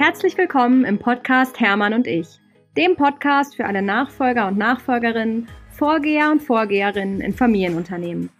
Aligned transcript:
Herzlich 0.00 0.38
willkommen 0.38 0.86
im 0.86 0.98
Podcast 0.98 1.60
Hermann 1.60 1.92
und 1.92 2.06
ich, 2.06 2.26
dem 2.74 2.96
Podcast 2.96 3.54
für 3.54 3.66
alle 3.66 3.82
Nachfolger 3.82 4.48
und 4.48 4.56
Nachfolgerinnen, 4.56 5.46
Vorgeher 5.68 6.30
und 6.30 6.40
Vorgeherinnen 6.40 7.20
in 7.20 7.34
Familienunternehmen. 7.34 8.30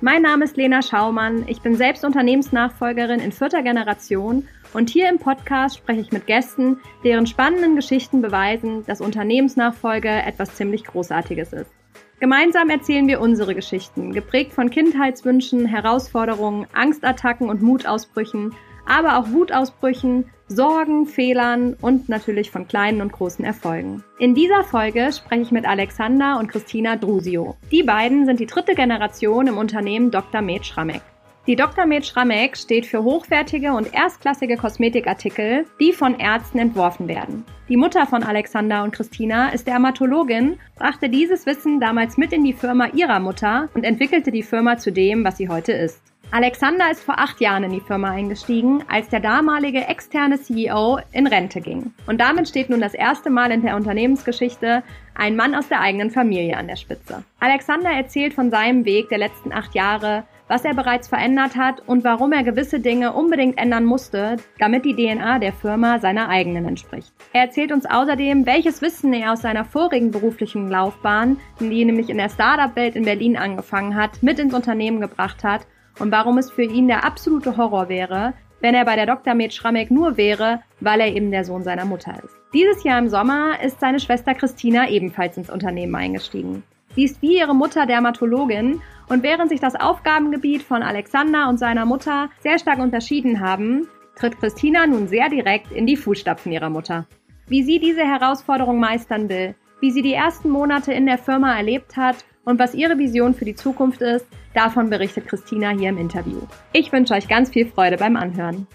Mein 0.00 0.22
Name 0.22 0.44
ist 0.44 0.56
Lena 0.56 0.82
Schaumann, 0.82 1.44
ich 1.46 1.60
bin 1.60 1.76
selbst 1.76 2.04
Unternehmensnachfolgerin 2.04 3.20
in 3.20 3.30
vierter 3.30 3.62
Generation 3.62 4.48
und 4.72 4.90
hier 4.90 5.08
im 5.08 5.20
Podcast 5.20 5.78
spreche 5.78 6.00
ich 6.00 6.10
mit 6.10 6.26
Gästen, 6.26 6.78
deren 7.04 7.28
spannenden 7.28 7.76
Geschichten 7.76 8.20
beweisen, 8.20 8.84
dass 8.86 9.00
Unternehmensnachfolge 9.00 10.08
etwas 10.08 10.56
ziemlich 10.56 10.82
Großartiges 10.82 11.52
ist. 11.52 11.70
Gemeinsam 12.18 12.70
erzählen 12.70 13.06
wir 13.06 13.20
unsere 13.20 13.54
Geschichten, 13.54 14.12
geprägt 14.12 14.52
von 14.52 14.68
Kindheitswünschen, 14.68 15.64
Herausforderungen, 15.66 16.66
Angstattacken 16.72 17.50
und 17.50 17.62
Mutausbrüchen, 17.62 18.52
aber 18.86 19.18
auch 19.18 19.30
Wutausbrüchen, 19.30 20.26
Sorgen, 20.46 21.06
Fehlern 21.06 21.74
und 21.80 22.08
natürlich 22.08 22.50
von 22.50 22.68
kleinen 22.68 23.00
und 23.00 23.12
großen 23.12 23.44
Erfolgen. 23.44 24.04
In 24.18 24.34
dieser 24.34 24.62
Folge 24.62 25.10
spreche 25.12 25.42
ich 25.42 25.50
mit 25.50 25.66
Alexander 25.66 26.38
und 26.38 26.48
Christina 26.48 26.96
Drusio. 26.96 27.56
Die 27.70 27.82
beiden 27.82 28.26
sind 28.26 28.40
die 28.40 28.46
dritte 28.46 28.74
Generation 28.74 29.46
im 29.46 29.56
Unternehmen 29.56 30.10
Dr. 30.10 30.42
Med 30.42 30.66
Schrammeck. 30.66 31.02
Die 31.46 31.56
Dr. 31.56 31.84
Med 31.84 32.06
Schrammeck 32.06 32.56
steht 32.56 32.86
für 32.86 33.02
hochwertige 33.02 33.74
und 33.74 33.92
erstklassige 33.92 34.56
Kosmetikartikel, 34.56 35.66
die 35.78 35.92
von 35.92 36.18
Ärzten 36.18 36.58
entworfen 36.58 37.06
werden. 37.06 37.44
Die 37.68 37.76
Mutter 37.76 38.06
von 38.06 38.22
Alexander 38.22 38.82
und 38.82 38.92
Christina 38.92 39.50
ist 39.50 39.66
Dermatologin, 39.66 40.58
brachte 40.76 41.10
dieses 41.10 41.44
Wissen 41.44 41.80
damals 41.80 42.16
mit 42.16 42.32
in 42.32 42.44
die 42.44 42.54
Firma 42.54 42.86
ihrer 42.94 43.20
Mutter 43.20 43.68
und 43.74 43.84
entwickelte 43.84 44.30
die 44.30 44.42
Firma 44.42 44.78
zu 44.78 44.90
dem, 44.90 45.22
was 45.22 45.36
sie 45.36 45.50
heute 45.50 45.72
ist. 45.72 46.13
Alexander 46.34 46.90
ist 46.90 47.04
vor 47.04 47.20
acht 47.20 47.40
Jahren 47.40 47.62
in 47.62 47.70
die 47.70 47.80
Firma 47.80 48.10
eingestiegen, 48.10 48.82
als 48.88 49.08
der 49.08 49.20
damalige 49.20 49.86
externe 49.86 50.36
CEO 50.40 50.98
in 51.12 51.28
Rente 51.28 51.60
ging. 51.60 51.94
Und 52.08 52.20
damit 52.20 52.48
steht 52.48 52.70
nun 52.70 52.80
das 52.80 52.92
erste 52.92 53.30
Mal 53.30 53.52
in 53.52 53.62
der 53.62 53.76
Unternehmensgeschichte 53.76 54.82
ein 55.14 55.36
Mann 55.36 55.54
aus 55.54 55.68
der 55.68 55.80
eigenen 55.80 56.10
Familie 56.10 56.56
an 56.56 56.66
der 56.66 56.74
Spitze. 56.74 57.22
Alexander 57.38 57.90
erzählt 57.90 58.34
von 58.34 58.50
seinem 58.50 58.84
Weg 58.84 59.10
der 59.10 59.18
letzten 59.18 59.52
acht 59.52 59.76
Jahre, 59.76 60.24
was 60.48 60.64
er 60.64 60.74
bereits 60.74 61.06
verändert 61.06 61.54
hat 61.54 61.86
und 61.86 62.02
warum 62.02 62.32
er 62.32 62.42
gewisse 62.42 62.80
Dinge 62.80 63.12
unbedingt 63.12 63.56
ändern 63.56 63.84
musste, 63.84 64.38
damit 64.58 64.84
die 64.84 64.96
DNA 64.96 65.38
der 65.38 65.52
Firma 65.52 66.00
seiner 66.00 66.28
eigenen 66.28 66.66
entspricht. 66.66 67.12
Er 67.32 67.42
erzählt 67.42 67.70
uns 67.70 67.86
außerdem, 67.86 68.44
welches 68.44 68.82
Wissen 68.82 69.12
er 69.12 69.34
aus 69.34 69.42
seiner 69.42 69.64
vorigen 69.64 70.10
beruflichen 70.10 70.68
Laufbahn, 70.68 71.38
die 71.60 71.84
nämlich 71.84 72.10
in 72.10 72.18
der 72.18 72.28
Startup-Welt 72.28 72.96
in 72.96 73.04
Berlin 73.04 73.36
angefangen 73.36 73.94
hat, 73.94 74.20
mit 74.20 74.40
ins 74.40 74.52
Unternehmen 74.52 75.00
gebracht 75.00 75.44
hat 75.44 75.68
und 75.98 76.10
warum 76.10 76.38
es 76.38 76.50
für 76.50 76.62
ihn 76.62 76.88
der 76.88 77.04
absolute 77.04 77.56
Horror 77.56 77.88
wäre, 77.88 78.34
wenn 78.60 78.74
er 78.74 78.84
bei 78.84 78.96
der 78.96 79.06
Dr. 79.06 79.34
Med 79.34 79.52
Schrammeck 79.52 79.90
nur 79.90 80.16
wäre, 80.16 80.62
weil 80.80 81.00
er 81.00 81.14
eben 81.14 81.30
der 81.30 81.44
Sohn 81.44 81.62
seiner 81.62 81.84
Mutter 81.84 82.14
ist. 82.24 82.34
Dieses 82.54 82.82
Jahr 82.82 82.98
im 82.98 83.08
Sommer 83.08 83.60
ist 83.62 83.80
seine 83.80 84.00
Schwester 84.00 84.34
Christina 84.34 84.88
ebenfalls 84.88 85.36
ins 85.36 85.50
Unternehmen 85.50 85.94
eingestiegen. 85.94 86.62
Sie 86.94 87.04
ist 87.04 87.20
wie 87.20 87.38
ihre 87.38 87.54
Mutter 87.54 87.86
Dermatologin 87.86 88.80
und 89.08 89.22
während 89.22 89.50
sich 89.50 89.60
das 89.60 89.74
Aufgabengebiet 89.74 90.62
von 90.62 90.82
Alexander 90.82 91.48
und 91.48 91.58
seiner 91.58 91.84
Mutter 91.84 92.30
sehr 92.40 92.58
stark 92.58 92.78
unterschieden 92.78 93.40
haben, 93.40 93.88
tritt 94.16 94.38
Christina 94.38 94.86
nun 94.86 95.08
sehr 95.08 95.28
direkt 95.28 95.72
in 95.72 95.86
die 95.86 95.96
Fußstapfen 95.96 96.52
ihrer 96.52 96.70
Mutter. 96.70 97.06
Wie 97.48 97.62
sie 97.64 97.80
diese 97.80 98.02
Herausforderung 98.02 98.78
meistern 98.78 99.28
will, 99.28 99.54
wie 99.80 99.90
sie 99.90 100.02
die 100.02 100.14
ersten 100.14 100.48
Monate 100.48 100.92
in 100.92 101.06
der 101.06 101.18
Firma 101.18 101.54
erlebt 101.56 101.96
hat 101.96 102.24
und 102.44 102.58
was 102.58 102.74
ihre 102.74 102.96
Vision 102.96 103.34
für 103.34 103.44
die 103.44 103.56
Zukunft 103.56 104.00
ist, 104.00 104.26
davon 104.54 104.88
berichtet 104.88 105.28
Christina 105.28 105.70
hier 105.70 105.90
im 105.90 105.98
Interview. 105.98 106.40
Ich 106.72 106.92
wünsche 106.92 107.14
euch 107.14 107.28
ganz 107.28 107.50
viel 107.50 107.66
Freude 107.66 107.96
beim 107.96 108.16
Anhören. 108.16 108.66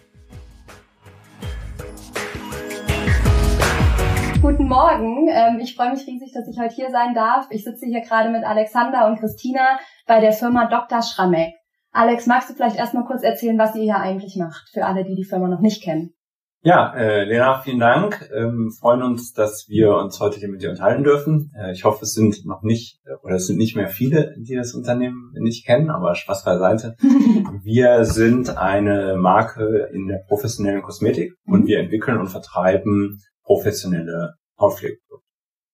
Guten 4.41 4.67
Morgen. 4.67 5.27
Ähm, 5.29 5.59
ich 5.59 5.75
freue 5.75 5.91
mich 5.91 6.07
riesig, 6.07 6.31
dass 6.33 6.47
ich 6.47 6.57
heute 6.59 6.73
hier 6.73 6.91
sein 6.91 7.13
darf. 7.13 7.47
Ich 7.49 7.63
sitze 7.63 7.85
hier 7.85 8.01
gerade 8.01 8.29
mit 8.29 8.43
Alexander 8.43 9.07
und 9.07 9.19
Christina 9.19 9.79
bei 10.07 10.21
der 10.21 10.31
Firma 10.31 10.65
Dr. 10.67 11.01
Schrammeck. 11.01 11.55
Alex, 11.91 12.27
magst 12.27 12.49
du 12.49 12.53
vielleicht 12.53 12.77
erstmal 12.77 13.03
kurz 13.05 13.23
erzählen, 13.23 13.57
was 13.57 13.75
ihr 13.75 13.83
hier 13.83 13.97
eigentlich 13.97 14.37
macht, 14.37 14.69
für 14.71 14.85
alle, 14.85 15.03
die 15.03 15.15
die 15.15 15.25
Firma 15.25 15.47
noch 15.47 15.59
nicht 15.59 15.83
kennen? 15.83 16.13
Ja, 16.61 16.93
äh, 16.93 17.23
Lena, 17.23 17.61
vielen 17.61 17.79
Dank. 17.79 18.29
Ähm, 18.35 18.71
freuen 18.77 19.01
uns, 19.01 19.31
dass 19.31 19.67
wir 19.69 19.95
uns 19.95 20.19
heute 20.19 20.39
hier 20.39 20.49
mit 20.49 20.61
dir 20.61 20.71
unterhalten 20.71 21.05
dürfen. 21.05 21.53
Äh, 21.57 21.71
ich 21.71 21.85
hoffe, 21.85 22.03
es 22.03 22.13
sind 22.13 22.45
noch 22.45 22.63
nicht 22.63 22.99
oder 23.23 23.35
es 23.35 23.47
sind 23.47 23.57
nicht 23.57 23.77
mehr 23.77 23.87
viele, 23.87 24.35
die 24.37 24.55
das 24.55 24.73
Unternehmen 24.73 25.31
nicht 25.35 25.65
kennen, 25.65 25.89
aber 25.89 26.15
Spaß 26.15 26.43
beiseite. 26.43 26.97
wir 27.63 28.03
sind 28.03 28.57
eine 28.57 29.15
Marke 29.15 29.89
in 29.93 30.07
der 30.07 30.17
professionellen 30.27 30.81
Kosmetik 30.81 31.33
und 31.45 31.61
mhm. 31.61 31.67
wir 31.67 31.79
entwickeln 31.79 32.17
und 32.17 32.27
vertreiben 32.27 33.19
professionelle 33.43 34.33
Hautpflegeprodukte. 34.59 35.25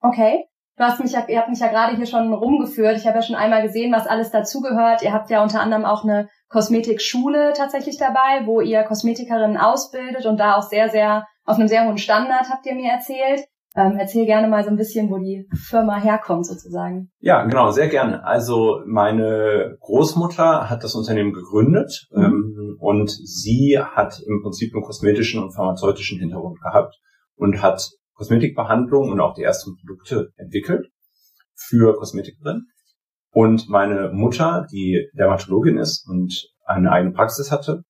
Okay. 0.01 0.45
Du 0.77 0.83
hast 0.83 0.99
mich 1.01 1.13
ja, 1.13 1.25
ihr 1.27 1.39
habt 1.39 1.49
mich 1.49 1.59
ja 1.59 1.67
gerade 1.67 1.95
hier 1.95 2.05
schon 2.05 2.33
rumgeführt. 2.33 2.97
Ich 2.97 3.07
habe 3.07 3.17
ja 3.17 3.21
schon 3.21 3.37
einmal 3.37 3.61
gesehen, 3.61 3.93
was 3.93 4.07
alles 4.07 4.31
dazugehört. 4.31 5.03
Ihr 5.03 5.13
habt 5.13 5.29
ja 5.29 5.41
unter 5.41 5.61
anderem 5.61 5.85
auch 5.85 6.03
eine 6.03 6.27
Kosmetikschule 6.49 7.53
tatsächlich 7.55 7.97
dabei, 7.97 8.45
wo 8.45 8.59
ihr 8.59 8.83
Kosmetikerinnen 8.83 9.57
ausbildet 9.57 10.25
und 10.25 10.37
da 10.37 10.55
auch 10.55 10.63
sehr, 10.63 10.89
sehr 10.89 11.25
auf 11.45 11.57
einem 11.57 11.67
sehr 11.67 11.85
hohen 11.85 11.97
Standard 11.97 12.49
habt 12.49 12.65
ihr 12.65 12.75
mir 12.75 12.91
erzählt. 12.91 13.45
Ähm, 13.77 13.97
erzähl 13.99 14.25
gerne 14.25 14.47
mal 14.47 14.63
so 14.63 14.69
ein 14.69 14.77
bisschen, 14.77 15.09
wo 15.09 15.17
die 15.17 15.47
Firma 15.53 15.97
herkommt 15.97 16.45
sozusagen. 16.45 17.11
Ja, 17.19 17.43
genau, 17.43 17.71
sehr 17.71 17.89
gerne. 17.89 18.23
Also 18.25 18.81
meine 18.85 19.75
Großmutter 19.81 20.69
hat 20.69 20.83
das 20.83 20.95
Unternehmen 20.95 21.33
gegründet 21.33 22.07
mhm. 22.11 22.23
ähm, 22.23 22.77
und 22.79 23.11
sie 23.11 23.77
hat 23.77 24.21
im 24.25 24.41
Prinzip 24.41 24.73
einen 24.73 24.83
kosmetischen 24.83 25.43
und 25.43 25.53
pharmazeutischen 25.53 26.19
Hintergrund 26.19 26.59
gehabt 26.61 26.95
und 27.35 27.61
hat 27.61 27.89
Kosmetikbehandlung 28.15 29.11
und 29.11 29.19
auch 29.19 29.35
die 29.35 29.43
ersten 29.43 29.75
Produkte 29.77 30.29
entwickelt 30.35 30.87
für 31.53 31.95
Kosmetikerinnen. 31.95 32.67
Und 33.31 33.69
meine 33.69 34.11
Mutter, 34.13 34.65
die 34.71 35.09
Dermatologin 35.13 35.77
ist 35.77 36.07
und 36.07 36.49
eine 36.65 36.91
eigene 36.91 37.13
Praxis 37.13 37.51
hatte, 37.51 37.83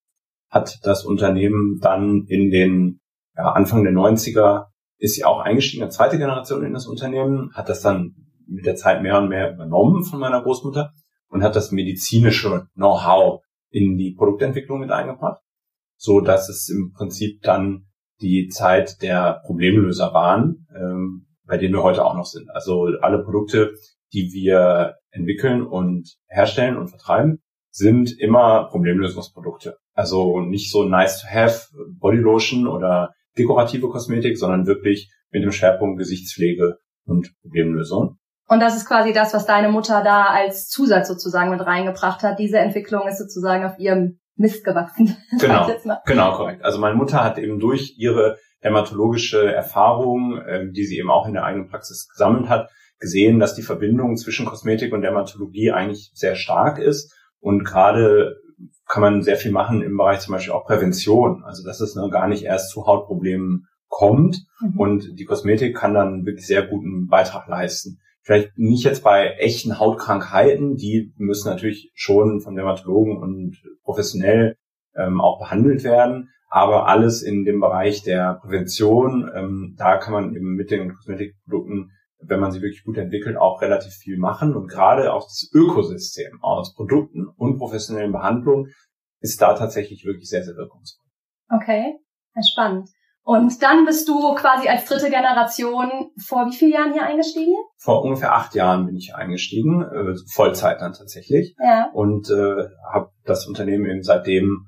hat 0.50 0.80
das 0.84 1.06
Unternehmen 1.06 1.80
dann 1.82 2.26
in 2.28 2.50
den 2.50 3.00
ja, 3.36 3.52
Anfang 3.52 3.84
der 3.84 3.94
90er 3.94 4.66
ist 4.98 5.16
sie 5.16 5.26
auch 5.26 5.40
eingestiegen, 5.40 5.84
eine 5.84 5.92
zweite 5.92 6.18
Generation 6.18 6.64
in 6.64 6.74
das 6.74 6.88
Unternehmen, 6.88 7.52
hat 7.54 7.70
das 7.70 7.82
dann 7.82 8.16
mit 8.48 8.66
der 8.66 8.76
Zeit 8.76 9.02
mehr 9.02 9.18
und 9.18 9.30
mehr 9.30 9.54
übernommen 9.54 10.04
von 10.04 10.20
meiner 10.20 10.42
Großmutter 10.42 10.94
und 11.28 11.44
hat 11.44 11.56
das 11.56 11.72
medizinische 11.72 12.68
Know-how 12.76 13.42
in 13.70 13.98
die 13.98 14.14
Produktentwicklung 14.14 14.80
mit 14.80 14.92
eingebracht, 14.92 15.42
so 15.98 16.22
dass 16.22 16.50
es 16.50 16.70
im 16.70 16.94
Prinzip 16.94 17.42
dann 17.42 17.88
die 18.22 18.48
Zeit 18.48 19.02
der 19.02 19.42
Problemlöser 19.46 20.14
waren, 20.14 20.68
ähm, 20.76 21.28
bei 21.46 21.58
denen 21.58 21.74
wir 21.74 21.84
heute 21.84 22.06
auch 22.06 22.16
noch 22.16 22.26
sind. 22.26 22.50
Also 22.50 22.88
alle 23.02 23.24
Produkte, 23.24 23.74
die 24.14 24.32
wir 24.34 24.96
entwickeln 25.12 25.66
und 25.66 26.16
herstellen 26.28 26.78
und 26.78 26.90
vertreiben, 26.90 27.42
sind 27.72 28.18
immer 28.20 28.70
Problemlösungsprodukte. 28.70 29.78
Also 29.94 30.40
nicht 30.40 30.72
so 30.72 30.86
nice 30.86 31.22
to 31.22 31.28
have 31.28 31.68
Bodylotion 32.00 32.68
oder 32.68 33.14
dekorative 33.38 33.90
Kosmetik, 33.90 34.38
sondern 34.38 34.66
wirklich 34.66 35.12
mit 35.32 35.44
dem 35.44 35.52
Schwerpunkt 35.52 36.00
Gesichtspflege 36.00 36.78
und 37.06 37.34
Problemlösung. 37.42 38.18
Und 38.48 38.60
das 38.60 38.78
ist 38.78 38.86
quasi 38.86 39.12
das, 39.12 39.34
was 39.34 39.46
deine 39.46 39.70
Mutter 39.70 40.04
da 40.04 40.26
als 40.26 40.68
Zusatz 40.68 41.08
sozusagen 41.08 41.50
mit 41.50 41.66
reingebracht 41.66 42.22
hat. 42.24 42.40
Diese 42.40 42.60
Entwicklung 42.60 43.08
ist 43.08 43.18
sozusagen 43.18 43.66
auf 43.66 43.80
ihrem 43.80 44.20
Mist 44.36 44.64
gewachsen. 44.64 45.16
Genau, 45.40 45.70
genau, 46.06 46.36
korrekt. 46.36 46.64
Also 46.64 46.80
meine 46.80 46.96
Mutter 46.96 47.24
hat 47.24 47.38
eben 47.38 47.60
durch 47.60 47.96
ihre 47.98 48.38
dermatologische 48.64 49.54
Erfahrung, 49.54 50.38
äh, 50.38 50.72
die 50.72 50.86
sie 50.86 50.98
eben 50.98 51.12
auch 51.12 51.28
in 51.28 51.34
der 51.34 51.44
eigenen 51.44 51.70
Praxis 51.70 52.08
gesammelt 52.10 52.50
hat, 52.50 52.70
gesehen, 53.00 53.40
dass 53.40 53.56
die 53.56 53.62
Verbindung 53.62 54.18
zwischen 54.18 54.46
Kosmetik 54.46 54.94
und 54.94 55.02
Dermatologie 55.02 55.72
eigentlich 55.72 56.12
sehr 56.14 56.36
stark 56.36 56.80
ist. 56.80 57.14
Und 57.40 57.64
gerade 57.64 58.38
kann 58.88 59.02
man 59.02 59.22
sehr 59.22 59.38
viel 59.38 59.52
machen 59.52 59.82
im 59.82 59.98
Bereich 59.98 60.20
zum 60.20 60.34
Beispiel 60.34 60.54
auch 60.54 60.66
Prävention. 60.66 61.44
Also 61.44 61.64
dass 61.64 61.82
es 61.82 61.96
ne, 61.96 62.10
gar 62.10 62.28
nicht 62.28 62.44
erst 62.44 62.72
zu 62.72 62.86
Hautproblemen 62.86 63.68
kommt. 63.88 64.46
Mhm. 64.60 64.80
Und 64.80 65.20
die 65.20 65.26
Kosmetik 65.26 65.76
kann 65.76 65.94
dann 65.94 66.26
wirklich 66.26 66.48
sehr 66.48 66.66
guten 66.66 67.08
Beitrag 67.08 67.48
leisten. 67.48 68.00
Vielleicht 68.26 68.58
nicht 68.58 68.84
jetzt 68.84 69.04
bei 69.04 69.36
echten 69.38 69.78
Hautkrankheiten, 69.78 70.78
die 70.78 71.14
müssen 71.16 71.48
natürlich 71.48 71.92
schon 71.94 72.42
von 72.42 72.56
Dermatologen 72.56 73.18
und 73.18 73.62
professionell 73.84 74.56
ähm, 74.96 75.22
auch 75.22 75.38
behandelt 75.38 75.84
werden. 75.84 76.30
Aber 76.50 76.88
alles 76.88 77.22
in 77.22 77.46
dem 77.46 77.60
Bereich 77.60 78.02
der 78.02 78.40
Prävention, 78.42 79.30
ähm, 79.36 79.76
da 79.78 79.98
kann 79.98 80.14
man 80.14 80.36
eben 80.36 80.56
mit 80.56 80.72
den 80.72 80.96
Kosmetikprodukten, 80.96 81.92
wenn 82.20 82.40
man 82.40 82.52
sie 82.52 82.64
wirklich 82.64 82.84
gut 82.84 82.98
entwickelt, 82.98 83.38
auch 83.38 83.62
relativ 83.62 83.94
viel 83.94 84.18
machen. 84.18 84.56
Und 84.56 84.70
gerade 84.70 85.14
auch 85.14 85.26
das 85.26 85.48
Ökosystem 85.54 86.42
aus 86.42 86.74
Produkten 86.74 87.28
und 87.28 87.60
professionellen 87.60 88.12
Behandlungen 88.12 88.74
ist 89.20 89.40
da 89.40 89.54
tatsächlich 89.54 90.04
wirklich 90.04 90.28
sehr, 90.30 90.44
sehr 90.44 90.56
wirkungsvoll. 90.56 91.06
Okay, 91.50 91.94
spannend. 92.52 92.90
Und 93.26 93.64
dann 93.64 93.86
bist 93.86 94.08
du 94.08 94.36
quasi 94.36 94.70
als 94.70 94.86
dritte 94.86 95.10
Generation 95.10 96.12
vor 96.24 96.46
wie 96.46 96.56
vielen 96.56 96.74
Jahren 96.74 96.94
hier 96.94 97.02
eingestiegen? 97.02 97.56
Vor 97.76 98.04
ungefähr 98.04 98.36
acht 98.36 98.54
Jahren 98.54 98.86
bin 98.86 98.96
ich 98.96 99.08
hier 99.08 99.18
eingestiegen, 99.18 99.82
äh, 99.82 100.14
Vollzeit 100.32 100.80
dann 100.80 100.94
tatsächlich. 100.94 101.56
Ja. 101.58 101.90
Und 101.92 102.30
äh, 102.30 102.68
habe 102.94 103.10
das 103.24 103.48
Unternehmen 103.48 103.88
eben 103.88 104.04
seitdem, 104.04 104.68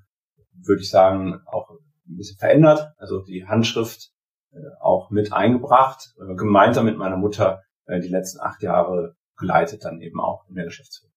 würde 0.65 0.81
ich 0.81 0.89
sagen, 0.89 1.39
auch 1.45 1.69
ein 1.69 2.17
bisschen 2.17 2.39
verändert, 2.39 2.93
also 2.97 3.21
die 3.21 3.45
Handschrift 3.47 4.09
äh, 4.51 4.57
auch 4.81 5.11
mit 5.11 5.33
eingebracht, 5.33 6.15
äh, 6.19 6.33
gemeinsam 6.33 6.85
mit 6.85 6.97
meiner 6.97 7.17
Mutter 7.17 7.61
äh, 7.85 7.99
die 7.99 8.09
letzten 8.09 8.39
acht 8.39 8.63
Jahre 8.63 9.13
geleitet 9.37 9.85
dann 9.85 10.01
eben 10.01 10.19
auch 10.19 10.45
in 10.49 10.55
der 10.55 10.65
Geschäftsführung. 10.65 11.13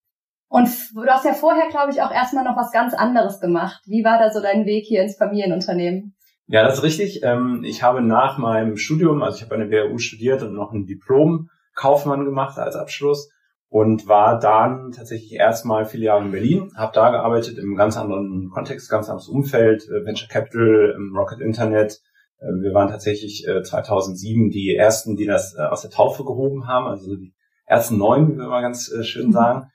Und 0.49 0.69
du 0.95 1.07
hast 1.07 1.25
ja 1.25 1.33
vorher, 1.33 1.71
glaube 1.71 1.91
ich, 1.91 2.03
auch 2.03 2.11
erstmal 2.11 2.45
noch 2.45 2.57
was 2.57 2.71
ganz 2.71 2.93
anderes 2.93 3.41
gemacht. 3.41 3.81
Wie 3.87 4.05
war 4.05 4.19
da 4.19 4.31
so 4.31 4.43
dein 4.43 4.67
Weg 4.67 4.85
hier 4.85 5.01
ins 5.01 5.17
Familienunternehmen? 5.17 6.17
Ja, 6.53 6.65
das 6.65 6.79
ist 6.79 6.83
richtig. 6.83 7.23
Ähm, 7.23 7.63
ich 7.63 7.85
habe 7.85 8.03
nach 8.03 8.37
meinem 8.37 8.77
Studium, 8.77 9.23
also 9.23 9.37
ich 9.37 9.45
habe 9.45 9.55
an 9.55 9.71
der 9.71 9.89
WHU 9.89 9.99
studiert 9.99 10.43
und 10.43 10.53
noch 10.53 10.73
ein 10.73 10.85
Diplom 10.85 11.49
Kaufmann 11.77 12.25
gemacht 12.25 12.59
als 12.59 12.75
Abschluss 12.75 13.31
und 13.69 14.09
war 14.09 14.41
dann 14.41 14.91
tatsächlich 14.91 15.33
erstmal 15.33 15.87
viele 15.87 16.07
Jahre 16.07 16.25
in 16.25 16.33
Berlin, 16.33 16.73
habe 16.75 16.91
da 16.93 17.11
gearbeitet 17.11 17.57
im 17.57 17.77
ganz 17.77 17.97
anderen 17.97 18.51
Kontext, 18.51 18.91
ganz 18.91 19.09
anderes 19.09 19.29
Umfeld, 19.29 19.85
äh, 19.85 20.05
Venture 20.05 20.27
Capital, 20.27 20.97
Rocket 21.15 21.41
Internet. 21.41 22.01
Äh, 22.41 22.47
wir 22.47 22.75
waren 22.75 22.89
tatsächlich 22.89 23.47
2007 23.47 24.51
die 24.51 24.75
ersten, 24.75 25.15
die 25.15 25.27
das 25.27 25.55
aus 25.55 25.83
der 25.83 25.93
Taufe 25.93 26.25
gehoben 26.25 26.67
haben, 26.67 26.89
also 26.89 27.15
die 27.15 27.33
ersten 27.65 27.97
neun, 27.97 28.27
wie 28.27 28.39
wir 28.39 28.47
immer 28.47 28.61
ganz 28.61 28.93
schön 29.03 29.29
mhm. 29.29 29.33
sagen 29.33 29.71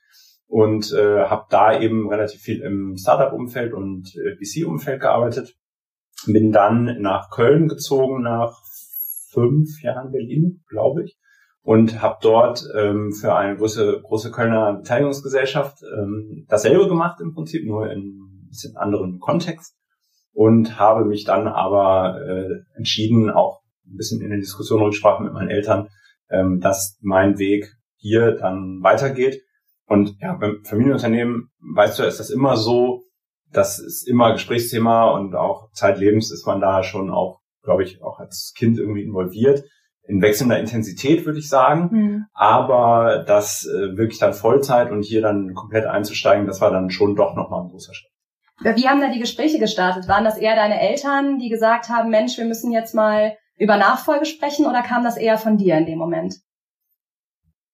und 0.46 0.92
äh, 0.92 1.24
habe 1.24 1.46
da 1.48 1.80
eben 1.80 2.06
relativ 2.10 2.42
viel 2.42 2.60
im 2.60 2.98
Startup-Umfeld 2.98 3.72
und 3.72 4.14
äh, 4.16 4.36
VC-Umfeld 4.36 5.00
gearbeitet. 5.00 5.56
Bin 6.24 6.50
dann 6.50 7.00
nach 7.00 7.30
Köln 7.30 7.68
gezogen 7.68 8.22
nach 8.22 8.62
fünf 9.30 9.82
Jahren 9.82 10.12
Berlin, 10.12 10.64
glaube 10.68 11.04
ich, 11.04 11.18
und 11.62 12.00
habe 12.00 12.16
dort 12.22 12.64
ähm, 12.74 13.12
für 13.12 13.34
eine 13.34 13.56
große 13.56 14.00
große 14.02 14.30
Kölner 14.30 14.78
Beteiligungsgesellschaft 14.78 15.78
ähm, 15.82 16.46
dasselbe 16.48 16.88
gemacht 16.88 17.20
im 17.20 17.34
Prinzip, 17.34 17.66
nur 17.66 17.90
in 17.90 18.00
ein 18.00 18.48
bisschen 18.48 18.76
anderen 18.76 19.18
Kontext 19.20 19.76
und 20.36 20.78
habe 20.78 21.06
mich 21.06 21.24
dann 21.24 21.48
aber 21.48 22.20
äh, 22.26 22.76
entschieden, 22.76 23.30
auch 23.30 23.62
ein 23.86 23.96
bisschen 23.96 24.20
in 24.20 24.28
der 24.28 24.38
Diskussion 24.38 24.82
Rücksprache 24.82 25.22
mit 25.22 25.32
meinen 25.32 25.48
Eltern, 25.48 25.88
ähm, 26.28 26.60
dass 26.60 26.98
mein 27.00 27.38
Weg 27.38 27.72
hier 27.96 28.32
dann 28.32 28.82
weitergeht. 28.82 29.42
Und 29.86 30.16
ja, 30.20 30.34
beim 30.34 30.62
Familienunternehmen, 30.64 31.48
weißt 31.74 31.98
du, 31.98 32.02
ist 32.02 32.20
das 32.20 32.28
immer 32.28 32.56
so, 32.58 33.02
das 33.56 33.78
ist 33.78 34.06
immer 34.06 34.32
Gesprächsthema 34.32 35.10
und 35.10 35.34
auch 35.34 35.70
zeitlebens 35.72 36.30
ist 36.30 36.46
man 36.46 36.60
da 36.60 36.82
schon 36.82 37.10
auch, 37.10 37.40
glaube 37.62 37.84
ich, 37.84 38.02
auch 38.02 38.18
als 38.18 38.52
Kind 38.56 38.78
irgendwie 38.78 39.02
involviert. 39.02 39.64
In 40.08 40.22
wechselnder 40.22 40.60
Intensität, 40.60 41.26
würde 41.26 41.40
ich 41.40 41.48
sagen. 41.48 41.88
Mhm. 41.90 42.26
Aber 42.32 43.24
das 43.26 43.66
äh, 43.66 43.96
wirklich 43.96 44.20
dann 44.20 44.34
Vollzeit 44.34 44.92
und 44.92 45.02
hier 45.02 45.20
dann 45.20 45.54
komplett 45.54 45.86
einzusteigen, 45.86 46.46
das 46.46 46.60
war 46.60 46.70
dann 46.70 46.90
schon 46.90 47.16
doch 47.16 47.34
nochmal 47.34 47.62
ein 47.62 47.70
großer 47.70 47.92
Schritt. 47.92 48.12
Wie 48.76 48.88
haben 48.88 49.00
da 49.00 49.10
die 49.10 49.18
Gespräche 49.18 49.58
gestartet? 49.58 50.08
Waren 50.08 50.24
das 50.24 50.38
eher 50.38 50.54
deine 50.54 50.80
Eltern, 50.80 51.38
die 51.38 51.48
gesagt 51.48 51.88
haben, 51.88 52.08
Mensch, 52.10 52.38
wir 52.38 52.46
müssen 52.46 52.72
jetzt 52.72 52.94
mal 52.94 53.36
über 53.58 53.76
Nachfolge 53.76 54.26
sprechen 54.26 54.66
oder 54.66 54.82
kam 54.82 55.04
das 55.04 55.16
eher 55.16 55.38
von 55.38 55.56
dir 55.56 55.76
in 55.76 55.86
dem 55.86 55.98
Moment? 55.98 56.36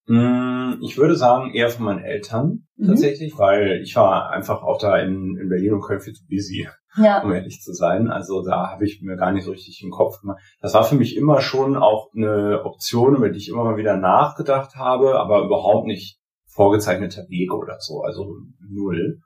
Mm, 0.06 0.74
ich 0.80 0.98
würde 0.98 1.14
sagen, 1.14 1.54
eher 1.54 1.68
von 1.68 1.84
meinen 1.84 2.04
Eltern 2.04 2.66
mhm. 2.76 2.86
tatsächlich, 2.86 3.38
weil 3.38 3.80
ich 3.82 3.94
war 3.94 4.30
einfach 4.30 4.62
auch 4.62 4.78
da 4.78 4.98
in, 4.98 5.36
in 5.40 5.48
Berlin 5.48 5.74
und 5.74 5.82
Köln 5.82 6.00
viel 6.00 6.12
zu 6.12 6.26
busy, 6.28 6.68
ja. 6.96 7.22
um 7.22 7.32
ehrlich 7.32 7.60
zu 7.60 7.72
sein. 7.72 8.10
Also 8.10 8.42
da 8.42 8.70
habe 8.70 8.84
ich 8.84 9.00
mir 9.02 9.16
gar 9.16 9.32
nicht 9.32 9.44
so 9.44 9.52
richtig 9.52 9.80
im 9.82 9.90
Kopf 9.90 10.20
gemacht. 10.20 10.40
Das 10.60 10.74
war 10.74 10.84
für 10.84 10.96
mich 10.96 11.16
immer 11.16 11.40
schon 11.40 11.76
auch 11.76 12.08
eine 12.16 12.64
Option, 12.64 13.16
über 13.16 13.28
die 13.28 13.38
ich 13.38 13.48
immer 13.48 13.64
mal 13.64 13.76
wieder 13.76 13.96
nachgedacht 13.96 14.74
habe, 14.74 15.20
aber 15.20 15.44
überhaupt 15.44 15.86
nicht 15.86 16.18
vorgezeichneter 16.46 17.28
Weg 17.28 17.54
oder 17.54 17.76
so, 17.78 18.02
also 18.02 18.36
null. 18.60 19.20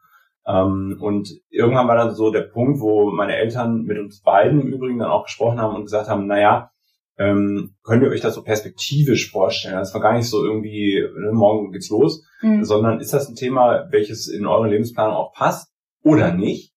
Ähm, 0.46 0.98
und 1.00 1.30
irgendwann 1.50 1.88
war 1.88 1.96
dann 1.96 2.14
so 2.14 2.30
der 2.30 2.42
Punkt, 2.42 2.80
wo 2.80 3.10
meine 3.10 3.36
Eltern 3.36 3.82
mit 3.82 3.98
uns 3.98 4.20
beiden 4.20 4.60
im 4.60 4.68
Übrigen 4.68 4.98
dann 4.98 5.10
auch 5.10 5.24
gesprochen 5.24 5.60
haben 5.60 5.74
und 5.74 5.84
gesagt 5.84 6.08
haben, 6.08 6.26
naja, 6.26 6.70
ähm, 7.18 7.74
könnt 7.82 8.02
ihr 8.02 8.10
euch 8.10 8.20
das 8.20 8.34
so 8.34 8.42
perspektivisch 8.42 9.30
vorstellen? 9.30 9.76
Das 9.76 9.94
war 9.94 10.00
gar 10.00 10.14
nicht 10.14 10.28
so 10.28 10.44
irgendwie, 10.44 11.02
ne, 11.16 11.32
morgen 11.32 11.72
geht's 11.72 11.88
los, 11.88 12.24
mhm. 12.42 12.64
sondern 12.64 13.00
ist 13.00 13.12
das 13.12 13.28
ein 13.28 13.36
Thema, 13.36 13.86
welches 13.90 14.28
in 14.28 14.46
eure 14.46 14.68
Lebensplanung 14.68 15.14
auch 15.14 15.32
passt 15.32 15.72
oder 16.02 16.32
nicht? 16.32 16.72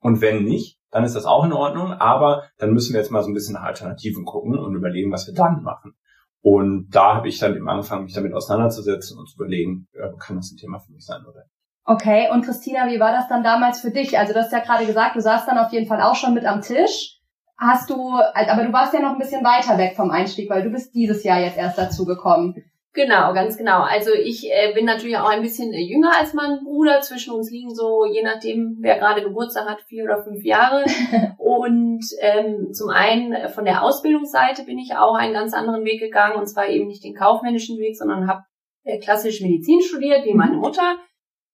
Und 0.00 0.20
wenn 0.20 0.44
nicht, 0.44 0.78
dann 0.90 1.04
ist 1.04 1.14
das 1.14 1.26
auch 1.26 1.44
in 1.44 1.52
Ordnung, 1.52 1.92
aber 1.92 2.44
dann 2.58 2.72
müssen 2.72 2.92
wir 2.92 3.00
jetzt 3.00 3.10
mal 3.10 3.22
so 3.22 3.28
ein 3.28 3.34
bisschen 3.34 3.54
nach 3.54 3.64
Alternativen 3.64 4.24
gucken 4.24 4.58
und 4.58 4.74
überlegen, 4.74 5.12
was 5.12 5.26
wir 5.26 5.34
dann 5.34 5.62
machen. 5.62 5.94
Und 6.42 6.90
da 6.90 7.16
habe 7.16 7.28
ich 7.28 7.38
dann 7.38 7.56
eben 7.56 7.68
angefangen, 7.68 8.04
mich 8.04 8.14
damit 8.14 8.32
auseinanderzusetzen 8.32 9.18
und 9.18 9.28
zu 9.28 9.36
überlegen, 9.36 9.88
kann 10.20 10.36
das 10.36 10.52
ein 10.52 10.56
Thema 10.56 10.78
für 10.78 10.92
mich 10.92 11.04
sein 11.04 11.22
oder 11.26 11.40
nicht. 11.40 11.50
Okay, 11.84 12.28
und 12.32 12.44
Christina, 12.44 12.88
wie 12.88 12.98
war 12.98 13.12
das 13.12 13.28
dann 13.28 13.44
damals 13.44 13.80
für 13.80 13.90
dich? 13.90 14.18
Also 14.18 14.32
du 14.32 14.40
hast 14.40 14.52
ja 14.52 14.58
gerade 14.58 14.86
gesagt, 14.86 15.16
du 15.16 15.20
saßt 15.20 15.46
dann 15.46 15.58
auf 15.58 15.72
jeden 15.72 15.86
Fall 15.86 16.00
auch 16.02 16.16
schon 16.16 16.34
mit 16.34 16.44
am 16.44 16.60
Tisch 16.60 17.15
hast 17.58 17.90
du, 17.90 18.12
aber 18.12 18.64
du 18.64 18.72
warst 18.72 18.94
ja 18.94 19.00
noch 19.00 19.12
ein 19.12 19.18
bisschen 19.18 19.44
weiter 19.44 19.78
weg 19.78 19.94
vom 19.96 20.10
Einstieg, 20.10 20.50
weil 20.50 20.62
du 20.62 20.70
bist 20.70 20.94
dieses 20.94 21.24
Jahr 21.24 21.40
jetzt 21.40 21.58
erst 21.58 21.78
dazu 21.78 22.04
gekommen. 22.04 22.64
Genau, 22.96 23.34
ganz 23.34 23.58
genau. 23.58 23.82
Also 23.82 24.10
ich 24.14 24.50
äh, 24.50 24.72
bin 24.72 24.86
natürlich 24.86 25.18
auch 25.18 25.28
ein 25.28 25.42
bisschen 25.42 25.70
äh, 25.74 25.82
jünger 25.82 26.12
als 26.18 26.32
mein 26.32 26.64
Bruder. 26.64 27.02
Zwischen 27.02 27.34
uns 27.34 27.50
liegen 27.50 27.74
so, 27.74 28.06
je 28.06 28.22
nachdem, 28.22 28.78
wer 28.80 28.96
gerade 28.98 29.22
Geburtstag 29.22 29.68
hat, 29.68 29.82
vier 29.82 30.04
oder 30.04 30.24
fünf 30.24 30.42
Jahre. 30.42 30.82
und 31.36 32.02
ähm, 32.20 32.72
zum 32.72 32.88
einen 32.88 33.34
äh, 33.34 33.48
von 33.50 33.66
der 33.66 33.82
Ausbildungsseite 33.82 34.64
bin 34.64 34.78
ich 34.78 34.96
auch 34.96 35.14
einen 35.14 35.34
ganz 35.34 35.52
anderen 35.52 35.84
Weg 35.84 36.00
gegangen. 36.00 36.36
Und 36.36 36.46
zwar 36.46 36.68
eben 36.68 36.86
nicht 36.86 37.04
den 37.04 37.14
kaufmännischen 37.14 37.78
Weg, 37.78 37.98
sondern 37.98 38.28
habe 38.28 38.44
äh, 38.84 38.98
klassisch 38.98 39.42
Medizin 39.42 39.82
studiert, 39.82 40.24
wie 40.24 40.32
meine 40.32 40.56
Mutter. 40.56 40.96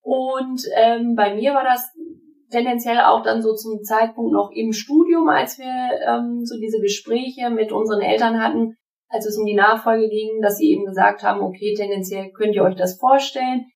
Und 0.01 0.63
ähm, 0.77 1.17
bei 1.17 1.35
mir 1.35 1.55
war 1.55 1.65
das 1.65 1.93
tendenziell 2.53 3.01
auch 3.01 3.23
dann 3.23 3.43
so 3.43 3.55
zum 3.55 3.83
Zeitpunkt 3.83 4.33
noch 4.33 4.51
im 4.53 4.73
Studium, 4.73 5.29
als 5.29 5.59
wir 5.59 5.67
ähm, 5.67 6.45
so 6.45 6.59
diese 6.61 6.81
Gespräche 6.81 7.51
mit 7.51 7.73
unseren 7.73 8.01
Eltern 8.01 8.41
hatten, 8.41 8.77
als 9.09 9.27
es 9.27 9.37
um 9.37 9.45
die 9.45 9.55
Nachfolge 9.55 10.09
ging, 10.09 10.41
dass 10.41 10.59
sie 10.59 10.71
eben 10.71 10.85
gesagt 10.85 11.23
haben, 11.23 11.41
okay, 11.41 11.75
tendenziell 11.75 12.31
könnt 12.31 12.55
ihr 12.55 12.63
euch 12.63 12.77
das 12.77 12.99
vorstellen. 12.99 13.67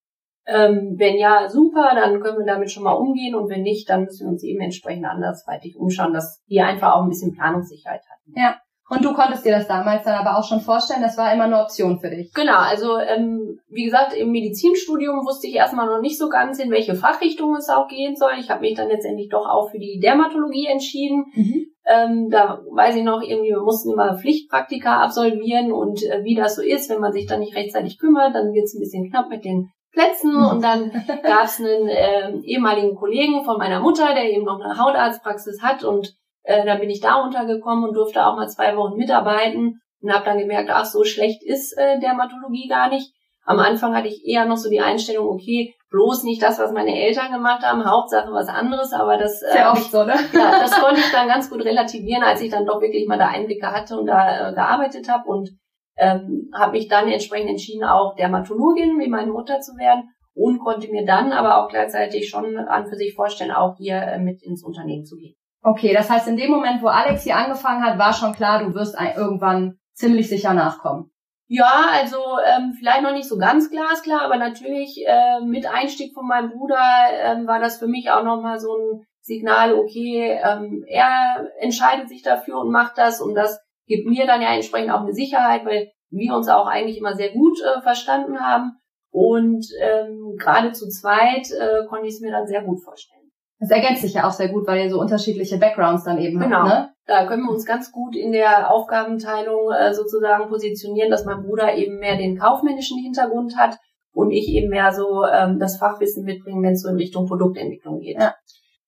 Ähm, 0.47 0.95
wenn 0.97 1.17
ja, 1.17 1.49
super, 1.49 1.91
dann 1.95 2.21
können 2.21 2.39
wir 2.39 2.47
damit 2.47 2.71
schon 2.71 2.85
mal 2.85 2.93
umgehen 2.93 3.35
und 3.35 3.51
wenn 3.51 3.63
nicht, 3.63 3.91
dann 3.91 4.05
müssen 4.05 4.27
wir 4.27 4.31
uns 4.31 4.45
eben 4.45 4.61
entsprechend 4.61 5.05
andersweitig 5.05 5.77
umschauen, 5.77 6.13
dass 6.13 6.41
wir 6.47 6.65
einfach 6.67 6.95
auch 6.95 7.03
ein 7.03 7.09
bisschen 7.09 7.35
Planungssicherheit 7.35 8.03
hatten. 8.09 8.33
Ja. 8.37 8.61
Und 8.89 9.05
du 9.05 9.13
konntest 9.15 9.45
dir 9.45 9.51
das 9.51 9.67
damals 9.67 10.05
dann 10.05 10.15
aber 10.15 10.39
auch 10.39 10.47
schon 10.47 10.61
vorstellen, 10.61 11.03
das 11.03 11.19
war 11.19 11.33
immer 11.35 11.45
eine 11.45 11.61
Option 11.61 11.99
für 11.99 12.09
dich. 12.09 12.33
Genau, 12.33 12.59
also 12.59 12.99
ähm, 12.99 13.59
wie 13.69 13.85
gesagt, 13.85 14.15
im 14.15 14.31
Medizinstudium 14.31 15.27
wusste 15.27 15.49
ich 15.49 15.55
erstmal 15.55 15.87
noch 15.87 16.01
nicht 16.01 16.19
so 16.19 16.29
ganz, 16.29 16.61
in 16.61 16.71
welche 16.71 16.95
Fachrichtung 16.95 17.57
es 17.57 17.69
auch 17.69 17.89
gehen 17.89 18.15
soll. 18.15 18.33
Ich 18.39 18.49
habe 18.49 18.61
mich 18.61 18.75
dann 18.75 18.89
letztendlich 18.89 19.29
doch 19.29 19.45
auch 19.45 19.71
für 19.71 19.79
die 19.79 19.99
Dermatologie 20.01 20.67
entschieden. 20.67 21.25
Mhm. 21.35 21.67
Ähm, 21.85 22.31
da 22.31 22.61
weiß 22.71 22.95
ich 22.97 23.03
noch, 23.03 23.23
irgendwie, 23.23 23.51
wir 23.51 23.61
mussten 23.61 23.93
immer 23.93 24.19
Pflichtpraktika 24.19 25.03
absolvieren 25.03 25.73
und 25.73 26.05
äh, 26.05 26.23
wie 26.23 26.37
das 26.37 26.55
so 26.55 26.63
ist, 26.63 26.89
wenn 26.89 27.01
man 27.01 27.13
sich 27.13 27.27
dann 27.27 27.41
nicht 27.41 27.57
rechtzeitig 27.57 27.99
kümmert, 27.99 28.35
dann 28.35 28.53
wird 28.53 28.65
es 28.65 28.75
ein 28.75 28.81
bisschen 28.81 29.11
knapp 29.11 29.29
mit 29.29 29.45
den 29.45 29.71
Plätzen 29.93 30.33
mhm. 30.33 30.47
und 30.47 30.63
dann 30.63 30.93
gab 31.23 31.45
es 31.45 31.59
einen 31.59 31.89
äh, 31.89 32.39
ehemaligen 32.45 32.95
Kollegen 32.95 33.45
von 33.45 33.59
meiner 33.59 33.81
Mutter, 33.81 34.15
der 34.15 34.31
eben 34.31 34.45
noch 34.45 34.61
eine 34.61 34.79
Hautarztpraxis 34.79 35.63
hat 35.63 35.83
und 35.83 36.15
äh, 36.47 36.65
dann 36.65 36.81
bin 36.81 36.91
ich 36.91 37.01
da 37.01 37.17
untergekommen 37.17 37.85
und 37.85 37.95
durfte 37.95 38.25
auch 38.25 38.37
mal 38.37 38.49
zwei 38.49 38.77
Wochen 38.77 38.97
mitarbeiten 38.97 39.81
und 40.01 40.13
habe 40.13 40.25
dann 40.25 40.39
gemerkt, 40.39 40.71
ach, 40.73 40.85
so 40.85 41.05
schlecht 41.05 41.43
ist 41.43 41.77
äh, 41.77 41.99
Dermatologie 41.99 42.69
gar 42.69 42.89
nicht. 42.89 43.13
Am 43.45 43.59
Anfang 43.59 43.95
hatte 43.95 44.09
ich 44.09 44.25
eher 44.27 44.45
noch 44.45 44.57
so 44.57 44.71
die 44.71 44.81
Einstellung, 44.81 45.29
okay, 45.29 45.75
bloß 45.91 46.25
nicht 46.25 46.43
das, 46.43 46.59
was 46.59 46.73
meine 46.73 46.97
Eltern 46.97 47.33
gemacht 47.33 47.63
haben, 47.63 47.85
Hauptsache 47.85 48.33
was 48.33 48.49
anderes, 48.49 48.93
aber 48.93 49.17
das, 49.17 49.43
äh, 49.43 49.53
Sehr 49.53 49.71
oft 49.73 49.91
so, 49.91 50.05
ne? 50.05 50.15
ja, 50.33 50.61
das 50.61 50.81
konnte 50.81 51.01
ich 51.01 51.13
dann 51.13 51.29
ganz 51.29 51.51
gut 51.51 51.65
relativieren, 51.65 52.23
als 52.23 52.41
ich 52.41 52.51
dann 52.51 52.67
doch 52.67 52.81
wirklich 52.81 53.07
mal 53.07 53.19
da 53.19 53.29
Einblicke 53.29 53.71
hatte 53.71 53.99
und 53.99 54.07
da 54.07 54.51
äh, 54.51 54.55
gearbeitet 54.55 55.09
habe 55.09 55.29
und 55.29 55.51
ähm, 55.97 56.51
habe 56.55 56.73
mich 56.73 56.89
dann 56.89 57.09
entsprechend 57.09 57.51
entschieden, 57.51 57.85
auch 57.85 58.15
Dermatologin 58.17 58.99
wie 58.99 59.09
meine 59.09 59.33
Mutter 59.33 59.61
zu 59.61 59.77
werden 59.77 60.11
und 60.35 60.59
konnte 60.59 60.91
mir 60.91 61.05
dann 61.05 61.33
aber 61.33 61.65
auch 61.65 61.69
gleichzeitig 61.69 62.29
schon 62.29 62.57
an 62.59 62.87
für 62.87 62.97
sich 62.97 63.15
vorstellen, 63.15 63.53
auch 63.53 63.77
hier 63.79 63.97
äh, 63.97 64.19
mit 64.19 64.43
ins 64.43 64.63
Unternehmen 64.63 65.05
zu 65.05 65.17
gehen. 65.17 65.35
Okay, 65.67 65.93
das 65.93 66.09
heißt, 66.09 66.29
in 66.29 66.37
dem 66.37 66.53
Moment, 66.53 66.81
wo 66.81 66.87
Alex 66.87 67.25
hier 67.25 67.35
angefangen 67.35 67.83
hat, 67.83 67.99
war 67.99 68.13
schon 68.13 68.33
klar, 68.35 68.63
du 68.63 68.73
wirst 68.75 68.97
irgendwann 69.17 69.81
ziemlich 69.95 70.29
sicher 70.29 70.55
nachkommen. 70.55 71.11
Ja, 71.49 71.87
also 71.93 72.19
ähm, 72.47 72.73
vielleicht 72.79 73.03
noch 73.03 73.13
nicht 73.13 73.29
so 73.29 73.37
ganz 73.37 73.69
glasklar, 73.69 74.23
aber 74.23 74.37
natürlich 74.37 75.05
äh, 75.05 75.41
mit 75.45 75.67
Einstieg 75.67 76.15
von 76.15 76.29
meinem 76.29 76.51
Bruder 76.51 76.79
ähm, 77.21 77.49
war 77.49 77.59
das 77.59 77.79
für 77.79 77.89
mich 77.89 78.13
auch 78.13 78.23
nochmal 78.23 78.61
so 78.61 78.77
ein 78.77 79.07
Signal, 79.21 79.75
okay, 79.75 80.39
ähm, 80.41 80.85
er 80.87 81.51
entscheidet 81.59 82.09
sich 82.11 82.23
dafür 82.23 82.61
und 82.61 82.71
macht 82.71 82.97
das 82.97 83.21
und 83.21 83.35
das 83.35 83.59
gibt 83.89 84.07
mir 84.07 84.25
dann 84.25 84.43
ja 84.43 84.55
entsprechend 84.55 84.93
auch 84.93 85.01
eine 85.01 85.15
Sicherheit, 85.15 85.67
weil 85.67 85.91
wir 86.11 86.37
uns 86.37 86.49
auch 86.49 86.69
eigentlich 86.69 86.99
immer 86.99 87.17
sehr 87.17 87.33
gut 87.33 87.59
äh, 87.61 87.81
verstanden 87.81 88.39
haben 88.39 88.77
und 89.11 89.67
ähm, 89.83 90.37
gerade 90.39 90.71
zu 90.71 90.89
zweit 90.89 91.51
äh, 91.51 91.85
konnte 91.89 92.07
ich 92.07 92.15
es 92.15 92.21
mir 92.21 92.31
dann 92.31 92.47
sehr 92.47 92.63
gut 92.63 92.81
vorstellen. 92.85 93.16
Das 93.59 93.71
ergänzt 93.71 94.03
sich 94.03 94.15
ja 94.15 94.29
auch 94.29 94.33
sehr 94.33 94.49
gut, 94.49 94.67
weil 94.67 94.85
ihr 94.85 94.91
so 94.91 95.01
unterschiedliche 95.01 95.57
Backgrounds 95.59 96.05
dann 96.05 96.19
eben 96.19 96.39
genau. 96.39 96.59
habt, 96.59 96.69
ne? 96.69 96.91
Da 97.07 97.27
können 97.27 97.45
wir 97.45 97.53
uns 97.53 97.65
ganz 97.65 97.93
gut 97.93 98.17
in 98.17 98.33
der 98.33 98.71
Aufgabenteilung 98.71 99.71
äh, 99.71 99.95
sozusagen 99.95 100.49
positionieren, 100.49 101.11
dass 101.11 101.25
mein 101.25 101.43
Bruder 101.43 101.75
eben 101.75 101.99
mehr 101.99 102.17
den 102.17 102.37
kaufmännischen 102.37 102.99
Hintergrund 102.99 103.57
hat 103.57 103.79
und 104.13 104.31
ich 104.31 104.49
eben 104.49 104.69
mehr 104.69 104.93
so 104.93 105.25
ähm, 105.25 105.59
das 105.59 105.79
Fachwissen 105.79 106.25
mitbringen, 106.25 106.63
wenn 106.63 106.73
es 106.73 106.83
so 106.83 106.89
in 106.89 106.97
Richtung 106.97 107.27
Produktentwicklung 107.27 108.01
geht. 108.01 108.19
Ja. 108.19 108.35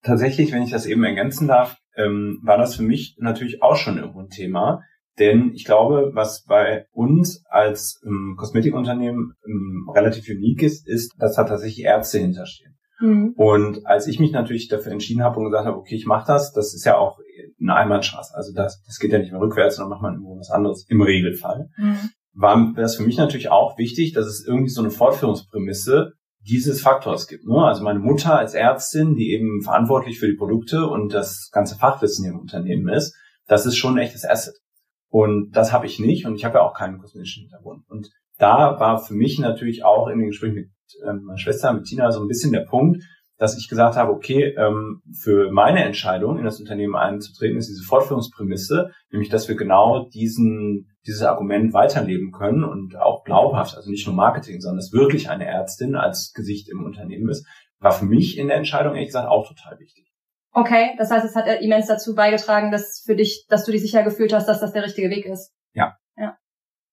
tatsächlich, 0.03 0.51
wenn 0.51 0.63
ich 0.63 0.71
das 0.71 0.85
eben 0.85 1.03
ergänzen 1.03 1.47
darf, 1.47 1.77
ähm, 1.95 2.39
war 2.43 2.57
das 2.57 2.75
für 2.75 2.83
mich 2.83 3.15
natürlich 3.19 3.61
auch 3.61 3.75
schon 3.75 3.97
irgendwo 3.97 4.19
ein 4.19 4.29
Thema. 4.29 4.81
Denn 5.17 5.51
ich 5.53 5.65
glaube, 5.65 6.11
was 6.13 6.45
bei 6.45 6.85
uns 6.91 7.43
als 7.49 8.01
ähm, 8.05 8.35
Kosmetikunternehmen 8.37 9.33
ähm, 9.45 9.89
relativ 9.93 10.29
unique 10.29 10.63
ist, 10.63 10.87
ist, 10.87 11.13
dass 11.19 11.35
da 11.35 11.43
tatsächlich 11.43 11.83
Ärzte 11.85 12.19
hinterstehen. 12.19 12.78
Mhm. 12.99 13.33
Und 13.35 13.85
als 13.85 14.07
ich 14.07 14.19
mich 14.19 14.31
natürlich 14.31 14.67
dafür 14.67 14.91
entschieden 14.91 15.23
habe 15.23 15.39
und 15.39 15.45
gesagt 15.45 15.65
habe, 15.65 15.77
okay, 15.77 15.95
ich 15.95 16.05
mache 16.05 16.27
das, 16.27 16.51
das 16.53 16.73
ist 16.73 16.85
ja 16.85 16.97
auch 16.97 17.19
eine 17.61 17.75
Einbahnstraße. 17.75 18.35
Also 18.35 18.53
das, 18.53 18.83
das 18.85 18.99
geht 18.99 19.11
ja 19.11 19.19
nicht 19.19 19.31
mehr 19.31 19.41
rückwärts, 19.41 19.77
sondern 19.77 19.91
macht 19.91 20.01
man 20.01 20.13
irgendwo 20.13 20.37
was 20.37 20.51
anderes 20.51 20.85
im 20.89 21.01
Regelfall. 21.01 21.69
Mhm. 21.77 22.09
War 22.33 22.73
das 22.75 22.95
für 22.95 23.03
mich 23.03 23.17
natürlich 23.17 23.49
auch 23.49 23.77
wichtig, 23.77 24.13
dass 24.13 24.25
es 24.25 24.45
irgendwie 24.45 24.69
so 24.69 24.81
eine 24.81 24.91
Fortführungsprämisse 24.91 26.13
dieses 26.41 26.81
Faktors 26.81 27.27
gibt. 27.27 27.45
Ne? 27.45 27.57
Also 27.57 27.83
meine 27.83 27.99
Mutter 27.99 28.37
als 28.37 28.53
Ärztin, 28.53 29.15
die 29.15 29.33
eben 29.33 29.61
verantwortlich 29.61 30.19
für 30.19 30.27
die 30.27 30.37
Produkte 30.37 30.87
und 30.87 31.13
das 31.13 31.49
ganze 31.51 31.75
Fachwissen 31.75 32.25
im 32.25 32.39
Unternehmen 32.39 32.87
ist, 32.89 33.15
das 33.47 33.65
ist 33.65 33.75
schon 33.75 33.95
ein 33.95 34.03
echtes 34.05 34.25
Asset. 34.25 34.55
Und 35.09 35.51
das 35.51 35.73
habe 35.73 35.85
ich 35.85 35.99
nicht 35.99 36.25
und 36.25 36.35
ich 36.35 36.45
habe 36.45 36.59
ja 36.59 36.61
auch 36.61 36.73
keinen 36.73 36.99
kosmetischen 36.99 37.43
Hintergrund. 37.43 37.83
Und 37.89 38.09
da 38.37 38.79
war 38.79 38.99
für 38.99 39.15
mich 39.15 39.39
natürlich 39.39 39.83
auch 39.83 40.07
in 40.07 40.19
den 40.19 40.27
Gesprächen 40.27 40.55
mit 40.55 40.69
äh, 41.03 41.13
meiner 41.13 41.37
Schwester, 41.37 41.73
mit 41.73 41.85
Tina, 41.85 42.11
so 42.11 42.21
ein 42.21 42.27
bisschen 42.27 42.51
der 42.51 42.65
Punkt, 42.65 43.03
dass 43.37 43.57
ich 43.57 43.69
gesagt 43.69 43.95
habe, 43.95 44.11
okay, 44.11 44.53
ähm, 44.57 45.01
für 45.17 45.49
meine 45.51 45.83
Entscheidung, 45.83 46.37
in 46.37 46.45
das 46.45 46.59
Unternehmen 46.59 46.95
einzutreten, 46.95 47.57
ist 47.57 47.69
diese 47.69 47.83
Fortführungsprämisse, 47.83 48.91
nämlich, 49.11 49.29
dass 49.29 49.47
wir 49.47 49.55
genau 49.55 50.09
diesen, 50.09 50.89
dieses 51.07 51.23
Argument 51.23 51.73
weiterleben 51.73 52.31
können 52.31 52.65
und 52.65 52.97
auch 52.97 53.23
glaubhaft, 53.23 53.77
also 53.77 53.89
nicht 53.89 54.05
nur 54.05 54.15
Marketing, 54.15 54.59
sondern 54.59 54.77
dass 54.77 54.91
wirklich 54.91 55.29
eine 55.29 55.45
Ärztin 55.45 55.95
als 55.95 56.33
Gesicht 56.33 56.69
im 56.69 56.83
Unternehmen 56.83 57.29
ist, 57.29 57.47
war 57.79 57.93
für 57.93 58.05
mich 58.05 58.37
in 58.37 58.49
der 58.49 58.57
Entscheidung 58.57 58.95
ehrlich 58.95 59.07
gesagt 59.07 59.29
auch 59.29 59.47
total 59.47 59.79
wichtig. 59.79 60.05
Okay, 60.51 60.95
das 60.97 61.09
heißt, 61.09 61.25
es 61.25 61.35
hat 61.35 61.47
immens 61.61 61.87
dazu 61.87 62.15
beigetragen, 62.15 62.71
dass 62.71 63.03
für 63.05 63.15
dich, 63.15 63.45
dass 63.47 63.65
du 63.65 63.71
dich 63.71 63.81
sicher 63.81 64.03
gefühlt 64.03 64.33
hast, 64.33 64.47
dass 64.47 64.59
das 64.59 64.73
der 64.73 64.83
richtige 64.83 65.09
Weg 65.09 65.25
ist. 65.25 65.53
Ja. 65.73 65.95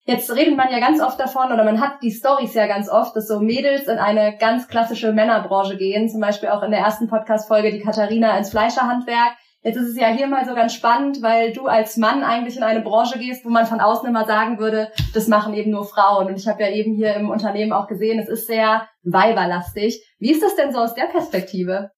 Jetzt 0.09 0.33
redet 0.33 0.57
man 0.57 0.71
ja 0.71 0.79
ganz 0.79 1.01
oft 1.01 1.19
davon, 1.19 1.51
oder 1.51 1.65
man 1.65 1.81
hat 1.81 2.01
die 2.01 2.13
Stories 2.13 2.55
ja 2.55 2.69
ganz 2.69 2.89
oft, 2.89 3.17
dass 3.17 3.27
so 3.27 3.41
Mädels 3.41 3.89
in 3.89 3.99
eine 3.99 4.37
ganz 4.39 4.69
klassische 4.69 5.13
Männerbranche 5.13 5.77
gehen, 5.77 6.09
zum 6.09 6.21
Beispiel 6.21 6.49
auch 6.49 6.63
in 6.63 6.71
der 6.71 6.79
ersten 6.79 7.09
Podcast-Folge 7.09 7.73
die 7.73 7.81
Katharina 7.81 8.39
ins 8.39 8.51
Fleischerhandwerk. 8.51 9.33
Jetzt 9.63 9.79
ist 9.79 9.89
es 9.89 9.97
ja 9.97 10.07
hier 10.07 10.29
mal 10.29 10.45
so 10.45 10.55
ganz 10.55 10.75
spannend, 10.75 11.23
weil 11.23 11.53
du 11.53 11.67
als 11.67 11.97
Mann 11.97 12.23
eigentlich 12.23 12.57
in 12.57 12.63
eine 12.63 12.83
Branche 12.83 13.19
gehst, 13.19 13.45
wo 13.45 13.49
man 13.49 13.67
von 13.67 13.81
außen 13.81 14.09
immer 14.09 14.27
sagen 14.27 14.61
würde, 14.61 14.93
das 15.13 15.27
machen 15.27 15.55
eben 15.55 15.73
nur 15.73 15.85
Frauen. 15.85 16.29
Und 16.29 16.37
ich 16.37 16.47
habe 16.47 16.63
ja 16.63 16.71
eben 16.71 16.95
hier 16.95 17.15
im 17.15 17.29
Unternehmen 17.29 17.73
auch 17.73 17.89
gesehen, 17.89 18.21
es 18.21 18.29
ist 18.29 18.47
sehr 18.47 18.89
weiberlastig. 19.03 20.07
Wie 20.21 20.31
ist 20.31 20.41
das 20.45 20.55
denn 20.55 20.73
so 20.73 20.79
aus 20.79 20.95
der 20.95 21.07
Perspektive? 21.07 21.91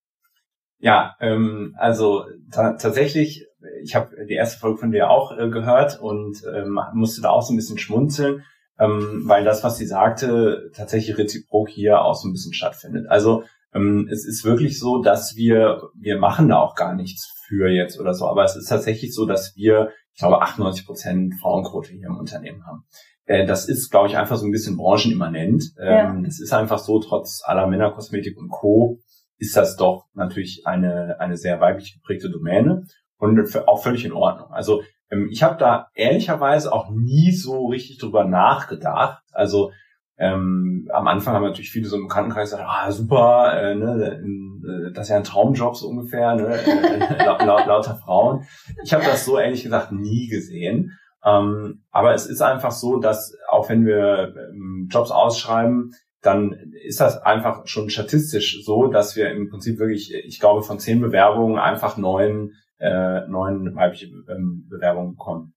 Ja, 0.80 1.16
ähm, 1.20 1.74
also 1.76 2.24
tatsächlich, 2.50 3.46
ich 3.82 3.94
habe 3.94 4.14
die 4.28 4.34
erste 4.34 4.60
Folge 4.60 4.78
von 4.78 4.92
dir 4.92 5.10
auch 5.10 5.36
äh, 5.36 5.48
gehört 5.48 6.00
und 6.00 6.42
ähm, 6.54 6.78
musste 6.94 7.20
da 7.20 7.30
auch 7.30 7.42
so 7.42 7.52
ein 7.52 7.56
bisschen 7.56 7.78
schmunzeln, 7.78 8.44
ähm, 8.78 9.22
weil 9.24 9.44
das, 9.44 9.64
was 9.64 9.76
sie 9.76 9.86
sagte, 9.86 10.70
tatsächlich 10.74 11.18
reziprok 11.18 11.68
hier 11.68 12.02
auch 12.02 12.14
so 12.14 12.28
ein 12.28 12.32
bisschen 12.32 12.52
stattfindet. 12.52 13.06
Also 13.08 13.42
ähm, 13.74 14.08
es 14.10 14.24
ist 14.24 14.44
wirklich 14.44 14.78
so, 14.78 15.02
dass 15.02 15.34
wir, 15.34 15.90
wir 15.94 16.18
machen 16.18 16.48
da 16.48 16.58
auch 16.58 16.76
gar 16.76 16.94
nichts 16.94 17.34
für 17.46 17.68
jetzt 17.68 17.98
oder 17.98 18.14
so, 18.14 18.26
aber 18.26 18.44
es 18.44 18.54
ist 18.54 18.68
tatsächlich 18.68 19.14
so, 19.14 19.26
dass 19.26 19.56
wir, 19.56 19.90
ich 20.12 20.20
glaube, 20.20 20.42
98 20.42 20.86
Prozent 20.86 21.34
Frauenquote 21.40 21.92
hier 21.92 22.06
im 22.06 22.18
Unternehmen 22.18 22.64
haben. 22.66 22.84
Äh, 23.24 23.46
das 23.46 23.68
ist, 23.68 23.90
glaube 23.90 24.08
ich, 24.08 24.16
einfach 24.16 24.36
so 24.36 24.46
ein 24.46 24.52
bisschen 24.52 24.76
branchenimmanent. 24.76 25.72
Ja. 25.76 26.10
Ähm, 26.10 26.22
das 26.22 26.38
ist 26.38 26.52
einfach 26.52 26.78
so, 26.78 27.00
trotz 27.00 27.42
aller 27.44 27.66
Männerkosmetik 27.66 28.38
und 28.38 28.48
Co 28.48 29.00
ist 29.38 29.56
das 29.56 29.76
doch 29.76 30.06
natürlich 30.14 30.66
eine, 30.66 31.20
eine 31.20 31.36
sehr 31.36 31.60
weiblich 31.60 31.94
geprägte 31.94 32.30
Domäne 32.30 32.84
und 33.18 33.56
auch 33.66 33.82
völlig 33.82 34.04
in 34.04 34.12
Ordnung. 34.12 34.50
Also 34.50 34.82
ähm, 35.10 35.28
ich 35.30 35.42
habe 35.42 35.56
da 35.58 35.88
ehrlicherweise 35.94 36.72
auch 36.72 36.90
nie 36.90 37.32
so 37.32 37.66
richtig 37.66 37.98
drüber 37.98 38.24
nachgedacht. 38.24 39.22
Also 39.32 39.72
ähm, 40.18 40.88
am 40.92 41.06
Anfang 41.06 41.34
haben 41.34 41.44
natürlich 41.44 41.70
viele 41.70 41.88
so 41.88 41.96
im 41.96 42.08
Bekanntenkreis 42.08 42.50
gesagt, 42.50 42.68
ah 42.68 42.90
super, 42.90 43.52
äh, 43.56 43.74
ne, 43.76 44.20
äh, 44.20 44.92
das 44.92 45.06
ist 45.06 45.10
ja 45.10 45.16
ein 45.16 45.24
Traumjob 45.24 45.76
so 45.76 45.88
ungefähr, 45.88 46.34
ne, 46.34 46.48
äh, 46.48 47.24
laut, 47.24 47.44
laut, 47.44 47.66
lauter 47.66 47.94
Frauen. 47.94 48.44
Ich 48.82 48.92
habe 48.92 49.04
das 49.04 49.24
so 49.24 49.38
ehrlich 49.38 49.62
gesagt 49.62 49.92
nie 49.92 50.26
gesehen. 50.28 50.98
Ähm, 51.24 51.84
aber 51.90 52.14
es 52.14 52.26
ist 52.26 52.42
einfach 52.42 52.72
so, 52.72 52.98
dass 52.98 53.36
auch 53.48 53.68
wenn 53.68 53.86
wir 53.86 54.34
ähm, 54.50 54.88
Jobs 54.90 55.10
ausschreiben, 55.10 55.92
dann 56.20 56.72
ist 56.84 57.00
das 57.00 57.18
einfach 57.18 57.66
schon 57.66 57.90
statistisch 57.90 58.64
so, 58.64 58.88
dass 58.88 59.16
wir 59.16 59.30
im 59.30 59.48
Prinzip 59.48 59.78
wirklich, 59.78 60.12
ich 60.12 60.40
glaube, 60.40 60.62
von 60.62 60.78
zehn 60.78 61.00
Bewerbungen 61.00 61.58
einfach 61.58 61.96
neun, 61.96 62.52
äh, 62.78 63.26
neun 63.28 63.74
weibliche 63.74 64.06
ähm, 64.28 64.66
Bewerbungen 64.68 65.12
bekommen. 65.12 65.54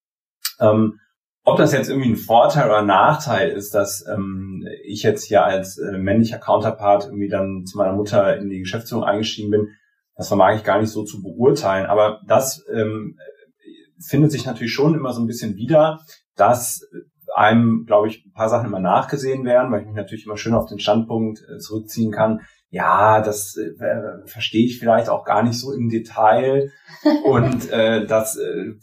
Ähm, 0.59 0.99
ob 1.43 1.57
das 1.57 1.73
jetzt 1.73 1.89
irgendwie 1.89 2.11
ein 2.11 2.17
Vorteil 2.17 2.67
oder 2.67 2.79
ein 2.79 2.87
Nachteil 2.87 3.49
ist, 3.49 3.73
dass 3.73 4.05
ähm, 4.07 4.63
ich 4.85 5.01
jetzt 5.01 5.23
hier 5.23 5.43
als 5.43 5.79
äh, 5.79 5.97
männlicher 5.97 6.37
Counterpart 6.37 7.05
irgendwie 7.05 7.29
dann 7.29 7.65
zu 7.65 7.77
meiner 7.79 7.93
Mutter 7.93 8.37
in 8.37 8.49
die 8.49 8.59
Geschäftsführung 8.59 9.03
eingestiegen 9.03 9.49
bin, 9.49 9.67
das 10.15 10.27
vermag 10.27 10.55
ich 10.55 10.63
gar 10.63 10.79
nicht 10.79 10.91
so 10.91 11.03
zu 11.03 11.23
beurteilen. 11.23 11.87
Aber 11.87 12.21
das 12.27 12.63
ähm, 12.71 13.17
findet 14.05 14.31
sich 14.31 14.45
natürlich 14.45 14.73
schon 14.73 14.93
immer 14.93 15.13
so 15.13 15.21
ein 15.21 15.27
bisschen 15.27 15.55
wieder, 15.55 15.99
dass 16.35 16.81
einem, 17.35 17.85
glaube 17.85 18.07
ich, 18.07 18.25
ein 18.25 18.33
paar 18.33 18.49
Sachen 18.49 18.67
immer 18.67 18.79
nachgesehen 18.79 19.45
werden, 19.45 19.71
weil 19.71 19.81
ich 19.81 19.87
mich 19.87 19.95
natürlich 19.95 20.25
immer 20.25 20.37
schön 20.37 20.53
auf 20.53 20.67
den 20.67 20.79
Standpunkt 20.79 21.39
äh, 21.41 21.57
zurückziehen 21.57 22.11
kann. 22.11 22.41
Ja, 22.69 23.21
das 23.21 23.57
äh, 23.57 23.71
verstehe 24.25 24.65
ich 24.65 24.79
vielleicht 24.79 25.09
auch 25.09 25.25
gar 25.25 25.43
nicht 25.43 25.59
so 25.59 25.73
im 25.73 25.89
Detail. 25.89 26.71
Und 27.25 27.69
äh, 27.71 28.05
das 28.05 28.37
äh, 28.37 28.73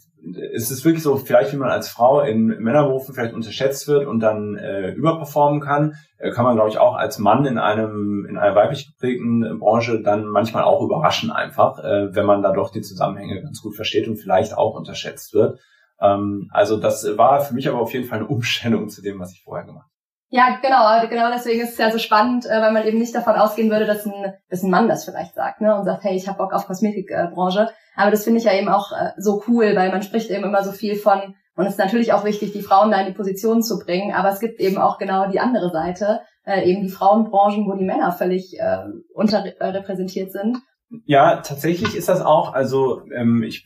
es 0.53 0.69
ist 0.71 0.85
wirklich 0.85 1.03
so, 1.03 1.17
vielleicht 1.17 1.53
wie 1.53 1.57
man 1.57 1.69
als 1.69 1.89
Frau 1.89 2.21
in 2.21 2.47
Männerberufen 2.47 3.13
vielleicht 3.13 3.33
unterschätzt 3.33 3.87
wird 3.87 4.05
und 4.05 4.19
dann 4.19 4.55
äh, 4.55 4.91
überperformen 4.91 5.61
kann, 5.61 5.95
äh, 6.17 6.31
kann 6.31 6.45
man, 6.45 6.55
glaube 6.55 6.69
ich, 6.69 6.77
auch 6.77 6.95
als 6.95 7.19
Mann 7.19 7.45
in 7.45 7.57
einem 7.57 8.25
in 8.29 8.37
einer 8.37 8.55
weiblich 8.55 8.87
geprägten 8.87 9.59
Branche 9.59 10.01
dann 10.01 10.27
manchmal 10.27 10.63
auch 10.63 10.83
überraschen 10.83 11.31
einfach, 11.31 11.79
äh, 11.79 12.13
wenn 12.13 12.25
man 12.25 12.41
da 12.41 12.51
doch 12.51 12.71
die 12.71 12.81
Zusammenhänge 12.81 13.41
ganz 13.41 13.61
gut 13.61 13.75
versteht 13.75 14.07
und 14.07 14.17
vielleicht 14.17 14.57
auch 14.57 14.75
unterschätzt 14.75 15.33
wird. 15.33 15.59
Ähm, 16.01 16.49
also 16.51 16.77
das 16.77 17.05
war 17.17 17.41
für 17.41 17.53
mich 17.53 17.67
aber 17.67 17.79
auf 17.79 17.93
jeden 17.93 18.05
Fall 18.05 18.19
eine 18.19 18.27
Umstellung 18.27 18.89
zu 18.89 19.01
dem, 19.01 19.19
was 19.19 19.33
ich 19.33 19.43
vorher 19.43 19.65
gemacht 19.65 19.83
habe. 19.83 19.99
Ja, 20.31 20.59
genau, 20.61 21.09
genau 21.09 21.31
deswegen 21.33 21.61
ist 21.61 21.71
es 21.71 21.77
ja 21.79 21.89
so 21.91 21.97
spannend, 21.97 22.45
äh, 22.45 22.61
weil 22.61 22.71
man 22.71 22.85
eben 22.85 22.99
nicht 22.99 23.15
davon 23.15 23.33
ausgehen 23.33 23.71
würde, 23.71 23.87
dass 23.87 24.05
ein, 24.05 24.33
dass 24.49 24.61
ein 24.61 24.69
Mann 24.69 24.87
das 24.87 25.03
vielleicht 25.03 25.33
sagt, 25.33 25.59
ne, 25.59 25.75
und 25.75 25.85
sagt, 25.85 26.03
hey, 26.03 26.15
ich 26.15 26.27
habe 26.27 26.37
Bock 26.37 26.53
auf 26.53 26.67
Kosmetikbranche. 26.67 27.69
Aber 27.95 28.11
das 28.11 28.23
finde 28.23 28.39
ich 28.39 28.45
ja 28.45 28.53
eben 28.53 28.69
auch 28.69 28.91
äh, 28.91 29.11
so 29.17 29.41
cool, 29.47 29.75
weil 29.75 29.91
man 29.91 30.03
spricht 30.03 30.29
eben 30.29 30.43
immer 30.43 30.63
so 30.63 30.71
viel 30.71 30.95
von, 30.95 31.35
und 31.55 31.65
es 31.65 31.73
ist 31.73 31.79
natürlich 31.79 32.13
auch 32.13 32.25
wichtig, 32.25 32.53
die 32.53 32.61
Frauen 32.61 32.91
da 32.91 33.01
in 33.01 33.07
die 33.07 33.17
Position 33.17 33.63
zu 33.63 33.79
bringen, 33.79 34.13
aber 34.13 34.29
es 34.29 34.39
gibt 34.39 34.59
eben 34.59 34.77
auch 34.77 34.99
genau 34.99 35.27
die 35.29 35.39
andere 35.39 35.71
Seite, 35.71 36.21
äh, 36.45 36.61
eben 36.63 36.83
die 36.83 36.89
Frauenbranchen, 36.89 37.65
wo 37.65 37.73
die 37.73 37.85
Männer 37.85 38.11
völlig 38.11 38.57
äh, 38.59 38.83
unterrepräsentiert 39.13 40.31
sind. 40.31 40.59
Ja, 41.05 41.37
tatsächlich 41.37 41.95
ist 41.95 42.09
das 42.09 42.21
auch. 42.21 42.53
Also 42.53 43.03
ähm, 43.15 43.43
ich 43.43 43.65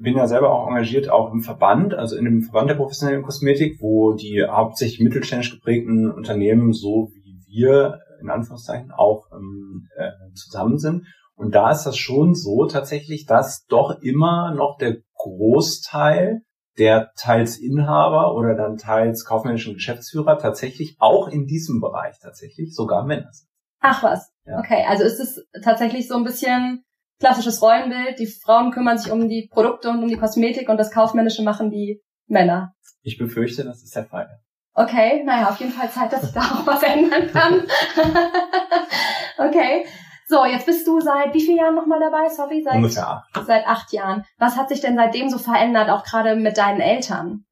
bin 0.00 0.16
ja 0.16 0.26
selber 0.26 0.52
auch 0.52 0.68
engagiert 0.68 1.08
auch 1.08 1.32
im 1.32 1.40
Verband, 1.40 1.94
also 1.94 2.14
in 2.16 2.24
dem 2.24 2.42
Verband 2.42 2.68
der 2.68 2.74
professionellen 2.74 3.22
Kosmetik, 3.22 3.80
wo 3.80 4.12
die 4.12 4.44
hauptsächlich 4.46 5.00
mittelständisch 5.00 5.50
geprägten 5.50 6.10
Unternehmen 6.10 6.72
so 6.72 7.10
wie 7.14 7.40
wir 7.46 8.00
in 8.20 8.28
Anführungszeichen 8.28 8.90
auch 8.90 9.26
ähm, 9.32 9.88
äh, 9.96 10.10
zusammen 10.34 10.78
sind. 10.78 11.06
Und 11.34 11.54
da 11.54 11.70
ist 11.70 11.84
das 11.84 11.96
schon 11.96 12.34
so 12.34 12.66
tatsächlich, 12.66 13.24
dass 13.24 13.64
doch 13.66 14.02
immer 14.02 14.52
noch 14.54 14.76
der 14.76 14.98
Großteil 15.14 16.42
der 16.78 17.12
teils 17.16 17.58
Inhaber 17.58 18.34
oder 18.34 18.54
dann 18.54 18.76
teils 18.76 19.24
kaufmännischen 19.24 19.74
Geschäftsführer 19.74 20.38
tatsächlich 20.38 20.96
auch 20.98 21.28
in 21.28 21.46
diesem 21.46 21.80
Bereich 21.80 22.18
tatsächlich 22.20 22.74
sogar 22.74 23.04
Männer 23.04 23.32
sind. 23.32 23.48
Ach 23.80 24.02
was. 24.02 24.32
Ja. 24.44 24.58
Okay, 24.58 24.84
also 24.88 25.04
ist 25.04 25.20
es 25.20 25.46
tatsächlich 25.62 26.08
so 26.08 26.16
ein 26.16 26.24
bisschen 26.24 26.84
klassisches 27.20 27.62
Rollenbild. 27.62 28.18
Die 28.18 28.26
Frauen 28.26 28.70
kümmern 28.70 28.98
sich 28.98 29.12
um 29.12 29.28
die 29.28 29.48
Produkte 29.50 29.90
und 29.90 30.02
um 30.02 30.08
die 30.08 30.16
Kosmetik 30.16 30.68
und 30.68 30.78
das 30.78 30.90
Kaufmännische 30.90 31.42
machen 31.42 31.70
die 31.70 32.02
Männer. 32.26 32.74
Ich 33.02 33.18
befürchte, 33.18 33.64
das 33.64 33.82
ist 33.82 33.94
der 33.94 34.04
Fall. 34.04 34.28
Okay, 34.74 35.24
naja, 35.24 35.48
auf 35.48 35.58
jeden 35.58 35.72
Fall 35.72 35.90
Zeit, 35.90 36.12
dass 36.12 36.22
sich 36.22 36.32
da 36.32 36.40
auch 36.40 36.66
was 36.66 36.82
ändern 36.82 37.30
kann. 37.32 37.64
okay. 39.38 39.86
So, 40.28 40.44
jetzt 40.44 40.66
bist 40.66 40.86
du 40.86 41.00
seit 41.00 41.32
wie 41.32 41.40
vielen 41.40 41.56
Jahren 41.56 41.74
nochmal 41.74 42.00
dabei? 42.00 42.28
Sorry, 42.28 42.62
seit 42.62 42.76
ungefähr 42.76 43.08
acht. 43.08 43.46
Seit 43.46 43.66
acht 43.66 43.92
Jahren. 43.92 44.24
Was 44.36 44.56
hat 44.56 44.68
sich 44.68 44.80
denn 44.80 44.94
seitdem 44.94 45.30
so 45.30 45.38
verändert, 45.38 45.88
auch 45.88 46.04
gerade 46.04 46.36
mit 46.36 46.58
deinen 46.58 46.80
Eltern? 46.80 47.46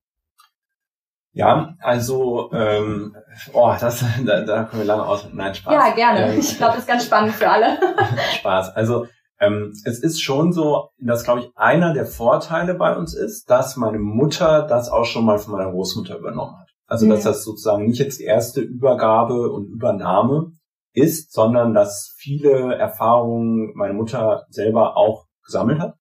Ja, 1.36 1.74
also, 1.80 2.50
ähm, 2.54 3.14
oh, 3.52 3.70
das, 3.78 4.02
da, 4.24 4.40
da 4.40 4.64
können 4.64 4.80
wir 4.80 4.86
lange 4.86 5.04
aus. 5.04 5.28
Nein, 5.34 5.54
Spaß. 5.54 5.74
Ja, 5.74 5.94
gerne. 5.94 6.32
Ähm, 6.32 6.40
ich 6.40 6.56
glaube, 6.56 6.72
das 6.72 6.84
ist 6.84 6.88
ganz 6.88 7.04
spannend 7.04 7.34
für 7.34 7.50
alle. 7.50 7.76
Spaß. 8.38 8.74
Also, 8.74 9.06
ähm, 9.38 9.70
es 9.84 9.98
ist 9.98 10.22
schon 10.22 10.54
so, 10.54 10.88
dass, 10.98 11.24
glaube 11.24 11.40
ich, 11.40 11.50
einer 11.54 11.92
der 11.92 12.06
Vorteile 12.06 12.72
bei 12.72 12.96
uns 12.96 13.14
ist, 13.14 13.50
dass 13.50 13.76
meine 13.76 13.98
Mutter 13.98 14.66
das 14.66 14.88
auch 14.88 15.04
schon 15.04 15.26
mal 15.26 15.38
von 15.38 15.52
meiner 15.52 15.70
Großmutter 15.70 16.16
übernommen 16.16 16.56
hat. 16.58 16.68
Also, 16.86 17.04
mhm. 17.04 17.10
dass 17.10 17.24
das 17.24 17.44
sozusagen 17.44 17.84
nicht 17.84 17.98
jetzt 17.98 18.18
die 18.18 18.24
erste 18.24 18.62
Übergabe 18.62 19.52
und 19.52 19.66
Übernahme 19.66 20.52
ist, 20.94 21.34
sondern 21.34 21.74
dass 21.74 22.14
viele 22.16 22.76
Erfahrungen 22.76 23.72
meine 23.74 23.92
Mutter 23.92 24.46
selber 24.48 24.96
auch 24.96 25.26
gesammelt 25.44 25.80
hat 25.80 25.96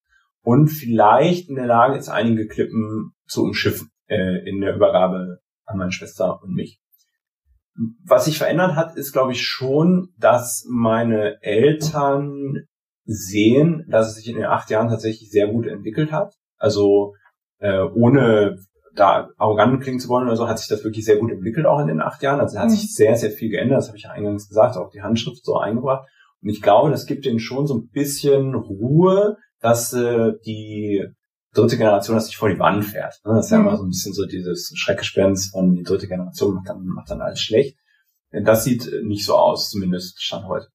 und 0.45 0.69
vielleicht 0.69 1.49
in 1.49 1.55
der 1.55 1.67
Lage 1.67 1.97
ist, 1.97 2.07
einige 2.07 2.47
Klippen 2.47 3.11
zu 3.27 3.43
umschiffen 3.43 3.89
äh, 4.07 4.47
in 4.49 4.61
der 4.61 4.75
Übergabe 4.75 5.39
an 5.65 5.77
meine 5.77 5.91
Schwester 5.91 6.41
und 6.41 6.53
mich. 6.53 6.79
Was 8.05 8.25
sich 8.25 8.37
verändert 8.37 8.75
hat, 8.75 8.95
ist, 8.95 9.11
glaube 9.11 9.33
ich, 9.33 9.41
schon, 9.41 10.09
dass 10.17 10.65
meine 10.69 11.41
Eltern 11.41 12.67
sehen, 13.05 13.85
dass 13.89 14.09
es 14.09 14.15
sich 14.15 14.29
in 14.29 14.35
den 14.35 14.45
acht 14.45 14.69
Jahren 14.69 14.87
tatsächlich 14.87 15.29
sehr 15.29 15.47
gut 15.47 15.67
entwickelt 15.67 16.11
hat. 16.11 16.33
Also 16.57 17.13
äh, 17.59 17.81
ohne 17.81 18.57
da 18.95 19.29
arrogant 19.37 19.83
klingen 19.83 19.99
zu 19.99 20.07
wollen 20.07 20.27
oder 20.27 20.37
so, 20.37 20.47
hat 20.47 20.57
sich 20.57 20.69
das 20.69 20.83
wirklich 20.83 21.05
sehr 21.05 21.17
gut 21.17 21.31
entwickelt 21.31 21.65
auch 21.65 21.79
in 21.79 21.87
den 21.87 22.01
acht 22.01 22.23
Jahren. 22.23 22.39
Also 22.39 22.57
hat 22.57 22.67
mhm. 22.67 22.75
sich 22.75 22.95
sehr, 22.95 23.15
sehr 23.17 23.31
viel 23.31 23.49
geändert. 23.49 23.79
Das 23.79 23.87
habe 23.87 23.97
ich 23.97 24.03
ja 24.03 24.11
eingangs 24.11 24.47
gesagt, 24.47 24.77
auch 24.77 24.89
die 24.89 25.01
Handschrift 25.01 25.43
so 25.43 25.57
eingebracht. 25.57 26.07
Und 26.41 26.49
ich 26.49 26.61
glaube, 26.61 26.91
das 26.91 27.05
gibt 27.05 27.25
ihnen 27.25 27.39
schon 27.39 27.67
so 27.67 27.75
ein 27.75 27.89
bisschen 27.89 28.55
Ruhe, 28.55 29.37
dass 29.59 29.93
äh, 29.93 30.33
die 30.45 31.05
dritte 31.55 31.77
Generation 31.77 32.15
dass 32.15 32.27
sich 32.27 32.37
vor 32.37 32.49
die 32.49 32.59
Wand 32.59 32.85
fährt. 32.85 33.19
Ne? 33.25 33.33
Das 33.33 33.45
ist 33.45 33.51
ja 33.51 33.57
mhm. 33.57 33.67
immer 33.67 33.77
so 33.77 33.83
ein 33.83 33.89
bisschen 33.89 34.13
so 34.13 34.25
dieses 34.25 34.71
Schreckgespenst 34.75 35.51
von 35.51 35.75
die 35.75 35.83
dritte 35.83 36.07
Generation 36.07 36.55
macht 36.55 36.69
dann, 36.69 36.85
macht 36.85 37.09
dann 37.09 37.21
alles 37.21 37.39
schlecht. 37.39 37.77
Das 38.31 38.63
sieht 38.63 38.89
nicht 39.03 39.25
so 39.25 39.35
aus, 39.35 39.69
zumindest 39.69 40.21
Stand 40.21 40.47
heute. 40.47 40.67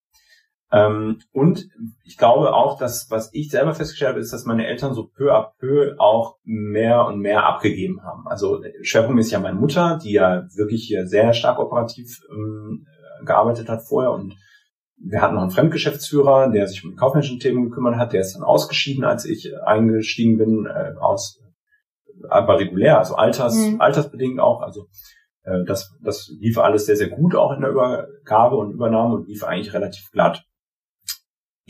Ähm, 0.73 1.19
und 1.33 1.69
ich 2.05 2.17
glaube 2.17 2.55
auch, 2.55 2.79
dass, 2.79 3.11
was 3.11 3.31
ich 3.33 3.51
selber 3.51 3.75
festgestellt 3.75 4.11
habe, 4.11 4.21
ist, 4.21 4.33
dass 4.33 4.45
meine 4.45 4.67
Eltern 4.67 4.95
so 4.95 5.09
peu 5.09 5.33
à 5.33 5.53
peu 5.59 5.97
auch 5.99 6.37
mehr 6.45 7.07
und 7.07 7.19
mehr 7.19 7.45
abgegeben 7.45 8.03
haben. 8.05 8.29
Also 8.29 8.63
Schwerpunkt 8.83 9.21
ist 9.21 9.33
ja 9.33 9.41
meine 9.41 9.59
Mutter, 9.59 9.99
die 10.03 10.13
ja 10.13 10.47
wirklich 10.55 10.85
hier 10.85 11.07
sehr 11.07 11.33
stark 11.33 11.59
operativ 11.59 12.21
ähm, 12.31 12.87
gearbeitet 13.25 13.69
hat 13.69 13.83
vorher 13.83 14.13
und 14.13 14.37
wir 15.03 15.23
hatten 15.23 15.35
noch 15.35 15.43
einen 15.43 15.51
Fremdgeschäftsführer, 15.51 16.51
der 16.51 16.67
sich 16.67 16.85
um 16.85 16.91
die 16.91 16.97
kaufmännischen 16.97 17.39
Themen 17.39 17.65
gekümmert 17.65 17.97
hat, 17.97 18.13
der 18.13 18.21
ist 18.21 18.35
dann 18.35 18.43
ausgeschieden, 18.43 19.05
als 19.05 19.25
ich 19.25 19.51
eingestiegen 19.65 20.39
bin, 20.39 20.67
äh, 20.67 20.93
aus 21.01 21.41
aber 22.29 22.59
regulär, 22.59 22.99
also 22.99 23.15
alters, 23.15 23.57
mhm. 23.57 23.81
altersbedingt 23.81 24.41
auch. 24.41 24.61
Also 24.61 24.89
äh, 25.43 25.65
das, 25.67 25.97
das 26.03 26.31
lief 26.39 26.59
alles 26.59 26.85
sehr, 26.85 26.97
sehr 26.97 27.09
gut 27.09 27.35
auch 27.35 27.53
in 27.53 27.63
der 27.63 27.71
Übergabe 27.71 28.57
und 28.57 28.73
Übernahme 28.73 29.15
und 29.15 29.29
lief 29.29 29.43
eigentlich 29.43 29.73
relativ 29.73 30.11
glatt 30.11 30.45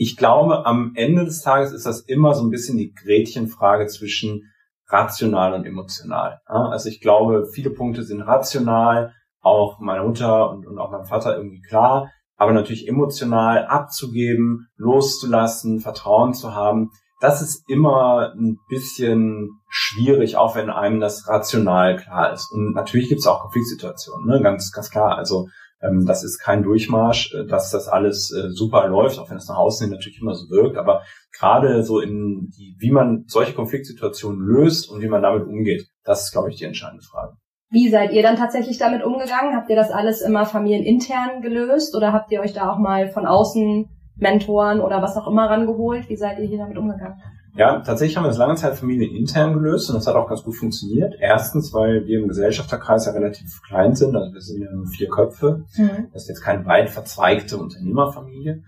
ich 0.01 0.17
glaube, 0.17 0.65
am 0.65 0.93
Ende 0.95 1.25
des 1.25 1.43
Tages 1.43 1.71
ist 1.73 1.85
das 1.85 2.01
immer 2.01 2.33
so 2.33 2.43
ein 2.43 2.49
bisschen 2.49 2.75
die 2.75 2.91
Gretchenfrage 2.91 3.85
zwischen 3.85 4.51
rational 4.87 5.53
und 5.53 5.63
emotional. 5.67 6.41
Also 6.45 6.89
ich 6.89 7.01
glaube, 7.01 7.45
viele 7.53 7.69
Punkte 7.69 8.01
sind 8.01 8.23
rational, 8.23 9.13
auch 9.41 9.79
meiner 9.79 10.03
Mutter 10.03 10.49
und, 10.49 10.65
und 10.65 10.79
auch 10.79 10.89
meinem 10.89 11.05
Vater 11.05 11.37
irgendwie 11.37 11.61
klar, 11.61 12.09
aber 12.41 12.53
natürlich 12.53 12.87
emotional 12.87 13.67
abzugeben, 13.67 14.67
loszulassen, 14.75 15.79
Vertrauen 15.79 16.33
zu 16.33 16.55
haben, 16.55 16.89
das 17.19 17.43
ist 17.43 17.69
immer 17.69 18.33
ein 18.35 18.57
bisschen 18.67 19.59
schwierig, 19.69 20.37
auch 20.37 20.55
wenn 20.55 20.71
einem 20.71 20.99
das 20.99 21.27
rational 21.27 21.97
klar 21.97 22.33
ist. 22.33 22.51
Und 22.51 22.73
natürlich 22.73 23.09
gibt 23.09 23.19
es 23.19 23.27
auch 23.27 23.43
Konfliktsituationen, 23.43 24.27
ne? 24.27 24.41
ganz, 24.41 24.71
ganz 24.71 24.89
klar. 24.89 25.19
Also 25.19 25.49
ähm, 25.83 26.07
das 26.07 26.23
ist 26.23 26.39
kein 26.39 26.63
Durchmarsch, 26.63 27.31
äh, 27.35 27.45
dass 27.45 27.69
das 27.69 27.87
alles 27.87 28.31
äh, 28.31 28.49
super 28.49 28.87
läuft, 28.87 29.19
auch 29.19 29.29
wenn 29.29 29.37
es 29.37 29.47
nach 29.47 29.57
außen 29.57 29.87
natürlich 29.91 30.19
immer 30.19 30.33
so 30.33 30.49
wirkt. 30.49 30.77
Aber 30.77 31.03
gerade 31.37 31.83
so 31.83 31.99
in 31.99 32.49
die, 32.57 32.75
wie 32.79 32.89
man 32.89 33.25
solche 33.27 33.53
Konfliktsituationen 33.53 34.41
löst 34.41 34.89
und 34.89 35.01
wie 35.03 35.09
man 35.09 35.21
damit 35.21 35.45
umgeht, 35.45 35.85
das 36.03 36.23
ist, 36.23 36.31
glaube 36.31 36.49
ich, 36.49 36.55
die 36.55 36.65
entscheidende 36.65 37.03
Frage. 37.03 37.33
Wie 37.71 37.89
seid 37.89 38.11
ihr 38.11 38.21
dann 38.21 38.35
tatsächlich 38.35 38.77
damit 38.77 39.01
umgegangen? 39.01 39.55
Habt 39.55 39.69
ihr 39.69 39.77
das 39.77 39.91
alles 39.91 40.21
immer 40.21 40.45
familienintern 40.45 41.41
gelöst 41.41 41.95
oder 41.95 42.11
habt 42.11 42.29
ihr 42.31 42.41
euch 42.41 42.51
da 42.51 42.69
auch 42.69 42.77
mal 42.77 43.07
von 43.07 43.25
außen 43.25 43.87
Mentoren 44.17 44.81
oder 44.81 45.01
was 45.01 45.15
auch 45.15 45.25
immer 45.27 45.49
rangeholt? 45.49 46.09
Wie 46.09 46.17
seid 46.17 46.39
ihr 46.39 46.47
hier 46.47 46.57
damit 46.57 46.77
umgegangen? 46.77 47.21
Ja, 47.55 47.79
tatsächlich 47.79 48.17
haben 48.17 48.25
wir 48.25 48.29
das 48.29 48.37
lange 48.37 48.55
Zeit 48.55 48.75
familienintern 48.75 49.53
gelöst 49.53 49.89
und 49.89 49.95
das 49.95 50.05
hat 50.07 50.15
auch 50.15 50.27
ganz 50.27 50.43
gut 50.43 50.55
funktioniert. 50.55 51.15
Erstens, 51.19 51.73
weil 51.73 52.05
wir 52.05 52.19
im 52.19 52.27
Gesellschafterkreis 52.27 53.05
ja 53.05 53.13
relativ 53.13 53.61
klein 53.61 53.95
sind, 53.95 54.15
also 54.15 54.33
wir 54.33 54.41
sind 54.41 54.61
ja 54.61 54.71
nur 54.71 54.87
vier 54.87 55.09
Köpfe. 55.09 55.63
Mhm. 55.77 56.07
Das 56.13 56.23
ist 56.23 56.29
jetzt 56.29 56.41
keine 56.41 56.65
weit 56.65 56.89
verzweigte 56.89 57.57
Unternehmerfamilie. 57.57 58.63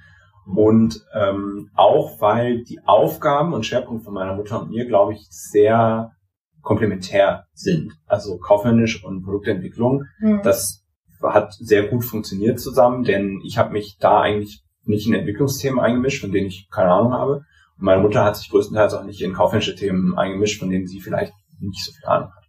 Und 0.46 1.06
ähm, 1.14 1.70
auch, 1.76 2.20
weil 2.20 2.64
die 2.64 2.80
Aufgaben 2.86 3.54
und 3.54 3.66
Schwerpunkte 3.66 4.06
von 4.06 4.14
meiner 4.14 4.36
Mutter 4.36 4.62
und 4.62 4.70
mir, 4.70 4.86
glaube 4.86 5.14
ich, 5.14 5.28
sehr 5.30 6.12
komplementär 6.64 7.46
sind. 7.54 7.94
Also 8.08 8.40
kaufmännisch 8.40 9.04
und 9.04 9.22
Produktentwicklung. 9.24 10.06
Mhm. 10.20 10.42
Das 10.44 10.84
hat 11.22 11.54
sehr 11.54 11.84
gut 11.84 12.04
funktioniert 12.04 12.60
zusammen, 12.60 13.04
denn 13.04 13.40
ich 13.46 13.60
habe 13.60 13.72
mich 13.72 13.98
da 14.00 14.22
eigentlich 14.22 14.64
nicht 14.84 15.08
in 15.08 15.14
Entwicklungsthemen 15.14 15.80
eingemischt, 15.80 16.22
von 16.22 16.32
denen 16.32 16.48
ich 16.48 16.68
keine 16.72 16.92
Ahnung 16.92 17.14
habe 17.14 17.46
meine 17.84 18.02
Mutter 18.02 18.24
hat 18.24 18.38
sich 18.38 18.50
größtenteils 18.50 18.94
auch 18.94 19.04
nicht 19.04 19.22
in 19.22 19.34
kaufmännische 19.34 19.76
Themen 19.76 20.18
eingemischt, 20.18 20.60
von 20.60 20.70
denen 20.70 20.88
sie 20.88 21.02
vielleicht 21.02 21.34
nicht 21.60 21.84
so 21.84 21.92
viel 21.92 22.06
Ahnung 22.06 22.30
hat. 22.34 22.46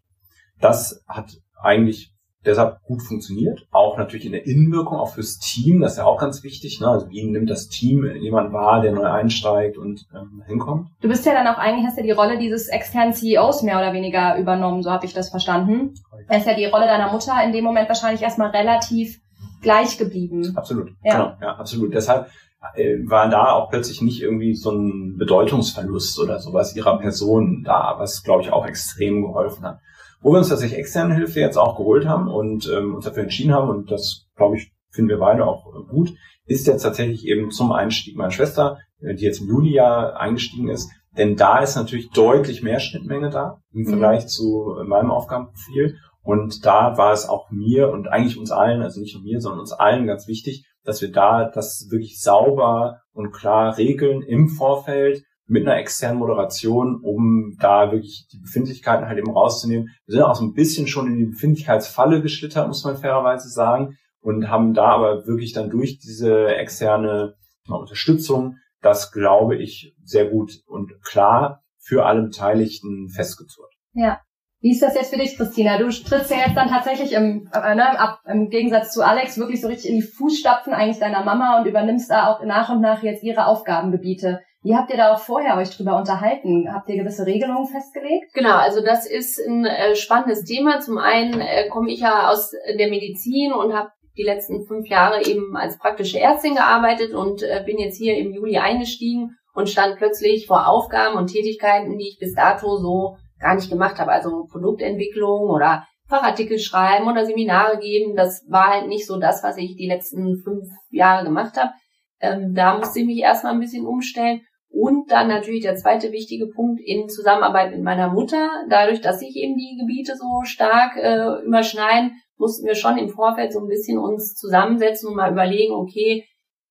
Das 0.60 1.04
hat 1.08 1.36
eigentlich 1.60 2.13
deshalb 2.44 2.82
gut 2.82 3.02
funktioniert. 3.02 3.66
Auch 3.70 3.96
natürlich 3.98 4.26
in 4.26 4.32
der 4.32 4.46
Innenwirkung, 4.46 4.98
auch 4.98 5.14
fürs 5.14 5.38
Team, 5.38 5.80
das 5.80 5.92
ist 5.92 5.98
ja 5.98 6.04
auch 6.04 6.18
ganz 6.18 6.42
wichtig. 6.42 6.80
Ne? 6.80 6.88
Also 6.88 7.08
wie 7.10 7.24
nimmt 7.24 7.50
das 7.50 7.68
Team 7.68 8.04
jemand 8.16 8.52
wahr, 8.52 8.80
der 8.80 8.92
neu 8.92 9.04
einsteigt 9.04 9.78
und 9.78 10.06
ähm, 10.14 10.42
hinkommt? 10.46 10.88
Du 11.00 11.08
bist 11.08 11.26
ja 11.26 11.32
dann 11.32 11.46
auch 11.46 11.58
eigentlich, 11.58 11.86
hast 11.86 11.96
ja 11.96 12.02
die 12.02 12.10
Rolle 12.10 12.38
dieses 12.38 12.68
externen 12.68 13.14
CEOs 13.14 13.62
mehr 13.62 13.78
oder 13.78 13.92
weniger 13.92 14.38
übernommen, 14.38 14.82
so 14.82 14.90
habe 14.90 15.06
ich 15.06 15.14
das 15.14 15.30
verstanden. 15.30 15.94
Da 16.28 16.36
ist 16.36 16.46
ja 16.46 16.54
die 16.54 16.66
Rolle 16.66 16.86
deiner 16.86 17.12
Mutter 17.12 17.34
in 17.44 17.52
dem 17.52 17.64
Moment 17.64 17.88
wahrscheinlich 17.88 18.22
erstmal 18.22 18.50
relativ 18.50 19.20
gleich 19.62 19.98
geblieben. 19.98 20.52
Absolut, 20.56 20.90
ja. 21.02 21.12
genau, 21.12 21.36
ja, 21.40 21.56
absolut. 21.56 21.94
Deshalb 21.94 22.28
äh, 22.74 22.96
war 23.06 23.28
da 23.28 23.52
auch 23.52 23.70
plötzlich 23.70 24.00
nicht 24.02 24.22
irgendwie 24.22 24.54
so 24.54 24.70
ein 24.70 25.16
Bedeutungsverlust 25.18 26.20
oder 26.20 26.38
sowas 26.38 26.76
ihrer 26.76 26.98
Person 26.98 27.62
da, 27.64 27.96
was 27.98 28.22
glaube 28.22 28.42
ich 28.42 28.52
auch 28.52 28.66
extrem 28.66 29.22
geholfen 29.22 29.64
hat. 29.64 29.80
Wo 30.24 30.32
wir 30.32 30.38
uns 30.38 30.48
tatsächlich 30.48 30.78
externe 30.78 31.14
Hilfe 31.14 31.40
jetzt 31.40 31.58
auch 31.58 31.76
geholt 31.76 32.06
haben 32.06 32.28
und 32.28 32.66
ähm, 32.74 32.94
uns 32.94 33.04
dafür 33.04 33.24
entschieden 33.24 33.52
haben, 33.52 33.68
und 33.68 33.90
das 33.90 34.26
glaube 34.34 34.56
ich 34.56 34.72
finden 34.88 35.10
wir 35.10 35.18
beide 35.18 35.44
auch 35.46 35.66
gut, 35.90 36.14
ist 36.46 36.66
jetzt 36.66 36.82
tatsächlich 36.82 37.26
eben 37.26 37.50
zum 37.50 37.72
Einstieg 37.72 38.16
meine 38.16 38.30
Schwester, 38.30 38.78
äh, 39.00 39.14
die 39.14 39.24
jetzt 39.24 39.42
im 39.42 39.48
Juli 39.48 39.74
ja 39.74 40.14
eingestiegen 40.14 40.70
ist. 40.70 40.90
Denn 41.18 41.36
da 41.36 41.58
ist 41.58 41.76
natürlich 41.76 42.08
deutlich 42.08 42.62
mehr 42.62 42.80
Schnittmenge 42.80 43.28
da 43.28 43.58
im 43.74 43.82
mhm. 43.82 43.88
Vergleich 43.88 44.26
zu 44.26 44.78
meinem 44.86 45.10
Aufgabenprofil. 45.10 45.98
Und 46.22 46.64
da 46.64 46.96
war 46.96 47.12
es 47.12 47.28
auch 47.28 47.50
mir 47.50 47.90
und 47.90 48.08
eigentlich 48.08 48.38
uns 48.38 48.50
allen, 48.50 48.80
also 48.80 49.00
nicht 49.00 49.14
nur 49.14 49.24
mir, 49.24 49.42
sondern 49.42 49.60
uns 49.60 49.72
allen 49.72 50.06
ganz 50.06 50.26
wichtig, 50.26 50.64
dass 50.84 51.02
wir 51.02 51.12
da 51.12 51.50
das 51.50 51.88
wirklich 51.90 52.18
sauber 52.18 53.02
und 53.12 53.30
klar 53.30 53.76
regeln 53.76 54.22
im 54.22 54.48
Vorfeld 54.48 55.22
mit 55.46 55.66
einer 55.66 55.78
externen 55.78 56.18
Moderation, 56.18 57.00
um 57.02 57.56
da 57.60 57.92
wirklich 57.92 58.26
die 58.32 58.38
Befindlichkeiten 58.38 59.06
halt 59.06 59.18
eben 59.18 59.30
rauszunehmen. 59.30 59.90
Wir 60.06 60.14
sind 60.14 60.22
auch 60.22 60.34
so 60.34 60.44
ein 60.44 60.54
bisschen 60.54 60.86
schon 60.86 61.06
in 61.06 61.18
die 61.18 61.26
Befindlichkeitsfalle 61.26 62.22
geschlittert, 62.22 62.66
muss 62.66 62.84
man 62.84 62.96
fairerweise 62.96 63.48
sagen, 63.48 63.96
und 64.20 64.48
haben 64.48 64.72
da 64.72 64.86
aber 64.86 65.26
wirklich 65.26 65.52
dann 65.52 65.68
durch 65.68 65.98
diese 65.98 66.46
externe 66.54 67.34
Unterstützung 67.68 68.56
das, 68.80 69.12
glaube 69.12 69.56
ich, 69.56 69.94
sehr 70.02 70.26
gut 70.26 70.60
und 70.66 70.92
klar 71.02 71.62
für 71.78 72.06
alle 72.06 72.22
Beteiligten 72.22 73.08
festgezurrt. 73.10 73.72
Ja, 73.92 74.20
wie 74.64 74.70
ist 74.70 74.80
das 74.80 74.94
jetzt 74.94 75.12
für 75.12 75.20
dich, 75.20 75.36
Christina? 75.36 75.76
Du 75.76 75.90
trittst 75.90 76.30
ja 76.30 76.38
jetzt 76.38 76.56
dann 76.56 76.68
tatsächlich 76.68 77.12
im, 77.12 77.50
äh, 77.52 77.74
ne, 77.74 78.00
ab, 78.00 78.20
im 78.26 78.48
Gegensatz 78.48 78.92
zu 78.92 79.02
Alex 79.02 79.36
wirklich 79.36 79.60
so 79.60 79.68
richtig 79.68 79.90
in 79.90 79.96
die 79.96 80.06
Fußstapfen 80.06 80.72
eigentlich 80.72 80.98
deiner 80.98 81.22
Mama 81.22 81.58
und 81.58 81.66
übernimmst 81.66 82.10
da 82.10 82.28
auch 82.28 82.42
nach 82.42 82.70
und 82.70 82.80
nach 82.80 83.02
jetzt 83.02 83.22
ihre 83.22 83.44
Aufgabengebiete. 83.44 84.40
Wie 84.64 84.74
habt 84.74 84.90
ihr 84.90 84.96
da 84.96 85.12
auch 85.12 85.18
vorher 85.18 85.58
euch 85.58 85.76
drüber 85.76 85.98
unterhalten? 85.98 86.72
Habt 86.72 86.88
ihr 86.88 86.96
gewisse 86.96 87.26
Regelungen 87.26 87.66
festgelegt? 87.66 88.32
Genau, 88.32 88.56
also 88.56 88.82
das 88.82 89.06
ist 89.06 89.38
ein 89.38 89.66
äh, 89.66 89.94
spannendes 89.94 90.44
Thema. 90.44 90.80
Zum 90.80 90.96
einen 90.96 91.38
äh, 91.38 91.68
komme 91.68 91.90
ich 91.90 92.00
ja 92.00 92.30
aus 92.30 92.50
der 92.50 92.88
Medizin 92.88 93.52
und 93.52 93.74
habe 93.74 93.90
die 94.16 94.22
letzten 94.22 94.64
fünf 94.64 94.88
Jahre 94.88 95.22
eben 95.22 95.54
als 95.54 95.76
praktische 95.76 96.18
Ärztin 96.18 96.54
gearbeitet 96.54 97.12
und 97.12 97.42
äh, 97.42 97.62
bin 97.66 97.78
jetzt 97.78 97.98
hier 97.98 98.16
im 98.16 98.32
Juli 98.32 98.56
eingestiegen 98.56 99.36
und 99.54 99.68
stand 99.68 99.96
plötzlich 99.96 100.46
vor 100.46 100.66
Aufgaben 100.66 101.18
und 101.18 101.26
Tätigkeiten, 101.26 101.98
die 101.98 102.08
ich 102.08 102.18
bis 102.18 102.34
dato 102.34 102.78
so 102.78 103.16
gar 103.38 103.56
nicht 103.56 103.68
gemacht 103.68 103.98
habe. 103.98 104.12
Also 104.12 104.46
Produktentwicklung 104.50 105.50
oder 105.50 105.86
Fachartikel 106.08 106.58
schreiben 106.58 107.06
oder 107.06 107.26
Seminare 107.26 107.78
geben, 107.78 108.16
das 108.16 108.46
war 108.48 108.68
halt 108.68 108.88
nicht 108.88 109.06
so 109.06 109.18
das, 109.18 109.42
was 109.42 109.58
ich 109.58 109.76
die 109.76 109.88
letzten 109.88 110.38
fünf 110.42 110.68
Jahre 110.88 111.24
gemacht 111.24 111.58
habe. 111.58 111.72
Ähm, 112.20 112.54
da 112.54 112.78
musste 112.78 113.00
ich 113.00 113.06
mich 113.06 113.18
erstmal 113.18 113.52
ein 113.52 113.60
bisschen 113.60 113.84
umstellen. 113.84 114.40
Und 114.74 115.10
dann 115.12 115.28
natürlich 115.28 115.62
der 115.62 115.76
zweite 115.76 116.10
wichtige 116.10 116.48
Punkt 116.48 116.80
in 116.84 117.08
Zusammenarbeit 117.08 117.70
mit 117.70 117.82
meiner 117.82 118.12
Mutter. 118.12 118.50
Dadurch, 118.68 119.00
dass 119.00 119.20
sich 119.20 119.36
eben 119.36 119.56
die 119.56 119.78
Gebiete 119.80 120.16
so 120.16 120.42
stark 120.42 120.96
äh, 120.96 121.44
überschneiden, 121.46 122.12
mussten 122.36 122.66
wir 122.66 122.74
schon 122.74 122.98
im 122.98 123.08
Vorfeld 123.08 123.52
so 123.52 123.60
ein 123.60 123.68
bisschen 123.68 123.98
uns 123.98 124.34
zusammensetzen 124.34 125.08
und 125.08 125.16
mal 125.16 125.30
überlegen, 125.30 125.74
okay, 125.74 126.24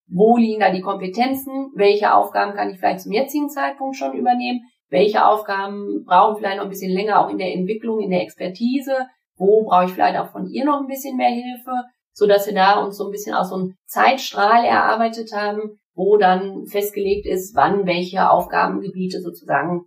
wo 0.07 0.35
liegen 0.35 0.59
da 0.59 0.71
die 0.71 0.81
Kompetenzen? 0.81 1.71
Welche 1.75 2.13
Aufgaben 2.13 2.55
kann 2.55 2.69
ich 2.69 2.77
vielleicht 2.77 2.99
zum 2.99 3.13
jetzigen 3.13 3.49
Zeitpunkt 3.49 3.95
schon 3.95 4.13
übernehmen? 4.13 4.61
welche 4.93 5.25
Aufgaben 5.25 6.05
brauchen 6.05 6.37
vielleicht 6.37 6.57
noch 6.57 6.65
ein 6.65 6.69
bisschen 6.69 6.93
länger 6.93 7.19
auch 7.19 7.29
in 7.29 7.39
der 7.39 7.51
Entwicklung, 7.51 7.99
in 7.99 8.11
der 8.11 8.21
Expertise, 8.21 9.07
wo 9.35 9.63
brauche 9.63 9.85
ich 9.85 9.91
vielleicht 9.91 10.19
auch 10.19 10.31
von 10.31 10.45
ihr 10.45 10.63
noch 10.63 10.81
ein 10.81 10.87
bisschen 10.87 11.17
mehr 11.17 11.31
Hilfe. 11.31 11.71
so 12.15 12.27
dass 12.27 12.45
wir 12.45 12.53
da 12.53 12.79
uns 12.79 12.97
so 12.97 13.05
ein 13.05 13.11
bisschen 13.11 13.33
aus 13.33 13.49
so 13.49 13.55
einem 13.55 13.75
Zeitstrahl 13.87 14.63
erarbeitet 14.63 15.31
haben, 15.33 15.79
wo 15.95 16.17
dann 16.17 16.65
festgelegt 16.65 17.25
ist, 17.25 17.55
wann 17.55 17.85
welche 17.85 18.29
Aufgabengebiete 18.29 19.21
sozusagen 19.21 19.85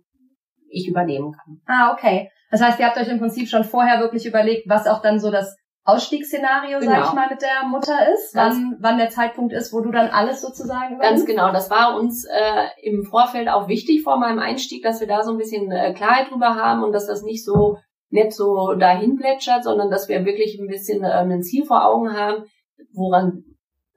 ich 0.69 0.87
übernehmen 0.87 1.33
kann. 1.33 1.61
Ah, 1.65 1.93
okay. 1.93 2.29
Das 2.51 2.61
heißt, 2.61 2.79
ihr 2.79 2.85
habt 2.85 2.97
euch 2.97 3.09
im 3.09 3.19
Prinzip 3.19 3.49
schon 3.49 3.63
vorher 3.63 3.99
wirklich 3.99 4.25
überlegt, 4.25 4.69
was 4.69 4.87
auch 4.87 5.01
dann 5.01 5.19
so 5.19 5.31
das 5.31 5.57
Ausstiegsszenario, 5.83 6.79
genau. 6.79 6.91
sag 6.91 7.05
ich 7.05 7.13
mal, 7.13 7.29
mit 7.29 7.41
der 7.41 7.65
Mutter 7.69 7.97
ist, 8.13 8.35
wann, 8.35 8.75
wann 8.81 8.97
der 8.97 9.09
Zeitpunkt 9.09 9.53
ist, 9.53 9.71
wo 9.71 9.79
du 9.79 9.91
dann 9.91 10.09
alles 10.09 10.41
sozusagen 10.41 10.95
übernimmst? 10.95 11.25
Ganz 11.25 11.25
genau, 11.25 11.53
das 11.53 11.69
war 11.69 11.97
uns 11.97 12.25
äh, 12.25 12.65
im 12.81 13.05
Vorfeld 13.05 13.47
auch 13.47 13.69
wichtig 13.69 14.03
vor 14.03 14.17
meinem 14.17 14.39
Einstieg, 14.39 14.83
dass 14.83 14.99
wir 14.99 15.07
da 15.07 15.23
so 15.23 15.31
ein 15.31 15.37
bisschen 15.37 15.71
äh, 15.71 15.93
Klarheit 15.93 16.29
drüber 16.29 16.55
haben 16.55 16.83
und 16.83 16.91
dass 16.91 17.07
das 17.07 17.23
nicht 17.23 17.43
so 17.45 17.77
nicht 18.09 18.33
so 18.33 18.73
dahin 18.73 19.17
plätschert, 19.17 19.63
sondern 19.63 19.89
dass 19.89 20.07
wir 20.07 20.25
wirklich 20.25 20.57
ein 20.59 20.67
bisschen 20.67 21.03
äh, 21.03 21.07
ein 21.07 21.41
Ziel 21.41 21.65
vor 21.65 21.85
Augen 21.85 22.13
haben, 22.13 22.43
woran 22.93 23.43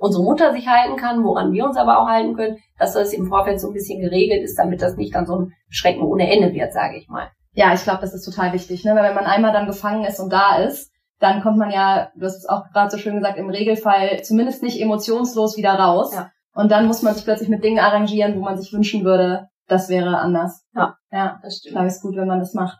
unsere 0.01 0.25
Mutter 0.25 0.53
sich 0.53 0.67
halten 0.67 0.97
kann, 0.97 1.23
woran 1.25 1.53
wir 1.53 1.65
uns 1.67 1.77
aber 1.77 1.99
auch 1.99 2.09
halten 2.09 2.35
können, 2.35 2.57
dass 2.79 2.95
das 2.95 3.13
im 3.13 3.27
Vorfeld 3.27 3.61
so 3.61 3.69
ein 3.69 3.75
bisschen 3.75 4.01
geregelt 4.01 4.43
ist, 4.43 4.59
damit 4.59 4.81
das 4.81 4.97
nicht 4.97 5.15
dann 5.15 5.27
so 5.27 5.39
ein 5.39 5.53
Schrecken 5.69 6.03
ohne 6.03 6.31
Ende 6.33 6.55
wird, 6.55 6.73
sage 6.73 6.97
ich 6.97 7.09
mal. 7.09 7.29
Ja, 7.53 7.75
ich 7.75 7.83
glaube, 7.83 8.01
das 8.01 8.15
ist 8.15 8.25
total 8.25 8.55
wichtig, 8.55 8.85
ne? 8.85 8.95
weil 8.95 9.05
wenn 9.05 9.15
man 9.15 9.27
einmal 9.27 9.53
dann 9.53 9.67
gefangen 9.67 10.05
ist 10.05 10.19
und 10.19 10.33
da 10.33 10.57
ist, 10.57 10.91
dann 11.19 11.43
kommt 11.43 11.59
man 11.59 11.71
ja, 11.71 12.11
du 12.17 12.25
hast 12.25 12.39
es 12.39 12.49
auch 12.49 12.63
gerade 12.73 12.91
so 12.91 12.97
schön 12.97 13.17
gesagt, 13.17 13.37
im 13.37 13.51
Regelfall 13.51 14.23
zumindest 14.23 14.63
nicht 14.63 14.81
emotionslos 14.81 15.59
wieder 15.59 15.75
raus. 15.75 16.15
Ja. 16.15 16.31
Und 16.55 16.73
dann 16.73 16.87
muss 16.87 17.03
man 17.03 17.15
sich 17.15 17.25
plötzlich 17.25 17.51
mit 17.51 17.63
Dingen 17.63 17.79
arrangieren, 17.79 18.37
wo 18.37 18.41
man 18.41 18.57
sich 18.57 18.73
wünschen 18.73 19.05
würde, 19.05 19.49
das 19.69 19.91
wäre 19.91 20.19
anders. 20.19 20.65
Ja, 20.75 20.97
ja 21.13 21.39
das 21.43 21.59
stimmt. 21.59 21.67
Ich 21.67 21.73
glaube, 21.73 21.87
es 21.89 21.97
ist 21.97 22.03
gut, 22.03 22.17
wenn 22.17 22.27
man 22.27 22.39
das 22.39 22.55
macht. 22.55 22.79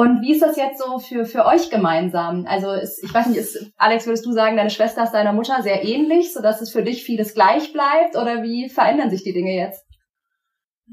Und 0.00 0.22
wie 0.22 0.32
ist 0.32 0.40
das 0.40 0.56
jetzt 0.56 0.82
so 0.82 0.98
für, 0.98 1.26
für 1.26 1.44
euch 1.44 1.68
gemeinsam? 1.68 2.46
Also 2.48 2.72
ist, 2.72 3.04
ich 3.04 3.12
weiß 3.12 3.26
nicht, 3.26 3.36
ist, 3.36 3.70
Alex, 3.76 4.06
würdest 4.06 4.24
du 4.24 4.32
sagen, 4.32 4.56
deine 4.56 4.70
Schwester 4.70 5.04
ist 5.04 5.12
deiner 5.12 5.34
Mutter 5.34 5.60
sehr 5.60 5.84
ähnlich, 5.84 6.32
sodass 6.32 6.62
es 6.62 6.72
für 6.72 6.82
dich 6.82 7.04
vieles 7.04 7.34
gleich 7.34 7.74
bleibt? 7.74 8.16
Oder 8.16 8.42
wie 8.42 8.70
verändern 8.70 9.10
sich 9.10 9.24
die 9.24 9.34
Dinge 9.34 9.54
jetzt? 9.54 9.84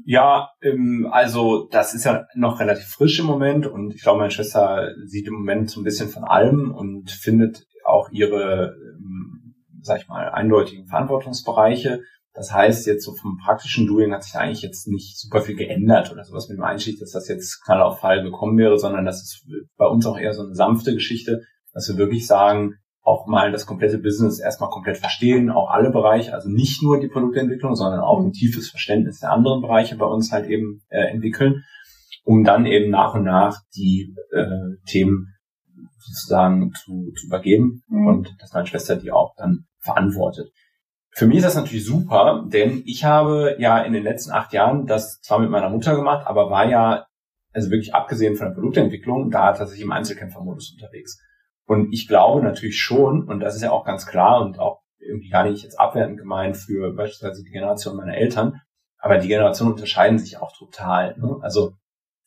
Ja, 0.04 0.50
ähm, 0.60 1.08
also 1.10 1.68
das 1.70 1.94
ist 1.94 2.04
ja 2.04 2.26
noch 2.34 2.60
relativ 2.60 2.84
frisch 2.84 3.18
im 3.18 3.24
Moment 3.24 3.66
und 3.66 3.94
ich 3.94 4.02
glaube, 4.02 4.18
meine 4.18 4.30
Schwester 4.30 4.90
sieht 5.06 5.26
im 5.26 5.32
Moment 5.32 5.70
so 5.70 5.80
ein 5.80 5.84
bisschen 5.84 6.10
von 6.10 6.24
allem 6.24 6.74
und 6.74 7.10
findet 7.10 7.64
auch 7.86 8.10
ihre, 8.10 8.74
ähm, 8.76 9.54
sag 9.80 10.02
ich 10.02 10.08
mal, 10.08 10.28
eindeutigen 10.28 10.86
Verantwortungsbereiche. 10.86 12.02
Das 12.38 12.52
heißt, 12.52 12.86
jetzt 12.86 13.04
so 13.04 13.14
vom 13.14 13.36
praktischen 13.36 13.88
Doing 13.88 14.12
hat 14.12 14.22
sich 14.22 14.36
eigentlich 14.36 14.62
jetzt 14.62 14.86
nicht 14.86 15.18
super 15.18 15.40
viel 15.40 15.56
geändert 15.56 16.12
oder 16.12 16.22
sowas 16.22 16.48
mit 16.48 16.56
dem 16.56 16.62
Einstieg, 16.62 17.00
dass 17.00 17.10
das 17.10 17.26
jetzt 17.26 17.64
knall 17.64 17.82
auf 17.82 17.98
Fall 17.98 18.22
gekommen 18.22 18.56
wäre, 18.56 18.78
sondern 18.78 19.04
das 19.04 19.22
ist 19.22 19.44
bei 19.76 19.86
uns 19.86 20.06
auch 20.06 20.16
eher 20.16 20.32
so 20.32 20.44
eine 20.44 20.54
sanfte 20.54 20.94
Geschichte, 20.94 21.42
dass 21.72 21.88
wir 21.88 21.96
wirklich 21.96 22.28
sagen, 22.28 22.74
auch 23.02 23.26
mal 23.26 23.50
das 23.50 23.66
komplette 23.66 23.98
Business 23.98 24.38
erstmal 24.38 24.70
komplett 24.70 24.98
verstehen, 24.98 25.50
auch 25.50 25.68
alle 25.70 25.90
Bereiche, 25.90 26.32
also 26.32 26.48
nicht 26.48 26.80
nur 26.80 27.00
die 27.00 27.08
Produktentwicklung, 27.08 27.74
sondern 27.74 28.00
auch 28.00 28.20
ein 28.20 28.32
tiefes 28.32 28.70
Verständnis 28.70 29.18
der 29.18 29.32
anderen 29.32 29.60
Bereiche 29.60 29.96
bei 29.96 30.06
uns 30.06 30.30
halt 30.30 30.48
eben 30.48 30.82
äh, 30.90 31.10
entwickeln, 31.10 31.64
um 32.22 32.44
dann 32.44 32.66
eben 32.66 32.88
nach 32.88 33.14
und 33.14 33.24
nach 33.24 33.58
die 33.74 34.14
äh, 34.30 34.76
Themen 34.86 35.34
sozusagen 35.98 36.70
zu, 36.74 37.10
zu 37.18 37.26
übergeben 37.26 37.82
mhm. 37.88 38.06
und 38.06 38.36
dass 38.38 38.52
meine 38.52 38.66
Schwester 38.66 38.94
die 38.94 39.10
auch 39.10 39.34
dann 39.36 39.64
verantwortet. 39.80 40.52
Für 41.18 41.26
mich 41.26 41.38
ist 41.38 41.46
das 41.46 41.56
natürlich 41.56 41.84
super, 41.84 42.44
denn 42.46 42.84
ich 42.86 43.04
habe 43.04 43.56
ja 43.58 43.82
in 43.82 43.92
den 43.92 44.04
letzten 44.04 44.30
acht 44.30 44.52
Jahren 44.52 44.86
das 44.86 45.20
zwar 45.20 45.40
mit 45.40 45.50
meiner 45.50 45.68
Mutter 45.68 45.96
gemacht, 45.96 46.24
aber 46.28 46.48
war 46.48 46.70
ja, 46.70 47.06
also 47.52 47.72
wirklich 47.72 47.92
abgesehen 47.92 48.36
von 48.36 48.46
der 48.46 48.54
Produktentwicklung, 48.54 49.28
da 49.28 49.52
tatsächlich 49.52 49.84
im 49.84 49.90
Einzelkämpfermodus 49.90 50.74
unterwegs. 50.74 51.20
Und 51.66 51.92
ich 51.92 52.06
glaube 52.06 52.40
natürlich 52.40 52.78
schon, 52.78 53.24
und 53.24 53.40
das 53.40 53.56
ist 53.56 53.62
ja 53.62 53.72
auch 53.72 53.84
ganz 53.84 54.06
klar 54.06 54.42
und 54.42 54.60
auch 54.60 54.78
irgendwie 55.00 55.28
gar 55.28 55.42
nicht 55.42 55.64
jetzt 55.64 55.80
abwertend 55.80 56.18
gemeint 56.18 56.56
für 56.56 56.92
beispielsweise 56.92 57.42
die 57.42 57.50
Generation 57.50 57.96
meiner 57.96 58.14
Eltern, 58.16 58.60
aber 58.98 59.18
die 59.18 59.26
Generationen 59.26 59.72
unterscheiden 59.72 60.20
sich 60.20 60.36
auch 60.36 60.56
total. 60.56 61.18
Ne? 61.18 61.36
Also 61.40 61.72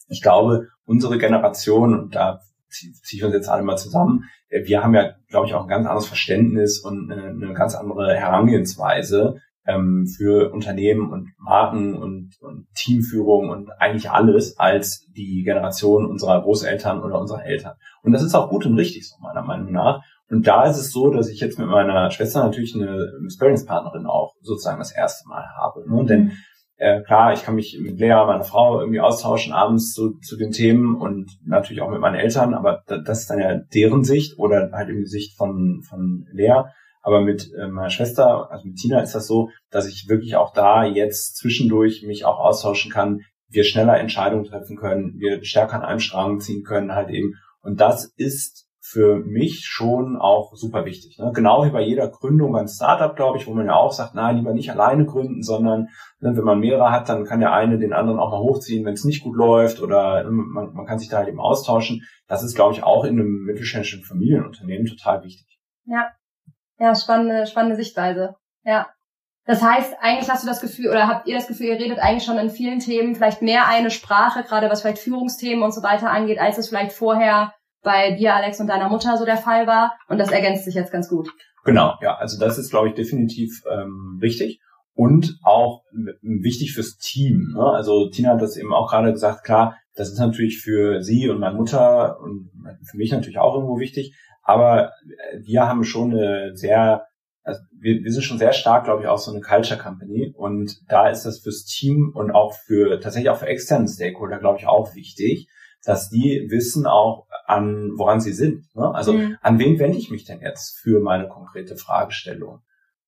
ich 0.10 0.22
glaube, 0.22 0.68
unsere 0.84 1.18
Generation, 1.18 1.98
und 1.98 2.14
da 2.14 2.42
ziehe 2.72 2.94
zieh 3.04 3.18
ich 3.18 3.24
uns 3.24 3.34
jetzt 3.34 3.50
alle 3.50 3.64
mal 3.64 3.78
zusammen, 3.78 4.26
äh, 4.50 4.66
wir 4.66 4.84
haben 4.84 4.96
ja, 4.96 5.12
glaube 5.30 5.48
ich, 5.48 5.54
auch 5.54 5.64
ein 5.64 5.70
ganz 5.70 5.86
anderes 5.86 6.08
Verständnis 6.08 6.80
und 6.80 7.12
eine, 7.12 7.30
eine 7.30 7.54
ganz 7.54 7.76
andere 7.76 8.14
Herangehensweise 8.16 9.40
ähm, 9.66 10.08
für 10.08 10.52
Unternehmen 10.52 11.12
und 11.12 11.30
Marken 11.38 11.96
und, 11.96 12.38
und 12.42 12.68
Teamführung 12.76 13.50
und 13.50 13.70
eigentlich 13.80 14.10
alles 14.10 14.58
als 14.58 15.08
die 15.16 15.44
Generation 15.44 16.06
unserer 16.06 16.42
Großeltern 16.42 17.04
oder 17.04 17.20
unserer 17.20 17.46
Eltern. 17.46 17.76
Und 18.02 18.12
das 18.12 18.24
ist 18.24 18.34
auch 18.34 18.50
gut 18.50 18.66
und 18.66 18.76
richtig 18.76 19.08
so, 19.08 19.18
meiner 19.22 19.44
Meinung 19.44 19.72
nach. 19.72 20.02
Und 20.30 20.48
da 20.48 20.64
ist 20.66 20.78
es 20.78 20.92
so, 20.92 21.12
dass 21.12 21.28
ich 21.28 21.42
jetzt 21.42 21.60
mit 21.60 21.68
meiner 21.68 22.10
Schwester 22.10 22.44
natürlich 22.44 22.74
eine 22.74 23.12
Sparringspartnerin 23.30 24.06
auch 24.06 24.34
sozusagen 24.42 24.80
das 24.80 24.94
erste 24.94 25.28
Mal 25.28 25.46
habe. 25.60 25.84
Ne? 25.90 26.06
Denn 26.06 26.32
äh, 26.82 27.04
klar, 27.04 27.32
ich 27.32 27.44
kann 27.44 27.54
mich 27.54 27.78
mit 27.80 28.00
Lea, 28.00 28.26
meiner 28.26 28.44
Frau, 28.44 28.80
irgendwie 28.80 29.02
austauschen 29.02 29.54
abends 29.54 29.94
zu, 29.94 30.18
zu 30.18 30.36
den 30.36 30.52
Themen 30.52 30.96
und 30.96 31.30
natürlich 31.46 31.84
auch 31.84 31.92
mit 31.92 32.02
meinen 32.02 32.16
Eltern, 32.16 32.56
aber 32.56 32.84
das 32.88 33.22
ist 33.22 33.30
dann 33.30 33.38
ja 33.38 33.56
deren 33.56 34.04
Sicht 34.04 34.40
oder 34.40 34.72
halt 34.74 34.90
eben 34.90 35.02
die 35.02 35.06
Sicht 35.06 35.38
von, 35.38 35.84
von 35.88 36.26
Lea. 36.32 36.64
Aber 37.04 37.22
mit 37.22 37.52
äh, 37.54 37.68
meiner 37.68 37.92
Schwester, 37.92 38.50
also 38.50 38.68
mit 38.68 38.78
Tina, 38.78 39.00
ist 39.00 39.14
das 39.14 39.28
so, 39.28 39.50
dass 39.70 39.88
ich 39.88 40.10
wirklich 40.10 40.36
auch 40.38 40.54
da 40.54 40.84
jetzt 40.84 41.38
zwischendurch 41.38 42.02
mich 42.02 42.26
auch 42.26 42.40
austauschen 42.40 42.92
kann, 42.92 43.22
wir 43.48 43.64
schneller 43.64 44.00
Entscheidungen 44.00 44.46
treffen 44.46 44.76
können, 44.76 45.20
wir 45.20 45.44
stärker 45.44 45.76
an 45.76 45.84
einem 45.84 46.00
Strang 46.00 46.40
ziehen 46.40 46.64
können, 46.64 46.96
halt 46.96 47.12
eben. 47.12 47.36
Und 47.62 47.80
das 47.80 48.12
ist 48.16 48.66
für 48.92 49.20
mich 49.20 49.66
schon 49.66 50.18
auch 50.18 50.54
super 50.54 50.84
wichtig. 50.84 51.18
Ne? 51.18 51.32
Genau 51.34 51.66
wie 51.66 51.70
bei 51.70 51.82
jeder 51.82 52.10
Gründung 52.10 52.52
beim 52.52 52.68
Startup, 52.68 53.16
glaube 53.16 53.38
ich, 53.38 53.48
wo 53.48 53.54
man 53.54 53.68
ja 53.68 53.76
auch 53.76 53.94
sagt, 53.94 54.16
nein, 54.16 54.36
lieber 54.36 54.54
nicht 54.54 54.70
alleine 54.70 55.06
gründen, 55.06 55.44
sondern 55.44 55.88
ne, 56.20 56.36
wenn 56.36 56.44
man 56.44 56.60
mehrere 56.60 56.92
hat, 56.92 57.08
dann 57.08 57.24
kann 57.24 57.40
der 57.40 57.54
eine 57.54 57.80
den 57.80 57.94
anderen 57.94 58.20
auch 58.20 58.32
mal 58.32 58.42
hochziehen, 58.42 58.84
wenn 58.84 58.94
es 58.94 59.06
nicht 59.06 59.24
gut 59.24 59.38
läuft 59.38 59.82
oder 59.82 60.24
ne, 60.24 60.32
man, 60.32 60.74
man 60.74 60.86
kann 60.86 61.00
sich 61.00 61.08
da 61.08 61.18
halt 61.18 61.30
eben 61.30 61.40
austauschen. 61.40 62.04
Das 62.28 62.44
ist, 62.44 62.56
glaube 62.56 62.74
ich, 62.74 62.84
auch 62.84 63.06
in 63.06 63.20
einem 63.20 63.46
mittelständischen 63.46 64.04
Familienunternehmen 64.04 64.86
total 64.86 65.24
wichtig. 65.24 65.48
Ja, 65.86 66.10
ja, 66.78 66.94
spannende, 66.94 67.48
spannende 67.48 67.78
Sichtweise. 67.78 68.36
Ja. 68.64 68.90
Das 69.46 69.62
heißt, 69.64 69.96
eigentlich 70.02 70.30
hast 70.30 70.44
du 70.44 70.48
das 70.48 70.62
Gefühl, 70.62 70.90
oder 70.90 71.08
habt 71.08 71.28
ihr 71.28 71.36
das 71.36 71.48
Gefühl, 71.48 71.68
ihr 71.68 71.80
redet 71.80 72.00
eigentlich 72.00 72.26
schon 72.26 72.38
in 72.38 72.50
vielen 72.50 72.80
Themen 72.80 73.16
vielleicht 73.16 73.42
mehr 73.42 73.68
eine 73.68 73.90
Sprache, 73.90 74.44
gerade 74.44 74.70
was 74.70 74.82
vielleicht 74.82 75.00
Führungsthemen 75.00 75.64
und 75.64 75.74
so 75.74 75.82
weiter 75.82 76.12
angeht, 76.12 76.40
als 76.40 76.58
es 76.58 76.70
vielleicht 76.70 76.92
vorher 76.92 77.54
bei 77.84 78.12
dir, 78.16 78.36
Alex, 78.36 78.60
und 78.60 78.68
deiner 78.68 78.90
Mutter 78.90 79.18
so 79.18 79.26
der 79.26 79.38
Fall 79.38 79.68
war. 79.68 79.98
Und 80.08 80.18
das 80.18 80.32
ergänzt 80.32 80.66
sich 80.66 80.76
jetzt 80.76 80.92
ganz 80.92 81.10
gut. 81.10 81.30
Genau, 81.64 81.96
ja. 82.02 82.16
Also 82.16 82.40
das 82.40 82.58
ist, 82.58 82.72
glaube 82.72 82.90
ich, 82.90 82.96
definitiv 82.96 83.62
ähm, 83.72 84.20
richtig 84.22 84.60
und 84.94 85.38
auch 85.44 85.84
wichtig 86.22 86.74
fürs 86.74 86.98
Team. 86.98 87.54
Ne? 87.56 87.64
Also 87.64 88.10
Tina 88.10 88.32
hat 88.32 88.42
das 88.42 88.58
eben 88.58 88.74
auch 88.74 88.90
gerade 88.90 89.12
gesagt, 89.12 89.44
klar, 89.44 89.78
das 89.96 90.10
ist 90.10 90.20
natürlich 90.20 90.60
für 90.62 91.02
sie 91.02 91.30
und 91.30 91.40
meine 91.40 91.56
Mutter 91.56 92.20
und 92.20 92.50
für 92.90 92.98
mich 92.98 93.12
natürlich 93.12 93.40
auch 93.40 93.56
irgendwo 93.56 93.80
wichtig, 93.80 94.16
aber 94.44 94.92
wir 95.40 95.68
haben 95.68 95.84
schon 95.84 96.12
eine 96.12 96.56
sehr, 96.56 97.06
also 97.44 97.62
wir, 97.80 98.04
wir 98.04 98.12
sind 98.12 98.24
schon 98.24 98.38
sehr 98.38 98.54
stark, 98.54 98.86
glaube 98.86 99.04
ich, 99.04 99.08
auch 99.08 99.18
so 99.18 99.32
eine 99.32 99.42
Culture 99.42 99.80
Company 99.80 100.34
und 100.36 100.78
da 100.88 101.10
ist 101.10 101.24
das 101.24 101.40
fürs 101.40 101.66
Team 101.66 102.12
und 102.14 102.32
auch 102.32 102.54
für 102.54 103.00
tatsächlich 103.00 103.30
auch 103.30 103.38
für 103.38 103.48
externe 103.48 103.88
Stakeholder, 103.88 104.40
glaube 104.40 104.60
ich, 104.60 104.68
auch 104.68 104.96
wichtig, 104.96 105.48
dass 105.84 106.10
die 106.10 106.48
wissen 106.50 106.86
auch, 106.86 107.28
an 107.46 107.92
woran 107.98 108.20
sie 108.20 108.34
sind. 108.34 108.66
Ne? 108.76 108.94
Also 108.94 109.14
mhm. 109.14 109.38
an 109.42 109.60
wen 109.60 109.80
wende 109.80 109.98
ich 109.98 110.12
mich 110.12 110.26
denn 110.26 110.42
jetzt 110.42 110.80
für 110.80 111.00
meine 111.00 111.28
konkrete 111.28 111.76
Fragestellung? 111.76 112.60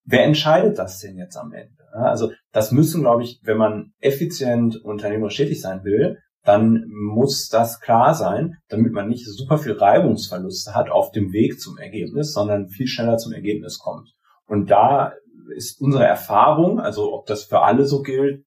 Wer 0.05 0.25
entscheidet 0.25 0.77
das 0.79 0.99
denn 0.99 1.17
jetzt 1.17 1.37
am 1.37 1.53
Ende? 1.53 1.83
Also 1.93 2.31
das 2.51 2.71
müssen, 2.71 3.01
glaube 3.01 3.23
ich, 3.23 3.39
wenn 3.43 3.57
man 3.57 3.93
effizient 3.99 4.83
unternehmerisch 4.83 5.37
tätig 5.37 5.61
sein 5.61 5.83
will, 5.83 6.17
dann 6.43 6.85
muss 6.89 7.47
das 7.47 7.79
klar 7.79 8.13
sein, 8.13 8.57
damit 8.67 8.91
man 8.91 9.07
nicht 9.07 9.25
super 9.25 9.57
viel 9.57 9.73
Reibungsverluste 9.73 10.75
hat 10.75 10.89
auf 10.89 11.11
dem 11.11 11.31
Weg 11.31 11.59
zum 11.59 11.77
Ergebnis, 11.77 12.33
sondern 12.33 12.67
viel 12.67 12.87
schneller 12.87 13.17
zum 13.17 13.31
Ergebnis 13.31 13.79
kommt. 13.79 14.09
Und 14.45 14.69
da 14.69 15.13
ist 15.55 15.79
unsere 15.79 16.05
Erfahrung, 16.05 16.79
also 16.79 17.13
ob 17.13 17.27
das 17.27 17.43
für 17.43 17.61
alle 17.61 17.85
so 17.85 18.01
gilt, 18.01 18.43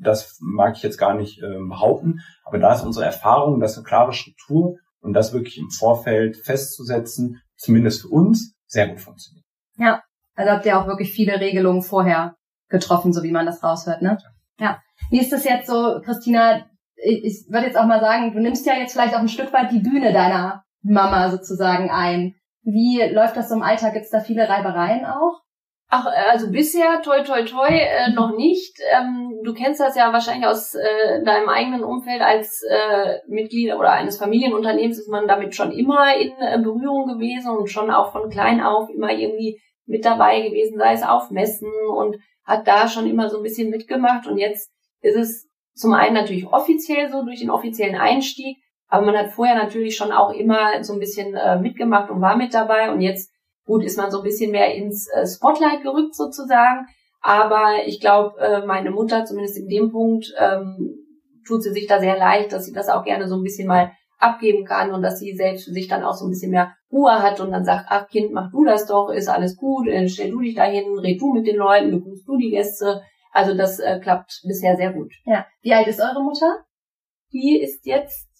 das 0.00 0.38
mag 0.40 0.76
ich 0.76 0.82
jetzt 0.82 0.98
gar 0.98 1.14
nicht 1.14 1.42
äh, 1.42 1.58
behaupten, 1.68 2.20
aber 2.44 2.58
da 2.58 2.74
ist 2.74 2.82
unsere 2.82 3.06
Erfahrung, 3.06 3.60
dass 3.60 3.76
eine 3.76 3.84
klare 3.84 4.12
Struktur 4.12 4.76
und 5.00 5.12
das 5.12 5.32
wirklich 5.32 5.58
im 5.58 5.70
Vorfeld 5.70 6.36
festzusetzen, 6.36 7.40
zumindest 7.56 8.02
für 8.02 8.08
uns, 8.08 8.54
sehr 8.66 8.88
gut 8.88 9.00
funktioniert. 9.00 9.44
Ja, 9.76 10.02
also 10.34 10.52
habt 10.52 10.66
ihr 10.66 10.78
auch 10.78 10.86
wirklich 10.86 11.12
viele 11.12 11.40
Regelungen 11.40 11.82
vorher 11.82 12.34
getroffen, 12.68 13.12
so 13.12 13.22
wie 13.22 13.30
man 13.30 13.46
das 13.46 13.62
raushört, 13.62 14.02
ne? 14.02 14.18
Ja. 14.58 14.80
Wie 15.10 15.20
ist 15.20 15.32
das 15.32 15.44
jetzt 15.44 15.68
so, 15.68 16.00
Christina, 16.04 16.66
ich 16.96 17.46
würde 17.48 17.66
jetzt 17.66 17.78
auch 17.78 17.86
mal 17.86 18.00
sagen, 18.00 18.32
du 18.32 18.40
nimmst 18.40 18.66
ja 18.66 18.74
jetzt 18.74 18.92
vielleicht 18.92 19.14
auch 19.14 19.20
ein 19.20 19.28
Stück 19.28 19.52
weit 19.52 19.70
die 19.70 19.80
Bühne 19.80 20.12
deiner 20.12 20.64
Mama 20.82 21.30
sozusagen 21.30 21.90
ein. 21.90 22.34
Wie 22.62 23.00
läuft 23.12 23.36
das 23.36 23.48
so 23.48 23.54
im 23.54 23.62
Alltag? 23.62 23.94
Gibt 23.94 24.06
es 24.06 24.10
da 24.10 24.20
viele 24.20 24.48
Reibereien 24.48 25.06
auch? 25.06 25.40
Ach, 25.90 26.06
äh, 26.06 26.30
also 26.30 26.50
bisher, 26.50 27.00
toi, 27.02 27.22
toi, 27.22 27.44
toi, 27.44 27.68
äh, 27.68 28.12
noch 28.12 28.36
nicht. 28.36 28.76
Ähm, 28.92 29.40
du 29.42 29.54
kennst 29.54 29.80
das 29.80 29.96
ja 29.96 30.12
wahrscheinlich 30.12 30.46
aus 30.46 30.74
äh, 30.74 31.24
deinem 31.24 31.48
eigenen 31.48 31.82
Umfeld 31.82 32.20
als 32.20 32.62
äh, 32.68 33.20
Mitglied 33.26 33.72
oder 33.74 33.92
eines 33.92 34.18
Familienunternehmens 34.18 34.98
ist 34.98 35.08
man 35.08 35.26
damit 35.26 35.54
schon 35.54 35.72
immer 35.72 36.14
in 36.16 36.32
äh, 36.40 36.58
Berührung 36.62 37.06
gewesen 37.06 37.56
und 37.56 37.70
schon 37.70 37.90
auch 37.90 38.12
von 38.12 38.28
klein 38.28 38.60
auf 38.60 38.90
immer 38.90 39.10
irgendwie 39.12 39.60
mit 39.86 40.04
dabei 40.04 40.42
gewesen, 40.42 40.78
sei 40.78 40.92
es 40.92 41.02
auf 41.02 41.30
Messen 41.30 41.72
und 41.96 42.16
hat 42.44 42.68
da 42.68 42.86
schon 42.88 43.08
immer 43.08 43.30
so 43.30 43.38
ein 43.38 43.42
bisschen 43.42 43.70
mitgemacht. 43.70 44.26
Und 44.26 44.36
jetzt 44.36 44.70
ist 45.00 45.16
es 45.16 45.48
zum 45.74 45.94
einen 45.94 46.14
natürlich 46.14 46.46
offiziell 46.46 47.08
so 47.10 47.24
durch 47.24 47.40
den 47.40 47.50
offiziellen 47.50 47.96
Einstieg, 47.96 48.58
aber 48.88 49.06
man 49.06 49.16
hat 49.16 49.30
vorher 49.30 49.54
natürlich 49.54 49.96
schon 49.96 50.12
auch 50.12 50.32
immer 50.32 50.84
so 50.84 50.92
ein 50.92 50.98
bisschen 50.98 51.34
äh, 51.34 51.58
mitgemacht 51.58 52.10
und 52.10 52.20
war 52.20 52.36
mit 52.36 52.52
dabei 52.52 52.92
und 52.92 53.00
jetzt 53.00 53.32
Gut, 53.68 53.84
ist 53.84 53.98
man 53.98 54.10
so 54.10 54.18
ein 54.18 54.24
bisschen 54.24 54.50
mehr 54.50 54.74
ins 54.74 55.08
äh, 55.08 55.26
Spotlight 55.26 55.82
gerückt 55.82 56.16
sozusagen. 56.16 56.86
Aber 57.20 57.84
ich 57.84 58.00
glaube, 58.00 58.40
äh, 58.40 58.64
meine 58.64 58.90
Mutter, 58.90 59.26
zumindest 59.26 59.58
in 59.58 59.68
dem 59.68 59.90
Punkt, 59.92 60.32
ähm, 60.38 60.96
tut 61.46 61.62
sie 61.62 61.72
sich 61.72 61.86
da 61.86 62.00
sehr 62.00 62.16
leicht, 62.16 62.50
dass 62.50 62.64
sie 62.64 62.72
das 62.72 62.88
auch 62.88 63.04
gerne 63.04 63.28
so 63.28 63.36
ein 63.36 63.42
bisschen 63.42 63.68
mal 63.68 63.92
abgeben 64.18 64.64
kann 64.64 64.90
und 64.92 65.02
dass 65.02 65.18
sie 65.18 65.36
selbst 65.36 65.66
für 65.66 65.72
sich 65.72 65.86
dann 65.86 66.02
auch 66.02 66.14
so 66.14 66.24
ein 66.24 66.30
bisschen 66.30 66.50
mehr 66.50 66.72
Ruhe 66.90 67.22
hat 67.22 67.40
und 67.40 67.50
dann 67.50 67.66
sagt, 67.66 67.84
ach 67.88 68.08
Kind, 68.08 68.32
mach 68.32 68.50
du 68.50 68.64
das 68.64 68.86
doch, 68.86 69.10
ist 69.10 69.28
alles 69.28 69.54
gut, 69.58 69.86
äh, 69.86 70.08
stell 70.08 70.30
du 70.30 70.40
dich 70.40 70.54
dahin, 70.54 70.98
red 70.98 71.20
du 71.20 71.34
mit 71.34 71.46
den 71.46 71.56
Leuten, 71.56 71.90
begrüßt 71.90 72.26
du 72.26 72.38
die 72.38 72.50
Gäste. 72.50 73.02
Also 73.32 73.54
das 73.54 73.78
äh, 73.80 74.00
klappt 74.00 74.40
bisher 74.46 74.76
sehr 74.76 74.94
gut. 74.94 75.12
Ja. 75.26 75.46
Wie 75.60 75.74
alt 75.74 75.88
ist 75.88 76.00
eure 76.00 76.24
Mutter? 76.24 76.64
Die 77.32 77.60
ist 77.60 77.84
jetzt 77.84 78.30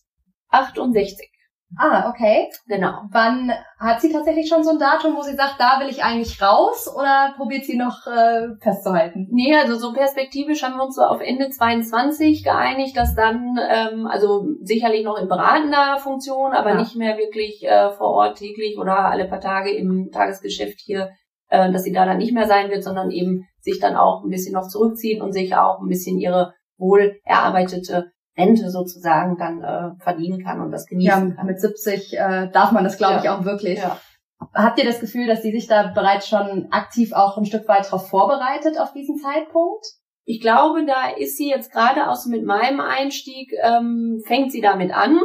68. 0.49 1.29
Ah, 1.77 2.09
okay. 2.09 2.49
Genau. 2.67 3.03
Wann 3.11 3.53
hat 3.79 4.01
sie 4.01 4.11
tatsächlich 4.11 4.49
schon 4.49 4.65
so 4.65 4.71
ein 4.71 4.79
Datum, 4.79 5.15
wo 5.17 5.23
sie 5.23 5.35
sagt, 5.35 5.57
da 5.59 5.81
will 5.81 5.89
ich 5.89 6.03
eigentlich 6.03 6.41
raus 6.41 6.89
oder 6.93 7.35
probiert 7.37 7.67
sie 7.67 7.77
noch 7.77 8.07
äh, 8.07 8.49
festzuhalten? 8.61 9.29
Nee, 9.31 9.55
also 9.55 9.77
so 9.77 9.93
perspektivisch 9.93 10.63
haben 10.63 10.77
wir 10.77 10.85
uns 10.85 10.97
so 10.97 11.03
auf 11.03 11.21
Ende 11.21 11.51
22 11.51 12.43
geeinigt, 12.43 12.97
dass 12.97 13.15
dann, 13.15 13.59
ähm, 13.71 14.07
also 14.07 14.47
sicherlich 14.63 15.05
noch 15.05 15.19
in 15.21 15.29
beratender 15.29 15.99
Funktion, 15.99 16.53
aber 16.53 16.71
ja. 16.71 16.77
nicht 16.77 16.97
mehr 16.97 17.19
wirklich 17.19 17.63
äh, 17.65 17.91
vor 17.91 18.09
Ort 18.09 18.39
täglich 18.39 18.79
oder 18.79 19.11
alle 19.11 19.29
paar 19.29 19.41
Tage 19.41 19.71
im 19.71 20.11
Tagesgeschäft 20.11 20.81
hier, 20.81 21.11
äh, 21.49 21.71
dass 21.71 21.85
sie 21.85 21.93
da 21.93 22.07
dann 22.07 22.19
nicht 22.19 22.33
mehr 22.33 22.47
sein 22.47 22.71
wird, 22.71 22.83
sondern 22.83 23.11
eben 23.11 23.47
sich 23.61 23.79
dann 23.79 23.95
auch 23.95 24.25
ein 24.25 24.31
bisschen 24.31 24.55
noch 24.55 24.69
zurückziehen 24.69 25.21
und 25.21 25.33
sich 25.33 25.55
auch 25.55 25.81
ein 25.81 25.89
bisschen 25.89 26.19
ihre 26.19 26.55
wohl 26.79 27.21
erarbeitete 27.25 28.13
Rente 28.39 28.71
sozusagen 28.71 29.37
dann 29.37 29.63
äh, 29.63 29.91
verdienen 30.03 30.43
kann 30.43 30.61
und 30.61 30.71
das 30.71 30.87
genießen 30.87 31.31
ja, 31.31 31.35
kann. 31.35 31.47
Mit 31.47 31.61
70 31.61 32.15
äh, 32.15 32.49
darf 32.53 32.73
man 32.73 32.85
das, 32.85 32.97
glaube 32.97 33.15
ja. 33.15 33.23
ich, 33.23 33.29
auch 33.29 33.45
wirklich. 33.45 33.79
Ja. 33.79 33.99
Habt 34.55 34.79
ihr 34.79 34.85
das 34.85 35.01
Gefühl, 35.01 35.27
dass 35.27 35.43
sie 35.43 35.51
sich 35.51 35.67
da 35.67 35.89
bereits 35.89 36.29
schon 36.29 36.69
aktiv 36.71 37.13
auch 37.13 37.37
ein 37.37 37.45
Stück 37.45 37.67
weit 37.69 37.87
darauf 37.87 38.09
vorbereitet 38.09 38.79
auf 38.79 38.93
diesen 38.93 39.19
Zeitpunkt? 39.19 39.85
Ich 40.25 40.41
glaube, 40.41 40.85
da 40.87 41.09
ist 41.17 41.37
sie 41.37 41.49
jetzt 41.49 41.73
gerade 41.73 42.09
auch 42.09 42.15
so 42.15 42.31
mit 42.31 42.45
meinem 42.45 42.81
Einstieg, 42.81 43.53
ähm, 43.63 44.23
fängt 44.27 44.53
sie 44.53 44.61
damit 44.61 44.95
an. 44.95 45.19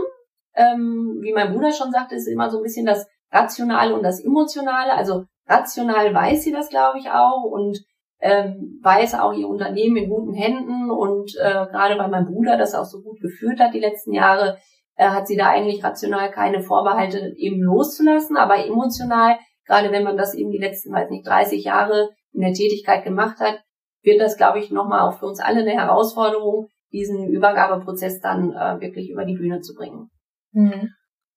Ähm, 0.55 1.19
wie 1.21 1.33
mein 1.33 1.51
Bruder 1.51 1.71
schon 1.71 1.91
sagte, 1.91 2.15
ist 2.15 2.27
immer 2.27 2.49
so 2.49 2.57
ein 2.57 2.63
bisschen 2.63 2.85
das 2.85 3.07
Rationale 3.31 3.93
und 3.93 4.03
das 4.03 4.23
Emotionale. 4.23 4.93
Also 4.93 5.25
rational 5.47 6.13
weiß 6.13 6.43
sie 6.43 6.51
das, 6.51 6.69
glaube 6.69 6.99
ich, 6.99 7.09
auch 7.09 7.43
und 7.43 7.83
ähm, 8.23 8.79
weiß 8.81 9.15
auch 9.15 9.33
ihr 9.33 9.49
Unternehmen 9.49 9.97
in 9.97 10.09
guten 10.09 10.33
Händen 10.33 10.89
und 10.89 11.35
äh, 11.35 11.65
gerade 11.67 11.99
weil 11.99 12.09
mein 12.09 12.25
Bruder 12.25 12.57
das 12.57 12.73
auch 12.73 12.85
so 12.85 13.01
gut 13.01 13.19
geführt 13.19 13.59
hat 13.59 13.73
die 13.73 13.81
letzten 13.81 14.13
Jahre, 14.13 14.57
äh, 14.95 15.09
hat 15.09 15.27
sie 15.27 15.35
da 15.35 15.49
eigentlich 15.49 15.83
rational 15.83 16.31
keine 16.31 16.61
Vorbehalte 16.61 17.33
eben 17.35 17.61
loszulassen, 17.61 18.37
aber 18.37 18.65
emotional, 18.65 19.35
gerade 19.65 19.91
wenn 19.91 20.05
man 20.05 20.15
das 20.15 20.35
eben 20.35 20.51
die 20.51 20.57
letzten, 20.57 20.93
weiß 20.93 21.09
nicht, 21.09 21.27
30 21.27 21.65
Jahre 21.65 22.11
in 22.31 22.39
der 22.39 22.53
Tätigkeit 22.53 23.03
gemacht 23.03 23.41
hat, 23.41 23.61
wird 24.03 24.21
das, 24.21 24.37
glaube 24.37 24.59
ich, 24.59 24.71
nochmal 24.71 25.01
auch 25.01 25.19
für 25.19 25.25
uns 25.25 25.41
alle 25.41 25.59
eine 25.59 25.71
Herausforderung, 25.71 26.69
diesen 26.93 27.27
Übergabeprozess 27.27 28.21
dann 28.21 28.53
äh, 28.53 28.79
wirklich 28.79 29.09
über 29.09 29.25
die 29.25 29.35
Bühne 29.35 29.59
zu 29.59 29.73
bringen. 29.73 30.09
Mhm. 30.53 30.91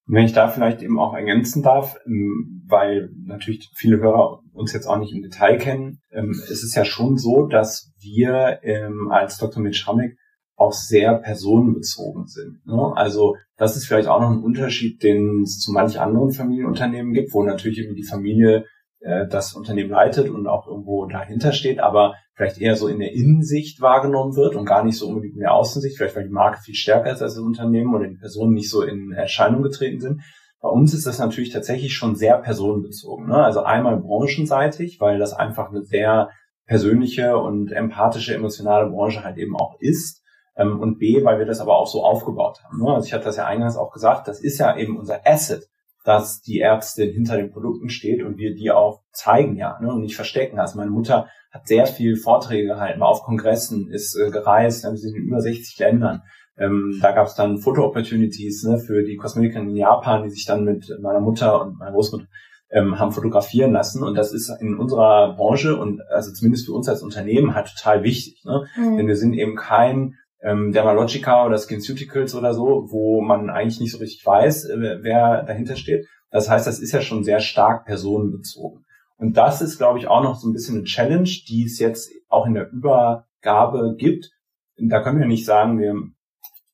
Wenn 0.06 0.24
ich 0.24 0.34
da 0.34 0.46
vielleicht 0.46 0.82
eben 0.82 1.00
auch 1.00 1.14
ergänzen 1.14 1.64
darf, 1.64 1.96
ähm, 2.06 2.64
weil 2.68 3.10
natürlich 3.24 3.72
viele 3.74 3.98
Hörer 3.98 4.40
uns 4.56 4.72
jetzt 4.72 4.86
auch 4.86 4.98
nicht 4.98 5.12
im 5.12 5.22
Detail 5.22 5.58
kennen, 5.58 6.00
ähm, 6.10 6.30
ist 6.30 6.64
es 6.64 6.74
ja 6.74 6.84
schon 6.84 7.16
so, 7.16 7.46
dass 7.46 7.92
wir 8.00 8.60
ähm, 8.62 9.10
als 9.10 9.38
Dr. 9.38 9.62
Mitschramik 9.62 10.16
auch 10.56 10.72
sehr 10.72 11.14
personenbezogen 11.18 12.26
sind. 12.26 12.66
Ne? 12.66 12.92
Also 12.94 13.36
das 13.56 13.76
ist 13.76 13.86
vielleicht 13.86 14.08
auch 14.08 14.20
noch 14.20 14.30
ein 14.30 14.42
Unterschied, 14.42 15.02
den 15.02 15.42
es 15.42 15.58
zu 15.58 15.72
manch 15.72 16.00
anderen 16.00 16.32
Familienunternehmen 16.32 17.12
gibt, 17.12 17.34
wo 17.34 17.42
natürlich 17.42 17.78
irgendwie 17.78 18.00
die 18.00 18.08
Familie 18.08 18.64
äh, 19.00 19.26
das 19.28 19.52
Unternehmen 19.52 19.90
leitet 19.90 20.30
und 20.30 20.46
auch 20.46 20.66
irgendwo 20.66 21.06
dahinter 21.06 21.52
steht, 21.52 21.78
aber 21.78 22.14
vielleicht 22.34 22.58
eher 22.58 22.76
so 22.76 22.88
in 22.88 22.98
der 22.98 23.12
Innensicht 23.12 23.80
wahrgenommen 23.80 24.34
wird 24.36 24.56
und 24.56 24.64
gar 24.64 24.84
nicht 24.84 24.96
so 24.98 25.08
unbedingt 25.08 25.34
in 25.34 25.40
der 25.40 25.52
Außensicht, 25.52 25.96
vielleicht 25.96 26.16
weil 26.16 26.24
die 26.24 26.32
Marke 26.32 26.60
viel 26.62 26.74
stärker 26.74 27.12
ist 27.12 27.22
als 27.22 27.34
das 27.34 27.42
Unternehmen 27.42 27.94
oder 27.94 28.08
die 28.08 28.16
Personen 28.16 28.54
nicht 28.54 28.70
so 28.70 28.82
in 28.82 29.12
Erscheinung 29.12 29.62
getreten 29.62 30.00
sind. 30.00 30.22
Bei 30.60 30.68
uns 30.68 30.94
ist 30.94 31.06
das 31.06 31.18
natürlich 31.18 31.50
tatsächlich 31.50 31.94
schon 31.94 32.16
sehr 32.16 32.38
personenbezogen. 32.38 33.28
Ne? 33.28 33.36
Also 33.36 33.62
einmal 33.62 33.96
branchenseitig, 33.98 35.00
weil 35.00 35.18
das 35.18 35.32
einfach 35.32 35.70
eine 35.70 35.84
sehr 35.84 36.30
persönliche 36.66 37.38
und 37.38 37.72
empathische, 37.72 38.34
emotionale 38.34 38.90
Branche 38.90 39.22
halt 39.22 39.36
eben 39.38 39.56
auch 39.56 39.76
ist. 39.80 40.22
Ähm, 40.56 40.80
und 40.80 40.98
B, 40.98 41.24
weil 41.24 41.38
wir 41.38 41.46
das 41.46 41.60
aber 41.60 41.76
auch 41.76 41.86
so 41.86 42.04
aufgebaut 42.04 42.62
haben. 42.64 42.82
Ne? 42.82 42.94
Also 42.94 43.06
ich 43.06 43.12
hatte 43.12 43.24
das 43.24 43.36
ja 43.36 43.46
eingangs 43.46 43.76
auch 43.76 43.92
gesagt, 43.92 44.28
das 44.28 44.40
ist 44.40 44.58
ja 44.58 44.76
eben 44.76 44.98
unser 44.98 45.26
Asset 45.26 45.68
dass 46.06 46.40
die 46.40 46.60
Ärztin 46.60 47.12
hinter 47.12 47.36
den 47.36 47.50
Produkten 47.50 47.88
steht 47.88 48.22
und 48.22 48.38
wir 48.38 48.54
die 48.54 48.70
auch 48.70 49.02
zeigen, 49.10 49.56
ja, 49.56 49.76
ne, 49.80 49.92
und 49.92 50.02
nicht 50.02 50.14
verstecken. 50.14 50.60
Also 50.60 50.78
meine 50.78 50.92
Mutter 50.92 51.28
hat 51.50 51.66
sehr 51.66 51.86
viel 51.86 52.16
Vorträge 52.16 52.68
gehalten, 52.68 53.00
war 53.00 53.08
auf 53.08 53.24
Kongressen, 53.24 53.90
ist 53.90 54.16
äh, 54.16 54.30
gereist, 54.30 54.84
wir 54.84 54.96
sind 54.96 55.16
in 55.16 55.24
über 55.24 55.40
60 55.40 55.76
Ländern. 55.80 56.22
Ähm, 56.58 56.98
da 57.02 57.12
gab 57.12 57.26
es 57.26 57.34
dann 57.34 57.58
Foto-Opportunities 57.58 58.64
ne, 58.64 58.78
für 58.78 59.02
die 59.02 59.16
Kosmetikerin 59.16 59.68
in 59.70 59.76
Japan, 59.76 60.22
die 60.22 60.30
sich 60.30 60.46
dann 60.46 60.64
mit 60.64 60.90
meiner 61.00 61.20
Mutter 61.20 61.62
und 61.62 61.78
meiner 61.78 61.92
Großmutter 61.92 62.26
ähm, 62.70 62.98
haben 62.98 63.12
fotografieren 63.12 63.72
lassen. 63.72 64.02
Und 64.02 64.16
das 64.16 64.32
ist 64.32 64.50
in 64.60 64.76
unserer 64.76 65.34
Branche 65.34 65.76
und 65.76 66.00
also 66.10 66.32
zumindest 66.32 66.66
für 66.66 66.72
uns 66.72 66.88
als 66.88 67.02
Unternehmen 67.02 67.54
halt 67.54 67.68
total 67.74 68.02
wichtig. 68.02 68.42
Ne? 68.44 68.66
Mhm. 68.76 68.96
Denn 68.96 69.08
wir 69.08 69.16
sind 69.16 69.34
eben 69.34 69.54
kein 69.54 70.14
ähm, 70.42 70.72
Dermalogica 70.72 71.44
oder 71.46 71.58
SkinCeuticals 71.58 72.34
oder 72.34 72.54
so, 72.54 72.86
wo 72.88 73.20
man 73.20 73.50
eigentlich 73.50 73.80
nicht 73.80 73.92
so 73.92 73.98
richtig 73.98 74.24
weiß, 74.24 74.66
äh, 74.66 74.98
wer 75.02 75.42
dahinter 75.42 75.76
steht. 75.76 76.06
Das 76.30 76.50
heißt, 76.50 76.66
das 76.66 76.80
ist 76.80 76.92
ja 76.92 77.00
schon 77.00 77.24
sehr 77.24 77.40
stark 77.40 77.84
personenbezogen. 77.84 78.84
Und 79.18 79.36
das 79.36 79.62
ist, 79.62 79.78
glaube 79.78 79.98
ich, 79.98 80.08
auch 80.08 80.22
noch 80.22 80.36
so 80.36 80.48
ein 80.48 80.52
bisschen 80.52 80.76
eine 80.76 80.84
Challenge, 80.84 81.28
die 81.48 81.64
es 81.64 81.78
jetzt 81.78 82.10
auch 82.28 82.46
in 82.46 82.54
der 82.54 82.70
Übergabe 82.70 83.94
gibt. 83.96 84.30
Da 84.76 85.02
können 85.02 85.18
wir 85.18 85.26
nicht 85.26 85.46
sagen, 85.46 85.78
wir 85.78 85.94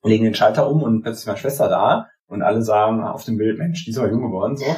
legen 0.02 0.24
den 0.24 0.34
Schalter 0.34 0.68
um 0.68 0.82
und 0.82 1.02
plötzlich 1.02 1.26
meine 1.26 1.38
Schwester 1.38 1.68
da 1.68 2.08
und 2.26 2.42
alle 2.42 2.62
sagen 2.62 3.02
auf 3.02 3.24
dem 3.24 3.36
Bild, 3.36 3.58
Mensch, 3.58 3.84
die 3.84 3.90
ist 3.90 3.98
aber 3.98 4.10
jung 4.10 4.22
geworden, 4.22 4.56
so. 4.56 4.64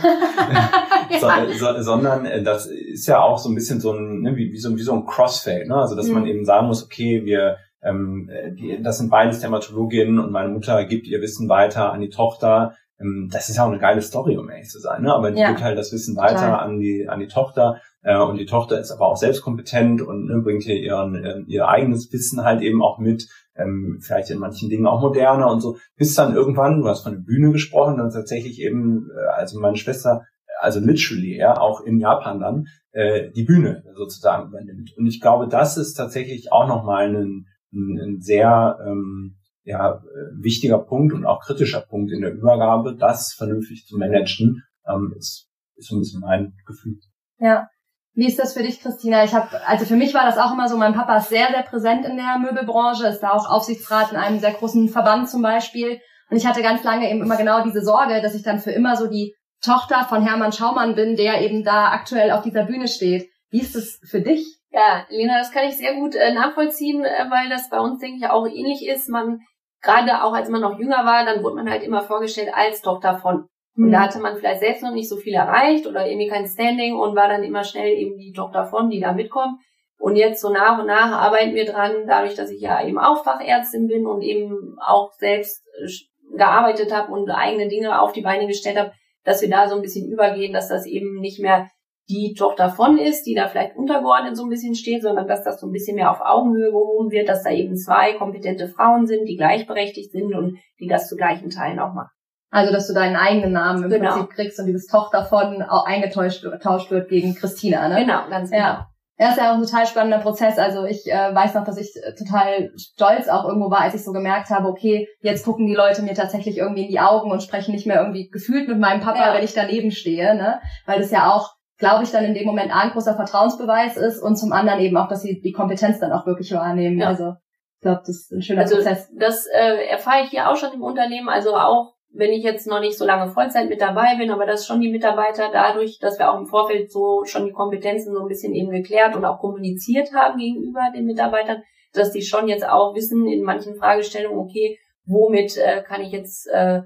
so, 1.21 1.29
so 1.53 1.83
sondern 1.83 2.27
äh, 2.27 2.43
das 2.43 2.67
ist 2.67 3.07
ja 3.07 3.21
auch 3.21 3.39
so 3.39 3.49
ein 3.49 3.55
bisschen 3.55 3.81
so 3.81 3.93
ein, 3.93 4.21
ne, 4.21 4.37
wie, 4.37 4.53
wie, 4.53 4.59
so, 4.59 4.77
wie 4.77 4.83
so 4.83 4.93
ein 4.93 5.07
Crossfade, 5.07 5.69
ne? 5.69 5.77
Also 5.77 5.95
dass 5.95 6.09
mhm. 6.09 6.15
man 6.15 6.27
eben 6.27 6.45
sagen 6.45 6.67
muss, 6.67 6.85
okay, 6.85 7.25
wir 7.25 7.59
ähm, 7.85 8.31
die, 8.53 8.83
das 8.83 8.99
sind 8.99 9.11
beides 9.11 9.41
Dermatologinnen 9.41 10.19
und 10.19 10.33
meine 10.33 10.49
Mutter 10.49 10.85
gibt 10.87 11.07
ihr 11.07 11.21
Wissen 11.21 11.49
weiter 11.49 11.93
an 11.93 12.01
die 12.01 12.09
Tochter. 12.09 12.75
Ähm, 12.99 13.29
das 13.31 13.49
ist 13.49 13.57
ja 13.57 13.65
auch 13.65 13.71
eine 13.71 13.79
geile 13.79 14.03
Story, 14.03 14.37
um 14.37 14.51
ehrlich 14.51 14.71
zu 14.71 14.81
sein. 14.81 15.03
Ne? 15.03 15.15
Aber 15.15 15.31
die 15.31 15.41
ja. 15.41 15.49
gibt 15.49 15.63
halt 15.63 15.79
das 15.79 15.93
Wissen 15.93 16.17
weiter 16.17 16.35
Total. 16.35 16.61
an 16.61 16.81
die 16.81 17.07
an 17.09 17.21
die 17.21 17.29
Tochter 17.29 17.81
äh, 18.03 18.19
und 18.19 18.39
die 18.39 18.47
Tochter 18.47 18.81
ist 18.81 18.91
aber 18.91 19.07
auch 19.07 19.17
selbstkompetent 19.17 20.01
und 20.03 20.27
ne, 20.27 20.41
bringt 20.41 20.63
hier 20.63 20.81
ihren, 20.81 21.15
äh, 21.15 21.41
ihr 21.47 21.69
eigenes 21.69 22.13
Wissen 22.13 22.43
halt 22.43 22.63
eben 22.63 22.83
auch 22.83 22.99
mit. 22.99 23.29
Ähm, 23.57 24.01
vielleicht 24.03 24.31
in 24.31 24.39
manchen 24.39 24.69
Dingen 24.69 24.87
auch 24.87 25.01
moderner 25.01 25.51
und 25.51 25.61
so. 25.61 25.79
Bis 25.97 26.15
dann 26.15 26.35
irgendwann, 26.35 26.81
du 26.81 26.89
hast 26.89 27.03
von 27.03 27.13
der 27.13 27.21
Bühne 27.21 27.53
gesprochen, 27.53 27.99
dann 27.99 28.11
tatsächlich 28.11 28.61
eben, 28.61 29.09
äh, 29.17 29.27
also 29.29 29.61
meine 29.61 29.77
Schwester 29.77 30.23
also 30.61 30.81
literally, 30.81 31.37
ja, 31.37 31.59
auch 31.59 31.81
in 31.83 32.01
Japan 32.01 32.41
dann, 32.41 32.67
äh, 32.93 33.31
die 33.31 33.45
Bühne 33.45 33.85
sozusagen 33.95 34.49
übernimmt. 34.49 34.93
Und 34.97 35.07
ich 35.07 35.21
glaube, 35.21 35.49
das 35.49 35.77
ist 35.77 35.95
tatsächlich 35.95 36.53
auch 36.53 36.67
nochmal 36.67 37.15
ein, 37.15 37.47
ein, 37.73 38.01
ein 38.01 38.21
sehr 38.21 38.79
ähm, 38.87 39.37
ja, 39.65 40.03
wichtiger 40.39 40.79
Punkt 40.79 41.15
und 41.15 41.25
auch 41.25 41.41
kritischer 41.41 41.81
Punkt 41.81 42.13
in 42.13 42.21
der 42.21 42.33
Übergabe, 42.33 42.97
das 42.97 43.33
vernünftig 43.33 43.87
zu 43.87 43.97
managen, 43.97 44.63
ähm, 44.87 45.15
ist, 45.17 45.49
ist 45.77 45.89
so 45.89 45.97
ein 45.97 46.01
bisschen 46.01 46.21
mein 46.21 46.55
Gefühl. 46.67 46.99
Ja. 47.39 47.69
Wie 48.15 48.29
ist 48.29 48.39
das 48.39 48.55
für 48.55 48.63
dich, 48.63 48.81
Christina? 48.81 49.25
Ich 49.25 49.35
habe, 49.35 49.67
also 49.67 49.85
für 49.85 49.97
mich 49.97 50.15
war 50.15 50.25
das 50.25 50.39
auch 50.39 50.53
immer 50.53 50.69
so, 50.69 50.77
mein 50.77 50.95
Papa 50.95 51.17
ist 51.17 51.31
sehr, 51.31 51.49
sehr 51.49 51.63
präsent 51.63 52.07
in 52.07 52.17
der 52.17 52.39
Möbelbranche, 52.39 53.09
ist 53.09 53.21
da 53.21 53.33
auch 53.33 53.51
Aufsichtsrat 53.51 54.13
in 54.13 54.17
einem 54.17 54.39
sehr 54.39 54.53
großen 54.53 54.89
Verband 54.89 55.29
zum 55.29 55.43
Beispiel. 55.43 56.01
Und 56.31 56.37
ich 56.37 56.47
hatte 56.47 56.63
ganz 56.63 56.85
lange 56.85 57.11
eben 57.11 57.23
immer 57.23 57.37
genau 57.37 57.65
diese 57.65 57.83
Sorge, 57.83 58.23
dass 58.23 58.37
ich 58.37 58.43
dann 58.43 58.61
für 58.61 58.71
immer 58.71 58.97
so 58.97 59.09
die 59.09 59.35
Tochter 59.61 60.05
von 60.05 60.25
Hermann 60.25 60.53
Schaumann 60.53 60.95
bin, 60.95 61.17
der 61.17 61.41
eben 61.41 61.65
da 61.65 61.89
aktuell 61.91 62.31
auf 62.31 62.43
dieser 62.43 62.65
Bühne 62.65 62.87
steht. 62.87 63.31
Wie 63.51 63.61
ist 63.61 63.75
das 63.75 63.99
für 64.09 64.21
dich? 64.21 64.61
Ja, 64.71 65.07
Lena, 65.09 65.39
das 65.39 65.51
kann 65.51 65.65
ich 65.65 65.77
sehr 65.77 65.95
gut 65.95 66.15
äh, 66.15 66.33
nachvollziehen, 66.35 67.05
äh, 67.05 67.31
weil 67.31 67.49
das 67.49 67.69
bei 67.69 67.79
uns, 67.79 68.01
denke 68.01 68.19
ich, 68.19 68.31
auch 68.31 68.47
ähnlich 68.47 68.87
ist. 68.87 69.09
Man, 69.09 69.41
gerade 69.81 70.23
auch 70.23 70.35
als 70.35 70.49
man 70.49 70.61
noch 70.61 70.79
jünger 70.79 71.05
war, 71.05 71.25
dann 71.25 71.43
wurde 71.43 71.57
man 71.57 71.71
halt 71.71 71.83
immer 71.83 72.03
vorgestellt 72.03 72.51
als 72.53 72.83
Tochter 72.83 73.19
von 73.19 73.49
Und 73.77 73.91
da 73.91 73.99
mhm. 73.99 74.03
hatte 74.03 74.21
man 74.21 74.37
vielleicht 74.37 74.61
selbst 74.61 74.83
noch 74.83 74.93
nicht 74.93 75.09
so 75.09 75.17
viel 75.17 75.35
erreicht 75.35 75.87
oder 75.87 76.07
irgendwie 76.07 76.29
kein 76.29 76.47
Standing 76.47 76.95
und 76.97 77.17
war 77.17 77.29
dann 77.29 77.43
immer 77.43 77.65
schnell 77.65 77.93
eben 77.97 78.17
die 78.17 78.33
Tochter 78.33 78.67
von, 78.67 78.89
die 78.89 79.01
da 79.01 79.13
mitkommt. 79.13 79.59
Und 79.99 80.17
jetzt 80.17 80.41
so 80.41 80.51
nach 80.51 80.79
und 80.79 80.87
nach 80.87 81.13
arbeiten 81.13 81.55
wir 81.55 81.65
dran, 81.65 82.07
dadurch, 82.07 82.35
dass 82.35 82.51
ich 82.51 82.61
ja 82.61 82.87
eben 82.87 82.99
auch 82.99 83.25
Fachärztin 83.25 83.87
bin 83.87 84.07
und 84.07 84.23
eben 84.23 84.77
auch 84.85 85.13
selbst 85.19 85.63
äh, 85.83 86.37
gearbeitet 86.37 86.93
habe 86.93 87.13
und 87.13 87.31
eigene 87.31 87.69
Dinge 87.69 88.01
auf 88.01 88.13
die 88.13 88.23
Beine 88.23 88.47
gestellt 88.47 88.79
habe, 88.79 88.93
dass 89.25 89.43
wir 89.43 89.51
da 89.51 89.69
so 89.69 89.77
ein 89.77 89.83
bisschen 89.83 90.11
übergehen, 90.11 90.53
dass 90.53 90.69
das 90.69 90.87
eben 90.87 91.21
nicht 91.21 91.41
mehr 91.41 91.69
die 92.09 92.35
Tochter 92.37 92.69
von 92.69 92.99
ist, 92.99 93.25
die 93.25 93.35
da 93.35 93.49
vielleicht 93.49 93.77
untergeordnet 93.77 94.37
so 94.37 94.45
ein 94.45 94.51
bisschen 94.51 94.75
steht, 94.75 95.03
sondern 95.03 95.27
dass 95.27 95.43
das 95.43 95.59
so 95.59 95.67
ein 95.67 95.73
bisschen 95.73 95.97
mehr 95.97 96.11
auf 96.11 96.21
Augenhöhe 96.21 96.71
gehoben 96.71 97.11
wird, 97.11 97.29
dass 97.29 97.43
da 97.43 97.51
eben 97.51 97.77
zwei 97.77 98.13
kompetente 98.13 98.69
Frauen 98.69 99.07
sind, 99.07 99.27
die 99.27 99.37
gleichberechtigt 99.37 100.13
sind 100.13 100.35
und 100.35 100.59
die 100.81 100.87
das 100.87 101.09
zu 101.09 101.17
gleichen 101.17 101.49
Teilen 101.49 101.79
auch 101.79 101.95
machen. 101.95 102.11
Also, 102.55 102.73
dass 102.73 102.87
du 102.87 102.95
deinen 102.95 103.17
eigenen 103.17 103.51
Namen 103.51 103.83
im 103.83 103.91
genau. 103.91 104.13
Prinzip 104.13 104.31
kriegst 104.31 104.61
und 104.61 104.67
dieses 104.67 104.87
Tochter 104.87 105.25
von 105.25 105.61
auch 105.63 105.87
eingetauscht 105.87 106.45
wird 106.45 107.09
gegen 107.09 107.35
Christina, 107.35 107.89
ne? 107.89 108.05
Genau, 108.05 108.29
ganz 108.31 108.51
genau. 108.51 108.63
Ja. 108.63 108.89
Ja, 109.19 109.31
ist 109.31 109.39
ja 109.39 109.51
auch 109.51 109.57
ein 109.57 109.63
total 109.63 109.87
spannender 109.87 110.19
Prozess. 110.19 110.59
Also 110.59 110.85
ich 110.85 111.05
äh, 111.07 111.35
weiß 111.35 111.55
noch, 111.55 111.65
dass 111.65 111.79
ich 111.79 111.93
total 112.17 112.71
stolz 112.77 113.29
auch 113.29 113.45
irgendwo 113.45 113.71
war, 113.71 113.81
als 113.81 113.95
ich 113.95 114.05
so 114.05 114.13
gemerkt 114.13 114.51
habe, 114.51 114.69
okay, 114.69 115.09
jetzt 115.21 115.45
gucken 115.45 115.67
die 115.67 115.75
Leute 115.75 116.03
mir 116.03 116.15
tatsächlich 116.15 116.59
irgendwie 116.59 116.83
in 116.85 116.91
die 116.91 117.01
Augen 117.01 117.31
und 117.33 117.43
sprechen 117.43 117.73
nicht 117.73 117.87
mehr 117.87 118.01
irgendwie 118.01 118.29
gefühlt 118.29 118.69
mit 118.69 118.79
meinem 118.79 119.01
Papa, 119.01 119.29
ja. 119.29 119.35
wenn 119.35 119.45
ich 119.45 119.55
daneben 119.55 119.91
stehe, 119.91 120.37
ne? 120.37 120.61
Weil 120.87 121.01
das 121.01 121.11
ja 121.11 121.33
auch, 121.33 121.55
glaube 121.79 122.05
ich, 122.05 122.13
dann 122.13 122.25
in 122.25 122.35
dem 122.35 122.47
Moment 122.47 122.73
ein 122.73 122.91
großer 122.91 123.17
Vertrauensbeweis 123.17 123.97
ist 123.97 124.21
und 124.21 124.37
zum 124.37 124.53
anderen 124.53 124.79
eben 124.79 124.97
auch, 124.97 125.09
dass 125.09 125.23
sie 125.23 125.41
die 125.41 125.53
Kompetenz 125.53 125.99
dann 125.99 126.13
auch 126.13 126.27
wirklich 126.27 126.53
wahrnehmen. 126.53 126.99
Ja. 126.99 127.09
Also 127.09 127.35
ich 127.77 127.81
glaube, 127.83 128.03
das 128.07 128.17
ist 128.17 128.33
ein 128.33 128.43
schöner 128.43 128.63
also, 128.63 128.77
Prozess. 128.77 129.11
Das 129.17 129.47
äh, 129.47 129.91
erfahre 129.91 130.23
ich 130.23 130.31
hier 130.31 130.49
auch 130.49 130.57
schon 130.57 130.73
im 130.73 130.83
Unternehmen, 130.83 131.29
also 131.29 131.57
auch 131.57 131.95
wenn 132.17 132.31
ich 132.31 132.45
jetzt 132.45 132.67
noch 132.67 132.81
nicht 132.81 132.97
so 132.97 133.05
lange 133.05 133.31
Vollzeit 133.33 133.69
mit 133.69 133.81
dabei 133.81 134.17
bin, 134.17 134.31
aber 134.31 134.47
dass 134.47 134.67
schon 134.67 134.81
die 134.81 134.91
Mitarbeiter 134.91 135.51
dadurch, 135.53 135.99
dass 135.99 136.19
wir 136.19 136.31
auch 136.31 136.39
im 136.39 136.47
Vorfeld 136.47 136.91
so 136.91 137.25
schon 137.25 137.47
die 137.47 137.53
Kompetenzen 137.53 138.15
so 138.15 138.23
ein 138.23 138.29
bisschen 138.29 138.55
eben 138.55 138.71
geklärt 138.71 139.17
und 139.17 139.25
auch 139.25 139.41
kommuniziert 139.41 140.13
haben 140.15 140.39
gegenüber 140.39 140.81
den 140.95 141.07
Mitarbeitern, 141.07 141.63
dass 141.93 142.13
die 142.13 142.23
schon 142.23 142.49
jetzt 142.49 142.67
auch 142.67 142.95
wissen 142.95 143.27
in 143.27 143.43
manchen 143.43 143.75
Fragestellungen, 143.75 144.39
okay, 144.39 144.79
womit 145.07 145.57
äh, 145.57 145.83
kann 145.83 146.03
ich 146.03 146.13
jetzt 146.13 146.47
äh, 146.53 146.83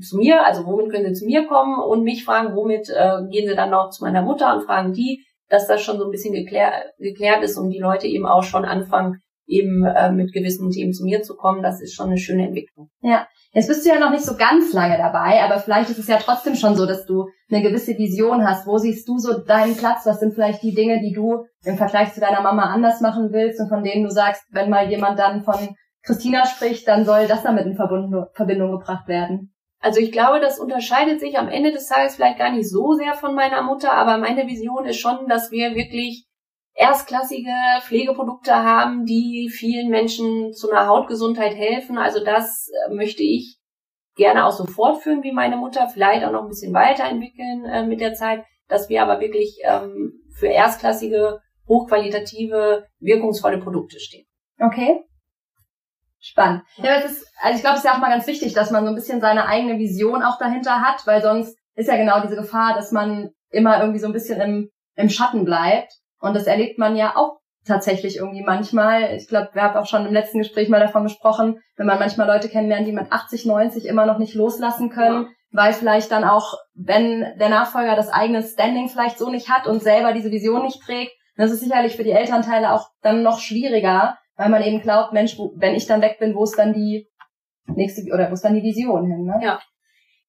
zu 0.00 0.16
mir, 0.16 0.44
also 0.44 0.64
womit 0.64 0.90
können 0.90 1.14
sie 1.14 1.20
zu 1.20 1.26
mir 1.26 1.46
kommen 1.46 1.78
und 1.78 2.02
mich 2.02 2.24
fragen, 2.24 2.56
womit 2.56 2.88
äh, 2.88 3.28
gehen 3.30 3.48
sie 3.48 3.54
dann 3.54 3.70
noch 3.70 3.90
zu 3.90 4.02
meiner 4.02 4.22
Mutter 4.22 4.54
und 4.54 4.64
fragen 4.64 4.94
die, 4.94 5.24
dass 5.48 5.66
das 5.66 5.82
schon 5.82 5.98
so 5.98 6.06
ein 6.06 6.10
bisschen 6.10 6.32
geklär, 6.32 6.92
geklärt 6.98 7.42
ist 7.42 7.58
und 7.58 7.70
die 7.70 7.78
Leute 7.78 8.06
eben 8.06 8.24
auch 8.24 8.42
schon 8.42 8.64
anfangen, 8.64 9.20
eben 9.52 9.84
äh, 9.84 10.10
mit 10.10 10.32
gewissen 10.32 10.70
Themen 10.70 10.92
zu 10.92 11.04
mir 11.04 11.22
zu 11.22 11.36
kommen, 11.36 11.62
das 11.62 11.80
ist 11.80 11.94
schon 11.94 12.06
eine 12.06 12.18
schöne 12.18 12.46
Entwicklung. 12.46 12.90
Ja, 13.00 13.26
Jetzt 13.54 13.68
bist 13.68 13.84
du 13.84 13.90
ja 13.90 13.98
noch 13.98 14.10
nicht 14.10 14.24
so 14.24 14.34
ganz 14.36 14.72
lange 14.72 14.96
dabei, 14.96 15.42
aber 15.42 15.58
vielleicht 15.58 15.90
ist 15.90 15.98
es 15.98 16.08
ja 16.08 16.16
trotzdem 16.16 16.54
schon 16.54 16.74
so, 16.74 16.86
dass 16.86 17.04
du 17.04 17.28
eine 17.50 17.62
gewisse 17.62 17.98
Vision 17.98 18.48
hast. 18.48 18.66
Wo 18.66 18.78
siehst 18.78 19.06
du 19.06 19.18
so 19.18 19.40
deinen 19.40 19.76
Platz? 19.76 20.06
Was 20.06 20.20
sind 20.20 20.32
vielleicht 20.32 20.62
die 20.62 20.74
Dinge, 20.74 21.00
die 21.00 21.12
du 21.12 21.44
im 21.62 21.76
Vergleich 21.76 22.14
zu 22.14 22.20
deiner 22.20 22.40
Mama 22.40 22.72
anders 22.72 23.02
machen 23.02 23.28
willst 23.30 23.60
und 23.60 23.68
von 23.68 23.84
denen 23.84 24.04
du 24.04 24.10
sagst, 24.10 24.42
wenn 24.52 24.70
mal 24.70 24.88
jemand 24.88 25.18
dann 25.18 25.42
von 25.42 25.76
Christina 26.02 26.46
spricht, 26.46 26.88
dann 26.88 27.04
soll 27.04 27.26
das 27.26 27.42
damit 27.42 27.66
in 27.66 27.76
Verbindung 27.76 28.72
gebracht 28.72 29.06
werden? 29.06 29.54
Also 29.80 30.00
ich 30.00 30.12
glaube, 30.12 30.40
das 30.40 30.58
unterscheidet 30.58 31.20
sich 31.20 31.38
am 31.38 31.48
Ende 31.48 31.72
des 31.72 31.88
Tages 31.88 32.16
vielleicht 32.16 32.38
gar 32.38 32.52
nicht 32.52 32.70
so 32.70 32.94
sehr 32.94 33.12
von 33.14 33.34
meiner 33.34 33.62
Mutter, 33.62 33.92
aber 33.92 34.16
meine 34.16 34.46
Vision 34.46 34.86
ist 34.86 34.98
schon, 34.98 35.28
dass 35.28 35.50
wir 35.50 35.74
wirklich 35.74 36.26
erstklassige 36.74 37.52
Pflegeprodukte 37.82 38.54
haben, 38.54 39.04
die 39.04 39.50
vielen 39.50 39.90
Menschen 39.90 40.52
zu 40.52 40.70
einer 40.70 40.86
Hautgesundheit 40.86 41.54
helfen. 41.54 41.98
Also 41.98 42.24
das 42.24 42.68
äh, 42.68 42.94
möchte 42.94 43.22
ich 43.22 43.58
gerne 44.14 44.46
auch 44.46 44.52
so 44.52 44.66
fortführen 44.66 45.22
wie 45.22 45.32
meine 45.32 45.56
Mutter, 45.56 45.88
vielleicht 45.88 46.24
auch 46.24 46.32
noch 46.32 46.42
ein 46.42 46.48
bisschen 46.48 46.74
weiterentwickeln 46.74 47.64
äh, 47.64 47.86
mit 47.86 48.00
der 48.00 48.14
Zeit, 48.14 48.44
dass 48.68 48.88
wir 48.88 49.02
aber 49.02 49.20
wirklich 49.20 49.58
ähm, 49.64 50.12
für 50.38 50.48
erstklassige, 50.48 51.40
hochqualitative, 51.68 52.86
wirkungsvolle 53.00 53.58
Produkte 53.58 54.00
stehen. 54.00 54.26
Okay. 54.58 55.04
Spannend. 56.18 56.62
Ja, 56.76 57.00
das 57.00 57.12
ist, 57.12 57.26
also 57.42 57.56
ich 57.56 57.62
glaube, 57.62 57.76
es 57.76 57.84
ist 57.84 57.90
ja 57.90 57.94
auch 57.94 58.00
mal 58.00 58.10
ganz 58.10 58.26
wichtig, 58.26 58.54
dass 58.54 58.70
man 58.70 58.84
so 58.84 58.90
ein 58.90 58.94
bisschen 58.94 59.20
seine 59.20 59.46
eigene 59.46 59.78
Vision 59.78 60.22
auch 60.22 60.38
dahinter 60.38 60.80
hat, 60.80 61.06
weil 61.06 61.20
sonst 61.20 61.58
ist 61.74 61.88
ja 61.88 61.96
genau 61.96 62.20
diese 62.20 62.36
Gefahr, 62.36 62.74
dass 62.74 62.92
man 62.92 63.30
immer 63.50 63.80
irgendwie 63.80 63.98
so 63.98 64.06
ein 64.06 64.12
bisschen 64.12 64.40
im, 64.40 64.70
im 64.94 65.08
Schatten 65.08 65.44
bleibt 65.44 65.92
und 66.22 66.34
das 66.34 66.46
erlebt 66.46 66.78
man 66.78 66.96
ja 66.96 67.16
auch 67.16 67.40
tatsächlich 67.66 68.16
irgendwie 68.16 68.42
manchmal. 68.42 69.14
Ich 69.16 69.28
glaube, 69.28 69.50
wir 69.52 69.62
haben 69.62 69.76
auch 69.76 69.86
schon 69.86 70.06
im 70.06 70.12
letzten 70.12 70.38
Gespräch 70.38 70.68
mal 70.68 70.80
davon 70.80 71.02
gesprochen, 71.02 71.60
wenn 71.76 71.86
man 71.86 71.98
manchmal 71.98 72.26
Leute 72.26 72.48
kennenlernt, 72.48 72.86
die 72.86 72.92
mit 72.92 73.10
80, 73.10 73.44
90 73.44 73.86
immer 73.86 74.06
noch 74.06 74.18
nicht 74.18 74.34
loslassen 74.34 74.88
können, 74.88 75.24
ja. 75.24 75.28
weil 75.50 75.72
vielleicht 75.72 76.10
dann 76.10 76.24
auch, 76.24 76.54
wenn 76.74 77.26
der 77.38 77.48
Nachfolger 77.48 77.96
das 77.96 78.08
eigene 78.08 78.42
Standing 78.42 78.88
vielleicht 78.88 79.18
so 79.18 79.30
nicht 79.30 79.50
hat 79.50 79.66
und 79.66 79.82
selber 79.82 80.12
diese 80.12 80.30
Vision 80.30 80.62
nicht 80.62 80.80
trägt, 80.82 81.12
das 81.36 81.50
ist 81.50 81.60
sicherlich 81.60 81.96
für 81.96 82.04
die 82.04 82.10
Elternteile 82.10 82.72
auch 82.72 82.88
dann 83.02 83.22
noch 83.22 83.40
schwieriger, 83.40 84.16
weil 84.36 84.48
man 84.48 84.62
eben 84.62 84.80
glaubt, 84.80 85.12
Mensch, 85.12 85.36
wenn 85.56 85.74
ich 85.74 85.86
dann 85.86 86.02
weg 86.02 86.18
bin, 86.18 86.34
wo 86.34 86.44
ist 86.44 86.58
dann 86.58 86.72
die 86.72 87.08
nächste 87.66 88.02
oder 88.12 88.28
wo 88.30 88.34
ist 88.34 88.44
dann 88.44 88.54
die 88.54 88.62
Vision 88.62 89.06
hin? 89.06 89.24
Ne? 89.24 89.40
Ja. 89.42 89.60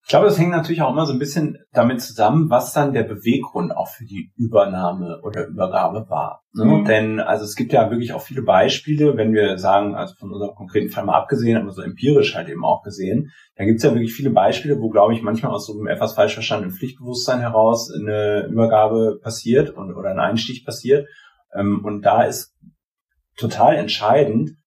Ich 0.06 0.10
glaube, 0.10 0.26
das 0.26 0.38
hängt 0.38 0.52
natürlich 0.52 0.82
auch 0.82 0.92
immer 0.92 1.06
so 1.06 1.14
ein 1.14 1.20
bisschen 1.20 1.60
damit 1.72 2.02
zusammen, 2.02 2.50
was 2.50 2.74
dann 2.74 2.92
der 2.92 3.04
Beweggrund 3.04 3.76
auch 3.76 3.88
für 3.88 4.04
die 4.04 4.34
Übernahme 4.36 5.22
oder 5.24 5.48
Übergabe 5.48 6.10
war. 6.10 6.44
Ne? 6.54 6.66
Mhm. 6.66 6.86
Denn 6.86 7.20
also 7.22 7.46
es 7.46 7.56
gibt 7.56 7.72
ja 7.72 7.90
wirklich 7.90 8.12
auch 8.12 8.22
viele 8.22 8.42
Beispiele, 8.42 9.16
wenn 9.16 9.34
wir 9.34 9.58
sagen, 9.58 9.96
also 9.96 10.14
von 10.20 10.34
unserem 10.34 10.56
konkreten 10.56 10.90
Fall 10.90 11.06
mal 11.06 11.18
abgesehen, 11.18 11.58
aber 11.58 11.72
so 11.72 11.82
empirisch 11.82 12.36
halt 12.36 12.50
eben 12.50 12.66
auch 12.66 12.84
gesehen, 12.84 13.32
da 13.56 13.64
gibt 13.64 13.78
es 13.78 13.84
ja 13.84 13.92
wirklich 13.92 14.14
viele 14.14 14.32
Beispiele, 14.32 14.82
wo, 14.82 14.90
glaube 14.90 15.14
ich, 15.14 15.22
manchmal 15.22 15.54
aus 15.54 15.68
so 15.68 15.74
einem 15.74 15.88
etwas 15.88 16.14
falsch 16.14 16.34
verstandenen 16.34 16.76
Pflichtbewusstsein 16.76 17.40
heraus 17.40 17.90
eine 17.90 18.48
Übergabe 18.48 19.20
passiert 19.24 19.70
und, 19.70 19.96
oder 19.96 20.10
ein 20.10 20.20
Einstich 20.20 20.66
passiert. 20.66 21.08
Ähm, 21.56 21.82
und 21.86 22.02
da 22.02 22.24
ist 22.24 22.54
total 23.38 23.76
entscheidend, 23.76 24.58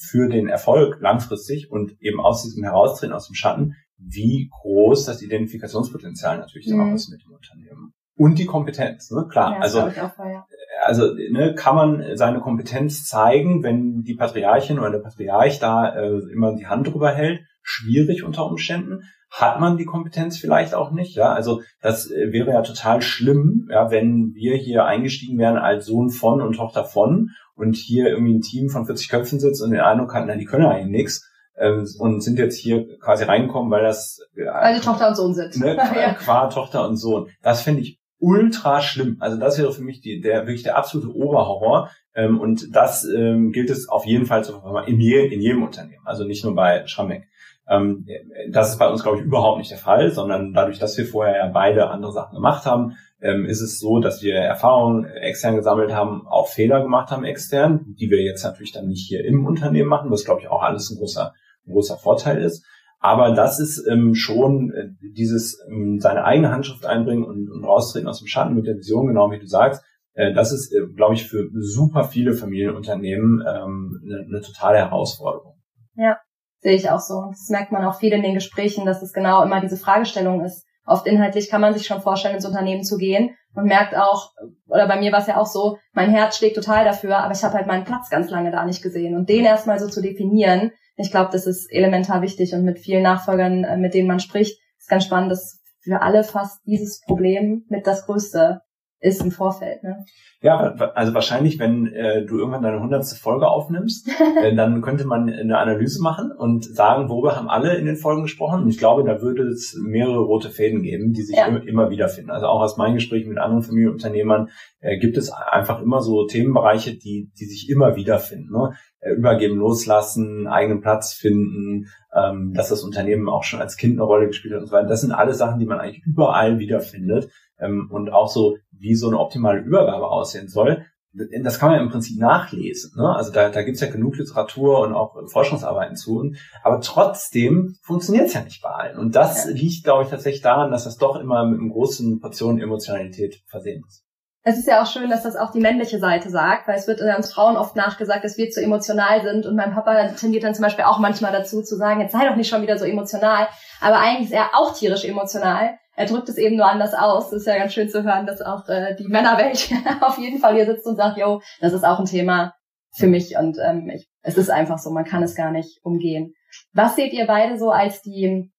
für 0.00 0.28
den 0.28 0.48
Erfolg 0.48 0.98
langfristig 1.00 1.70
und 1.70 2.00
eben 2.00 2.20
aus 2.20 2.42
diesem 2.42 2.64
Heraustreten 2.64 3.14
aus 3.14 3.26
dem 3.26 3.34
Schatten, 3.34 3.76
wie 4.00 4.50
groß 4.50 5.04
das 5.04 5.22
Identifikationspotenzial 5.22 6.38
natürlich 6.38 6.68
mhm. 6.68 6.78
dann 6.78 6.90
auch 6.90 6.94
ist 6.94 7.10
mit 7.10 7.22
dem 7.22 7.32
Unternehmen. 7.32 7.92
Und 8.16 8.38
die 8.38 8.46
Kompetenz, 8.46 9.10
ne? 9.10 9.26
Klar. 9.30 9.54
Ja, 9.54 9.60
also, 9.60 9.80
auch, 9.80 9.96
ja. 9.96 10.44
also 10.84 11.14
ne, 11.30 11.54
kann 11.54 11.74
man 11.74 12.16
seine 12.16 12.40
Kompetenz 12.40 13.06
zeigen, 13.06 13.62
wenn 13.62 14.02
die 14.02 14.14
Patriarchin 14.14 14.78
oder 14.78 14.90
der 14.90 14.98
Patriarch 14.98 15.58
da 15.58 15.94
äh, 15.94 16.18
immer 16.30 16.54
die 16.54 16.66
Hand 16.66 16.86
drüber 16.86 17.12
hält. 17.12 17.40
Schwierig 17.62 18.22
unter 18.24 18.44
Umständen. 18.44 19.04
Hat 19.30 19.60
man 19.60 19.76
die 19.76 19.84
Kompetenz 19.84 20.38
vielleicht 20.38 20.74
auch 20.74 20.90
nicht, 20.90 21.14
ja. 21.14 21.32
Also 21.32 21.62
das 21.80 22.10
äh, 22.10 22.32
wäre 22.32 22.50
ja 22.50 22.62
total 22.62 23.00
schlimm, 23.00 23.68
ja, 23.70 23.90
wenn 23.90 24.34
wir 24.34 24.56
hier 24.56 24.84
eingestiegen 24.84 25.38
wären 25.38 25.56
als 25.56 25.86
Sohn 25.86 26.10
von 26.10 26.42
und 26.42 26.56
Tochter 26.56 26.84
von 26.84 27.30
und 27.54 27.76
hier 27.76 28.08
irgendwie 28.08 28.34
ein 28.34 28.42
Team 28.42 28.68
von 28.68 28.84
40 28.84 29.08
Köpfen 29.08 29.40
sitzt 29.40 29.62
und 29.62 29.70
den 29.70 29.80
Eindruck 29.80 30.12
hatten, 30.12 30.26
na, 30.26 30.36
die 30.36 30.44
können 30.44 30.66
eigentlich 30.66 30.90
nichts 30.90 31.29
ähm, 31.60 31.86
und 31.98 32.22
sind 32.22 32.38
jetzt 32.38 32.58
hier 32.58 32.98
quasi 32.98 33.24
reingekommen, 33.24 33.70
weil 33.70 33.82
das 33.82 34.20
äh, 34.34 34.46
weil 34.46 34.74
die 34.74 34.84
Tochter 34.84 35.08
und 35.08 35.14
Sohn 35.14 35.34
sind. 35.34 35.56
Ne, 35.58 35.76
ja. 35.96 36.14
qua 36.14 36.48
Tochter 36.48 36.88
und 36.88 36.96
Sohn. 36.96 37.28
Das 37.42 37.62
finde 37.62 37.82
ich 37.82 38.00
ultra 38.18 38.80
schlimm. 38.80 39.16
Also 39.20 39.38
das 39.38 39.58
wäre 39.58 39.72
für 39.72 39.82
mich 39.82 40.00
die, 40.00 40.20
der 40.20 40.46
wirklich 40.46 40.62
der 40.62 40.76
absolute 40.76 41.14
Oberhorror. 41.14 41.90
Ähm, 42.14 42.40
und 42.40 42.74
das 42.74 43.04
ähm, 43.04 43.52
gilt 43.52 43.70
es 43.70 43.88
auf 43.88 44.04
jeden 44.04 44.26
Fall 44.26 44.44
zu 44.44 44.60
in, 44.86 45.00
je, 45.00 45.26
in 45.26 45.40
jedem 45.40 45.62
Unternehmen. 45.62 46.02
Also 46.04 46.24
nicht 46.24 46.44
nur 46.44 46.54
bei 46.54 46.86
Schrammeck. 46.86 47.28
Ähm, 47.68 48.06
das 48.50 48.70
ist 48.70 48.78
bei 48.78 48.88
uns, 48.88 49.02
glaube 49.02 49.18
ich, 49.18 49.24
überhaupt 49.24 49.58
nicht 49.58 49.70
der 49.70 49.78
Fall, 49.78 50.10
sondern 50.10 50.52
dadurch, 50.52 50.78
dass 50.78 50.98
wir 50.98 51.06
vorher 51.06 51.36
ja 51.36 51.46
beide 51.46 51.88
andere 51.88 52.12
Sachen 52.12 52.34
gemacht 52.34 52.66
haben, 52.66 52.96
ähm, 53.22 53.44
ist 53.44 53.60
es 53.60 53.78
so, 53.78 54.00
dass 54.00 54.22
wir 54.22 54.34
Erfahrungen 54.34 55.04
extern 55.04 55.56
gesammelt 55.56 55.92
haben, 55.92 56.26
auch 56.26 56.48
Fehler 56.48 56.82
gemacht 56.82 57.10
haben 57.10 57.24
extern, 57.24 57.94
die 58.00 58.10
wir 58.10 58.22
jetzt 58.22 58.42
natürlich 58.42 58.72
dann 58.72 58.88
nicht 58.88 59.06
hier 59.06 59.24
im 59.24 59.46
Unternehmen 59.46 59.88
machen, 59.88 60.10
was, 60.10 60.24
glaube 60.24 60.40
ich, 60.40 60.48
auch 60.48 60.62
alles 60.62 60.90
ein 60.90 60.98
großer 60.98 61.34
großer 61.66 61.96
Vorteil 61.96 62.42
ist. 62.42 62.64
Aber 62.98 63.32
das 63.32 63.58
ist 63.58 63.86
ähm, 63.90 64.14
schon 64.14 64.72
äh, 64.72 64.88
dieses 65.16 65.58
ähm, 65.70 65.98
seine 66.00 66.24
eigene 66.24 66.52
Handschrift 66.52 66.84
einbringen 66.84 67.24
und, 67.24 67.50
und 67.50 67.64
raustreten 67.64 68.08
aus 68.08 68.18
dem 68.18 68.26
Schatten 68.26 68.54
mit 68.54 68.66
der 68.66 68.76
Vision, 68.76 69.06
genau 69.06 69.30
wie 69.30 69.38
du 69.38 69.46
sagst. 69.46 69.82
Äh, 70.12 70.34
das 70.34 70.52
ist, 70.52 70.70
äh, 70.72 70.86
glaube 70.94 71.14
ich, 71.14 71.26
für 71.26 71.48
super 71.54 72.04
viele 72.04 72.34
Familienunternehmen 72.34 73.40
ähm, 73.40 74.00
eine, 74.04 74.26
eine 74.28 74.40
totale 74.42 74.78
Herausforderung. 74.78 75.54
Ja, 75.94 76.18
sehe 76.58 76.74
ich 76.74 76.90
auch 76.90 77.00
so. 77.00 77.24
Das 77.30 77.48
merkt 77.48 77.72
man 77.72 77.84
auch 77.84 77.98
viel 77.98 78.12
in 78.12 78.22
den 78.22 78.34
Gesprächen, 78.34 78.84
dass 78.84 79.02
es 79.02 79.14
genau 79.14 79.42
immer 79.42 79.62
diese 79.62 79.78
Fragestellung 79.78 80.44
ist. 80.44 80.66
Oft 80.84 81.06
inhaltlich 81.06 81.48
kann 81.48 81.60
man 81.60 81.72
sich 81.72 81.86
schon 81.86 82.02
vorstellen, 82.02 82.34
ins 82.34 82.46
Unternehmen 82.46 82.82
zu 82.82 82.96
gehen 82.96 83.34
und 83.54 83.64
merkt 83.64 83.96
auch, 83.96 84.32
oder 84.66 84.88
bei 84.88 84.98
mir 84.98 85.12
war 85.12 85.20
es 85.20 85.26
ja 85.26 85.36
auch 85.36 85.46
so, 85.46 85.78
mein 85.92 86.10
Herz 86.10 86.36
schlägt 86.36 86.56
total 86.56 86.84
dafür, 86.84 87.18
aber 87.18 87.32
ich 87.32 87.44
habe 87.44 87.54
halt 87.54 87.66
meinen 87.66 87.84
Platz 87.84 88.10
ganz 88.10 88.30
lange 88.30 88.50
da 88.50 88.64
nicht 88.64 88.82
gesehen. 88.82 89.16
Und 89.16 89.28
den 89.28 89.44
erstmal 89.44 89.78
so 89.78 89.88
zu 89.88 90.02
definieren, 90.02 90.72
ich 91.00 91.10
glaube, 91.10 91.30
das 91.32 91.46
ist 91.46 91.70
elementar 91.72 92.22
wichtig 92.22 92.54
und 92.54 92.64
mit 92.64 92.78
vielen 92.78 93.02
Nachfolgern, 93.02 93.64
äh, 93.64 93.76
mit 93.76 93.94
denen 93.94 94.08
man 94.08 94.20
spricht, 94.20 94.60
ist 94.78 94.88
ganz 94.88 95.04
spannend, 95.04 95.32
dass 95.32 95.60
für 95.80 96.02
alle 96.02 96.24
fast 96.24 96.60
dieses 96.66 97.00
Problem 97.00 97.64
mit 97.68 97.86
das 97.86 98.06
größte 98.06 98.60
ist 99.00 99.22
im 99.22 99.30
Vorfeld. 99.30 99.82
Ne? 99.82 100.04
Ja, 100.42 100.74
also 100.94 101.14
wahrscheinlich, 101.14 101.58
wenn 101.58 101.86
äh, 101.86 102.24
du 102.24 102.38
irgendwann 102.38 102.62
deine 102.62 102.80
hundertste 102.80 103.16
Folge 103.16 103.48
aufnimmst, 103.48 104.08
äh, 104.42 104.54
dann 104.54 104.82
könnte 104.82 105.06
man 105.06 105.28
eine 105.28 105.58
Analyse 105.58 106.02
machen 106.02 106.32
und 106.32 106.64
sagen, 106.64 107.08
worüber 107.08 107.36
haben 107.36 107.48
alle 107.48 107.76
in 107.76 107.86
den 107.86 107.96
Folgen 107.96 108.22
gesprochen. 108.22 108.62
Und 108.62 108.68
ich 108.68 108.78
glaube, 108.78 109.04
da 109.04 109.22
würde 109.22 109.44
es 109.44 109.74
mehrere 109.82 110.20
rote 110.20 110.50
Fäden 110.50 110.82
geben, 110.82 111.12
die 111.12 111.22
sich 111.22 111.36
ja. 111.36 111.46
immer, 111.46 111.66
immer 111.66 111.90
wiederfinden. 111.90 112.30
Also 112.30 112.46
auch 112.46 112.60
aus 112.60 112.76
meinen 112.76 112.94
Gesprächen 112.94 113.30
mit 113.30 113.38
anderen 113.38 113.62
Familienunternehmern 113.62 114.48
äh, 114.80 114.98
gibt 114.98 115.16
es 115.16 115.30
einfach 115.30 115.80
immer 115.80 116.02
so 116.02 116.26
Themenbereiche, 116.26 116.96
die, 116.96 117.30
die 117.38 117.46
sich 117.46 117.70
immer 117.70 117.96
wiederfinden. 117.96 118.52
Ne? 118.52 118.74
Äh, 119.02 119.14
übergeben, 119.14 119.56
loslassen, 119.56 120.46
eigenen 120.46 120.82
Platz 120.82 121.14
finden, 121.14 121.86
ähm, 122.14 122.52
dass 122.52 122.68
das 122.68 122.82
Unternehmen 122.82 123.30
auch 123.30 123.44
schon 123.44 123.60
als 123.60 123.78
Kind 123.78 123.94
eine 123.94 124.02
Rolle 124.02 124.26
gespielt 124.26 124.52
hat 124.52 124.60
und 124.60 124.66
so 124.66 124.72
weiter. 124.72 124.88
Das 124.88 125.00
sind 125.00 125.12
alle 125.12 125.32
Sachen, 125.32 125.58
die 125.58 125.64
man 125.64 125.80
eigentlich 125.80 126.04
überall 126.04 126.58
wiederfindet. 126.58 127.30
Ähm, 127.58 127.88
und 127.90 128.12
auch 128.12 128.28
so, 128.28 128.58
wie 128.80 128.94
so 128.94 129.08
eine 129.08 129.18
optimale 129.18 129.60
Übergabe 129.60 130.08
aussehen 130.08 130.48
soll. 130.48 130.86
Das 131.12 131.58
kann 131.58 131.70
man 131.70 131.78
ja 131.78 131.84
im 131.84 131.90
Prinzip 131.90 132.18
nachlesen. 132.20 132.92
Ne? 132.96 133.14
Also 133.14 133.32
da, 133.32 133.48
da 133.48 133.62
gibt's 133.62 133.80
ja 133.80 133.90
genug 133.90 134.16
Literatur 134.16 134.80
und 134.80 134.94
auch 134.94 135.16
Forschungsarbeiten 135.28 135.96
zu. 135.96 136.32
Aber 136.62 136.80
trotzdem 136.80 137.76
funktioniert 137.82 138.28
es 138.28 138.34
ja 138.34 138.42
nicht 138.42 138.62
bei 138.62 138.70
allen. 138.70 138.98
Und 138.98 139.16
das 139.16 139.44
ja. 139.44 139.50
liegt, 139.50 139.84
glaube 139.84 140.04
ich, 140.04 140.10
tatsächlich 140.10 140.42
daran, 140.42 140.70
dass 140.70 140.84
das 140.84 140.98
doch 140.98 141.16
immer 141.16 141.44
mit 141.46 141.60
einer 141.60 141.70
großen 141.70 142.20
Portion 142.20 142.60
Emotionalität 142.60 143.42
versehen 143.48 143.82
ist. 143.86 144.04
Es 144.42 144.56
ist 144.56 144.68
ja 144.68 144.82
auch 144.82 144.86
schön, 144.86 145.10
dass 145.10 145.24
das 145.24 145.36
auch 145.36 145.52
die 145.52 145.60
männliche 145.60 145.98
Seite 145.98 146.30
sagt, 146.30 146.66
weil 146.66 146.76
es 146.76 146.86
wird 146.86 147.02
uns 147.02 147.32
Frauen 147.32 147.56
oft 147.56 147.76
nachgesagt, 147.76 148.24
dass 148.24 148.38
wir 148.38 148.48
zu 148.48 148.62
emotional 148.62 149.20
sind. 149.22 149.44
Und 149.44 149.54
mein 149.54 149.74
Papa 149.74 150.08
tendiert 150.12 150.44
dann 150.44 150.54
zum 150.54 150.62
Beispiel 150.62 150.84
auch 150.84 150.98
manchmal 150.98 151.32
dazu 151.32 151.62
zu 151.62 151.76
sagen, 151.76 152.00
jetzt 152.00 152.12
sei 152.12 152.26
doch 152.26 152.36
nicht 152.36 152.48
schon 152.48 152.62
wieder 152.62 152.78
so 152.78 152.86
emotional. 152.86 153.48
Aber 153.82 153.98
eigentlich 153.98 154.30
ist 154.30 154.34
er 154.34 154.50
auch 154.54 154.74
tierisch 154.74 155.04
emotional. 155.04 155.79
Er 155.96 156.06
drückt 156.06 156.28
es 156.28 156.38
eben 156.38 156.56
nur 156.56 156.66
anders 156.66 156.94
aus. 156.94 157.30
Das 157.30 157.40
ist 157.40 157.46
ja 157.46 157.58
ganz 157.58 157.72
schön 157.72 157.88
zu 157.88 158.04
hören, 158.04 158.26
dass 158.26 158.40
auch 158.40 158.68
äh, 158.68 158.94
die 158.96 159.08
Männerwelt 159.08 159.70
auf 160.00 160.18
jeden 160.18 160.38
Fall 160.38 160.54
hier 160.54 160.66
sitzt 160.66 160.86
und 160.86 160.96
sagt, 160.96 161.18
yo, 161.18 161.40
das 161.60 161.72
ist 161.72 161.84
auch 161.84 161.98
ein 161.98 162.06
Thema 162.06 162.54
für 162.96 163.06
mich. 163.06 163.36
Und 163.36 163.58
ähm, 163.62 163.90
ich, 163.90 164.08
es 164.22 164.36
ist 164.36 164.50
einfach 164.50 164.78
so, 164.78 164.90
man 164.90 165.04
kann 165.04 165.22
es 165.22 165.34
gar 165.34 165.50
nicht 165.50 165.80
umgehen. 165.82 166.34
Was 166.72 166.96
seht 166.96 167.12
ihr 167.12 167.26
beide 167.26 167.58
so 167.58 167.70
als 167.70 168.02
die 168.02 168.50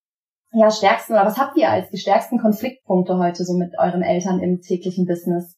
ja, 0.54 0.70
stärksten 0.70 1.14
oder 1.14 1.26
was 1.26 1.38
habt 1.38 1.58
ihr 1.58 1.70
als 1.70 1.90
die 1.90 1.98
stärksten 1.98 2.40
Konfliktpunkte 2.40 3.18
heute 3.18 3.44
so 3.46 3.58
mit 3.58 3.74
euren 3.78 4.02
Eltern 4.02 4.40
im 4.42 4.62
täglichen 4.62 5.06
Business? 5.06 5.58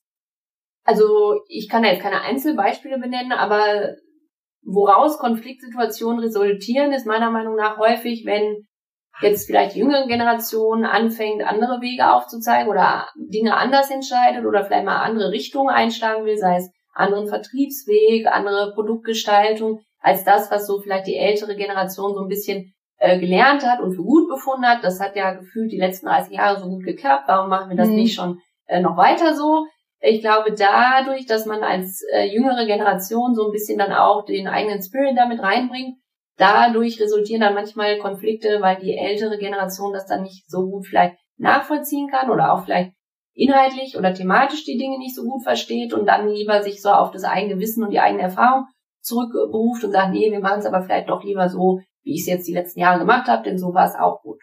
Also 0.85 1.41
ich 1.47 1.69
kann 1.69 1.83
da 1.83 1.89
jetzt 1.89 2.01
keine 2.01 2.21
Einzelbeispiele 2.21 2.99
benennen, 2.99 3.31
aber 3.31 3.95
woraus 4.61 5.17
Konfliktsituationen 5.17 6.19
resultieren, 6.19 6.91
ist 6.93 7.07
meiner 7.07 7.31
Meinung 7.31 7.55
nach 7.55 7.77
häufig, 7.77 8.23
wenn 8.25 8.67
jetzt 9.21 9.45
vielleicht 9.45 9.75
die 9.75 9.79
jüngere 9.79 10.07
Generation 10.07 10.85
anfängt, 10.85 11.43
andere 11.43 11.81
Wege 11.81 12.11
aufzuzeigen 12.13 12.69
oder 12.69 13.07
Dinge 13.15 13.55
anders 13.55 13.91
entscheidet 13.91 14.45
oder 14.45 14.65
vielleicht 14.65 14.85
mal 14.85 15.01
andere 15.01 15.31
Richtungen 15.31 15.69
einschlagen 15.69 16.25
will, 16.25 16.37
sei 16.37 16.57
es 16.57 16.71
anderen 16.93 17.27
Vertriebsweg, 17.27 18.27
andere 18.27 18.73
Produktgestaltung, 18.73 19.81
als 19.99 20.23
das, 20.23 20.51
was 20.51 20.67
so 20.67 20.79
vielleicht 20.79 21.07
die 21.07 21.15
ältere 21.15 21.55
Generation 21.55 22.13
so 22.13 22.21
ein 22.21 22.27
bisschen 22.27 22.73
äh, 22.97 23.19
gelernt 23.19 23.65
hat 23.65 23.81
und 23.81 23.95
für 23.95 24.03
gut 24.03 24.29
befunden 24.29 24.65
hat. 24.65 24.83
Das 24.83 24.99
hat 24.99 25.15
ja 25.15 25.33
gefühlt 25.33 25.71
die 25.71 25.79
letzten 25.79 26.07
30 26.07 26.33
Jahre 26.33 26.59
so 26.59 26.67
gut 26.67 26.83
geklappt. 26.83 27.23
Warum 27.27 27.49
machen 27.49 27.69
wir 27.69 27.77
das 27.77 27.89
mhm. 27.89 27.95
nicht 27.95 28.15
schon 28.15 28.39
äh, 28.67 28.81
noch 28.81 28.97
weiter 28.97 29.35
so? 29.35 29.65
Ich 29.99 30.21
glaube, 30.21 30.53
dadurch, 30.53 31.25
dass 31.25 31.45
man 31.45 31.63
als 31.63 32.03
äh, 32.13 32.25
jüngere 32.25 32.65
Generation 32.65 33.33
so 33.35 33.45
ein 33.45 33.51
bisschen 33.51 33.77
dann 33.77 33.93
auch 33.93 34.25
den 34.25 34.47
eigenen 34.47 34.81
Spirit 34.81 35.17
damit 35.17 35.41
reinbringt, 35.41 35.97
dadurch 36.37 36.99
resultieren 36.99 37.41
dann 37.41 37.53
manchmal 37.53 37.97
Konflikte, 37.99 38.59
weil 38.61 38.77
die 38.77 38.97
ältere 38.97 39.37
Generation 39.37 39.93
das 39.93 40.05
dann 40.05 40.23
nicht 40.23 40.49
so 40.49 40.69
gut 40.69 40.87
vielleicht 40.87 41.15
nachvollziehen 41.37 42.09
kann 42.09 42.29
oder 42.29 42.53
auch 42.53 42.65
vielleicht 42.65 42.93
inhaltlich 43.33 43.97
oder 43.97 44.13
thematisch 44.13 44.63
die 44.63 44.77
Dinge 44.77 44.97
nicht 44.97 45.15
so 45.15 45.23
gut 45.23 45.43
versteht 45.43 45.93
und 45.93 46.05
dann 46.05 46.27
lieber 46.27 46.61
sich 46.61 46.81
so 46.81 46.89
auf 46.89 47.11
das 47.11 47.23
eigene 47.23 47.59
Wissen 47.59 47.83
und 47.83 47.91
die 47.91 47.99
eigene 47.99 48.23
Erfahrung 48.23 48.65
zurückberuft 49.01 49.83
und 49.83 49.91
sagt, 49.91 50.13
nee, 50.13 50.31
wir 50.31 50.39
machen 50.39 50.59
es 50.59 50.65
aber 50.65 50.83
vielleicht 50.83 51.09
doch 51.09 51.23
lieber 51.23 51.49
so, 51.49 51.81
wie 52.03 52.13
ich 52.13 52.21
es 52.21 52.27
jetzt 52.27 52.47
die 52.47 52.53
letzten 52.53 52.79
Jahre 52.79 52.99
gemacht 52.99 53.27
habe, 53.27 53.43
denn 53.43 53.57
so 53.57 53.73
war 53.73 53.85
es 53.85 53.95
auch 53.95 54.21
gut. 54.21 54.41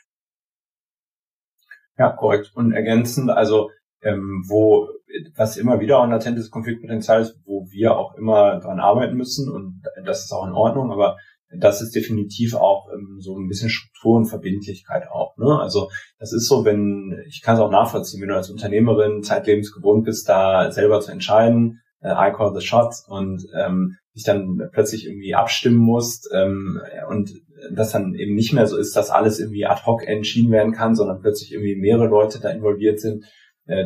Ja, 1.98 2.10
korrekt. 2.10 2.50
Und 2.54 2.72
ergänzend, 2.72 3.30
also 3.30 3.70
ähm, 4.02 4.44
wo 4.48 4.88
was 5.36 5.56
immer 5.56 5.80
wieder 5.80 6.02
ein 6.02 6.10
latentes 6.10 6.50
Konfliktpotenzial 6.50 7.22
ist, 7.22 7.40
wo 7.44 7.66
wir 7.70 7.96
auch 7.96 8.14
immer 8.14 8.60
dran 8.60 8.80
arbeiten 8.80 9.16
müssen 9.16 9.50
und 9.50 9.82
das 10.04 10.24
ist 10.24 10.32
auch 10.32 10.46
in 10.46 10.52
Ordnung, 10.52 10.92
aber 10.92 11.16
das 11.56 11.82
ist 11.82 11.94
definitiv 11.94 12.54
auch 12.54 12.88
ähm, 12.92 13.16
so 13.20 13.36
ein 13.36 13.48
bisschen 13.48 13.70
Struktur 13.70 14.16
und 14.16 14.26
Verbindlichkeit 14.26 15.08
auch. 15.10 15.36
Ne? 15.36 15.58
Also 15.60 15.90
das 16.18 16.32
ist 16.32 16.46
so, 16.48 16.64
wenn, 16.64 17.22
ich 17.28 17.42
kann 17.42 17.56
es 17.56 17.60
auch 17.60 17.70
nachvollziehen, 17.70 18.20
wenn 18.20 18.28
du 18.28 18.36
als 18.36 18.50
Unternehmerin 18.50 19.22
zeitlebens 19.22 19.72
gewohnt 19.72 20.04
bist, 20.04 20.28
da 20.28 20.70
selber 20.70 21.00
zu 21.00 21.10
entscheiden, 21.10 21.80
äh, 22.00 22.10
I 22.10 22.32
call 22.32 22.54
the 22.54 22.64
shots 22.64 23.04
und 23.08 23.46
ähm, 23.56 23.96
dich 24.14 24.24
dann 24.24 24.68
plötzlich 24.72 25.06
irgendwie 25.06 25.34
abstimmen 25.34 25.78
musst 25.78 26.28
ähm, 26.32 26.80
und 27.08 27.32
das 27.72 27.92
dann 27.92 28.14
eben 28.14 28.34
nicht 28.34 28.52
mehr 28.52 28.66
so 28.66 28.76
ist, 28.76 28.96
dass 28.96 29.10
alles 29.10 29.38
irgendwie 29.38 29.66
ad 29.66 29.82
hoc 29.84 30.06
entschieden 30.06 30.50
werden 30.50 30.72
kann, 30.72 30.94
sondern 30.94 31.20
plötzlich 31.20 31.52
irgendwie 31.52 31.76
mehrere 31.76 32.06
Leute 32.06 32.40
da 32.40 32.50
involviert 32.50 33.00
sind 33.00 33.24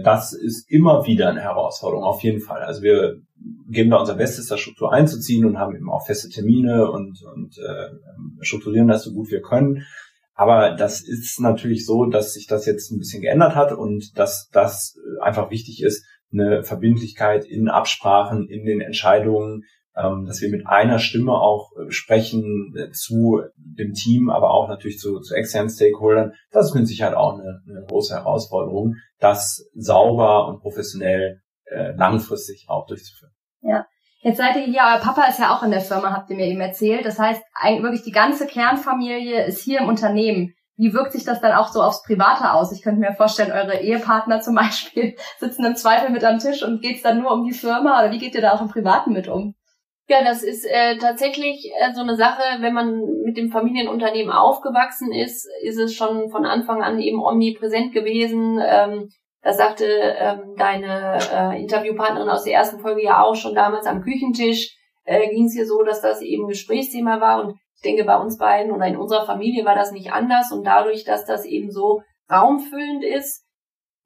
das 0.02 0.32
ist 0.32 0.70
immer 0.70 1.06
wieder 1.06 1.28
eine 1.28 1.42
Herausforderung, 1.42 2.04
auf 2.04 2.22
jeden 2.22 2.40
Fall. 2.40 2.62
Also 2.62 2.82
wir 2.82 3.16
geben 3.68 3.90
da 3.90 3.98
unser 3.98 4.14
Bestes, 4.14 4.46
da 4.46 4.56
Struktur 4.56 4.92
einzuziehen 4.92 5.44
und 5.44 5.58
haben 5.58 5.76
eben 5.76 5.90
auch 5.90 6.06
feste 6.06 6.28
Termine 6.28 6.90
und, 6.90 7.22
und 7.34 7.58
äh, 7.58 7.90
strukturieren 8.40 8.88
das 8.88 9.04
so 9.04 9.12
gut 9.12 9.30
wir 9.30 9.42
können. 9.42 9.84
Aber 10.34 10.74
das 10.74 11.00
ist 11.00 11.38
natürlich 11.40 11.86
so, 11.86 12.06
dass 12.06 12.32
sich 12.32 12.46
das 12.46 12.66
jetzt 12.66 12.90
ein 12.90 12.98
bisschen 12.98 13.22
geändert 13.22 13.54
hat 13.54 13.72
und 13.72 14.18
dass 14.18 14.48
das 14.52 14.96
einfach 15.20 15.50
wichtig 15.50 15.82
ist, 15.82 16.04
eine 16.32 16.64
Verbindlichkeit 16.64 17.44
in 17.44 17.68
Absprachen, 17.68 18.48
in 18.48 18.64
den 18.64 18.80
Entscheidungen, 18.80 19.62
dass 19.94 20.40
wir 20.40 20.50
mit 20.50 20.66
einer 20.66 20.98
Stimme 20.98 21.32
auch 21.32 21.70
äh, 21.76 21.90
sprechen 21.90 22.74
äh, 22.76 22.90
zu 22.90 23.42
dem 23.56 23.92
Team, 23.92 24.28
aber 24.28 24.50
auch 24.50 24.68
natürlich 24.68 24.98
zu, 24.98 25.20
zu 25.20 25.34
externen 25.34 25.70
Stakeholdern. 25.70 26.32
Das 26.50 26.66
ist 26.66 26.74
mit 26.74 26.88
Sicherheit 26.88 27.14
auch 27.14 27.34
eine, 27.34 27.60
eine 27.68 27.84
große 27.86 28.14
Herausforderung, 28.14 28.96
das 29.20 29.68
sauber 29.74 30.48
und 30.48 30.60
professionell 30.60 31.40
äh, 31.66 31.92
langfristig 31.92 32.66
auch 32.68 32.86
durchzuführen. 32.86 33.32
Ja. 33.62 33.86
Jetzt 34.20 34.38
seid 34.38 34.56
ihr 34.56 34.62
hier, 34.62 34.80
euer 34.80 35.00
Papa 35.00 35.26
ist 35.26 35.38
ja 35.38 35.54
auch 35.54 35.62
in 35.62 35.70
der 35.70 35.82
Firma, 35.82 36.10
habt 36.10 36.30
ihr 36.30 36.36
mir 36.36 36.46
eben 36.46 36.60
erzählt. 36.60 37.04
Das 37.04 37.18
heißt, 37.18 37.42
wirklich 37.82 38.04
die 38.04 38.10
ganze 38.10 38.46
Kernfamilie 38.46 39.44
ist 39.44 39.60
hier 39.60 39.80
im 39.80 39.88
Unternehmen. 39.88 40.54
Wie 40.76 40.94
wirkt 40.94 41.12
sich 41.12 41.24
das 41.24 41.42
dann 41.42 41.52
auch 41.52 41.68
so 41.68 41.82
aufs 41.82 42.02
Private 42.02 42.52
aus? 42.52 42.72
Ich 42.72 42.82
könnte 42.82 43.00
mir 43.00 43.12
vorstellen, 43.12 43.52
eure 43.52 43.80
Ehepartner 43.80 44.40
zum 44.40 44.54
Beispiel 44.56 45.14
sitzen 45.38 45.64
im 45.66 45.76
Zweifel 45.76 46.10
mit 46.10 46.24
am 46.24 46.38
Tisch 46.38 46.64
und 46.64 46.80
geht's 46.80 47.02
dann 47.02 47.20
nur 47.20 47.32
um 47.32 47.44
die 47.44 47.52
Firma 47.52 48.00
oder 48.00 48.12
wie 48.12 48.18
geht 48.18 48.34
ihr 48.34 48.40
da 48.40 48.52
auch 48.52 48.62
im 48.62 48.68
Privaten 48.68 49.12
mit 49.12 49.28
um? 49.28 49.54
Ja, 50.06 50.22
das 50.22 50.42
ist 50.42 50.66
äh, 50.66 50.98
tatsächlich 50.98 51.70
äh, 51.80 51.94
so 51.94 52.02
eine 52.02 52.14
Sache, 52.14 52.42
wenn 52.60 52.74
man 52.74 53.00
mit 53.24 53.38
dem 53.38 53.50
Familienunternehmen 53.50 54.32
aufgewachsen 54.32 55.12
ist, 55.12 55.48
ist 55.62 55.78
es 55.78 55.94
schon 55.94 56.30
von 56.30 56.44
Anfang 56.44 56.82
an 56.82 57.00
eben 57.00 57.24
omnipräsent 57.24 57.94
gewesen. 57.94 58.60
Ähm, 58.62 59.08
das 59.40 59.56
sagte 59.56 59.84
ähm, 59.86 60.56
deine 60.58 61.18
äh, 61.32 61.60
Interviewpartnerin 61.60 62.28
aus 62.28 62.44
der 62.44 62.52
ersten 62.52 62.80
Folge 62.80 63.02
ja 63.02 63.22
auch 63.22 63.34
schon 63.34 63.54
damals 63.54 63.86
am 63.86 64.02
Küchentisch. 64.02 64.76
Äh, 65.04 65.28
Ging 65.30 65.46
es 65.46 65.54
hier 65.54 65.66
so, 65.66 65.82
dass 65.82 66.02
das 66.02 66.20
eben 66.20 66.48
Gesprächsthema 66.48 67.20
war. 67.20 67.42
Und 67.42 67.56
ich 67.76 67.82
denke, 67.82 68.04
bei 68.04 68.18
uns 68.18 68.36
beiden 68.36 68.72
oder 68.72 68.86
in 68.86 68.98
unserer 68.98 69.24
Familie 69.24 69.64
war 69.64 69.74
das 69.74 69.92
nicht 69.92 70.12
anders. 70.12 70.52
Und 70.52 70.66
dadurch, 70.66 71.04
dass 71.04 71.24
das 71.24 71.46
eben 71.46 71.70
so 71.70 72.02
raumfüllend 72.30 73.04
ist, 73.04 73.46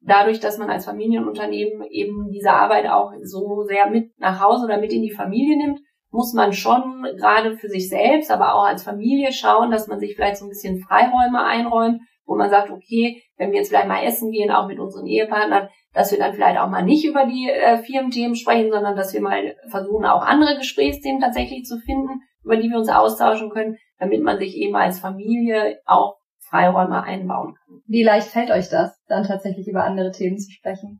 dadurch, 0.01 0.39
dass 0.39 0.57
man 0.57 0.69
als 0.69 0.85
Familienunternehmen 0.85 1.83
eben 1.89 2.31
diese 2.31 2.51
Arbeit 2.51 2.87
auch 2.87 3.11
so 3.23 3.63
sehr 3.63 3.89
mit 3.89 4.17
nach 4.17 4.41
Hause 4.41 4.65
oder 4.65 4.77
mit 4.77 4.93
in 4.93 5.01
die 5.01 5.11
Familie 5.11 5.57
nimmt, 5.57 5.79
muss 6.11 6.33
man 6.33 6.53
schon 6.53 7.05
gerade 7.17 7.57
für 7.57 7.69
sich 7.69 7.89
selbst, 7.89 8.31
aber 8.31 8.55
auch 8.55 8.65
als 8.65 8.83
Familie 8.83 9.31
schauen, 9.31 9.71
dass 9.71 9.87
man 9.87 9.99
sich 9.99 10.15
vielleicht 10.15 10.37
so 10.37 10.45
ein 10.45 10.49
bisschen 10.49 10.79
Freiräume 10.79 11.43
einräumt, 11.43 12.01
wo 12.25 12.35
man 12.35 12.49
sagt, 12.49 12.69
okay, 12.69 13.21
wenn 13.37 13.51
wir 13.51 13.59
jetzt 13.59 13.69
vielleicht 13.69 13.87
mal 13.87 14.03
essen 14.03 14.31
gehen, 14.31 14.51
auch 14.51 14.67
mit 14.67 14.79
unseren 14.79 15.07
Ehepartnern, 15.07 15.69
dass 15.93 16.11
wir 16.11 16.19
dann 16.19 16.33
vielleicht 16.33 16.59
auch 16.59 16.69
mal 16.69 16.83
nicht 16.83 17.05
über 17.05 17.25
die 17.25 17.49
äh, 17.49 17.77
Firmenthemen 17.79 18.35
sprechen, 18.35 18.71
sondern 18.71 18.95
dass 18.95 19.13
wir 19.13 19.21
mal 19.21 19.55
versuchen, 19.69 20.05
auch 20.05 20.21
andere 20.21 20.57
Gesprächsthemen 20.57 21.21
tatsächlich 21.21 21.65
zu 21.65 21.79
finden, 21.79 22.21
über 22.43 22.57
die 22.57 22.69
wir 22.69 22.77
uns 22.77 22.89
austauschen 22.89 23.49
können, 23.49 23.77
damit 23.97 24.21
man 24.21 24.37
sich 24.37 24.55
eben 24.55 24.75
als 24.75 24.99
Familie 24.99 25.79
auch 25.85 26.17
Freiräume 26.39 27.03
einbauen 27.03 27.55
kann. 27.55 27.81
Wie 27.87 28.03
leicht 28.03 28.27
fällt 28.27 28.51
euch 28.51 28.69
das, 28.69 28.99
dann 29.07 29.25
tatsächlich 29.25 29.67
über 29.67 29.83
andere 29.83 30.11
Themen 30.11 30.37
zu 30.37 30.51
sprechen? 30.51 30.99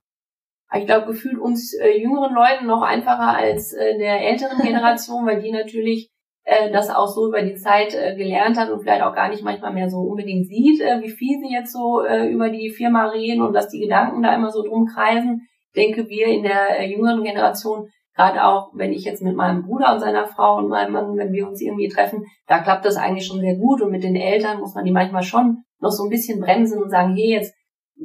Ich 0.76 0.86
glaube, 0.86 1.08
gefühlt 1.08 1.40
uns 1.40 1.74
äh, 1.74 1.98
jüngeren 1.98 2.34
Leuten 2.34 2.68
noch 2.68 2.82
einfacher 2.82 3.36
als 3.36 3.74
äh, 3.74 3.98
der 3.98 4.22
älteren 4.22 4.60
Generation, 4.64 5.26
weil 5.26 5.42
die 5.42 5.52
natürlich 5.52 6.12
äh, 6.44 6.72
das 6.72 6.90
auch 6.90 7.08
so 7.08 7.28
über 7.28 7.42
die 7.42 7.56
Zeit 7.56 7.96
äh, 7.96 8.16
gelernt 8.16 8.58
hat 8.58 8.70
und 8.70 8.82
vielleicht 8.82 9.02
auch 9.02 9.16
gar 9.16 9.30
nicht 9.30 9.44
manchmal 9.44 9.74
mehr 9.74 9.90
so 9.90 9.98
unbedingt 9.98 10.48
sieht, 10.48 10.82
äh, 10.82 11.02
wie 11.02 11.10
viel 11.10 11.40
sie 11.40 11.54
jetzt 11.54 11.74
so 11.74 12.04
äh, 12.04 12.28
über 12.28 12.50
die 12.50 12.70
Firma 12.70 13.08
reden 13.08 13.42
und 13.42 13.54
dass 13.54 13.70
die 13.70 13.80
Gedanken 13.80 14.22
da 14.22 14.34
immer 14.36 14.52
so 14.52 14.64
drum 14.64 14.86
kreisen. 14.86 15.48
Ich 15.68 15.82
denke, 15.82 16.10
wir 16.10 16.28
in 16.28 16.44
der 16.44 16.80
äh, 16.80 16.86
jüngeren 16.86 17.24
Generation, 17.24 17.90
gerade 18.16 18.44
auch 18.44 18.72
wenn 18.74 18.92
ich 18.92 19.06
jetzt 19.06 19.22
mit 19.22 19.36
meinem 19.36 19.64
Bruder 19.64 19.94
und 19.94 20.00
seiner 20.00 20.28
Frau 20.28 20.58
und 20.58 20.70
meinem 20.70 20.94
Mann, 20.94 21.18
wenn 21.18 21.32
wir 21.32 21.48
uns 21.48 21.62
irgendwie 21.62 21.88
treffen, 21.88 22.26
da 22.48 22.60
klappt 22.60 22.86
das 22.86 22.98
eigentlich 22.98 23.26
schon 23.26 23.40
sehr 23.40 23.56
gut 23.56 23.82
und 23.82 23.92
mit 23.92 24.04
den 24.04 24.16
Eltern 24.16 24.60
muss 24.60 24.76
man 24.76 24.86
die 24.86 24.92
manchmal 24.92 25.24
schon 25.24 25.64
noch 25.80 25.92
so 25.92 26.04
ein 26.04 26.10
bisschen 26.10 26.40
bremsen 26.40 26.82
und 26.82 26.90
sagen, 26.90 27.16
hey, 27.16 27.32
jetzt 27.32 27.54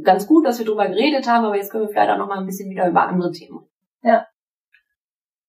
ganz 0.03 0.27
gut, 0.27 0.47
dass 0.47 0.59
wir 0.59 0.67
drüber 0.67 0.89
geredet 0.89 1.29
haben, 1.29 1.45
aber 1.45 1.57
jetzt 1.57 1.71
können 1.71 1.85
wir 1.85 1.91
vielleicht 1.91 2.11
auch 2.11 2.19
noch 2.19 2.29
mal 2.29 2.39
ein 2.39 2.47
bisschen 2.47 2.71
wieder 2.71 2.89
über 2.89 3.07
andere 3.07 3.31
Themen. 3.31 3.61
Ja. 4.03 4.27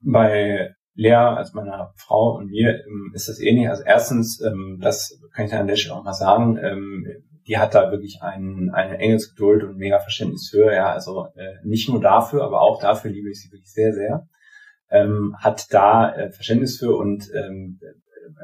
Bei 0.01 0.75
Lea, 0.93 1.13
als 1.13 1.53
meiner 1.53 1.93
Frau 1.97 2.37
und 2.37 2.47
mir, 2.47 2.85
ähm, 2.85 3.11
ist 3.13 3.27
das 3.27 3.39
ähnlich. 3.39 3.69
Also 3.69 3.83
erstens, 3.85 4.41
ähm, 4.41 4.79
das 4.81 5.19
kann 5.33 5.45
ich 5.45 5.51
dann 5.51 5.61
an 5.61 5.67
der 5.67 5.75
Stelle 5.75 5.95
auch 5.95 6.03
mal 6.03 6.13
sagen, 6.13 6.57
ähm, 6.57 7.05
die 7.47 7.57
hat 7.57 7.75
da 7.75 7.91
wirklich 7.91 8.19
ein, 8.21 8.71
eine 8.73 8.97
enge 8.97 9.17
Geduld 9.17 9.63
und 9.63 9.77
mega 9.77 9.99
Verständnis 9.99 10.49
für. 10.49 10.73
Ja, 10.73 10.91
also 10.91 11.27
äh, 11.35 11.55
nicht 11.63 11.89
nur 11.89 12.01
dafür, 12.01 12.43
aber 12.43 12.61
auch 12.61 12.81
dafür 12.81 13.11
liebe 13.11 13.29
ich 13.29 13.41
sie 13.41 13.51
wirklich 13.51 13.71
sehr, 13.71 13.93
sehr. 13.93 14.27
Ähm, 14.89 15.35
hat 15.39 15.73
da 15.73 16.13
äh, 16.13 16.31
Verständnis 16.31 16.77
für 16.77 16.95
und 16.95 17.29
ähm, 17.35 17.79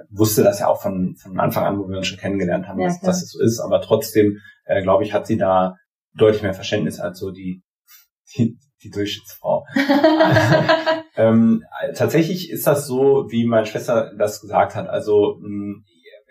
wusste 0.09 0.43
das 0.43 0.59
ja 0.59 0.67
auch 0.67 0.81
von, 0.81 1.15
von 1.15 1.39
Anfang 1.39 1.65
an, 1.65 1.79
wo 1.79 1.87
wir 1.87 1.97
uns 1.97 2.07
schon 2.07 2.19
kennengelernt 2.19 2.67
haben, 2.67 2.79
ja, 2.79 2.87
dass, 2.87 2.99
dass 2.99 3.23
es 3.23 3.31
so 3.31 3.41
ist. 3.41 3.59
Aber 3.59 3.81
trotzdem, 3.81 4.39
äh, 4.65 4.81
glaube 4.81 5.03
ich, 5.03 5.13
hat 5.13 5.25
sie 5.25 5.37
da 5.37 5.75
deutlich 6.15 6.41
mehr 6.41 6.53
Verständnis 6.53 6.99
als 6.99 7.19
so 7.19 7.31
die, 7.31 7.63
die, 8.37 8.57
die 8.83 8.89
Durchschnittsfrau. 8.89 9.65
ähm, 11.15 11.63
tatsächlich 11.95 12.49
ist 12.49 12.67
das 12.67 12.87
so, 12.87 13.27
wie 13.29 13.45
meine 13.45 13.65
Schwester 13.65 14.13
das 14.17 14.41
gesagt 14.41 14.75
hat. 14.75 14.87
Also 14.87 15.37
mh, 15.41 15.81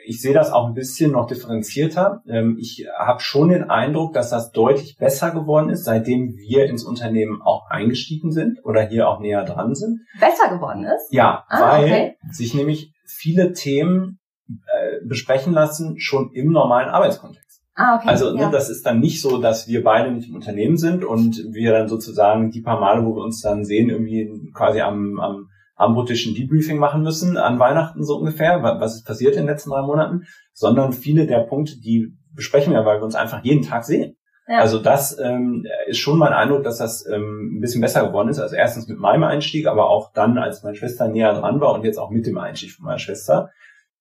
ich 0.06 0.20
sehe 0.20 0.34
das 0.34 0.50
auch 0.50 0.66
ein 0.66 0.74
bisschen 0.74 1.12
noch 1.12 1.26
differenzierter. 1.26 2.22
Ähm, 2.28 2.56
ich 2.60 2.86
habe 2.98 3.20
schon 3.20 3.48
den 3.48 3.70
Eindruck, 3.70 4.12
dass 4.12 4.30
das 4.30 4.50
deutlich 4.50 4.96
besser 4.96 5.30
geworden 5.30 5.70
ist, 5.70 5.84
seitdem 5.84 6.36
wir 6.36 6.66
ins 6.66 6.84
Unternehmen 6.84 7.42
auch 7.42 7.68
eingestiegen 7.70 8.32
sind 8.32 8.58
oder 8.64 8.82
hier 8.82 9.08
auch 9.08 9.20
näher 9.20 9.44
dran 9.44 9.74
sind. 9.74 10.00
Besser 10.18 10.54
geworden 10.54 10.84
ist? 10.84 11.12
Ja, 11.12 11.44
ah, 11.48 11.72
weil 11.72 11.84
okay. 11.84 12.16
sich 12.30 12.54
nämlich 12.54 12.92
viele 13.06 13.52
Themen 13.52 14.18
äh, 14.48 15.06
besprechen 15.06 15.52
lassen, 15.52 15.98
schon 15.98 16.30
im 16.32 16.50
normalen 16.50 16.88
Arbeitskontext. 16.88 17.49
Ah, 17.74 17.96
okay. 17.96 18.08
Also 18.08 18.32
ne, 18.34 18.48
das 18.50 18.68
ist 18.68 18.84
dann 18.84 19.00
nicht 19.00 19.20
so, 19.20 19.40
dass 19.40 19.68
wir 19.68 19.82
beide 19.82 20.10
nicht 20.10 20.28
im 20.28 20.34
Unternehmen 20.34 20.76
sind 20.76 21.04
und 21.04 21.42
wir 21.50 21.72
dann 21.72 21.88
sozusagen 21.88 22.50
die 22.50 22.62
paar 22.62 22.80
Male, 22.80 23.04
wo 23.04 23.14
wir 23.14 23.22
uns 23.22 23.40
dann 23.40 23.64
sehen, 23.64 23.90
irgendwie 23.90 24.28
quasi 24.52 24.80
am, 24.80 25.18
am 25.20 25.46
abendbrotischen 25.76 26.34
Debriefing 26.34 26.78
machen 26.78 27.02
müssen 27.02 27.36
an 27.38 27.58
Weihnachten 27.58 28.04
so 28.04 28.18
ungefähr, 28.18 28.62
was 28.62 28.96
ist 28.96 29.06
passiert 29.06 29.34
in 29.34 29.42
den 29.42 29.48
letzten 29.48 29.70
drei 29.70 29.82
Monaten, 29.82 30.26
sondern 30.52 30.92
viele 30.92 31.26
der 31.26 31.40
Punkte, 31.40 31.80
die 31.80 32.12
besprechen 32.34 32.74
wir, 32.74 32.84
weil 32.84 33.00
wir 33.00 33.04
uns 33.04 33.14
einfach 33.14 33.42
jeden 33.44 33.62
Tag 33.62 33.84
sehen. 33.84 34.16
Ja. 34.46 34.58
Also 34.58 34.78
das 34.78 35.16
ähm, 35.18 35.64
ist 35.86 35.98
schon 35.98 36.18
mein 36.18 36.32
Eindruck, 36.32 36.64
dass 36.64 36.78
das 36.78 37.06
ähm, 37.06 37.56
ein 37.56 37.60
bisschen 37.60 37.80
besser 37.80 38.06
geworden 38.06 38.28
ist. 38.28 38.40
Also 38.40 38.56
erstens 38.56 38.88
mit 38.88 38.98
meinem 38.98 39.22
Einstieg, 39.22 39.66
aber 39.66 39.88
auch 39.88 40.12
dann, 40.12 40.38
als 40.38 40.62
meine 40.62 40.76
Schwester 40.76 41.08
näher 41.08 41.34
dran 41.34 41.60
war 41.60 41.72
und 41.72 41.84
jetzt 41.84 41.98
auch 41.98 42.10
mit 42.10 42.26
dem 42.26 42.36
Einstieg 42.36 42.72
von 42.72 42.86
meiner 42.86 42.98
Schwester. 42.98 43.50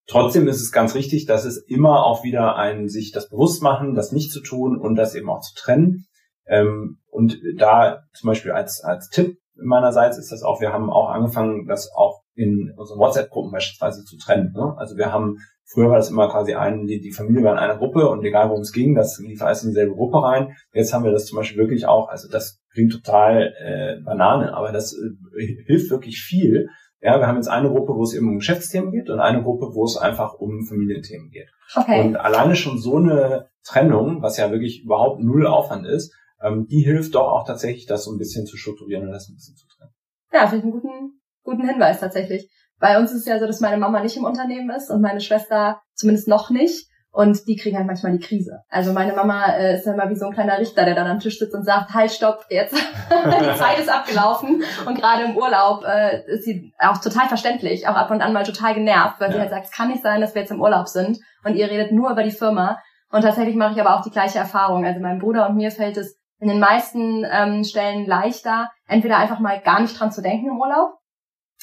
Trotzdem 0.07 0.47
ist 0.47 0.61
es 0.61 0.71
ganz 0.71 0.95
richtig, 0.95 1.25
dass 1.25 1.45
es 1.45 1.57
immer 1.67 2.05
auch 2.05 2.23
wieder 2.23 2.55
ein 2.55 2.89
sich 2.89 3.11
das 3.11 3.29
bewusst 3.29 3.61
machen, 3.61 3.93
das 3.93 4.11
nicht 4.11 4.31
zu 4.31 4.41
tun 4.41 4.79
und 4.79 4.95
das 4.95 5.13
eben 5.13 5.29
auch 5.29 5.41
zu 5.41 5.53
trennen. 5.55 6.05
Ähm, 6.47 6.97
und 7.07 7.39
da 7.57 8.03
zum 8.13 8.27
Beispiel 8.27 8.51
als, 8.51 8.83
als 8.83 9.09
Tipp 9.09 9.37
meinerseits 9.61 10.17
ist 10.17 10.31
das 10.31 10.43
auch, 10.43 10.61
wir 10.61 10.71
haben 10.71 10.89
auch 10.89 11.09
angefangen, 11.09 11.67
das 11.67 11.91
auch 11.93 12.21
in 12.33 12.71
unseren 12.75 12.99
WhatsApp-Gruppen 12.99 13.51
beispielsweise 13.51 14.03
zu 14.03 14.17
trennen. 14.17 14.53
Ne? 14.53 14.73
Also 14.77 14.97
wir 14.97 15.11
haben, 15.11 15.37
früher 15.65 15.89
war 15.89 15.97
das 15.97 16.09
immer 16.09 16.29
quasi 16.29 16.55
ein, 16.55 16.85
die, 16.85 17.01
die 17.01 17.11
Familie 17.11 17.43
war 17.43 17.53
in 17.53 17.59
einer 17.59 17.77
Gruppe 17.77 18.07
und 18.09 18.23
egal 18.23 18.49
worum 18.49 18.61
es 18.61 18.71
ging, 18.71 18.95
das 18.95 19.19
lief 19.19 19.41
alles 19.41 19.63
in 19.63 19.69
dieselbe 19.69 19.95
Gruppe 19.95 20.23
rein. 20.23 20.55
Jetzt 20.73 20.93
haben 20.93 21.03
wir 21.03 21.11
das 21.11 21.25
zum 21.25 21.37
Beispiel 21.37 21.59
wirklich 21.59 21.85
auch, 21.85 22.07
also 22.07 22.29
das 22.29 22.61
klingt 22.71 22.91
total 22.91 23.53
äh, 23.59 24.01
Banane, 24.03 24.53
aber 24.53 24.71
das 24.71 24.93
äh, 24.93 25.63
hilft 25.65 25.91
wirklich 25.91 26.21
viel. 26.21 26.69
Ja, 27.01 27.17
wir 27.19 27.27
haben 27.27 27.37
jetzt 27.37 27.47
eine 27.47 27.69
Gruppe, 27.69 27.93
wo 27.95 28.03
es 28.03 28.13
eben 28.13 28.27
um 28.27 28.37
Geschäftsthemen 28.39 28.91
geht 28.91 29.09
und 29.09 29.19
eine 29.19 29.41
Gruppe, 29.41 29.73
wo 29.73 29.85
es 29.85 29.95
einfach 29.95 30.33
um 30.33 30.65
Familienthemen 30.65 31.29
geht. 31.29 31.49
Okay. 31.75 32.01
Und 32.01 32.17
alleine 32.17 32.55
schon 32.55 32.77
so 32.77 32.97
eine 32.97 33.49
Trennung, 33.63 34.21
was 34.21 34.37
ja 34.37 34.51
wirklich 34.51 34.83
überhaupt 34.83 35.21
null 35.21 35.47
Aufwand 35.47 35.85
ist, 35.85 36.13
ähm, 36.41 36.67
die 36.67 36.81
hilft 36.81 37.15
doch 37.15 37.31
auch 37.31 37.45
tatsächlich, 37.45 37.85
das 37.85 38.03
so 38.03 38.11
ein 38.11 38.17
bisschen 38.17 38.45
zu 38.45 38.57
strukturieren 38.57 39.05
und 39.05 39.11
das 39.11 39.29
ein 39.29 39.35
bisschen 39.35 39.55
zu 39.55 39.65
trennen. 39.67 39.93
Ja, 40.33 40.47
finde 40.47 40.57
ich 40.57 40.63
einen 40.63 40.81
guten, 40.81 41.21
guten 41.43 41.67
Hinweis 41.67 41.99
tatsächlich. 41.99 42.49
Bei 42.79 42.97
uns 42.97 43.11
ist 43.11 43.21
es 43.21 43.25
ja 43.25 43.39
so, 43.39 43.45
dass 43.45 43.59
meine 43.59 43.77
Mama 43.77 44.01
nicht 44.01 44.17
im 44.17 44.23
Unternehmen 44.23 44.69
ist 44.69 44.89
und 44.89 45.01
meine 45.01 45.21
Schwester 45.21 45.81
zumindest 45.95 46.27
noch 46.27 46.49
nicht. 46.49 46.88
Und 47.19 47.49
die 47.49 47.57
kriegen 47.57 47.75
halt 47.75 47.85
manchmal 47.85 48.13
die 48.13 48.25
Krise. 48.25 48.63
Also 48.69 48.93
meine 48.93 49.11
Mama 49.11 49.47
äh, 49.47 49.75
ist 49.75 49.85
ja 49.85 49.91
immer 49.91 50.09
wie 50.09 50.15
so 50.15 50.27
ein 50.27 50.31
kleiner 50.31 50.57
Richter, 50.57 50.85
der 50.85 50.95
dann 50.95 51.05
am 51.05 51.19
Tisch 51.19 51.37
sitzt 51.37 51.53
und 51.53 51.65
sagt, 51.65 51.93
halt, 51.93 52.11
stopp, 52.11 52.45
jetzt, 52.49 52.73
die 53.11 53.57
Zeit 53.57 53.77
ist 53.77 53.89
abgelaufen. 53.89 54.63
Und 54.85 54.97
gerade 54.97 55.25
im 55.25 55.35
Urlaub 55.35 55.83
äh, 55.83 56.23
ist 56.27 56.45
sie 56.45 56.71
auch 56.79 56.97
total 56.99 57.27
verständlich, 57.27 57.89
auch 57.89 57.95
ab 57.95 58.09
und 58.09 58.21
an 58.21 58.31
mal 58.31 58.45
total 58.45 58.73
genervt, 58.73 59.19
weil 59.19 59.31
ja. 59.31 59.33
sie 59.33 59.39
halt 59.41 59.49
sagt, 59.49 59.65
es 59.65 59.71
kann 59.73 59.89
nicht 59.89 60.01
sein, 60.01 60.21
dass 60.21 60.33
wir 60.33 60.43
jetzt 60.43 60.51
im 60.51 60.61
Urlaub 60.61 60.87
sind 60.87 61.19
und 61.43 61.55
ihr 61.55 61.69
redet 61.69 61.91
nur 61.91 62.09
über 62.09 62.23
die 62.23 62.31
Firma. 62.31 62.79
Und 63.11 63.23
tatsächlich 63.23 63.57
mache 63.57 63.73
ich 63.73 63.81
aber 63.81 63.97
auch 63.97 64.03
die 64.03 64.11
gleiche 64.11 64.39
Erfahrung. 64.39 64.85
Also 64.85 65.01
meinem 65.01 65.19
Bruder 65.19 65.49
und 65.49 65.57
mir 65.57 65.71
fällt 65.71 65.97
es 65.97 66.17
in 66.39 66.47
den 66.47 66.61
meisten 66.61 67.25
ähm, 67.29 67.65
Stellen 67.65 68.05
leichter, 68.05 68.69
entweder 68.87 69.17
einfach 69.17 69.39
mal 69.39 69.59
gar 69.59 69.81
nicht 69.81 69.99
dran 69.99 70.13
zu 70.13 70.21
denken 70.21 70.51
im 70.51 70.57
Urlaub 70.57 70.98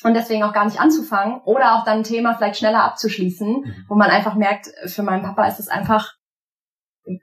und 0.03 0.15
deswegen 0.15 0.43
auch 0.43 0.53
gar 0.53 0.65
nicht 0.65 0.81
anzufangen 0.81 1.41
oder 1.45 1.77
auch 1.77 1.85
dann 1.85 1.99
ein 1.99 2.05
Thema 2.05 2.35
vielleicht 2.35 2.59
schneller 2.59 2.85
abzuschließen, 2.85 3.49
mhm. 3.49 3.85
wo 3.89 3.95
man 3.95 4.11
einfach 4.11 4.35
merkt, 4.35 4.71
für 4.87 5.03
meinen 5.03 5.23
Papa 5.23 5.47
ist 5.47 5.59
es 5.61 5.69
einfach 5.69 6.15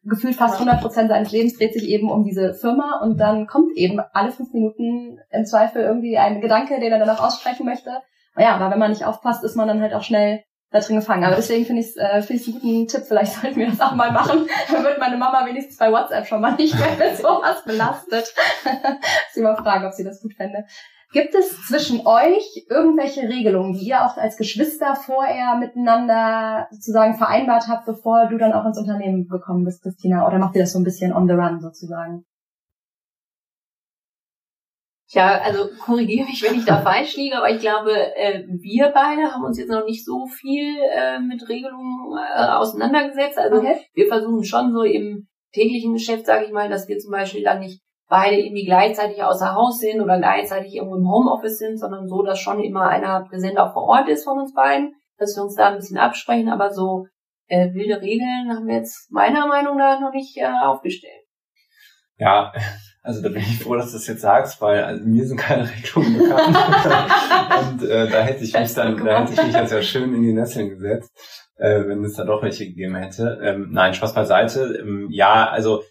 gefühlt 0.03 0.35
fast 0.35 0.55
100 0.55 0.81
Prozent 0.81 1.09
seines 1.09 1.31
Lebens 1.31 1.57
dreht 1.57 1.73
sich 1.73 1.83
eben 1.89 2.09
um 2.09 2.23
diese 2.23 2.53
Firma 2.53 3.01
und 3.01 3.17
dann 3.17 3.47
kommt 3.47 3.75
eben 3.75 3.99
alle 4.13 4.31
fünf 4.31 4.53
Minuten 4.53 5.19
im 5.29 5.45
Zweifel 5.45 5.83
irgendwie 5.83 6.17
ein 6.17 6.41
Gedanke, 6.41 6.79
den 6.79 6.91
er 6.91 6.99
dann 6.99 7.09
auch 7.09 7.23
aussprechen 7.23 7.65
möchte. 7.65 7.91
Ja, 8.37 8.55
aber 8.55 8.71
wenn 8.71 8.79
man 8.79 8.91
nicht 8.91 9.05
aufpasst, 9.05 9.43
ist 9.43 9.55
man 9.55 9.67
dann 9.67 9.81
halt 9.81 9.93
auch 9.93 10.03
schnell 10.03 10.43
da 10.71 10.79
drin 10.79 10.95
gefangen. 10.95 11.23
Aber 11.23 11.35
deswegen 11.35 11.65
finde 11.65 11.81
ich 11.81 11.89
es 11.89 11.97
äh, 11.97 12.21
find 12.21 12.41
einen 12.47 12.53
guten 12.59 12.87
Tipp. 12.87 13.03
Vielleicht 13.07 13.33
sollten 13.41 13.59
wir 13.59 13.69
das 13.69 13.81
auch 13.81 13.93
mal 13.93 14.11
machen. 14.11 14.47
Dann 14.71 14.83
wird 14.83 14.99
meine 14.99 15.17
Mama 15.17 15.45
wenigstens 15.45 15.77
bei 15.77 15.91
WhatsApp 15.91 16.25
schon 16.25 16.41
mal 16.41 16.55
nicht 16.55 16.77
mehr 16.77 16.95
mit 16.97 17.17
sowas 17.17 17.63
belastet. 17.63 18.33
sie 19.33 19.41
mal 19.41 19.55
fragen, 19.55 19.85
ob 19.85 19.93
sie 19.93 20.03
das 20.03 20.21
gut 20.21 20.33
fände. 20.33 20.65
Gibt 21.13 21.35
es 21.35 21.67
zwischen 21.67 22.07
euch 22.07 22.65
irgendwelche 22.71 23.21
Regelungen, 23.29 23.73
die 23.73 23.87
ihr 23.87 24.03
auch 24.03 24.17
als 24.17 24.35
Geschwister 24.35 24.95
vorher 24.95 25.57
miteinander 25.57 26.67
sozusagen 26.71 27.13
vereinbart 27.13 27.67
habt, 27.67 27.85
bevor 27.85 28.25
du 28.25 28.39
dann 28.39 28.51
auch 28.51 28.65
ins 28.65 28.79
Unternehmen 28.79 29.27
gekommen 29.27 29.63
bist, 29.63 29.83
Christina? 29.83 30.27
Oder 30.27 30.39
macht 30.39 30.55
ihr 30.55 30.63
das 30.63 30.73
so 30.73 30.79
ein 30.79 30.83
bisschen 30.83 31.13
on 31.13 31.27
the 31.27 31.35
run 31.35 31.61
sozusagen? 31.61 32.25
Ja, 35.09 35.39
also 35.41 35.69
korrigiere 35.85 36.25
mich, 36.25 36.41
wenn 36.41 36.55
ich 36.55 36.65
da 36.65 36.81
falsch 36.81 37.15
liege, 37.15 37.37
aber 37.37 37.51
ich 37.51 37.59
glaube, 37.59 37.91
äh, 38.15 38.45
wir 38.47 38.89
beide 38.89 39.31
haben 39.31 39.43
uns 39.43 39.59
jetzt 39.59 39.69
noch 39.69 39.85
nicht 39.85 40.03
so 40.03 40.25
viel 40.25 40.75
äh, 40.97 41.19
mit 41.19 41.47
Regelungen 41.47 42.17
äh, 42.17 42.47
auseinandergesetzt. 42.47 43.37
Also 43.37 43.57
okay. 43.57 43.85
wir 43.93 44.07
versuchen 44.07 44.43
schon 44.43 44.73
so 44.73 44.81
im 44.81 45.27
täglichen 45.53 45.93
Geschäft, 45.93 46.25
sage 46.25 46.45
ich 46.45 46.51
mal, 46.51 46.69
dass 46.69 46.87
wir 46.87 46.97
zum 46.97 47.11
Beispiel 47.11 47.43
dann 47.43 47.59
nicht 47.59 47.83
beide 48.13 48.35
irgendwie 48.35 48.65
gleichzeitig 48.65 49.23
außer 49.23 49.55
Haus 49.55 49.79
sind 49.79 49.99
oder 49.99 50.19
gleichzeitig 50.19 50.75
irgendwo 50.75 50.97
im 50.97 51.09
Homeoffice 51.09 51.57
sind, 51.57 51.79
sondern 51.79 52.07
so, 52.07 52.21
dass 52.21 52.37
schon 52.37 52.63
immer 52.63 52.87
einer 52.87 53.25
präsent 53.27 53.57
auch 53.57 53.73
vor 53.73 53.87
Ort 53.87 54.07
ist 54.07 54.23
von 54.23 54.37
uns 54.37 54.53
beiden, 54.53 54.93
dass 55.17 55.35
wir 55.35 55.41
uns 55.41 55.55
da 55.55 55.69
ein 55.69 55.77
bisschen 55.77 55.97
absprechen, 55.97 56.47
aber 56.47 56.71
so 56.71 57.07
äh, 57.47 57.73
wilde 57.73 58.01
Regeln 58.01 58.51
haben 58.55 58.67
wir 58.67 58.75
jetzt 58.75 59.11
meiner 59.11 59.47
Meinung 59.47 59.77
nach 59.77 59.99
noch 59.99 60.11
nicht 60.13 60.37
äh, 60.37 60.45
aufgestellt. 60.45 61.23
Ja, 62.19 62.53
also 63.01 63.23
da 63.23 63.29
bin 63.29 63.39
ich 63.41 63.63
froh, 63.63 63.77
dass 63.77 63.87
du 63.87 63.97
das 63.97 64.05
jetzt 64.05 64.21
sagst, 64.21 64.61
weil 64.61 64.83
also 64.83 65.03
mir 65.03 65.25
sind 65.25 65.37
keine 65.37 65.67
Regelungen 65.67 66.19
bekannt. 66.19 66.55
und 67.71 67.89
äh, 67.89 68.07
da 68.11 68.21
hätte 68.21 68.43
ich 68.43 68.53
mich 68.53 68.75
dann, 68.75 69.03
da 69.03 69.21
hätte 69.21 69.33
ich 69.33 69.43
mich 69.43 69.55
jetzt 69.55 69.73
ja 69.73 69.81
schön 69.81 70.13
in 70.13 70.21
die 70.21 70.33
Nesseln 70.33 70.69
gesetzt, 70.69 71.11
äh, 71.57 71.83
wenn 71.87 72.03
es 72.03 72.13
da 72.13 72.25
doch 72.25 72.43
welche 72.43 72.67
gegeben 72.67 72.93
hätte. 72.93 73.39
Ähm, 73.41 73.69
nein, 73.71 73.95
Spaß 73.95 74.13
beiseite. 74.13 74.77
Ähm, 74.79 75.07
ja, 75.09 75.49
also 75.49 75.81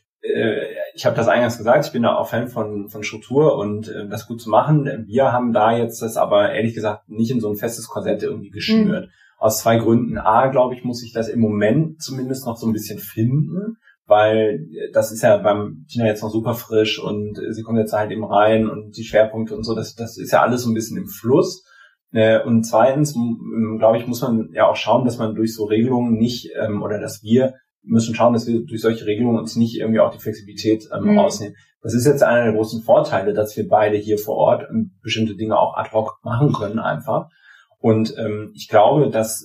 ich 0.95 1.05
habe 1.05 1.17
das 1.17 1.29
eingangs 1.29 1.59
gesagt, 1.59 1.87
ich 1.87 1.93
bin 1.93 2.03
da 2.03 2.15
auch 2.15 2.29
Fan 2.29 2.49
von, 2.49 2.89
von 2.89 3.03
Struktur 3.03 3.57
und 3.57 3.89
äh, 3.89 4.09
das 4.09 4.27
gut 4.27 4.41
zu 4.41 4.51
machen. 4.51 5.05
Wir 5.07 5.33
haben 5.33 5.53
da 5.53 5.77
jetzt 5.77 6.01
das 6.01 6.17
aber 6.17 6.53
ehrlich 6.53 6.75
gesagt 6.75 7.09
nicht 7.09 7.31
in 7.31 7.41
so 7.41 7.51
ein 7.51 7.57
festes 7.57 7.89
Korsett 7.89 8.23
irgendwie 8.23 8.51
geschnürt. 8.51 9.07
Mhm. 9.07 9.11
Aus 9.39 9.59
zwei 9.59 9.79
Gründen. 9.79 10.19
A, 10.19 10.47
glaube 10.47 10.75
ich, 10.75 10.85
muss 10.85 11.03
ich 11.03 11.13
das 11.13 11.29
im 11.29 11.41
Moment 11.41 12.01
zumindest 12.01 12.47
noch 12.47 12.57
so 12.57 12.67
ein 12.67 12.73
bisschen 12.73 12.99
finden 12.99 13.77
weil 14.07 14.67
das 14.93 15.13
ist 15.13 15.23
ja 15.23 15.39
beim 15.39 15.87
Tina 15.89 16.07
jetzt 16.07 16.23
noch 16.23 16.31
super 16.31 16.55
frisch 16.55 17.03
und 17.03 17.41
sie 17.51 17.63
kommt 17.63 17.79
jetzt 17.79 17.95
halt 17.95 18.11
eben 18.11 18.25
rein 18.25 18.69
und 18.69 18.97
die 18.97 19.05
Schwerpunkte 19.05 19.57
und 19.57 19.65
so, 19.65 19.75
das, 19.75 19.95
das 19.95 20.19
ist 20.19 20.33
ja 20.33 20.43
alles 20.43 20.63
so 20.63 20.71
ein 20.71 20.75
bisschen 20.75 20.99
im 20.99 21.07
Fluss. 21.07 21.65
Äh, 22.13 22.43
und 22.43 22.65
zweitens, 22.65 23.15
glaube 23.79 23.97
ich, 23.97 24.07
muss 24.07 24.21
man 24.21 24.51
ja 24.53 24.69
auch 24.69 24.77
schauen, 24.77 25.05
dass 25.05 25.19
man 25.19 25.35
durch 25.35 25.55
so 25.55 25.65
Regelungen 25.65 26.19
nicht, 26.19 26.51
ähm, 26.61 26.83
oder 26.83 27.01
dass 27.01 27.23
wir 27.23 27.55
müssen 27.83 28.15
schauen, 28.15 28.33
dass 28.33 28.47
wir 28.47 28.65
durch 28.65 28.81
solche 28.81 29.07
Regelungen 29.07 29.39
uns 29.39 29.57
nicht 29.57 29.79
irgendwie 29.79 30.01
auch 30.01 30.13
die 30.13 30.21
Flexibilität 30.21 30.89
ähm, 30.95 31.13
mhm. 31.13 31.19
rausnehmen. 31.19 31.57
Das 31.83 31.95
ist 31.95 32.07
jetzt 32.07 32.23
einer 32.23 32.45
der 32.45 32.53
großen 32.53 32.83
Vorteile, 32.83 33.33
dass 33.33 33.57
wir 33.57 33.67
beide 33.69 33.97
hier 33.97 34.19
vor 34.19 34.37
Ort 34.37 34.67
ähm, 34.71 34.93
bestimmte 35.03 35.35
Dinge 35.35 35.59
auch 35.59 35.77
ad 35.77 35.91
hoc 35.93 36.19
machen 36.23 36.53
können 36.53 36.79
einfach. 36.79 37.29
Und 37.79 38.15
ähm, 38.17 38.53
ich 38.55 38.69
glaube, 38.69 39.11
dass 39.11 39.45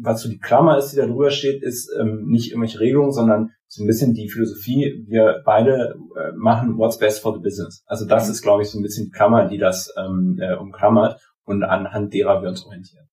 was 0.00 0.22
so 0.22 0.28
die 0.28 0.38
Klammer 0.38 0.76
ist, 0.76 0.92
die 0.92 0.96
da 0.96 1.06
drüber 1.06 1.30
steht, 1.30 1.62
ist 1.62 1.90
ähm, 1.98 2.26
nicht 2.26 2.50
irgendwelche 2.50 2.78
Regelungen, 2.78 3.12
sondern 3.12 3.50
so 3.66 3.82
ein 3.82 3.86
bisschen 3.86 4.12
die 4.12 4.28
Philosophie, 4.28 5.04
wir 5.08 5.42
beide 5.44 5.96
äh, 6.16 6.32
machen 6.36 6.76
what's 6.76 6.98
best 6.98 7.22
for 7.22 7.32
the 7.32 7.40
business. 7.40 7.82
Also 7.86 8.06
das 8.06 8.26
mhm. 8.26 8.32
ist, 8.32 8.42
glaube 8.42 8.62
ich, 8.62 8.70
so 8.70 8.78
ein 8.78 8.82
bisschen 8.82 9.06
die 9.06 9.10
Klammer, 9.10 9.46
die 9.46 9.58
das 9.58 9.92
ähm, 9.96 10.38
äh, 10.40 10.54
umklammert 10.56 11.20
und 11.44 11.62
anhand 11.62 12.12
derer 12.12 12.42
wir 12.42 12.50
uns 12.50 12.64
orientieren. 12.64 13.08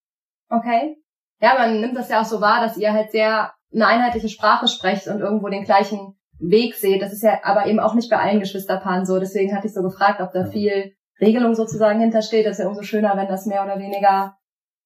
Okay. 0.50 0.96
Ja, 1.40 1.54
man 1.54 1.80
nimmt 1.80 1.96
das 1.96 2.10
ja 2.10 2.20
auch 2.20 2.26
so 2.26 2.40
wahr, 2.40 2.60
dass 2.60 2.76
ihr 2.76 2.92
halt 2.92 3.10
sehr 3.10 3.52
eine 3.76 3.86
einheitliche 3.86 4.28
Sprache 4.28 4.68
sprecht 4.68 5.06
und 5.06 5.20
irgendwo 5.20 5.48
den 5.48 5.64
gleichen 5.64 6.18
Weg 6.38 6.74
seht. 6.74 7.02
Das 7.02 7.12
ist 7.12 7.22
ja 7.22 7.40
aber 7.44 7.66
eben 7.66 7.78
auch 7.78 7.94
nicht 7.94 8.10
bei 8.10 8.18
allen 8.18 8.40
Geschwisterpaaren 8.40 9.06
so. 9.06 9.18
Deswegen 9.18 9.54
hatte 9.54 9.68
ich 9.68 9.74
so 9.74 9.82
gefragt, 9.82 10.20
ob 10.20 10.32
da 10.32 10.46
viel 10.46 10.94
Regelung 11.20 11.54
sozusagen 11.54 12.00
hintersteht. 12.00 12.46
Das 12.46 12.58
ist 12.58 12.64
ja 12.64 12.68
umso 12.68 12.82
schöner, 12.82 13.16
wenn 13.16 13.28
das 13.28 13.46
mehr 13.46 13.62
oder 13.62 13.78
weniger 13.78 14.36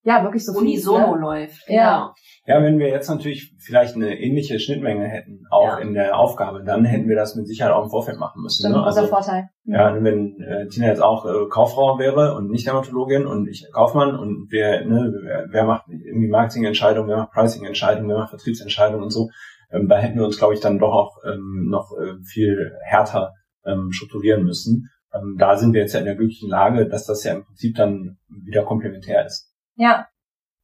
ja 0.02 0.22
wirklich 0.22 0.44
so 0.44 0.52
unisono 0.52 1.14
ne? 1.14 1.20
läuft. 1.20 1.66
Genau. 1.66 1.78
Ja. 1.78 2.14
Ja, 2.46 2.62
wenn 2.62 2.78
wir 2.78 2.88
jetzt 2.88 3.08
natürlich 3.08 3.54
vielleicht 3.58 3.94
eine 3.94 4.18
ähnliche 4.18 4.58
Schnittmenge 4.58 5.06
hätten, 5.06 5.44
auch 5.50 5.66
ja. 5.66 5.78
in 5.78 5.92
der 5.92 6.18
Aufgabe, 6.18 6.64
dann 6.64 6.84
hätten 6.84 7.08
wir 7.08 7.14
das 7.14 7.36
mit 7.36 7.46
Sicherheit 7.46 7.72
auch 7.72 7.84
im 7.84 7.90
Vorfeld 7.90 8.18
machen 8.18 8.42
müssen. 8.42 8.62
Stimmt, 8.62 8.76
ne? 8.76 8.82
also, 8.82 9.06
Vorteil. 9.06 9.50
Ja, 9.64 9.94
wenn 10.02 10.40
äh, 10.40 10.66
Tina 10.68 10.86
jetzt 10.86 11.02
auch 11.02 11.26
äh, 11.26 11.48
Kauffrau 11.48 11.98
wäre 11.98 12.34
und 12.34 12.50
nicht 12.50 12.66
Dermatologin 12.66 13.26
und 13.26 13.46
ich 13.46 13.68
Kaufmann 13.72 14.18
und 14.18 14.50
wir, 14.50 14.84
ne, 14.84 15.12
wer, 15.22 15.46
wer 15.50 15.64
macht 15.64 15.84
irgendwie 15.88 16.28
Marketingentscheidungen, 16.28 17.10
wer 17.10 17.18
macht 17.18 17.32
Pricing-Entscheidungen, 17.32 18.08
wer 18.08 18.18
macht 18.18 18.30
Vertriebsentscheidungen 18.30 19.04
und 19.04 19.10
so, 19.10 19.28
ähm, 19.70 19.88
da 19.88 19.98
hätten 19.98 20.18
wir 20.18 20.24
uns, 20.24 20.38
glaube 20.38 20.54
ich, 20.54 20.60
dann 20.60 20.78
doch 20.78 20.92
auch 20.92 21.18
ähm, 21.24 21.68
noch 21.70 21.92
äh, 21.92 22.14
viel 22.24 22.72
härter 22.82 23.34
ähm, 23.64 23.92
strukturieren 23.92 24.44
müssen. 24.44 24.88
Ähm, 25.14 25.36
da 25.38 25.56
sind 25.56 25.74
wir 25.74 25.82
jetzt 25.82 25.92
ja 25.92 26.00
in 26.00 26.06
der 26.06 26.16
glücklichen 26.16 26.48
Lage, 26.48 26.88
dass 26.88 27.06
das 27.06 27.22
ja 27.24 27.34
im 27.34 27.44
Prinzip 27.44 27.76
dann 27.76 28.18
wieder 28.28 28.64
komplementär 28.64 29.26
ist. 29.26 29.49
Ja, 29.80 30.06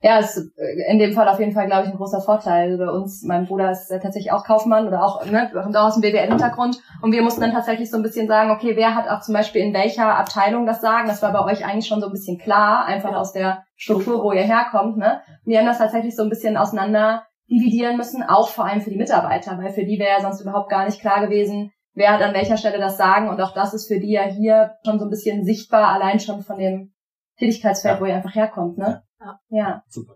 ja, 0.03 0.19
ist 0.19 0.37
äh, 0.59 0.93
in 0.93 0.99
dem 0.99 1.15
Fall 1.15 1.27
auf 1.29 1.41
jeden 1.41 1.53
Fall, 1.53 1.67
glaube 1.67 1.85
ich, 1.85 1.91
ein 1.91 1.97
großer 1.97 2.21
Vorteil. 2.21 2.71
Also 2.71 2.85
bei 2.85 2.91
uns, 2.91 3.23
mein 3.23 3.47
Bruder 3.47 3.71
ist 3.71 3.89
tatsächlich 3.89 4.31
auch 4.31 4.45
Kaufmann 4.45 4.87
oder 4.87 5.03
auch, 5.03 5.25
ne, 5.25 5.51
kommt 5.53 5.77
auch 5.77 5.87
aus 5.87 5.95
dem 5.95 6.03
BWL-Hintergrund. 6.03 6.83
Und 7.01 7.13
wir 7.13 7.23
mussten 7.23 7.41
dann 7.41 7.53
tatsächlich 7.53 7.91
so 7.91 7.97
ein 7.97 8.03
bisschen 8.03 8.29
sagen, 8.29 8.51
okay, 8.51 8.77
wer 8.77 8.95
hat 8.95 9.09
auch 9.09 9.23
zum 9.23 9.33
Beispiel 9.33 9.63
in 9.63 9.73
welcher 9.73 10.15
Abteilung 10.17 10.67
das 10.67 10.83
Sagen? 10.83 11.09
Das 11.09 11.23
war 11.23 11.33
bei 11.33 11.45
euch 11.51 11.65
eigentlich 11.65 11.87
schon 11.87 12.01
so 12.01 12.07
ein 12.07 12.13
bisschen 12.13 12.39
klar, 12.39 12.85
einfach 12.85 13.13
ja. 13.13 13.19
aus 13.19 13.33
der 13.33 13.65
Struktur, 13.75 14.23
wo 14.23 14.33
ihr 14.33 14.43
herkommt. 14.43 14.99
Ne? 14.99 15.23
Wir 15.45 15.61
haben 15.61 15.67
das 15.67 15.79
tatsächlich 15.79 16.15
so 16.15 16.23
ein 16.23 16.31
bisschen 16.31 16.59
auseinander 16.59 17.27
dividieren 17.49 17.97
müssen, 17.97 18.23
auch 18.23 18.49
vor 18.49 18.67
allem 18.67 18.83
für 18.83 18.91
die 18.91 18.99
Mitarbeiter, 18.99 19.57
weil 19.59 19.73
für 19.73 19.85
die 19.85 19.99
wäre 19.99 20.19
ja 20.19 20.21
sonst 20.21 20.41
überhaupt 20.41 20.69
gar 20.69 20.85
nicht 20.85 21.01
klar 21.01 21.25
gewesen, 21.25 21.73
wer 21.95 22.13
hat 22.13 22.23
an 22.23 22.35
welcher 22.35 22.57
Stelle 22.59 22.79
das 22.79 22.99
Sagen. 22.99 23.29
Und 23.29 23.41
auch 23.41 23.55
das 23.55 23.73
ist 23.73 23.89
für 23.89 23.99
die 23.99 24.13
ja 24.13 24.25
hier 24.25 24.75
schon 24.85 24.99
so 24.99 25.07
ein 25.07 25.11
bisschen 25.11 25.45
sichtbar, 25.45 25.89
allein 25.89 26.21
schon 26.21 26.43
von 26.43 26.59
dem 26.59 26.93
Tätigkeitsfeld, 27.39 27.97
ja. 27.97 28.01
wo 28.01 28.05
ihr 28.05 28.15
einfach 28.15 28.35
herkommt. 28.35 28.79
Ne? 28.79 29.03
Ja. 29.49 29.83
Super. 29.89 30.15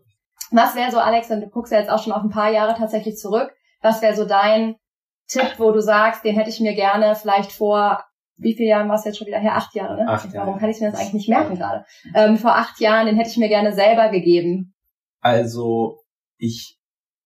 Was 0.51 0.75
wäre 0.75 0.91
so, 0.91 0.99
Alex, 0.99 1.31
und 1.31 1.41
du 1.41 1.49
guckst 1.49 1.73
ja 1.73 1.79
jetzt 1.79 1.91
auch 1.91 2.03
schon 2.03 2.13
auf 2.13 2.23
ein 2.23 2.31
paar 2.31 2.51
Jahre 2.51 2.75
tatsächlich 2.77 3.17
zurück, 3.17 3.53
was 3.83 4.03
wäre 4.03 4.17
so 4.17 4.25
dein 4.25 4.77
Tipp, 5.29 5.55
wo 5.59 5.71
du 5.71 5.81
sagst, 5.81 6.25
den 6.25 6.35
hätte 6.35 6.51
ich 6.51 6.61
mir 6.61 6.75
gerne 6.75 7.15
vielleicht 7.15 7.53
vor, 7.53 8.03
wie 8.37 8.55
viele 8.55 8.71
Jahren 8.71 8.89
war 8.89 8.97
es 8.97 9.05
jetzt 9.05 9.19
schon 9.19 9.27
wieder 9.27 9.39
her? 9.39 9.55
Acht 9.55 9.75
Jahre, 9.75 9.97
ne? 9.97 10.09
Acht 10.09 10.33
Warum 10.35 10.59
kann 10.59 10.71
ich 10.71 10.81
mir 10.81 10.91
das 10.91 10.99
eigentlich 10.99 11.15
nicht 11.15 11.29
merken 11.29 11.57
gerade? 11.57 11.85
Ähm, 12.15 12.37
vor 12.37 12.57
acht 12.57 12.81
Jahren, 12.81 13.07
den 13.07 13.17
hätte 13.17 13.31
ich 13.31 13.37
mir 13.37 13.49
gerne 13.49 13.73
selber 13.73 14.09
gegeben. 14.09 14.75
Also, 15.21 16.01
ich 16.39 16.79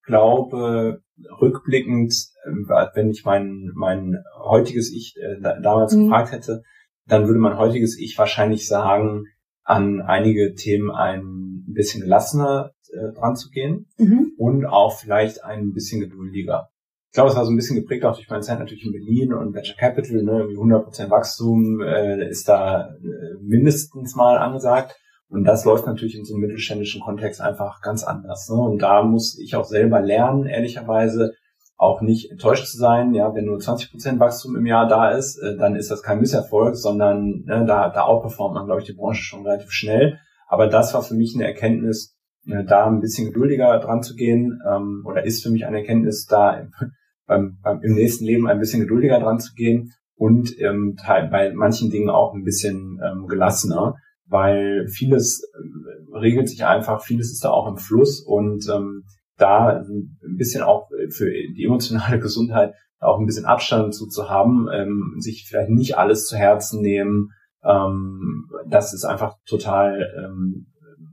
glaube, 0.03 1.03
rückblickend, 1.41 2.13
äh, 2.45 2.87
wenn 2.95 3.11
ich 3.11 3.25
mein, 3.25 3.71
mein 3.75 4.23
heutiges 4.43 4.93
Ich 4.93 5.15
äh, 5.17 5.41
damals 5.41 5.95
mhm. 5.95 6.05
gefragt 6.05 6.33
hätte, 6.33 6.63
dann 7.07 7.27
würde 7.27 7.39
mein 7.39 7.59
heutiges 7.59 7.99
Ich 7.99 8.19
wahrscheinlich 8.19 8.67
sagen, 8.67 9.25
an 9.63 10.03
einige 10.03 10.55
Themen 10.55 10.91
ein 10.91 11.54
bisschen 11.75 12.03
gelassener 12.03 12.73
äh, 12.93 13.13
dran 13.15 13.37
zu 13.37 13.51
gehen 13.51 13.87
mhm. 13.99 14.33
und 14.39 14.67
auch 14.67 14.99
vielleicht 14.99 15.45
ein 15.45 15.73
bisschen 15.73 16.01
geduldiger. 16.01 16.69
Ich 17.11 17.17
glaube, 17.17 17.31
es 17.31 17.37
war 17.37 17.45
so 17.45 17.53
ein 17.53 17.57
bisschen 17.57 17.77
geprägt 17.77 18.05
auch 18.05 18.17
durch 18.17 18.29
meine 18.29 18.43
Zeit 18.43 18.59
natürlich 18.59 18.85
in 18.85 18.93
Berlin 18.93 19.33
und 19.33 19.55
Venture 19.55 19.77
Capital, 19.77 20.23
ne, 20.23 20.45
100% 20.45 21.11
Wachstum 21.11 21.81
äh, 21.81 22.29
ist 22.29 22.49
da 22.49 22.89
äh, 22.89 23.39
mindestens 23.41 24.17
mal 24.17 24.37
angesagt. 24.37 24.97
Und 25.29 25.45
das 25.45 25.65
läuft 25.65 25.87
natürlich 25.87 26.17
in 26.17 26.25
so 26.25 26.35
einem 26.35 26.43
mittelständischen 26.43 27.01
Kontext 27.01 27.41
einfach 27.41 27.81
ganz 27.83 28.05
anders. 28.05 28.49
Ne? 28.51 28.57
Und 28.57 28.83
da 28.83 29.03
muss 29.03 29.39
ich 29.39 29.57
auch 29.57 29.65
selber 29.65 30.01
lernen, 30.01 30.47
ehrlicherweise, 30.47 31.33
auch 31.77 32.01
nicht 32.01 32.31
enttäuscht 32.31 32.67
zu 32.67 32.79
sein, 32.79 33.15
ja, 33.15 33.35
wenn 33.35 33.47
nur 33.47 33.59
20 33.59 33.91
Prozent 33.91 34.21
Wachstum 34.21 34.57
im 34.57 34.67
Jahr 34.67 34.87
da 34.87 35.11
ist, 35.11 35.37
äh, 35.39 35.57
dann 35.57 35.75
ist 35.75 35.91
das 35.91 36.03
kein 36.03 36.21
Misserfolg, 36.21 36.77
sondern 36.77 37.43
ne, 37.45 37.65
da, 37.67 37.89
da 37.91 38.05
outperformt 38.05 38.55
man, 38.55 38.67
glaube 38.67 38.81
ich, 38.81 38.87
die 38.87 38.93
Branche 38.93 39.23
schon 39.23 39.45
relativ 39.45 39.71
schnell. 39.71 40.19
Aber 40.49 40.69
das 40.69 40.95
war 40.95 41.03
für 41.03 41.15
mich 41.15 41.35
eine 41.35 41.47
Erkenntnis, 41.47 42.17
äh, 42.47 42.65
da 42.65 42.87
ein 42.87 43.01
bisschen 43.01 43.27
geduldiger 43.27 43.79
dran 43.79 44.03
zu 44.03 44.15
gehen, 44.15 44.61
ähm, 44.69 45.03
oder 45.07 45.25
ist 45.25 45.43
für 45.43 45.51
mich 45.51 45.67
eine 45.67 45.79
Erkenntnis, 45.79 46.27
da 46.27 46.67
beim, 47.27 47.59
beim, 47.63 47.81
im 47.83 47.95
nächsten 47.95 48.25
Leben 48.25 48.47
ein 48.47 48.59
bisschen 48.59 48.81
geduldiger 48.81 49.21
dran 49.21 49.41
zu 49.41 49.55
gehen 49.55 49.93
und 50.17 50.59
ähm, 50.61 50.97
bei 51.07 51.53
manchen 51.55 51.91
Dingen 51.91 52.11
auch 52.11 52.35
ein 52.35 52.45
bisschen 52.45 53.01
ähm, 53.05 53.27
gelassener, 53.27 53.97
weil 54.27 54.87
vieles 54.89 55.43
äh, 55.43 56.17
regelt 56.17 56.49
sich 56.49 56.65
einfach, 56.65 57.03
vieles 57.03 57.33
ist 57.33 57.45
da 57.45 57.51
auch 57.51 57.69
im 57.69 57.79
Fluss 57.79 58.21
und 58.21 58.69
ähm, 58.69 59.05
da 59.37 59.81
ein 59.81 60.37
bisschen 60.37 60.63
auch 60.63 60.89
für 61.11 61.29
die 61.31 61.65
emotionale 61.65 62.19
Gesundheit 62.21 62.75
auch 63.05 63.19
ein 63.19 63.27
bisschen 63.27 63.45
Abstand 63.45 63.95
zu, 63.95 64.07
zu 64.07 64.29
haben, 64.29 64.69
ähm, 64.73 65.17
sich 65.19 65.47
vielleicht 65.47 65.71
nicht 65.71 65.97
alles 65.99 66.27
zu 66.27 66.37
Herzen 66.37 66.81
nehmen. 66.81 67.31
Ähm, 67.65 68.49
das 68.69 68.93
ist 68.93 69.05
einfach 69.05 69.37
total, 69.47 70.13
ähm, 70.19 70.67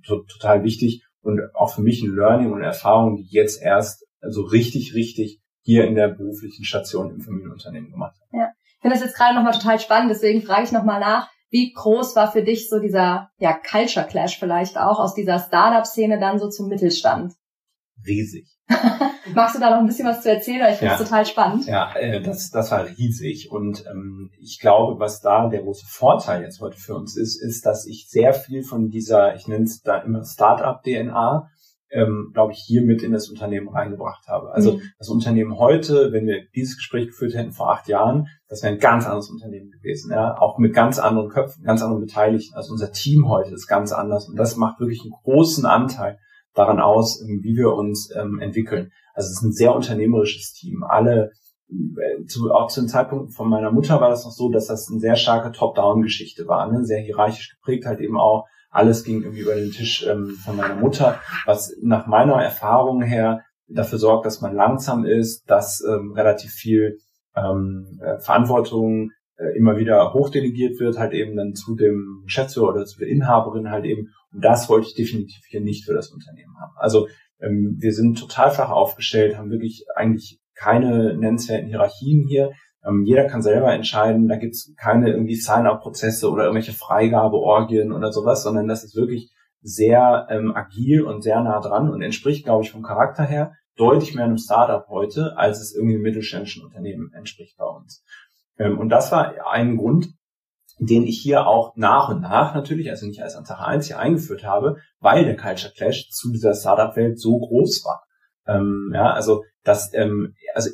to 0.06 0.24
total 0.24 0.64
wichtig 0.64 1.04
und 1.22 1.40
auch 1.54 1.74
für 1.74 1.82
mich 1.82 2.02
ein 2.02 2.16
Learning 2.16 2.52
und 2.52 2.62
Erfahrung, 2.62 3.18
die 3.18 3.28
jetzt 3.30 3.62
erst 3.62 4.06
also 4.22 4.42
richtig, 4.42 4.94
richtig 4.94 5.40
hier 5.62 5.86
in 5.86 5.96
der 5.96 6.10
beruflichen 6.10 6.66
Station 6.66 7.12
im 7.12 7.22
Familienunternehmen 7.22 7.92
gemacht 7.92 8.16
habe. 8.20 8.44
Ja, 8.44 8.50
ich 8.66 8.82
finde 8.82 8.96
das 8.96 9.04
jetzt 9.04 9.16
gerade 9.16 9.36
nochmal 9.36 9.54
total 9.54 9.80
spannend, 9.80 10.12
deswegen 10.12 10.42
frage 10.42 10.64
ich 10.64 10.72
nochmal 10.72 11.00
nach, 11.00 11.30
wie 11.50 11.72
groß 11.74 12.16
war 12.16 12.32
für 12.32 12.44
dich 12.44 12.70
so 12.70 12.80
dieser 12.80 13.30
ja, 13.38 13.54
Culture 13.54 14.08
Clash 14.08 14.40
vielleicht 14.40 14.78
auch 14.78 15.00
aus 15.00 15.14
dieser 15.14 15.38
Startup-Szene 15.38 16.20
dann 16.20 16.40
so 16.40 16.50
zum 16.50 16.70
Mittelstand? 16.70 17.34
riesig. 18.06 18.48
Magst 19.34 19.56
du 19.56 19.60
da 19.60 19.70
noch 19.70 19.80
ein 19.80 19.86
bisschen 19.86 20.08
was 20.08 20.22
zu 20.22 20.30
erzählen? 20.30 20.68
Ich 20.72 20.78
finde 20.78 20.94
es 20.94 21.00
ja. 21.00 21.06
total 21.06 21.26
spannend. 21.26 21.66
Ja, 21.66 21.94
äh, 21.96 22.22
das, 22.22 22.50
das 22.50 22.72
war 22.72 22.86
riesig. 22.86 23.52
Und 23.52 23.86
ähm, 23.90 24.32
ich 24.40 24.60
glaube, 24.60 25.00
was 25.00 25.22
da 25.22 25.48
der 25.48 25.62
große 25.62 25.86
Vorteil 25.88 26.44
jetzt 26.44 26.60
heute 26.62 26.78
für 26.78 26.96
uns 26.96 27.18
ist, 27.18 27.42
ist, 27.42 27.66
dass 27.66 27.86
ich 27.86 28.08
sehr 28.10 28.34
viel 28.34 28.64
von 28.64 28.90
dieser, 28.90 29.36
ich 29.36 29.48
nenne 29.48 29.66
es 29.66 29.82
da 29.82 29.98
immer 30.00 30.24
Startup-DNA, 30.24 31.50
ähm, 31.92 32.32
glaube 32.34 32.54
ich, 32.54 32.60
hier 32.66 32.82
mit 32.84 33.04
in 33.04 33.12
das 33.12 33.30
Unternehmen 33.30 33.68
reingebracht 33.70 34.28
habe. 34.28 34.52
Also 34.54 34.74
mhm. 34.74 34.82
das 34.98 35.10
Unternehmen 35.10 35.58
heute, 35.58 36.12
wenn 36.12 36.26
wir 36.26 36.44
dieses 36.56 36.78
Gespräch 36.78 37.08
geführt 37.08 37.36
hätten 37.36 37.52
vor 37.52 37.72
acht 37.72 37.88
Jahren, 37.88 38.28
das 38.48 38.64
wäre 38.64 38.74
ein 38.74 38.80
ganz 38.80 39.06
anderes 39.06 39.30
Unternehmen 39.30 39.72
gewesen. 39.72 40.12
Ja? 40.12 40.38
Auch 40.38 40.58
mit 40.58 40.74
ganz 40.74 41.00
anderen 41.00 41.30
Köpfen, 41.30 41.64
ganz 41.64 41.82
anderen 41.82 42.02
Beteiligten. 42.02 42.56
Also 42.56 42.72
unser 42.72 42.92
Team 42.92 43.28
heute 43.28 43.54
ist 43.54 43.68
ganz 43.68 43.92
anders. 43.92 44.30
Und 44.30 44.38
das 44.38 44.56
macht 44.56 44.80
wirklich 44.80 45.02
einen 45.04 45.14
großen 45.24 45.66
Anteil 45.66 46.18
daran 46.54 46.80
aus, 46.80 47.24
wie 47.26 47.56
wir 47.56 47.74
uns 47.74 48.10
ähm, 48.16 48.40
entwickeln. 48.40 48.92
Also 49.14 49.28
es 49.28 49.38
ist 49.38 49.44
ein 49.44 49.52
sehr 49.52 49.76
unternehmerisches 49.76 50.54
Team. 50.54 50.84
Alle, 50.84 51.32
äh, 51.70 52.26
zu, 52.26 52.52
auch 52.52 52.68
zu 52.68 52.82
dem 52.82 52.88
Zeitpunkt 52.88 53.34
von 53.34 53.50
meiner 53.50 53.72
Mutter 53.72 54.02
war 54.02 54.10
das 54.10 54.26
noch 54.26 54.32
so, 54.32 54.50
dass 54.50 54.68
das 54.68 54.90
eine 54.90 55.00
sehr 55.00 55.16
starke 55.16 55.52
Top-Down-Geschichte 55.52 56.48
war, 56.48 56.72
ne? 56.72 56.84
sehr 56.84 57.02
hierarchisch 57.02 57.56
geprägt, 57.58 57.86
halt 57.86 58.00
eben 58.00 58.18
auch. 58.18 58.46
Alles 58.70 59.04
ging 59.04 59.22
irgendwie 59.22 59.42
über 59.42 59.56
den 59.56 59.72
Tisch 59.72 60.08
ähm, 60.08 60.38
von 60.46 60.56
meiner 60.56 60.76
Mutter, 60.76 61.20
was 61.46 61.76
nach 61.82 62.08
meiner 62.08 62.42
Erfahrung 62.42 63.02
her 63.02 63.42
dafür 63.68 63.98
sorgt, 63.98 64.26
dass 64.26 64.42
man 64.42 64.56
langsam 64.56 65.06
ist, 65.06 65.50
dass 65.50 65.84
ähm, 65.88 66.14
relativ 66.14 66.52
viel 66.52 66.98
ähm, 67.36 68.00
äh, 68.02 68.20
Verantwortung 68.20 69.12
äh, 69.38 69.58
immer 69.58 69.78
wieder 69.78 70.14
hochdelegiert 70.14 70.80
wird, 70.80 71.00
halt 71.00 71.14
eben 71.14 71.36
dann 71.36 71.54
zu 71.54 71.76
dem 71.76 72.24
Geschäftsführer 72.26 72.70
oder 72.70 72.86
zu 72.86 73.00
der 73.00 73.08
Inhaberin 73.08 73.72
halt 73.72 73.86
eben. 73.86 74.10
Das 74.34 74.70
wollte 74.70 74.88
ich 74.88 74.96
definitiv 74.96 75.44
hier 75.48 75.62
nicht 75.62 75.86
für 75.86 75.94
das 75.94 76.10
Unternehmen 76.10 76.56
haben. 76.60 76.74
Also 76.78 77.08
ähm, 77.40 77.78
wir 77.80 77.94
sind 77.94 78.18
total 78.18 78.52
flach 78.52 78.70
aufgestellt, 78.70 79.38
haben 79.38 79.52
wirklich 79.52 79.86
eigentlich 79.96 80.40
keine 80.56 81.16
nennenswerten 81.18 81.68
Hierarchien 81.68 82.28
hier. 82.28 82.52
Ähm, 82.86 83.04
jeder 83.04 83.26
kann 83.26 83.42
selber 83.42 83.74
entscheiden, 83.74 84.28
da 84.28 84.38
gibt's 84.38 84.74
keine 84.78 85.12
irgendwie 85.12 85.36
Sign-up-Prozesse 85.36 86.30
oder 86.30 86.44
irgendwelche 86.44 86.74
Freigabeorgien 86.74 87.92
oder 87.92 88.12
sowas, 88.12 88.44
sondern 88.44 88.68
das 88.68 88.84
ist 88.84 88.96
wirklich 88.96 89.32
sehr 89.62 90.28
ähm, 90.30 90.56
agil 90.56 91.04
und 91.04 91.22
sehr 91.22 91.42
nah 91.42 91.60
dran 91.60 91.90
und 91.90 92.02
entspricht, 92.02 92.46
glaube 92.46 92.64
ich, 92.64 92.72
vom 92.72 92.82
Charakter 92.82 93.24
her 93.24 93.54
deutlich 93.76 94.16
mehr 94.16 94.26
einem 94.26 94.38
Startup 94.38 94.88
heute, 94.90 95.38
als 95.38 95.62
es 95.62 95.74
irgendwie 95.74 95.98
mittelständischen 95.98 96.64
Unternehmen 96.64 97.12
entspricht 97.14 97.58
bei 97.58 97.66
uns. 97.66 98.04
Ähm, 98.58 98.78
und 98.78 98.90
das 98.90 99.12
war 99.12 99.34
ein 99.52 99.78
Grund, 99.78 100.10
den 100.82 101.06
ich 101.06 101.22
hier 101.22 101.46
auch 101.46 101.76
nach 101.76 102.10
und 102.10 102.22
nach 102.22 102.56
natürlich, 102.56 102.90
also 102.90 103.06
nicht 103.06 103.20
erst 103.20 103.38
an 103.38 103.46
Tag 103.46 103.62
eins 103.62 103.86
hier 103.86 104.00
eingeführt 104.00 104.44
habe, 104.44 104.78
weil 105.00 105.26
der 105.26 105.38
Culture 105.38 105.72
Clash 105.72 106.10
zu 106.10 106.32
dieser 106.32 106.56
Startup-Welt 106.56 107.20
so 107.20 107.38
groß 107.38 107.84
war. 107.86 108.04
Ähm, 108.48 108.92
ja, 108.94 109.14
also 109.14 109.44
das, 109.64 109.94
ähm, 109.94 110.34
also 110.56 110.72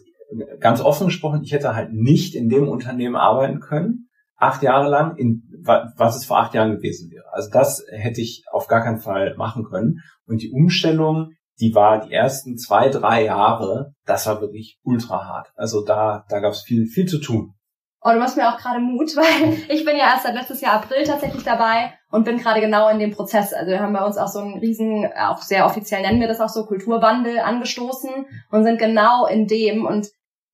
ganz 0.61 0.79
offen 0.79 1.07
gesprochen, 1.07 1.43
ich 1.43 1.51
hätte 1.51 1.75
halt 1.75 1.91
nicht 1.91 2.35
in 2.35 2.47
dem 2.47 2.69
Unternehmen 2.69 3.17
arbeiten 3.17 3.59
können, 3.59 4.07
acht 4.37 4.63
Jahre 4.63 4.89
lang, 4.89 5.17
in 5.17 5.43
was 5.63 6.15
es 6.15 6.25
vor 6.25 6.39
acht 6.39 6.53
Jahren 6.53 6.77
gewesen 6.77 7.11
wäre. 7.11 7.25
Also 7.33 7.49
das 7.51 7.83
hätte 7.89 8.21
ich 8.21 8.45
auf 8.49 8.67
gar 8.67 8.81
keinen 8.81 8.99
Fall 8.99 9.35
machen 9.35 9.65
können. 9.65 9.97
Und 10.25 10.41
die 10.41 10.51
Umstellung, 10.51 11.31
die 11.59 11.75
war 11.75 12.05
die 12.05 12.13
ersten 12.13 12.57
zwei, 12.57 12.87
drei 12.87 13.25
Jahre, 13.25 13.93
das 14.05 14.25
war 14.25 14.39
wirklich 14.39 14.79
ultra 14.83 15.25
hart. 15.25 15.51
Also 15.55 15.83
da, 15.83 16.23
da 16.29 16.39
gab 16.39 16.53
es 16.53 16.61
viel, 16.61 16.85
viel 16.85 17.07
zu 17.07 17.19
tun. 17.19 17.55
Oh, 18.01 18.11
du 18.11 18.19
machst 18.19 18.37
mir 18.37 18.47
auch 18.47 18.57
gerade 18.57 18.79
Mut, 18.79 19.15
weil 19.15 19.53
ich 19.69 19.85
bin 19.85 19.97
ja 19.97 20.11
erst 20.11 20.23
seit 20.23 20.35
letztes 20.35 20.61
Jahr 20.61 20.73
April 20.73 21.03
tatsächlich 21.03 21.43
dabei 21.43 21.93
und 22.11 22.23
bin 22.23 22.37
gerade 22.37 22.61
genau 22.61 22.89
in 22.89 22.99
dem 22.99 23.11
Prozess. 23.11 23.53
Also 23.53 23.71
wir 23.71 23.79
haben 23.79 23.93
bei 23.93 24.05
uns 24.05 24.17
auch 24.17 24.27
so 24.27 24.39
einen 24.39 24.59
riesen, 24.59 25.09
auch 25.17 25.41
sehr 25.41 25.65
offiziell 25.65 26.01
nennen 26.01 26.19
wir 26.19 26.27
das 26.27 26.41
auch 26.41 26.49
so, 26.49 26.65
Kulturwandel 26.65 27.39
angestoßen 27.39 28.25
und 28.51 28.63
sind 28.63 28.79
genau 28.79 29.25
in 29.25 29.47
dem 29.47 29.85
und 29.85 30.07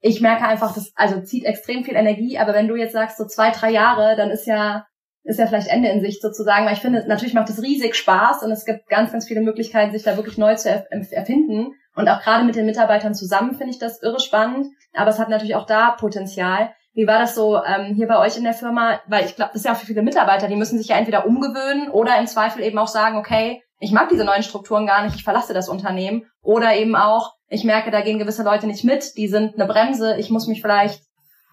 ich 0.06 0.20
merke 0.20 0.46
einfach, 0.46 0.74
das 0.74 0.92
also 0.96 1.22
zieht 1.22 1.46
extrem 1.46 1.86
viel 1.86 1.96
Energie, 1.96 2.38
aber 2.38 2.54
wenn 2.54 2.68
du 2.68 2.76
jetzt 2.76 2.92
sagst, 2.92 3.18
so 3.18 3.26
zwei, 3.26 3.52
drei 3.52 3.72
Jahre, 3.72 4.18
dann 4.18 4.32
ist 4.32 4.46
ja, 4.46 4.86
ist 5.24 5.40
ja 5.40 5.48
vielleicht 5.48 5.70
Ende 5.70 5.88
in 5.88 6.02
Sicht 6.02 6.22
sozusagen, 6.22 6.66
weil 6.66 6.74
ich 6.74 6.82
finde, 6.82 7.08
natürlich 7.08 7.34
macht 7.34 7.50
es 7.50 7.64
riesig 7.64 7.96
Spaß 7.96 8.44
und 8.44 8.52
es 8.52 8.66
gibt 8.66 8.90
ganz, 8.90 9.14
ganz 9.14 9.26
viele 9.26 9.40
Möglichkeiten, 9.40 9.94
sich 9.94 10.04
da 10.04 10.18
wirklich 10.18 10.38
neu 10.38 10.56
zu 10.56 10.70
erfinden. 10.70 11.72
Und 11.96 12.10
auch 12.10 12.22
gerade 12.22 12.44
mit 12.44 12.56
den 12.56 12.66
Mitarbeitern 12.66 13.16
zusammen 13.16 13.56
finde 13.56 13.72
ich 13.72 13.80
das 13.80 14.04
irre 14.04 14.20
spannend, 14.20 14.68
aber 14.94 15.10
es 15.10 15.20
hat 15.20 15.30
natürlich 15.30 15.56
auch 15.56 15.66
da 15.66 15.92
Potenzial. 15.92 16.74
Wie 16.94 17.08
war 17.08 17.20
das 17.20 17.34
so 17.36 17.58
ähm, 17.64 17.96
hier 17.96 18.08
bei 18.08 18.20
euch 18.20 18.38
in 18.38 18.44
der 18.44 18.54
Firma? 18.54 19.00
Weil 19.08 19.26
ich 19.26 19.36
glaube, 19.36 19.52
das 19.54 19.62
ist 19.62 19.66
ja 19.66 19.74
auch 19.74 19.78
für 19.78 19.88
viele 19.88 20.04
Mitarbeiter, 20.04 20.48
die 20.48 20.56
müssen 20.56 20.78
sich 20.78 20.90
ja 20.90 20.98
entweder 20.98 21.26
umgewöhnen 21.26 21.90
oder 21.90 22.20
im 22.20 22.28
Zweifel 22.28 22.64
eben 22.64 22.78
auch 22.78 22.88
sagen, 22.88 23.18
okay, 23.18 23.62
ich 23.80 23.92
mag 23.92 24.10
diese 24.10 24.24
neuen 24.24 24.44
Strukturen 24.44 24.86
gar 24.86 25.04
nicht, 25.04 25.16
ich 25.16 25.24
verlasse 25.24 25.54
das 25.54 25.70
Unternehmen. 25.70 26.26
Oder 26.42 26.76
eben 26.76 26.96
auch, 26.96 27.34
ich 27.50 27.64
merke, 27.64 27.92
da 27.92 28.02
gehen 28.02 28.20
gewisse 28.20 28.44
Leute 28.44 28.68
nicht 28.68 28.84
mit, 28.84 29.18
die 29.18 29.28
sind 29.28 29.56
eine 29.56 29.66
Bremse, 29.66 30.18
ich 30.18 30.30
muss 30.30 30.48
mich 30.48 30.62
vielleicht 30.62 31.04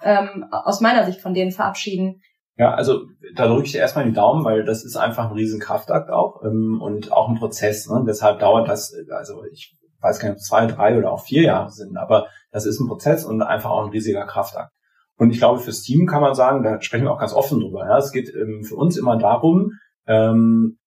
ähm, 0.02 0.46
aus 0.50 0.80
meiner 0.80 1.04
Sicht 1.04 1.20
von 1.20 1.34
denen 1.34 1.50
verabschieden. 1.50 2.22
Ja, 2.56 2.74
also 2.74 3.06
da 3.34 3.46
drücke 3.46 3.64
ich 3.64 3.72
dir 3.72 3.78
erstmal 3.78 4.04
die 4.04 4.12
Daumen, 4.12 4.44
weil 4.44 4.64
das 4.64 4.84
ist 4.84 4.96
einfach 4.96 5.30
ein 5.30 5.36
Riesenkraftakt 5.36 6.10
auch 6.10 6.42
ähm, 6.44 6.80
und 6.82 7.10
auch 7.10 7.28
ein 7.28 7.38
Prozess. 7.38 7.88
Ne? 7.88 8.04
Deshalb 8.06 8.38
dauert 8.40 8.68
das, 8.68 8.94
also 9.10 9.44
ich 9.50 9.76
weiß 10.00 10.20
gar 10.20 10.28
nicht, 10.28 10.36
ob 10.36 10.42
zwei, 10.42 10.66
drei 10.66 10.98
oder 10.98 11.12
auch 11.12 11.24
vier 11.24 11.42
Jahre 11.42 11.70
sind, 11.70 11.96
aber 11.96 12.26
das 12.52 12.66
ist 12.66 12.78
ein 12.80 12.88
Prozess 12.88 13.24
und 13.24 13.42
einfach 13.42 13.70
auch 13.70 13.84
ein 13.84 13.90
riesiger 13.90 14.26
Kraftakt. 14.26 14.72
Und 15.20 15.32
ich 15.32 15.38
glaube, 15.38 15.60
fürs 15.60 15.82
Team 15.82 16.06
kann 16.06 16.22
man 16.22 16.34
sagen, 16.34 16.62
da 16.62 16.80
sprechen 16.80 17.04
wir 17.04 17.12
auch 17.12 17.18
ganz 17.20 17.34
offen 17.34 17.60
drüber. 17.60 17.84
Ja? 17.84 17.98
Es 17.98 18.10
geht 18.10 18.34
ähm, 18.34 18.64
für 18.64 18.76
uns 18.76 18.96
immer 18.96 19.18
darum, 19.18 19.72
ähm, 20.06 20.78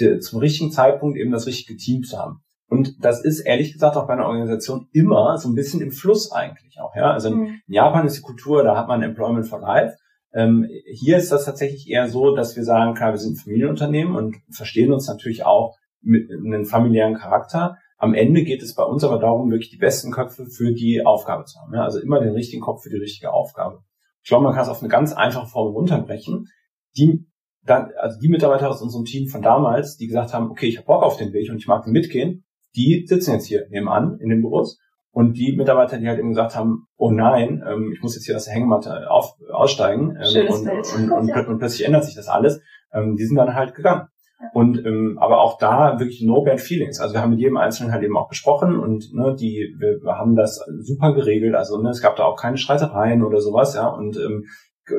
die, 0.00 0.18
zum 0.18 0.40
richtigen 0.40 0.72
Zeitpunkt 0.72 1.16
eben 1.16 1.30
das 1.30 1.46
richtige 1.46 1.78
Team 1.78 2.02
zu 2.02 2.18
haben. 2.18 2.40
Und 2.68 3.04
das 3.04 3.24
ist 3.24 3.38
ehrlich 3.38 3.72
gesagt 3.72 3.96
auch 3.96 4.08
bei 4.08 4.14
einer 4.14 4.26
Organisation 4.26 4.88
immer 4.90 5.38
so 5.38 5.48
ein 5.48 5.54
bisschen 5.54 5.80
im 5.80 5.92
Fluss 5.92 6.32
eigentlich 6.32 6.80
auch. 6.80 6.96
Ja? 6.96 7.12
Also 7.12 7.28
in, 7.28 7.38
mhm. 7.38 7.60
Japan 7.68 8.08
ist 8.08 8.16
die 8.16 8.22
Kultur, 8.22 8.64
da 8.64 8.76
hat 8.76 8.88
man 8.88 9.04
Employment 9.04 9.46
for 9.46 9.60
Life. 9.60 9.94
Ähm, 10.34 10.68
hier 10.92 11.16
ist 11.18 11.30
das 11.30 11.44
tatsächlich 11.44 11.88
eher 11.88 12.08
so, 12.08 12.34
dass 12.34 12.56
wir 12.56 12.64
sagen, 12.64 12.94
klar, 12.94 13.12
wir 13.12 13.18
sind 13.18 13.34
ein 13.34 13.40
Familienunternehmen 13.40 14.16
und 14.16 14.34
verstehen 14.50 14.92
uns 14.92 15.06
natürlich 15.06 15.46
auch 15.46 15.76
mit 16.02 16.28
einem 16.28 16.64
familiären 16.64 17.14
Charakter. 17.14 17.78
Am 17.98 18.14
Ende 18.14 18.44
geht 18.44 18.62
es 18.62 18.74
bei 18.74 18.82
uns 18.82 19.04
aber 19.04 19.18
darum, 19.18 19.50
wirklich 19.50 19.70
die 19.70 19.78
besten 19.78 20.12
Köpfe 20.12 20.46
für 20.46 20.72
die 20.72 21.04
Aufgabe 21.04 21.44
zu 21.44 21.58
haben. 21.58 21.74
Ja? 21.74 21.82
Also 21.82 22.00
immer 22.00 22.20
den 22.20 22.34
richtigen 22.34 22.62
Kopf 22.62 22.82
für 22.82 22.90
die 22.90 22.98
richtige 22.98 23.32
Aufgabe. 23.32 23.82
Ich 24.22 24.28
glaube, 24.28 24.44
man 24.44 24.54
kann 24.54 24.64
es 24.64 24.68
auf 24.68 24.80
eine 24.80 24.88
ganz 24.88 25.12
einfache 25.12 25.46
Form 25.46 25.72
runterbrechen. 25.72 26.48
Die 26.96 27.26
dann, 27.66 27.90
also 27.98 28.18
die 28.20 28.28
Mitarbeiter 28.28 28.70
aus 28.70 28.80
unserem 28.80 29.04
Team 29.04 29.28
von 29.28 29.42
damals, 29.42 29.96
die 29.96 30.06
gesagt 30.06 30.32
haben, 30.32 30.50
okay, 30.50 30.66
ich 30.66 30.76
habe 30.76 30.86
Bock 30.86 31.02
auf 31.02 31.16
den 31.16 31.32
Weg 31.32 31.50
und 31.50 31.58
ich 31.58 31.66
mag 31.66 31.86
mitgehen, 31.86 32.44
die 32.76 33.04
sitzen 33.06 33.32
jetzt 33.32 33.46
hier 33.46 33.66
nebenan 33.70 34.18
in 34.20 34.28
den 34.28 34.40
Büros. 34.40 34.78
Und 35.10 35.38
die 35.38 35.56
Mitarbeiter, 35.56 35.98
die 35.98 36.06
halt 36.08 36.18
eben 36.18 36.28
gesagt 36.28 36.54
haben, 36.54 36.88
oh 36.96 37.10
nein, 37.10 37.64
ähm, 37.66 37.90
ich 37.94 38.02
muss 38.02 38.14
jetzt 38.14 38.26
hier 38.26 38.36
aus 38.36 38.44
der 38.44 38.54
Hängematte 38.54 39.10
auf, 39.10 39.34
aussteigen 39.50 40.18
ähm, 40.20 40.46
und, 40.48 40.68
und, 40.68 41.10
und, 41.10 41.30
und, 41.30 41.48
und, 41.48 41.58
plötzlich 41.58 41.86
ändert 41.86 42.04
sich 42.04 42.14
das 42.14 42.28
alles, 42.28 42.60
ähm, 42.92 43.16
die 43.16 43.24
sind 43.24 43.36
dann 43.36 43.54
halt 43.54 43.74
gegangen. 43.74 44.08
Und 44.52 44.84
ähm, 44.84 45.18
aber 45.18 45.40
auch 45.40 45.58
da 45.58 45.98
wirklich 45.98 46.22
no 46.22 46.42
bad 46.42 46.60
feelings. 46.60 47.00
Also 47.00 47.14
wir 47.14 47.22
haben 47.22 47.30
mit 47.30 47.40
jedem 47.40 47.56
Einzelnen 47.56 47.92
halt 47.92 48.02
eben 48.02 48.16
auch 48.16 48.28
gesprochen 48.28 48.78
und 48.78 49.12
ne, 49.14 49.34
die 49.34 49.74
wir, 49.78 50.02
wir 50.02 50.18
haben 50.18 50.36
das 50.36 50.62
super 50.80 51.14
geregelt. 51.14 51.54
Also 51.54 51.80
ne, 51.80 51.88
es 51.88 52.02
gab 52.02 52.16
da 52.16 52.24
auch 52.24 52.36
keine 52.36 52.58
Streitereien 52.58 53.24
oder 53.24 53.40
sowas, 53.40 53.74
ja. 53.74 53.88
Und 53.88 54.16
ähm, 54.18 54.44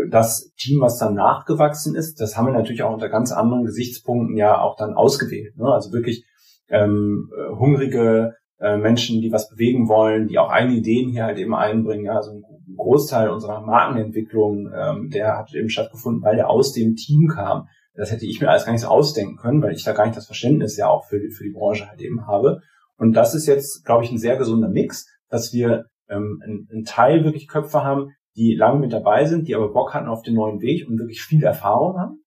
das 0.09 0.51
Team, 0.57 0.81
was 0.81 0.97
dann 0.97 1.15
nachgewachsen 1.15 1.95
ist, 1.95 2.19
das 2.19 2.35
haben 2.35 2.47
wir 2.47 2.53
natürlich 2.53 2.83
auch 2.83 2.93
unter 2.93 3.09
ganz 3.09 3.31
anderen 3.31 3.63
Gesichtspunkten 3.63 4.35
ja 4.35 4.59
auch 4.59 4.75
dann 4.75 4.93
ausgewählt. 4.93 5.57
Ne? 5.57 5.65
Also 5.65 5.93
wirklich 5.93 6.25
ähm, 6.69 7.29
hungrige 7.57 8.35
äh, 8.59 8.77
Menschen, 8.77 9.21
die 9.21 9.31
was 9.31 9.49
bewegen 9.49 9.88
wollen, 9.88 10.27
die 10.27 10.39
auch 10.39 10.49
eigene 10.49 10.77
Ideen 10.77 11.09
hier 11.09 11.25
halt 11.25 11.38
eben 11.38 11.55
einbringen. 11.55 12.05
Ja? 12.05 12.15
Also 12.15 12.31
ein 12.31 12.43
Großteil 12.75 13.29
unserer 13.29 13.61
Markenentwicklung, 13.61 14.69
ähm, 14.75 15.09
der 15.09 15.38
hat 15.38 15.53
eben 15.53 15.69
stattgefunden, 15.69 16.23
weil 16.23 16.35
der 16.35 16.49
aus 16.49 16.73
dem 16.73 16.95
Team 16.95 17.27
kam. 17.27 17.67
Das 17.97 18.11
hätte 18.11 18.25
ich 18.25 18.39
mir 18.39 18.49
alles 18.49 18.65
gar 18.65 18.71
nicht 18.71 18.81
so 18.81 18.87
ausdenken 18.87 19.37
können, 19.37 19.61
weil 19.61 19.73
ich 19.73 19.83
da 19.83 19.93
gar 19.93 20.05
nicht 20.05 20.17
das 20.17 20.27
Verständnis 20.27 20.77
ja 20.77 20.87
auch 20.87 21.05
für, 21.05 21.19
für 21.31 21.43
die 21.43 21.51
Branche 21.51 21.89
halt 21.89 21.99
eben 21.99 22.27
habe. 22.27 22.61
Und 22.97 23.13
das 23.13 23.35
ist 23.35 23.47
jetzt, 23.47 23.85
glaube 23.85 24.03
ich, 24.03 24.11
ein 24.11 24.17
sehr 24.17 24.37
gesunder 24.37 24.69
Mix, 24.69 25.07
dass 25.29 25.51
wir 25.51 25.85
ähm, 26.09 26.41
einen 26.43 26.83
Teil 26.85 27.23
wirklich 27.23 27.47
Köpfe 27.47 27.83
haben, 27.83 28.11
die 28.35 28.55
lange 28.55 28.79
mit 28.79 28.93
dabei 28.93 29.25
sind, 29.25 29.47
die 29.47 29.55
aber 29.55 29.73
Bock 29.73 29.93
hatten 29.93 30.07
auf 30.07 30.21
den 30.21 30.35
neuen 30.35 30.61
Weg 30.61 30.87
und 30.87 30.99
wirklich 30.99 31.21
viel 31.21 31.43
Erfahrung 31.43 31.97
haben 31.97 32.23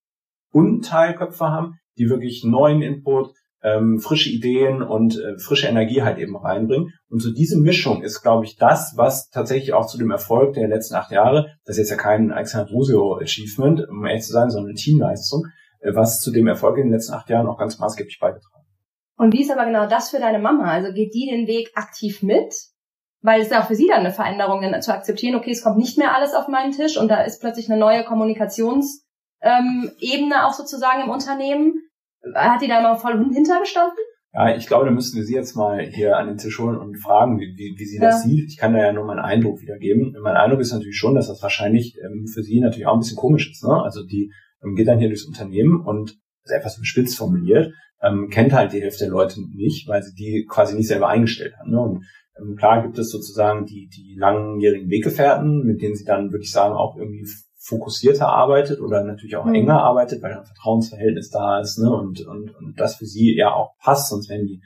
und 0.52 0.84
Teilköpfe 0.84 1.46
haben, 1.46 1.78
die 1.96 2.08
wirklich 2.08 2.44
neuen 2.44 2.82
Input, 2.82 3.32
ähm, 3.62 4.00
frische 4.00 4.30
Ideen 4.30 4.82
und 4.82 5.18
äh, 5.18 5.38
frische 5.38 5.68
Energie 5.68 6.02
halt 6.02 6.18
eben 6.18 6.36
reinbringen. 6.36 6.92
Und 7.08 7.20
so 7.20 7.32
diese 7.32 7.60
Mischung 7.60 8.02
ist, 8.02 8.22
glaube 8.22 8.44
ich, 8.44 8.56
das, 8.56 8.94
was 8.96 9.28
tatsächlich 9.28 9.74
auch 9.74 9.86
zu 9.86 9.98
dem 9.98 10.10
Erfolg 10.10 10.54
der 10.54 10.68
letzten 10.68 10.94
acht 10.94 11.12
Jahre, 11.12 11.54
das 11.64 11.76
ist 11.76 11.82
jetzt 11.82 11.90
ja 11.90 11.96
kein 11.96 12.32
Alexander 12.32 12.70
Drusio 12.70 13.18
Achievement, 13.18 13.86
um 13.88 14.04
ehrlich 14.06 14.24
zu 14.24 14.32
sein, 14.32 14.50
sondern 14.50 14.70
eine 14.70 14.78
Teamleistung, 14.78 15.44
was 15.82 16.20
zu 16.20 16.30
dem 16.30 16.46
Erfolg 16.46 16.76
in 16.78 16.84
den 16.84 16.92
letzten 16.92 17.14
acht 17.14 17.28
Jahren 17.30 17.46
auch 17.46 17.58
ganz 17.58 17.78
maßgeblich 17.78 18.18
beigetragen. 18.20 18.66
Und 19.16 19.32
wie 19.32 19.42
ist 19.42 19.50
aber 19.50 19.66
genau 19.66 19.86
das 19.86 20.10
für 20.10 20.18
deine 20.18 20.38
Mama? 20.38 20.70
Also 20.70 20.92
geht 20.92 21.14
die 21.14 21.28
den 21.30 21.46
Weg 21.46 21.72
aktiv 21.74 22.22
mit? 22.22 22.54
weil 23.22 23.40
es 23.42 23.50
ja 23.50 23.62
auch 23.62 23.66
für 23.66 23.74
sie 23.74 23.86
dann 23.88 24.00
eine 24.00 24.12
Veränderung 24.12 24.62
dann 24.62 24.82
zu 24.82 24.94
akzeptieren, 24.94 25.34
okay, 25.34 25.50
es 25.50 25.62
kommt 25.62 25.76
nicht 25.76 25.98
mehr 25.98 26.14
alles 26.14 26.34
auf 26.34 26.48
meinen 26.48 26.72
Tisch 26.72 26.96
und 26.96 27.08
da 27.08 27.22
ist 27.22 27.40
plötzlich 27.40 27.70
eine 27.70 27.78
neue 27.78 28.04
Kommunikationsebene 28.04 29.04
ähm, 29.42 30.32
auch 30.42 30.52
sozusagen 30.52 31.02
im 31.04 31.10
Unternehmen. 31.10 31.74
Hat 32.34 32.62
die 32.62 32.68
da 32.68 32.80
mal 32.82 32.96
voll 32.96 33.18
hintergestanden? 33.32 33.98
Ja, 34.32 34.54
ich 34.54 34.66
glaube, 34.68 34.84
da 34.84 34.90
müssten 34.92 35.16
wir 35.16 35.24
sie 35.24 35.34
jetzt 35.34 35.56
mal 35.56 35.80
hier 35.80 36.16
an 36.16 36.28
den 36.28 36.36
Tisch 36.36 36.58
holen 36.58 36.78
und 36.78 36.96
fragen, 36.98 37.40
wie, 37.40 37.54
wie, 37.56 37.74
wie 37.78 37.84
sie 37.84 37.96
ja. 37.96 38.02
das 38.02 38.22
sieht. 38.22 38.48
Ich 38.48 38.58
kann 38.58 38.72
da 38.72 38.78
ja 38.78 38.92
nur 38.92 39.04
meinen 39.04 39.18
Eindruck 39.18 39.60
wiedergeben. 39.60 40.16
Mein 40.22 40.36
Eindruck 40.36 40.60
ist 40.60 40.72
natürlich 40.72 40.96
schon, 40.96 41.14
dass 41.14 41.28
das 41.28 41.42
wahrscheinlich 41.42 41.96
ähm, 41.98 42.26
für 42.32 42.42
sie 42.42 42.60
natürlich 42.60 42.86
auch 42.86 42.92
ein 42.92 43.00
bisschen 43.00 43.16
komisch 43.16 43.50
ist. 43.50 43.64
Ne? 43.64 43.82
Also 43.82 44.04
die 44.04 44.30
ähm, 44.62 44.74
geht 44.74 44.88
dann 44.88 44.98
hier 44.98 45.08
durchs 45.08 45.26
Unternehmen 45.26 45.80
und 45.80 46.18
ist 46.44 46.52
etwas 46.52 46.78
spitz 46.82 47.14
formuliert, 47.14 47.72
ähm, 48.02 48.28
kennt 48.30 48.52
halt 48.52 48.72
die 48.72 48.80
Hälfte 48.80 49.04
der 49.04 49.12
Leute 49.12 49.40
nicht, 49.54 49.88
weil 49.88 50.02
sie 50.02 50.14
die 50.14 50.46
quasi 50.48 50.76
nicht 50.76 50.88
selber 50.88 51.08
eingestellt 51.08 51.54
haben. 51.58 51.70
Ne? 51.70 51.80
Und 51.80 52.04
ähm, 52.38 52.56
klar 52.56 52.82
gibt 52.82 52.98
es 52.98 53.10
sozusagen 53.10 53.66
die, 53.66 53.88
die 53.88 54.16
langjährigen 54.18 54.90
Weggefährten, 54.90 55.64
mit 55.64 55.82
denen 55.82 55.94
sie 55.94 56.04
dann, 56.04 56.32
würde 56.32 56.44
ich 56.44 56.52
sagen, 56.52 56.74
auch 56.74 56.96
irgendwie 56.96 57.26
fokussierter 57.58 58.28
arbeitet 58.28 58.80
oder 58.80 59.04
natürlich 59.04 59.36
auch 59.36 59.44
mhm. 59.44 59.54
enger 59.54 59.82
arbeitet, 59.82 60.22
weil 60.22 60.32
ein 60.32 60.44
Vertrauensverhältnis 60.44 61.30
da 61.30 61.60
ist 61.60 61.78
ne? 61.78 61.90
und, 61.90 62.26
und, 62.26 62.54
und 62.56 62.80
das 62.80 62.96
für 62.96 63.06
sie 63.06 63.36
ja 63.36 63.52
auch 63.52 63.76
passt, 63.78 64.08
sonst 64.08 64.30
wären 64.30 64.46
die 64.46 64.62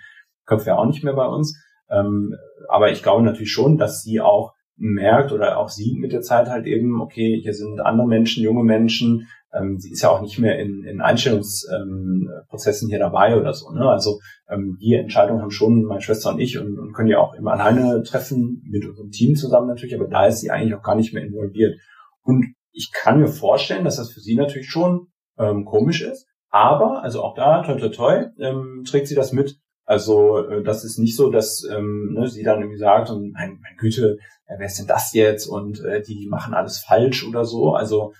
Köpfe 0.46 0.68
ja 0.68 0.76
auch 0.76 0.86
nicht 0.86 1.02
mehr 1.02 1.14
bei 1.14 1.26
uns. 1.26 1.60
Ähm, 1.90 2.36
aber 2.68 2.92
ich 2.92 3.02
glaube 3.02 3.24
natürlich 3.24 3.52
schon, 3.52 3.78
dass 3.78 4.02
sie 4.02 4.20
auch 4.20 4.54
merkt 4.76 5.32
oder 5.32 5.58
auch 5.58 5.68
sieht 5.68 5.98
mit 5.98 6.12
der 6.12 6.22
Zeit 6.22 6.48
halt 6.48 6.66
eben, 6.66 7.00
okay, 7.00 7.40
hier 7.42 7.54
sind 7.54 7.80
andere 7.80 8.06
Menschen, 8.06 8.42
junge 8.42 8.64
Menschen, 8.64 9.28
ähm, 9.54 9.78
sie 9.78 9.90
ist 9.92 10.02
ja 10.02 10.10
auch 10.10 10.20
nicht 10.20 10.38
mehr 10.38 10.58
in, 10.58 10.84
in 10.84 11.00
Einstellungsprozessen 11.00 12.86
ähm, 12.86 12.90
hier 12.90 12.98
dabei 12.98 13.38
oder 13.38 13.52
so. 13.54 13.70
Ne? 13.70 13.88
Also 13.88 14.20
ähm, 14.48 14.76
die 14.80 14.94
Entscheidung 14.94 15.40
haben 15.40 15.50
schon 15.50 15.84
meine 15.84 16.00
Schwester 16.00 16.30
und 16.30 16.40
ich 16.40 16.58
und, 16.58 16.78
und 16.78 16.92
können 16.92 17.08
ja 17.08 17.18
auch 17.18 17.34
immer 17.34 17.52
alleine 17.52 18.02
treffen, 18.02 18.62
mit 18.68 18.84
unserem 18.84 19.10
Team 19.10 19.36
zusammen 19.36 19.68
natürlich, 19.68 19.94
aber 19.94 20.08
da 20.08 20.26
ist 20.26 20.40
sie 20.40 20.50
eigentlich 20.50 20.74
auch 20.74 20.82
gar 20.82 20.96
nicht 20.96 21.14
mehr 21.14 21.24
involviert. 21.24 21.78
Und 22.22 22.54
ich 22.72 22.90
kann 22.92 23.20
mir 23.20 23.28
vorstellen, 23.28 23.84
dass 23.84 23.96
das 23.96 24.10
für 24.10 24.20
sie 24.20 24.34
natürlich 24.34 24.68
schon 24.68 25.08
ähm, 25.38 25.64
komisch 25.64 26.02
ist, 26.02 26.26
aber, 26.50 27.02
also 27.02 27.22
auch 27.22 27.34
da, 27.34 27.62
toi 27.62 27.74
toi 27.74 27.88
toi, 27.88 28.26
ähm, 28.38 28.84
trägt 28.86 29.08
sie 29.08 29.14
das 29.14 29.32
mit. 29.32 29.58
Also 29.84 30.38
äh, 30.38 30.62
das 30.62 30.84
ist 30.84 30.98
nicht 30.98 31.16
so, 31.16 31.30
dass 31.30 31.64
ähm, 31.70 32.14
ne, 32.14 32.28
sie 32.28 32.42
dann 32.42 32.60
irgendwie 32.60 32.78
sagt, 32.78 33.10
und 33.10 33.32
mein, 33.32 33.58
mein 33.60 33.76
Güte, 33.76 34.18
wer 34.46 34.66
ist 34.66 34.78
denn 34.78 34.86
das 34.86 35.12
jetzt? 35.12 35.46
Und 35.46 35.84
äh, 35.84 36.00
die 36.02 36.26
machen 36.28 36.54
alles 36.54 36.78
falsch 36.78 37.26
oder 37.26 37.44
so. 37.44 37.74
Also 37.74 38.12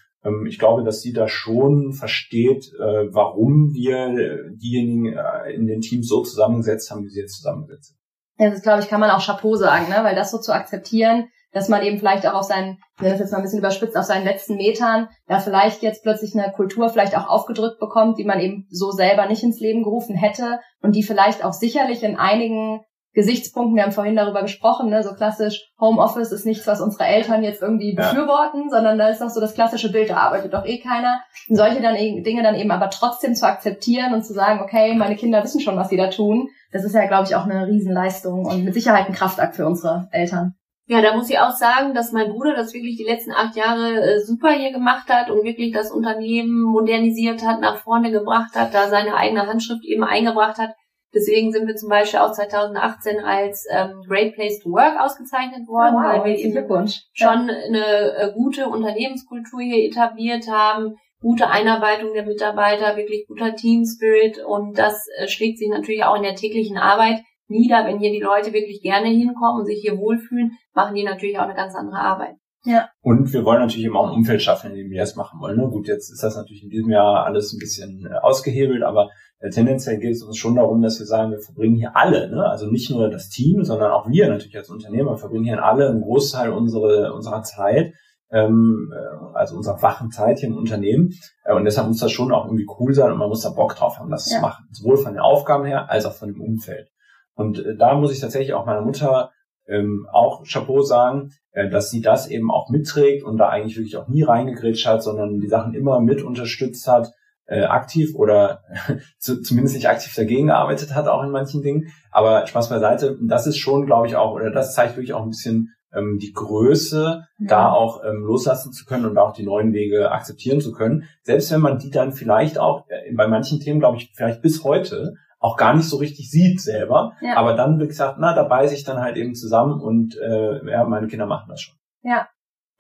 ich 0.47 0.59
glaube, 0.59 0.85
dass 0.85 1.01
sie 1.01 1.13
da 1.13 1.29
schon 1.29 1.93
versteht, 1.93 2.73
äh, 2.79 3.13
warum 3.13 3.73
wir 3.73 4.51
diejenigen 4.55 5.07
äh, 5.07 5.53
in 5.53 5.67
den 5.67 5.81
Teams 5.81 6.09
so 6.09 6.23
zusammengesetzt 6.23 6.91
haben, 6.91 7.05
wie 7.05 7.11
sie 7.11 7.21
jetzt 7.21 7.37
zusammengesetzt 7.37 7.89
sind. 7.89 7.99
Ja, 8.39 8.51
das 8.51 8.63
glaube 8.63 8.81
ich, 8.81 8.89
kann 8.89 9.01
man 9.01 9.11
auch 9.11 9.25
Chapeau 9.25 9.55
sagen, 9.55 9.89
ne? 9.89 10.03
weil 10.03 10.17
das 10.17 10.31
so 10.31 10.39
zu 10.39 10.53
akzeptieren, 10.53 11.29
dass 11.53 11.69
man 11.69 11.83
eben 11.83 11.99
vielleicht 11.99 12.27
auch 12.27 12.35
auf 12.35 12.45
seinen, 12.45 12.79
wenn 12.99 13.11
das 13.11 13.21
jetzt 13.21 13.31
mal 13.31 13.39
ein 13.39 13.45
bisschen 13.45 13.61
überspitzt, 13.61 13.97
auf 13.97 14.05
seinen 14.05 14.25
letzten 14.25 14.57
Metern, 14.57 15.09
da 15.29 15.39
vielleicht 15.39 15.83
jetzt 15.83 16.03
plötzlich 16.03 16.35
eine 16.35 16.53
Kultur 16.53 16.89
vielleicht 16.89 17.17
auch 17.17 17.29
aufgedrückt 17.29 17.79
bekommt, 17.79 18.19
die 18.19 18.25
man 18.25 18.41
eben 18.41 18.67
so 18.71 18.91
selber 18.91 19.27
nicht 19.27 19.45
ins 19.45 19.61
Leben 19.61 19.85
gerufen 19.85 20.17
hätte 20.17 20.59
und 20.81 20.97
die 20.97 21.05
vielleicht 21.05 21.45
auch 21.45 21.53
sicherlich 21.53 22.03
in 22.03 22.17
einigen 22.17 22.81
Gesichtspunkten, 23.15 23.77
wir 23.77 23.85
haben 23.85 23.93
vorhin 23.93 24.17
darüber 24.17 24.43
gesprochen, 24.43 24.91
ne, 24.91 25.05
so 25.05 25.15
klassisch 25.15 25.71
Homeoffice 25.81 26.33
ist 26.33 26.47
nichts, 26.47 26.67
was 26.67 26.81
unsere 26.81 27.05
Eltern 27.05 27.45
jetzt 27.45 27.63
irgendwie 27.63 27.95
befürworten, 27.95 28.65
ja. 28.65 28.71
sondern 28.71 28.99
da 28.99 29.09
ist 29.09 29.23
auch 29.23 29.31
so 29.31 29.41
das 29.41 29.55
klassische 29.55 29.93
Bild, 29.93 30.11
da 30.11 30.17
arbeitet 30.17 30.53
doch 30.53 30.67
eh 30.67 30.81
keiner. 30.81 31.21
Und 31.49 31.57
solche 31.57 31.81
dann, 31.81 31.95
e-, 31.95 32.23
Dinge 32.23 32.43
dann 32.43 32.57
eben 32.57 32.73
aber 32.73 32.91
trotzdem 32.91 33.37
zu 33.37 33.47
akzeptieren 33.47 34.15
und 34.15 34.25
zu 34.25 34.35
sagen, 34.35 34.61
okay, 34.61 34.95
meine 34.95 35.15
Kinder 35.15 35.45
wissen 35.45 35.61
schon, 35.61 35.77
was 35.77 35.91
sie 35.91 35.97
da 35.97 36.11
tun, 36.11 36.49
das 36.73 36.83
ist 36.83 36.95
ja, 36.95 37.07
glaube 37.07 37.29
ich, 37.29 37.37
auch 37.37 37.45
eine 37.45 37.69
Riesenleistung 37.69 38.47
und 38.47 38.65
mit 38.65 38.75
Sicherheit 38.75 39.07
ein 39.07 39.15
Kraftakt 39.15 39.55
für 39.55 39.67
unsere 39.67 40.09
Eltern. 40.11 40.57
Ja, 40.87 41.01
da 41.01 41.17
muss 41.17 41.31
ich 41.31 41.39
auch 41.39 41.53
sagen, 41.53 41.95
dass 41.95 42.13
mein 42.13 42.31
Bruder 42.31 42.55
das 42.55 42.75
wirklich 42.75 42.97
die 42.97 43.05
letzten 43.05 43.31
acht 43.31 43.57
Jahre 43.57 44.03
äh, 44.03 44.21
super 44.21 44.51
hier 44.51 44.73
gemacht 44.73 45.09
hat 45.09 45.31
und 45.31 45.45
wirklich 45.45 45.73
das 45.73 45.91
Unternehmen 45.91 46.61
modernisiert 46.61 47.47
hat, 47.47 47.61
nach 47.61 47.79
vorne 47.79 48.11
gebracht 48.11 48.55
hat, 48.55 48.75
da 48.75 48.89
seine 48.89 49.15
eigene 49.15 49.47
Handschrift 49.47 49.85
eben 49.85 50.05
eingebracht 50.05 50.59
hat 50.59 50.75
Deswegen 51.15 51.53
sind 51.53 51.67
wir 51.67 51.77
zum 51.77 51.89
Beispiel 51.89 52.21
auch 52.21 52.33
2018 52.33 53.21
als 53.21 53.67
ähm, 53.71 54.03
Great 54.09 54.35
Place 54.35 54.61
to 54.61 54.71
Work 54.71 55.01
ausgezeichnet 55.01 55.69
worden, 55.69 55.95
oh, 55.97 56.03
wow, 56.03 56.25
weil 56.25 56.25
wir 56.25 56.39
eben 56.39 56.89
schon 57.13 57.51
eine 57.51 58.17
äh, 58.17 58.33
gute 58.35 58.69
Unternehmenskultur 58.69 59.61
hier 59.61 59.89
etabliert 59.89 60.49
haben, 60.51 60.97
gute 61.21 61.49
Einarbeitung 61.49 62.13
der 62.13 62.27
Mitarbeiter, 62.27 62.97
wirklich 62.97 63.27
guter 63.27 63.55
Team 63.55 63.85
Spirit 63.85 64.39
und 64.45 64.79
das 64.79 65.07
äh, 65.19 65.29
schlägt 65.29 65.59
sich 65.59 65.69
natürlich 65.69 66.05
auch 66.05 66.17
in 66.17 66.23
der 66.23 66.35
täglichen 66.35 66.77
Arbeit 66.77 67.21
nieder. 67.49 67.87
Wenn 67.87 67.99
hier 67.99 68.13
die 68.13 68.21
Leute 68.21 68.53
wirklich 68.53 68.83
gerne 68.83 69.09
hinkommen 69.09 69.61
und 69.61 69.67
sich 69.67 69.81
hier 69.81 69.97
wohlfühlen, 69.99 70.59
machen 70.75 70.95
die 70.95 71.05
natürlich 71.05 71.39
auch 71.39 71.45
eine 71.45 71.55
ganz 71.55 71.75
andere 71.75 71.99
Arbeit. 71.99 72.35
Ja. 72.65 72.89
Und 73.03 73.33
wir 73.33 73.45
wollen 73.45 73.61
natürlich 73.61 73.85
immer 73.85 74.01
auch 74.01 74.09
ein 74.09 74.17
Umfeld 74.17 74.43
schaffen, 74.43 74.71
in 74.71 74.77
dem 74.77 74.91
wir 74.91 75.01
das 75.01 75.17
machen 75.17 75.39
wollen. 75.41 75.59
Ne? 75.59 75.69
Gut, 75.69 75.87
jetzt 75.87 76.11
ist 76.11 76.23
das 76.23 76.37
natürlich 76.37 76.63
in 76.63 76.71
diesem 76.71 76.91
Jahr 76.91 77.25
alles 77.25 77.53
ein 77.53 77.59
bisschen 77.59 78.07
äh, 78.11 78.19
ausgehebelt, 78.21 78.83
aber 78.83 79.11
tendenziell 79.51 79.99
geht 79.99 80.13
es 80.13 80.23
uns 80.23 80.37
schon 80.37 80.55
darum, 80.55 80.81
dass 80.81 80.99
wir 80.99 81.07
sagen, 81.07 81.33
wir 81.33 81.41
verbringen 81.41 81.77
hier 81.77 81.97
alle, 81.97 82.31
ne? 82.31 82.47
also 82.47 82.67
nicht 82.71 82.91
nur 82.91 83.11
das 83.11 83.29
Team, 83.29 83.65
sondern 83.65 83.91
auch 83.91 84.09
wir 84.09 84.29
natürlich 84.29 84.57
als 84.57 84.71
Unternehmer 84.71 85.17
verbringen 85.17 85.45
hier 85.45 85.63
alle 85.63 85.89
einen 85.89 86.03
Großteil 86.03 86.51
unserer, 86.51 87.15
unserer 87.15 87.43
Zeit, 87.43 87.93
ähm, 88.31 88.93
äh, 88.95 89.37
also 89.37 89.57
unserer 89.57 89.83
wachen 89.83 90.11
Zeit 90.11 90.39
hier 90.39 90.49
im 90.49 90.57
Unternehmen. 90.57 91.13
Äh, 91.45 91.55
und 91.55 91.65
deshalb 91.65 91.89
muss 91.89 92.01
das 92.01 92.13
schon 92.13 92.33
auch 92.33 92.47
irgendwie 92.47 92.67
cool 92.79 92.95
sein 92.95 93.13
und 93.13 93.19
man 93.19 93.29
muss 93.29 93.43
da 93.43 93.51
Bock 93.51 93.75
drauf 93.75 93.99
haben, 93.99 94.11
das 94.11 94.31
ja. 94.31 94.37
zu 94.37 94.43
machen. 94.43 94.67
Sowohl 94.71 94.97
von 94.97 95.13
den 95.13 95.21
Aufgaben 95.21 95.65
her 95.65 95.91
als 95.91 96.07
auch 96.07 96.15
von 96.15 96.29
dem 96.29 96.41
Umfeld. 96.41 96.89
Und 97.35 97.59
äh, 97.59 97.77
da 97.77 97.95
muss 97.95 98.13
ich 98.13 98.21
tatsächlich 98.21 98.55
auch 98.55 98.67
meiner 98.67 98.83
Mutter 98.83 99.31
ähm, 99.67 100.07
auch 100.13 100.45
Chapeau 100.45 100.83
sagen, 100.83 101.31
äh, 101.53 101.69
dass 101.69 101.91
sie 101.91 102.01
das 102.01 102.29
eben 102.29 102.51
auch 102.51 102.71
mitträgt 102.71 103.25
und 103.25 103.37
da 103.39 103.49
eigentlich 103.49 103.77
wirklich 103.77 103.97
auch 103.97 104.09
nie 104.09 104.23
reingegrätscht 104.23 104.87
hat, 104.87 105.03
sondern 105.03 105.41
die 105.41 105.49
Sachen 105.49 105.75
immer 105.75 106.01
mit 106.01 106.23
unterstützt 106.23 106.87
hat, 106.89 107.13
äh, 107.47 107.65
aktiv 107.65 108.15
oder 108.15 108.63
zu, 109.19 109.43
zumindest 109.43 109.77
nicht 109.77 109.89
aktiv 109.89 110.15
dagegen 110.15 110.49
gearbeitet 110.49 110.95
hat, 110.95 111.09
auch 111.09 111.23
in 111.23 111.31
manchen 111.31 111.63
Dingen. 111.63 111.89
Aber 112.11 112.47
Spaß 112.47 112.71
beiseite, 112.71 113.19
das 113.23 113.47
ist 113.47 113.59
schon, 113.59 113.87
glaube 113.87 114.07
ich, 114.07 114.17
auch, 114.17 114.33
oder 114.33 114.51
das 114.51 114.75
zeigt 114.75 114.97
wirklich 114.97 115.13
auch 115.13 115.23
ein 115.23 115.31
bisschen 115.31 115.75
ähm, 115.95 116.19
die 116.21 116.33
Größe, 116.33 117.27
ja. 117.39 117.47
da 117.47 117.73
auch 117.73 118.03
ähm, 118.05 118.25
loslassen 118.25 118.73
zu 118.73 118.85
können 118.85 119.07
und 119.07 119.19
auch 119.19 119.33
die 119.33 119.45
neuen 119.45 119.73
Wege 119.73 120.11
akzeptieren 120.11 120.61
zu 120.61 120.73
können. 120.73 121.05
Selbst 121.23 121.51
wenn 121.53 121.61
man 121.61 121.79
die 121.79 121.91
dann 121.91 122.13
vielleicht 122.13 122.59
auch 122.59 122.87
äh, 122.89 123.13
bei 123.15 123.27
manchen 123.27 123.61
Themen, 123.61 123.81
glaube 123.81 123.97
ich, 123.97 124.13
vielleicht 124.15 124.43
bis 124.43 124.65
heute 124.65 125.15
auch 125.39 125.57
gar 125.57 125.75
nicht 125.75 125.89
so 125.89 125.99
richtig 125.99 126.31
sieht 126.31 126.61
selber, 126.61 127.13
ja. 127.21 127.37
aber 127.37 127.53
dann 127.55 127.79
wie 127.79 127.87
gesagt, 127.87 128.17
na, 128.19 128.35
da 128.35 128.45
beiße 128.45 128.75
ich 128.75 128.85
dann 128.85 129.03
halt 129.03 129.17
eben 129.17 129.35
zusammen 129.35 129.79
und 129.79 130.17
äh, 130.17 130.71
ja, 130.71 130.85
meine 130.85 131.07
Kinder 131.07 131.27
machen 131.27 131.49
das 131.51 131.61
schon. 131.61 131.77
Ja. 132.03 132.29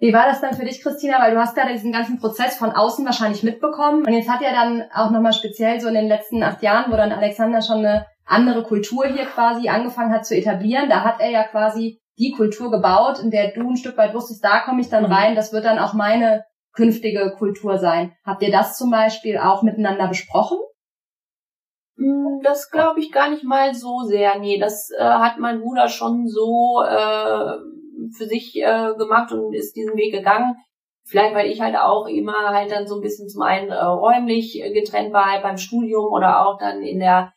Wie 0.04 0.12
war 0.12 0.26
das 0.26 0.42
dann 0.42 0.52
für 0.52 0.66
dich, 0.66 0.82
Christina? 0.82 1.18
Weil 1.18 1.32
du 1.32 1.40
hast 1.40 1.56
ja 1.56 1.66
diesen 1.66 1.90
ganzen 1.90 2.18
Prozess 2.18 2.58
von 2.58 2.72
außen 2.72 3.06
wahrscheinlich 3.06 3.42
mitbekommen. 3.42 4.04
Und 4.04 4.12
jetzt 4.12 4.28
hat 4.28 4.42
ja 4.42 4.52
dann 4.52 4.84
auch 4.94 5.10
nochmal 5.10 5.32
speziell 5.32 5.80
so 5.80 5.88
in 5.88 5.94
den 5.94 6.08
letzten 6.08 6.42
acht 6.42 6.62
Jahren, 6.62 6.92
wo 6.92 6.96
dann 6.98 7.10
Alexander 7.10 7.62
schon 7.62 7.78
eine 7.78 8.04
andere 8.26 8.64
Kultur 8.64 9.06
hier 9.06 9.24
quasi 9.24 9.70
angefangen 9.70 10.12
hat 10.12 10.26
zu 10.26 10.36
etablieren, 10.36 10.90
da 10.90 11.04
hat 11.04 11.20
er 11.20 11.30
ja 11.30 11.44
quasi 11.44 12.02
die 12.18 12.32
Kultur 12.32 12.70
gebaut, 12.70 13.18
in 13.18 13.30
der 13.30 13.52
du 13.52 13.66
ein 13.66 13.78
Stück 13.78 13.96
weit 13.96 14.12
wusstest, 14.12 14.44
da 14.44 14.60
komme 14.60 14.82
ich 14.82 14.90
dann 14.90 15.04
mhm. 15.04 15.12
rein, 15.12 15.34
das 15.36 15.54
wird 15.54 15.64
dann 15.64 15.78
auch 15.78 15.94
meine 15.94 16.44
künftige 16.74 17.34
Kultur 17.38 17.78
sein. 17.78 18.12
Habt 18.26 18.42
ihr 18.42 18.52
das 18.52 18.76
zum 18.76 18.90
Beispiel 18.90 19.38
auch 19.38 19.62
miteinander 19.62 20.06
besprochen? 20.06 20.58
Hm, 21.96 22.40
das 22.42 22.70
glaube 22.70 23.00
ich 23.00 23.10
gar 23.10 23.30
nicht 23.30 23.44
mal 23.44 23.74
so 23.74 24.02
sehr. 24.02 24.38
Nee, 24.38 24.58
das 24.58 24.90
äh, 24.90 25.02
hat 25.02 25.38
mein 25.38 25.62
Bruder 25.62 25.88
schon 25.88 26.28
so 26.28 26.82
äh, 26.86 27.56
für 28.10 28.26
sich 28.26 28.56
äh, 28.56 28.94
gemacht 28.96 29.32
und 29.32 29.54
ist 29.54 29.76
diesen 29.76 29.96
Weg 29.96 30.12
gegangen. 30.12 30.56
Vielleicht, 31.06 31.34
weil 31.34 31.50
ich 31.50 31.60
halt 31.60 31.76
auch 31.76 32.06
immer 32.06 32.48
halt 32.48 32.70
dann 32.70 32.86
so 32.86 32.96
ein 32.96 33.02
bisschen 33.02 33.28
zum 33.28 33.42
einen 33.42 33.68
äh, 33.70 33.84
räumlich 33.84 34.62
getrennt 34.72 35.12
war 35.12 35.32
halt 35.32 35.42
beim 35.42 35.58
Studium 35.58 36.06
oder 36.06 36.46
auch 36.46 36.58
dann 36.58 36.82
in 36.82 36.98
der 36.98 37.32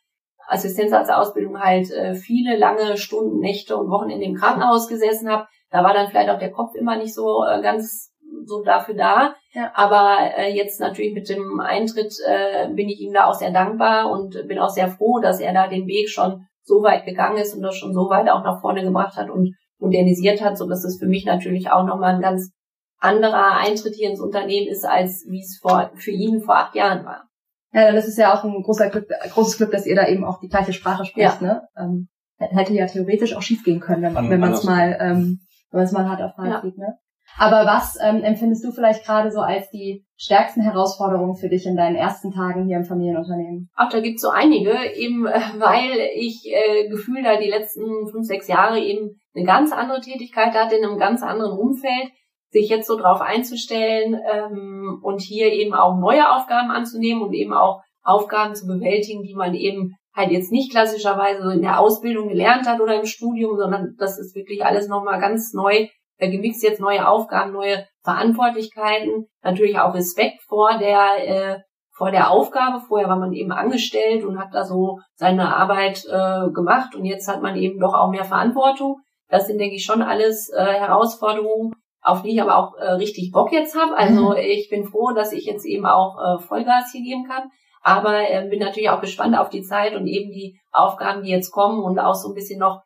Assistenzarztausbildung 0.48 1.60
halt 1.60 1.90
äh, 1.90 2.14
viele 2.14 2.56
lange 2.56 2.96
Stunden, 2.96 3.38
Nächte 3.38 3.76
und 3.76 3.90
Wochenende 3.90 4.24
im 4.24 4.34
Krankenhaus 4.34 4.88
gesessen 4.88 5.28
habe. 5.30 5.46
Da 5.70 5.84
war 5.84 5.92
dann 5.92 6.08
vielleicht 6.08 6.30
auch 6.30 6.38
der 6.38 6.50
Kopf 6.50 6.74
immer 6.74 6.96
nicht 6.96 7.14
so 7.14 7.44
äh, 7.44 7.60
ganz 7.60 8.14
so 8.44 8.62
dafür 8.62 8.94
da. 8.94 9.34
Ja. 9.52 9.70
Aber 9.74 10.18
äh, 10.36 10.54
jetzt 10.54 10.80
natürlich 10.80 11.14
mit 11.14 11.28
dem 11.28 11.60
Eintritt 11.60 12.14
äh, 12.26 12.68
bin 12.68 12.88
ich 12.88 13.00
ihm 13.00 13.12
da 13.12 13.26
auch 13.26 13.34
sehr 13.34 13.52
dankbar 13.52 14.10
und 14.10 14.48
bin 14.48 14.58
auch 14.58 14.70
sehr 14.70 14.88
froh, 14.88 15.20
dass 15.20 15.40
er 15.40 15.52
da 15.52 15.68
den 15.68 15.86
Weg 15.86 16.08
schon 16.08 16.46
so 16.62 16.82
weit 16.82 17.04
gegangen 17.04 17.38
ist 17.38 17.54
und 17.54 17.62
das 17.62 17.76
schon 17.76 17.94
so 17.94 18.08
weit 18.08 18.28
auch 18.28 18.42
nach 18.42 18.60
vorne 18.60 18.82
gebracht 18.82 19.16
hat 19.16 19.30
und 19.30 19.54
modernisiert 19.78 20.42
hat, 20.42 20.58
so 20.58 20.68
dass 20.68 20.84
es 20.84 20.98
für 20.98 21.06
mich 21.06 21.24
natürlich 21.24 21.70
auch 21.70 21.84
nochmal 21.84 22.14
ein 22.14 22.20
ganz 22.20 22.52
anderer 22.98 23.56
Eintritt 23.58 23.94
hier 23.94 24.10
ins 24.10 24.20
Unternehmen 24.20 24.66
ist, 24.66 24.84
als 24.84 25.24
wie 25.28 25.40
es 25.40 25.58
vor, 25.60 25.90
für 25.94 26.10
ihn 26.10 26.40
vor 26.40 26.56
acht 26.56 26.74
Jahren 26.74 27.04
war. 27.04 27.24
Ja, 27.72 27.84
dann 27.86 27.96
ist 27.96 28.08
es 28.08 28.16
ja 28.16 28.34
auch 28.34 28.44
ein 28.44 28.62
großer 28.62 28.88
Glück, 28.88 29.08
großes 29.30 29.58
Glück, 29.58 29.70
dass 29.70 29.86
ihr 29.86 29.94
da 29.94 30.08
eben 30.08 30.24
auch 30.24 30.40
die 30.40 30.48
gleiche 30.48 30.72
Sprache 30.72 31.04
spricht, 31.04 31.40
ja. 31.40 31.46
ne? 31.46 31.62
Ähm, 31.76 32.08
hätte 32.38 32.72
ja 32.72 32.86
theoretisch 32.86 33.36
auch 33.36 33.42
schief 33.42 33.62
gehen 33.64 33.80
können, 33.80 34.02
wenn, 34.02 34.30
wenn 34.30 34.40
man 34.40 34.52
es 34.52 34.64
mal, 34.64 34.96
ähm, 35.00 35.40
wenn 35.70 35.78
man 35.78 35.84
es 35.84 35.92
mal 35.92 36.08
hart 36.08 36.22
auf 36.22 36.36
hart 36.36 36.48
ja. 36.48 36.60
sieht, 36.62 36.78
ne? 36.78 36.96
Aber 37.36 37.66
was 37.66 37.96
ähm, 38.02 38.24
empfindest 38.24 38.64
du 38.64 38.72
vielleicht 38.72 39.04
gerade 39.04 39.30
so 39.30 39.40
als 39.40 39.70
die 39.70 40.04
stärksten 40.16 40.62
Herausforderungen 40.62 41.36
für 41.36 41.48
dich 41.48 41.66
in 41.66 41.76
deinen 41.76 41.94
ersten 41.94 42.32
Tagen 42.32 42.66
hier 42.66 42.78
im 42.78 42.84
Familienunternehmen? 42.84 43.70
Ach, 43.76 43.90
da 43.90 44.00
gibt's 44.00 44.22
so 44.22 44.30
einige, 44.30 44.72
eben 44.96 45.26
äh, 45.26 45.38
weil 45.58 46.08
ich 46.16 46.44
äh, 46.46 46.88
gefühlt 46.88 47.24
da 47.24 47.38
die 47.38 47.50
letzten 47.50 48.08
fünf, 48.10 48.26
sechs 48.26 48.48
Jahre 48.48 48.80
eben 48.80 49.20
eine 49.34 49.44
ganz 49.44 49.72
andere 49.72 50.00
Tätigkeit 50.00 50.54
hatte, 50.54 50.76
in 50.76 50.84
einem 50.84 50.98
ganz 50.98 51.22
anderen 51.22 51.58
Umfeld, 51.58 52.10
sich 52.50 52.68
jetzt 52.68 52.86
so 52.86 52.96
drauf 52.96 53.20
einzustellen 53.20 54.18
ähm, 54.30 55.00
und 55.02 55.20
hier 55.20 55.52
eben 55.52 55.74
auch 55.74 55.98
neue 55.98 56.34
Aufgaben 56.34 56.70
anzunehmen 56.70 57.22
und 57.22 57.34
eben 57.34 57.52
auch 57.52 57.82
Aufgaben 58.02 58.54
zu 58.54 58.66
bewältigen, 58.66 59.22
die 59.22 59.34
man 59.34 59.54
eben 59.54 59.94
halt 60.14 60.30
jetzt 60.30 60.50
nicht 60.50 60.72
klassischerweise 60.72 61.52
in 61.52 61.62
der 61.62 61.78
Ausbildung 61.78 62.28
gelernt 62.28 62.66
hat 62.66 62.80
oder 62.80 62.98
im 62.98 63.06
Studium, 63.06 63.56
sondern 63.56 63.94
das 63.98 64.18
ist 64.18 64.34
wirklich 64.34 64.64
alles 64.64 64.88
nochmal 64.88 65.20
ganz 65.20 65.52
neu 65.52 65.88
äh, 66.18 66.30
gemixt 66.30 66.62
jetzt 66.62 66.80
neue 66.80 67.06
Aufgaben, 67.06 67.52
neue 67.52 67.86
Verantwortlichkeiten, 68.02 69.26
natürlich 69.42 69.78
auch 69.78 69.94
Respekt 69.94 70.42
vor 70.48 70.78
der 70.78 71.26
äh, 71.26 71.58
vor 71.96 72.10
der 72.10 72.30
Aufgabe. 72.30 72.80
Vorher 72.80 73.08
war 73.08 73.18
man 73.18 73.32
eben 73.32 73.52
angestellt 73.52 74.24
und 74.24 74.38
hat 74.38 74.54
da 74.54 74.64
so 74.64 74.98
seine 75.14 75.54
Arbeit 75.54 76.04
äh, 76.06 76.50
gemacht 76.50 76.94
und 76.94 77.04
jetzt 77.04 77.28
hat 77.28 77.42
man 77.42 77.56
eben 77.56 77.78
doch 77.78 77.94
auch 77.94 78.10
mehr 78.10 78.24
Verantwortung. 78.24 78.96
Das 79.28 79.46
sind, 79.46 79.58
denke 79.58 79.76
ich, 79.76 79.84
schon 79.84 80.02
alles 80.02 80.50
äh, 80.50 80.64
Herausforderungen, 80.64 81.74
auf 82.00 82.22
die 82.22 82.30
ich 82.30 82.42
aber 82.42 82.56
auch 82.56 82.76
äh, 82.76 82.92
richtig 82.92 83.30
Bock 83.32 83.52
jetzt 83.52 83.76
habe. 83.76 83.96
Also 83.96 84.30
mhm. 84.30 84.36
ich 84.38 84.68
bin 84.70 84.84
froh, 84.84 85.12
dass 85.14 85.32
ich 85.32 85.44
jetzt 85.44 85.66
eben 85.66 85.86
auch 85.86 86.16
äh, 86.18 86.42
Vollgas 86.42 86.92
hier 86.92 87.02
geben 87.02 87.26
kann. 87.28 87.50
Aber 87.82 88.28
äh, 88.28 88.48
bin 88.48 88.58
natürlich 88.58 88.90
auch 88.90 89.00
gespannt 89.00 89.36
auf 89.36 89.50
die 89.50 89.62
Zeit 89.62 89.94
und 89.94 90.06
eben 90.06 90.30
die 90.30 90.58
Aufgaben, 90.72 91.22
die 91.22 91.30
jetzt 91.30 91.52
kommen 91.52 91.82
und 91.82 91.98
auch 91.98 92.14
so 92.14 92.28
ein 92.28 92.34
bisschen 92.34 92.58
noch 92.58 92.82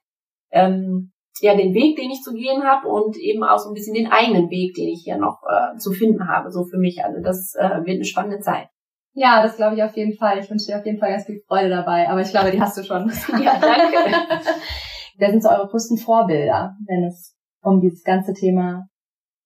ähm, 0.50 1.12
ja 1.40 1.56
den 1.56 1.74
Weg, 1.74 1.96
den 1.96 2.10
ich 2.10 2.20
zu 2.20 2.34
gehen 2.34 2.64
habe 2.64 2.88
und 2.88 3.16
eben 3.16 3.42
auch 3.42 3.58
so 3.58 3.70
ein 3.70 3.74
bisschen 3.74 3.94
den 3.94 4.12
eigenen 4.12 4.50
Weg, 4.50 4.74
den 4.74 4.88
ich 4.88 5.02
hier 5.04 5.16
noch 5.16 5.42
äh, 5.48 5.76
zu 5.78 5.92
finden 5.92 6.28
habe, 6.28 6.50
so 6.50 6.64
für 6.64 6.78
mich. 6.78 7.04
Also 7.04 7.20
das 7.22 7.54
äh, 7.54 7.84
wird 7.84 7.96
eine 7.96 8.04
spannende 8.04 8.40
Zeit. 8.40 8.68
Ja, 9.14 9.42
das 9.42 9.56
glaube 9.56 9.76
ich 9.76 9.82
auf 9.82 9.96
jeden 9.96 10.16
Fall. 10.16 10.38
Ich 10.38 10.50
wünsche 10.50 10.66
dir 10.66 10.78
auf 10.78 10.86
jeden 10.86 10.98
Fall 10.98 11.10
ganz 11.10 11.26
viel 11.26 11.42
Freude 11.46 11.68
dabei, 11.68 12.08
aber 12.08 12.20
ich 12.20 12.30
glaube, 12.30 12.50
die 12.50 12.60
hast 12.60 12.78
du 12.78 12.84
schon. 12.84 13.10
ja, 13.42 13.58
danke. 13.60 13.96
Wer 15.18 15.30
sind 15.30 15.42
so 15.42 15.48
eure 15.48 15.68
größten 15.68 15.98
Vorbilder, 15.98 16.76
wenn 16.86 17.04
es 17.04 17.36
um 17.62 17.80
dieses 17.80 18.02
ganze 18.02 18.32
Thema 18.32 18.86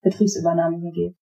Betriebsübernahme 0.02 0.78
hier 0.78 0.92
geht? 0.92 1.16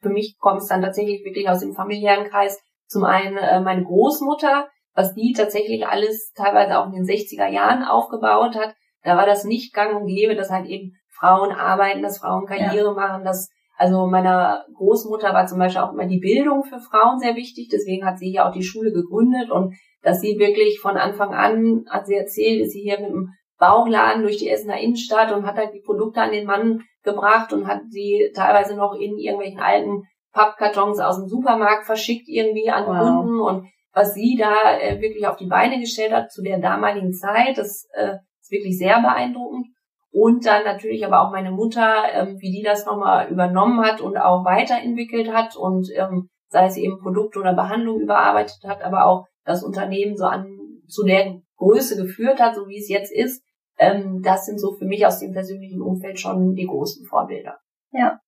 Für 0.00 0.10
mich 0.10 0.36
kommt 0.38 0.62
es 0.62 0.68
dann 0.68 0.82
tatsächlich 0.82 1.24
wirklich 1.24 1.48
aus 1.48 1.60
dem 1.60 1.74
familiären 1.74 2.28
Kreis. 2.28 2.60
Zum 2.86 3.04
einen 3.04 3.36
äh, 3.36 3.60
meine 3.60 3.84
Großmutter, 3.84 4.68
was 4.94 5.14
die 5.14 5.34
tatsächlich 5.36 5.86
alles 5.86 6.32
teilweise 6.34 6.78
auch 6.78 6.86
in 6.86 6.92
den 6.92 7.04
60er 7.04 7.48
Jahren 7.48 7.82
aufgebaut 7.82 8.54
hat 8.54 8.74
da 9.02 9.16
war 9.16 9.26
das 9.26 9.44
nicht 9.44 9.72
gang 9.74 10.00
und 10.00 10.06
gäbe, 10.06 10.34
dass 10.34 10.50
halt 10.50 10.66
eben 10.66 10.92
Frauen 11.08 11.50
arbeiten, 11.50 12.02
dass 12.02 12.18
Frauen 12.18 12.46
Karriere 12.46 12.88
ja. 12.88 12.92
machen, 12.92 13.24
dass 13.24 13.48
also 13.76 14.06
meiner 14.06 14.64
Großmutter 14.74 15.32
war 15.32 15.46
zum 15.46 15.58
Beispiel 15.58 15.82
auch 15.82 15.92
immer 15.92 16.06
die 16.06 16.18
Bildung 16.18 16.64
für 16.64 16.80
Frauen 16.80 17.20
sehr 17.20 17.36
wichtig, 17.36 17.68
deswegen 17.72 18.04
hat 18.04 18.18
sie 18.18 18.30
hier 18.30 18.46
auch 18.46 18.52
die 18.52 18.64
Schule 18.64 18.92
gegründet 18.92 19.50
und 19.50 19.74
dass 20.02 20.20
sie 20.20 20.38
wirklich 20.38 20.80
von 20.80 20.96
Anfang 20.96 21.32
an, 21.32 21.84
hat 21.88 22.06
sie 22.06 22.16
erzählt, 22.16 22.60
ist 22.60 22.72
sie 22.72 22.80
hier 22.80 23.00
mit 23.00 23.10
dem 23.10 23.30
Bauchladen 23.58 24.22
durch 24.22 24.38
die 24.38 24.48
Essener 24.48 24.78
Innenstadt 24.78 25.32
und 25.32 25.46
hat 25.46 25.56
halt 25.56 25.74
die 25.74 25.82
Produkte 25.84 26.20
an 26.20 26.32
den 26.32 26.46
Mann 26.46 26.82
gebracht 27.02 27.52
und 27.52 27.66
hat 27.66 27.82
sie 27.90 28.30
teilweise 28.34 28.76
noch 28.76 28.94
in 28.94 29.18
irgendwelchen 29.18 29.60
alten 29.60 30.04
Pappkartons 30.32 31.00
aus 31.00 31.16
dem 31.16 31.28
Supermarkt 31.28 31.86
verschickt 31.86 32.28
irgendwie 32.28 32.70
an 32.70 32.86
wow. 32.86 32.98
Kunden 32.98 33.40
und 33.40 33.68
was 33.92 34.14
sie 34.14 34.36
da 34.38 34.78
äh, 34.78 35.00
wirklich 35.00 35.26
auf 35.26 35.36
die 35.36 35.46
Beine 35.46 35.80
gestellt 35.80 36.12
hat 36.12 36.30
zu 36.30 36.42
der 36.42 36.58
damaligen 36.58 37.12
Zeit, 37.12 37.58
das 37.58 37.88
äh, 37.94 38.16
ist 38.40 38.50
wirklich 38.50 38.78
sehr 38.78 39.00
beeindruckend. 39.00 39.66
Und 40.10 40.46
dann 40.46 40.64
natürlich 40.64 41.04
aber 41.04 41.20
auch 41.20 41.32
meine 41.32 41.50
Mutter, 41.50 42.04
ähm, 42.12 42.36
wie 42.38 42.50
die 42.50 42.62
das 42.62 42.86
nochmal 42.86 43.28
übernommen 43.28 43.84
hat 43.84 44.00
und 44.00 44.16
auch 44.16 44.44
weiterentwickelt 44.44 45.32
hat 45.32 45.56
und 45.56 45.88
ähm, 45.94 46.28
sei 46.48 46.66
es 46.66 46.76
eben 46.76 47.00
Produkte 47.00 47.40
oder 47.40 47.54
Behandlung 47.54 48.00
überarbeitet 48.00 48.62
hat, 48.66 48.82
aber 48.82 49.06
auch 49.06 49.26
das 49.44 49.62
Unternehmen 49.62 50.16
so 50.16 50.24
an 50.24 50.46
zu 50.86 51.04
der 51.04 51.40
Größe 51.56 51.96
geführt 51.96 52.40
hat, 52.40 52.54
so 52.54 52.68
wie 52.68 52.78
es 52.78 52.88
jetzt 52.88 53.12
ist. 53.12 53.42
Ähm, 53.78 54.22
das 54.22 54.46
sind 54.46 54.58
so 54.58 54.72
für 54.72 54.86
mich 54.86 55.06
aus 55.06 55.20
dem 55.20 55.32
persönlichen 55.32 55.80
Umfeld 55.80 56.18
schon 56.18 56.54
die 56.54 56.66
großen 56.66 57.06
Vorbilder. 57.06 57.58
Ja. 57.92 58.20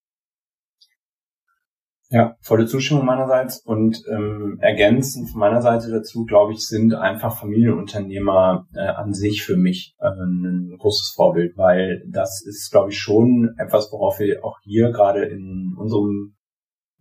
Ja, 2.12 2.36
volle 2.40 2.66
Zustimmung 2.66 3.04
meinerseits 3.04 3.60
und 3.64 4.02
ähm, 4.10 4.58
ergänzend 4.60 5.30
von 5.30 5.38
meiner 5.38 5.62
Seite 5.62 5.92
dazu, 5.92 6.24
glaube 6.24 6.52
ich, 6.52 6.66
sind 6.66 6.92
einfach 6.92 7.38
Familienunternehmer 7.38 8.66
äh, 8.74 8.80
an 8.80 9.14
sich 9.14 9.44
für 9.44 9.56
mich 9.56 9.94
äh, 10.00 10.08
ein 10.08 10.76
großes 10.76 11.12
Vorbild, 11.14 11.56
weil 11.56 12.02
das 12.10 12.44
ist, 12.44 12.72
glaube 12.72 12.90
ich, 12.90 12.98
schon 12.98 13.54
etwas, 13.58 13.92
worauf 13.92 14.18
wir 14.18 14.44
auch 14.44 14.58
hier 14.64 14.90
gerade 14.90 15.24
in 15.24 15.76
unserem 15.78 16.34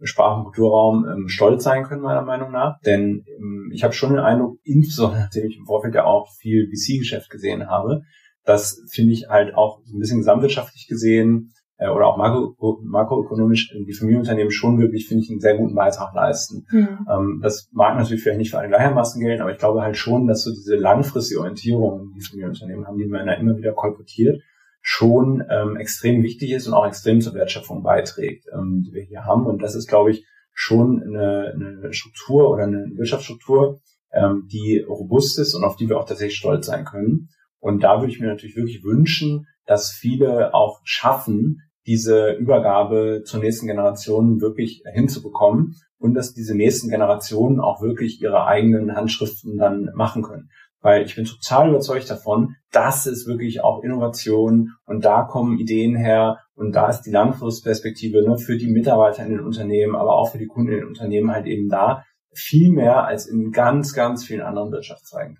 Sprach- 0.03 0.37
und 0.37 0.43
Kulturraum 0.43 1.05
ähm, 1.05 1.27
stolz 1.27 1.63
sein 1.63 1.85
können, 1.85 2.03
meiner 2.03 2.21
Meinung 2.21 2.51
nach. 2.51 2.79
Denn 2.85 3.25
ähm, 3.39 3.71
ich 3.73 3.83
habe 3.83 3.93
schon 3.93 4.11
den 4.11 4.19
Eindruck, 4.19 4.59
insbesondere 4.63 5.21
nachdem 5.21 5.47
ich 5.47 5.57
im 5.57 5.65
Vorfeld 5.65 5.95
ja 5.95 6.05
auch 6.05 6.27
viel 6.39 6.67
VC-Geschäft 6.67 7.31
gesehen 7.31 7.67
habe, 7.67 8.03
das 8.49 8.81
finde 8.91 9.13
ich 9.13 9.29
halt 9.29 9.53
auch 9.53 9.81
so 9.85 9.95
ein 9.95 9.99
bisschen 9.99 10.19
gesamtwirtschaftlich 10.19 10.87
gesehen 10.87 11.53
äh, 11.77 11.89
oder 11.89 12.07
auch 12.07 12.17
makro, 12.17 12.81
makroökonomisch 12.83 13.71
die 13.73 13.93
Familienunternehmen 13.93 14.51
schon 14.51 14.79
wirklich, 14.79 15.07
finde 15.07 15.23
ich, 15.23 15.29
einen 15.29 15.39
sehr 15.39 15.55
guten 15.55 15.75
Beitrag 15.75 16.13
leisten. 16.15 16.65
Mhm. 16.71 17.07
Ähm, 17.09 17.39
das 17.43 17.69
mag 17.71 17.95
natürlich 17.95 18.23
vielleicht 18.23 18.39
nicht 18.39 18.51
für 18.51 18.57
alle 18.57 18.69
gleichermaßen 18.69 19.21
gelten, 19.21 19.43
aber 19.43 19.51
ich 19.51 19.59
glaube 19.59 19.81
halt 19.81 19.97
schon, 19.97 20.27
dass 20.27 20.43
so 20.43 20.51
diese 20.51 20.75
langfristige 20.75 21.39
Orientierung, 21.39 22.11
die 22.15 22.21
Familienunternehmen 22.21 22.87
haben, 22.87 22.97
die 22.97 23.05
man 23.05 23.27
ja 23.27 23.33
immer 23.33 23.55
wieder 23.55 23.73
kolportiert, 23.73 24.41
schon 24.81 25.43
ähm, 25.49 25.75
extrem 25.77 26.23
wichtig 26.23 26.51
ist 26.51 26.67
und 26.67 26.73
auch 26.73 26.87
extrem 26.87 27.21
zur 27.21 27.35
Wertschöpfung 27.35 27.83
beiträgt, 27.83 28.45
ähm, 28.51 28.83
die 28.83 28.93
wir 28.93 29.03
hier 29.03 29.25
haben. 29.25 29.45
Und 29.45 29.61
das 29.61 29.75
ist, 29.75 29.87
glaube 29.87 30.11
ich, 30.11 30.25
schon 30.53 31.03
eine, 31.03 31.53
eine 31.53 31.93
Struktur 31.93 32.49
oder 32.49 32.63
eine 32.63 32.85
Wirtschaftsstruktur, 32.95 33.81
ähm, 34.11 34.47
die 34.51 34.79
robust 34.79 35.37
ist 35.37 35.53
und 35.53 35.63
auf 35.63 35.75
die 35.75 35.87
wir 35.87 35.99
auch 35.99 36.07
tatsächlich 36.07 36.37
stolz 36.37 36.65
sein 36.65 36.85
können. 36.85 37.29
Und 37.59 37.83
da 37.83 37.99
würde 37.99 38.11
ich 38.11 38.19
mir 38.19 38.27
natürlich 38.27 38.55
wirklich 38.55 38.83
wünschen, 38.83 39.47
dass 39.65 39.91
viele 39.91 40.53
auch 40.53 40.79
schaffen, 40.83 41.59
diese 41.85 42.31
Übergabe 42.33 43.23
zur 43.25 43.39
nächsten 43.39 43.67
Generation 43.67 44.41
wirklich 44.41 44.83
hinzubekommen 44.93 45.75
und 45.97 46.13
dass 46.13 46.33
diese 46.33 46.55
nächsten 46.55 46.89
Generationen 46.89 47.59
auch 47.59 47.81
wirklich 47.81 48.21
ihre 48.21 48.45
eigenen 48.45 48.95
Handschriften 48.95 49.57
dann 49.57 49.89
machen 49.93 50.23
können. 50.23 50.49
Weil 50.81 51.03
ich 51.03 51.15
bin 51.15 51.25
total 51.25 51.69
überzeugt 51.69 52.09
davon, 52.09 52.55
das 52.71 53.05
ist 53.05 53.27
wirklich 53.27 53.61
auch 53.61 53.83
Innovation 53.83 54.71
und 54.85 55.03
da 55.03 55.23
kommen 55.23 55.59
Ideen 55.59 55.95
her 55.95 56.39
und 56.55 56.73
da 56.73 56.89
ist 56.89 57.01
die 57.01 57.11
Langfristperspektive 57.11 58.21
ne, 58.21 58.37
für 58.37 58.57
die 58.57 58.69
Mitarbeiter 58.69 59.25
in 59.25 59.31
den 59.31 59.41
Unternehmen, 59.41 59.95
aber 59.95 60.15
auch 60.15 60.31
für 60.31 60.37
die 60.37 60.47
Kunden 60.47 60.71
in 60.71 60.79
den 60.79 60.87
Unternehmen 60.87 61.31
halt 61.31 61.47
eben 61.47 61.67
da 61.67 62.03
viel 62.33 62.71
mehr 62.71 63.05
als 63.05 63.27
in 63.27 63.51
ganz, 63.51 63.93
ganz 63.93 64.23
vielen 64.23 64.41
anderen 64.41 64.71
Wirtschaftszweigen. 64.71 65.37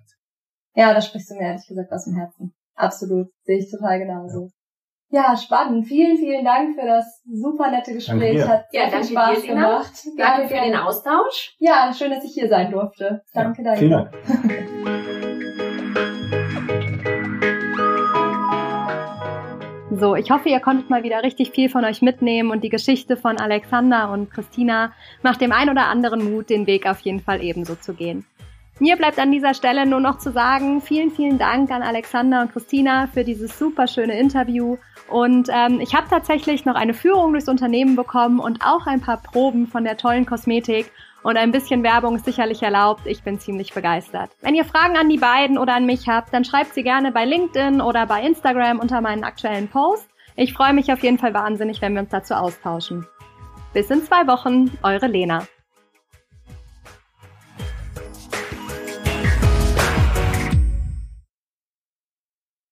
Ja, 0.79 0.93
da 0.93 1.01
sprichst 1.01 1.29
du 1.29 1.35
mir 1.35 1.41
ehrlich 1.41 1.67
gesagt 1.67 1.91
aus 1.91 2.05
dem 2.05 2.15
Herzen. 2.15 2.53
Absolut, 2.73 3.27
sehe 3.43 3.57
ich 3.57 3.69
total 3.69 3.99
genauso. 3.99 4.47
Ja, 5.09 5.35
spannend. 5.35 5.85
Vielen, 5.87 6.15
vielen 6.15 6.45
Dank 6.45 6.79
für 6.79 6.85
das 6.85 7.21
super 7.25 7.69
nette 7.69 7.93
Gespräch. 7.93 8.47
Hat 8.47 8.63
ja, 8.71 8.89
danke 8.89 9.07
Spaß 9.07 9.41
dir, 9.41 9.55
gemacht. 9.55 9.91
Danke, 10.17 10.47
danke 10.47 10.47
für 10.47 10.61
den 10.63 10.75
Austausch. 10.77 11.57
Ja, 11.59 11.91
schön, 11.93 12.11
dass 12.11 12.23
ich 12.23 12.31
hier 12.31 12.47
sein 12.47 12.71
durfte. 12.71 13.23
Danke, 13.33 13.61
ja, 13.61 13.75
danke. 13.75 13.79
Vielen 13.79 13.91
Dank. 13.91 14.11
So, 19.91 20.15
ich 20.15 20.31
hoffe, 20.31 20.47
ihr 20.47 20.61
konntet 20.61 20.89
mal 20.89 21.03
wieder 21.03 21.23
richtig 21.23 21.51
viel 21.51 21.67
von 21.67 21.83
euch 21.83 22.01
mitnehmen 22.01 22.51
und 22.51 22.63
die 22.63 22.69
Geschichte 22.69 23.17
von 23.17 23.37
Alexander 23.37 24.11
und 24.11 24.31
Christina 24.31 24.93
macht 25.23 25.41
dem 25.41 25.51
ein 25.51 25.69
oder 25.69 25.87
anderen 25.87 26.31
Mut, 26.31 26.49
den 26.49 26.67
Weg 26.67 26.87
auf 26.87 27.01
jeden 27.01 27.19
Fall 27.19 27.43
ebenso 27.43 27.75
zu 27.75 27.93
gehen. 27.93 28.25
Mir 28.81 28.95
bleibt 28.95 29.19
an 29.19 29.29
dieser 29.29 29.53
Stelle 29.53 29.85
nur 29.85 29.99
noch 29.99 30.19
zu 30.19 30.31
sagen, 30.31 30.79
vielen, 30.79 31.11
vielen 31.11 31.37
Dank 31.37 31.69
an 31.69 31.81
Alexander 31.81 32.41
und 32.41 32.53
Christina 32.53 33.07
für 33.13 33.25
dieses 33.25 33.59
super 33.59 33.87
schöne 33.87 34.17
Interview. 34.17 34.77
Und 35.09 35.49
ähm, 35.51 35.81
ich 35.81 35.93
habe 35.93 36.07
tatsächlich 36.09 36.63
noch 36.63 36.75
eine 36.75 36.93
Führung 36.93 37.33
durchs 37.33 37.49
Unternehmen 37.49 37.97
bekommen 37.97 38.39
und 38.39 38.63
auch 38.63 38.87
ein 38.87 39.01
paar 39.01 39.17
Proben 39.17 39.67
von 39.67 39.83
der 39.83 39.97
tollen 39.97 40.25
Kosmetik. 40.25 40.91
Und 41.23 41.35
ein 41.35 41.51
bisschen 41.51 41.83
Werbung 41.83 42.15
ist 42.15 42.23
sicherlich 42.23 42.63
erlaubt. 42.63 43.01
Ich 43.05 43.21
bin 43.23 43.37
ziemlich 43.37 43.73
begeistert. 43.73 44.31
Wenn 44.39 44.55
ihr 44.55 44.63
Fragen 44.63 44.95
an 44.95 45.09
die 45.09 45.17
beiden 45.17 45.57
oder 45.57 45.73
an 45.73 45.85
mich 45.85 46.07
habt, 46.07 46.33
dann 46.33 46.45
schreibt 46.45 46.73
sie 46.73 46.83
gerne 46.83 47.11
bei 47.11 47.25
LinkedIn 47.25 47.81
oder 47.81 48.05
bei 48.05 48.23
Instagram 48.23 48.79
unter 48.79 49.01
meinen 49.01 49.25
aktuellen 49.25 49.67
Posts. 49.67 50.07
Ich 50.37 50.53
freue 50.53 50.73
mich 50.73 50.93
auf 50.93 51.03
jeden 51.03 51.17
Fall 51.17 51.33
wahnsinnig, 51.33 51.81
wenn 51.81 51.95
wir 51.95 52.01
uns 52.03 52.11
dazu 52.11 52.33
austauschen. 52.33 53.05
Bis 53.73 53.91
in 53.91 54.03
zwei 54.03 54.25
Wochen, 54.25 54.71
eure 54.83 55.07
Lena. 55.07 55.45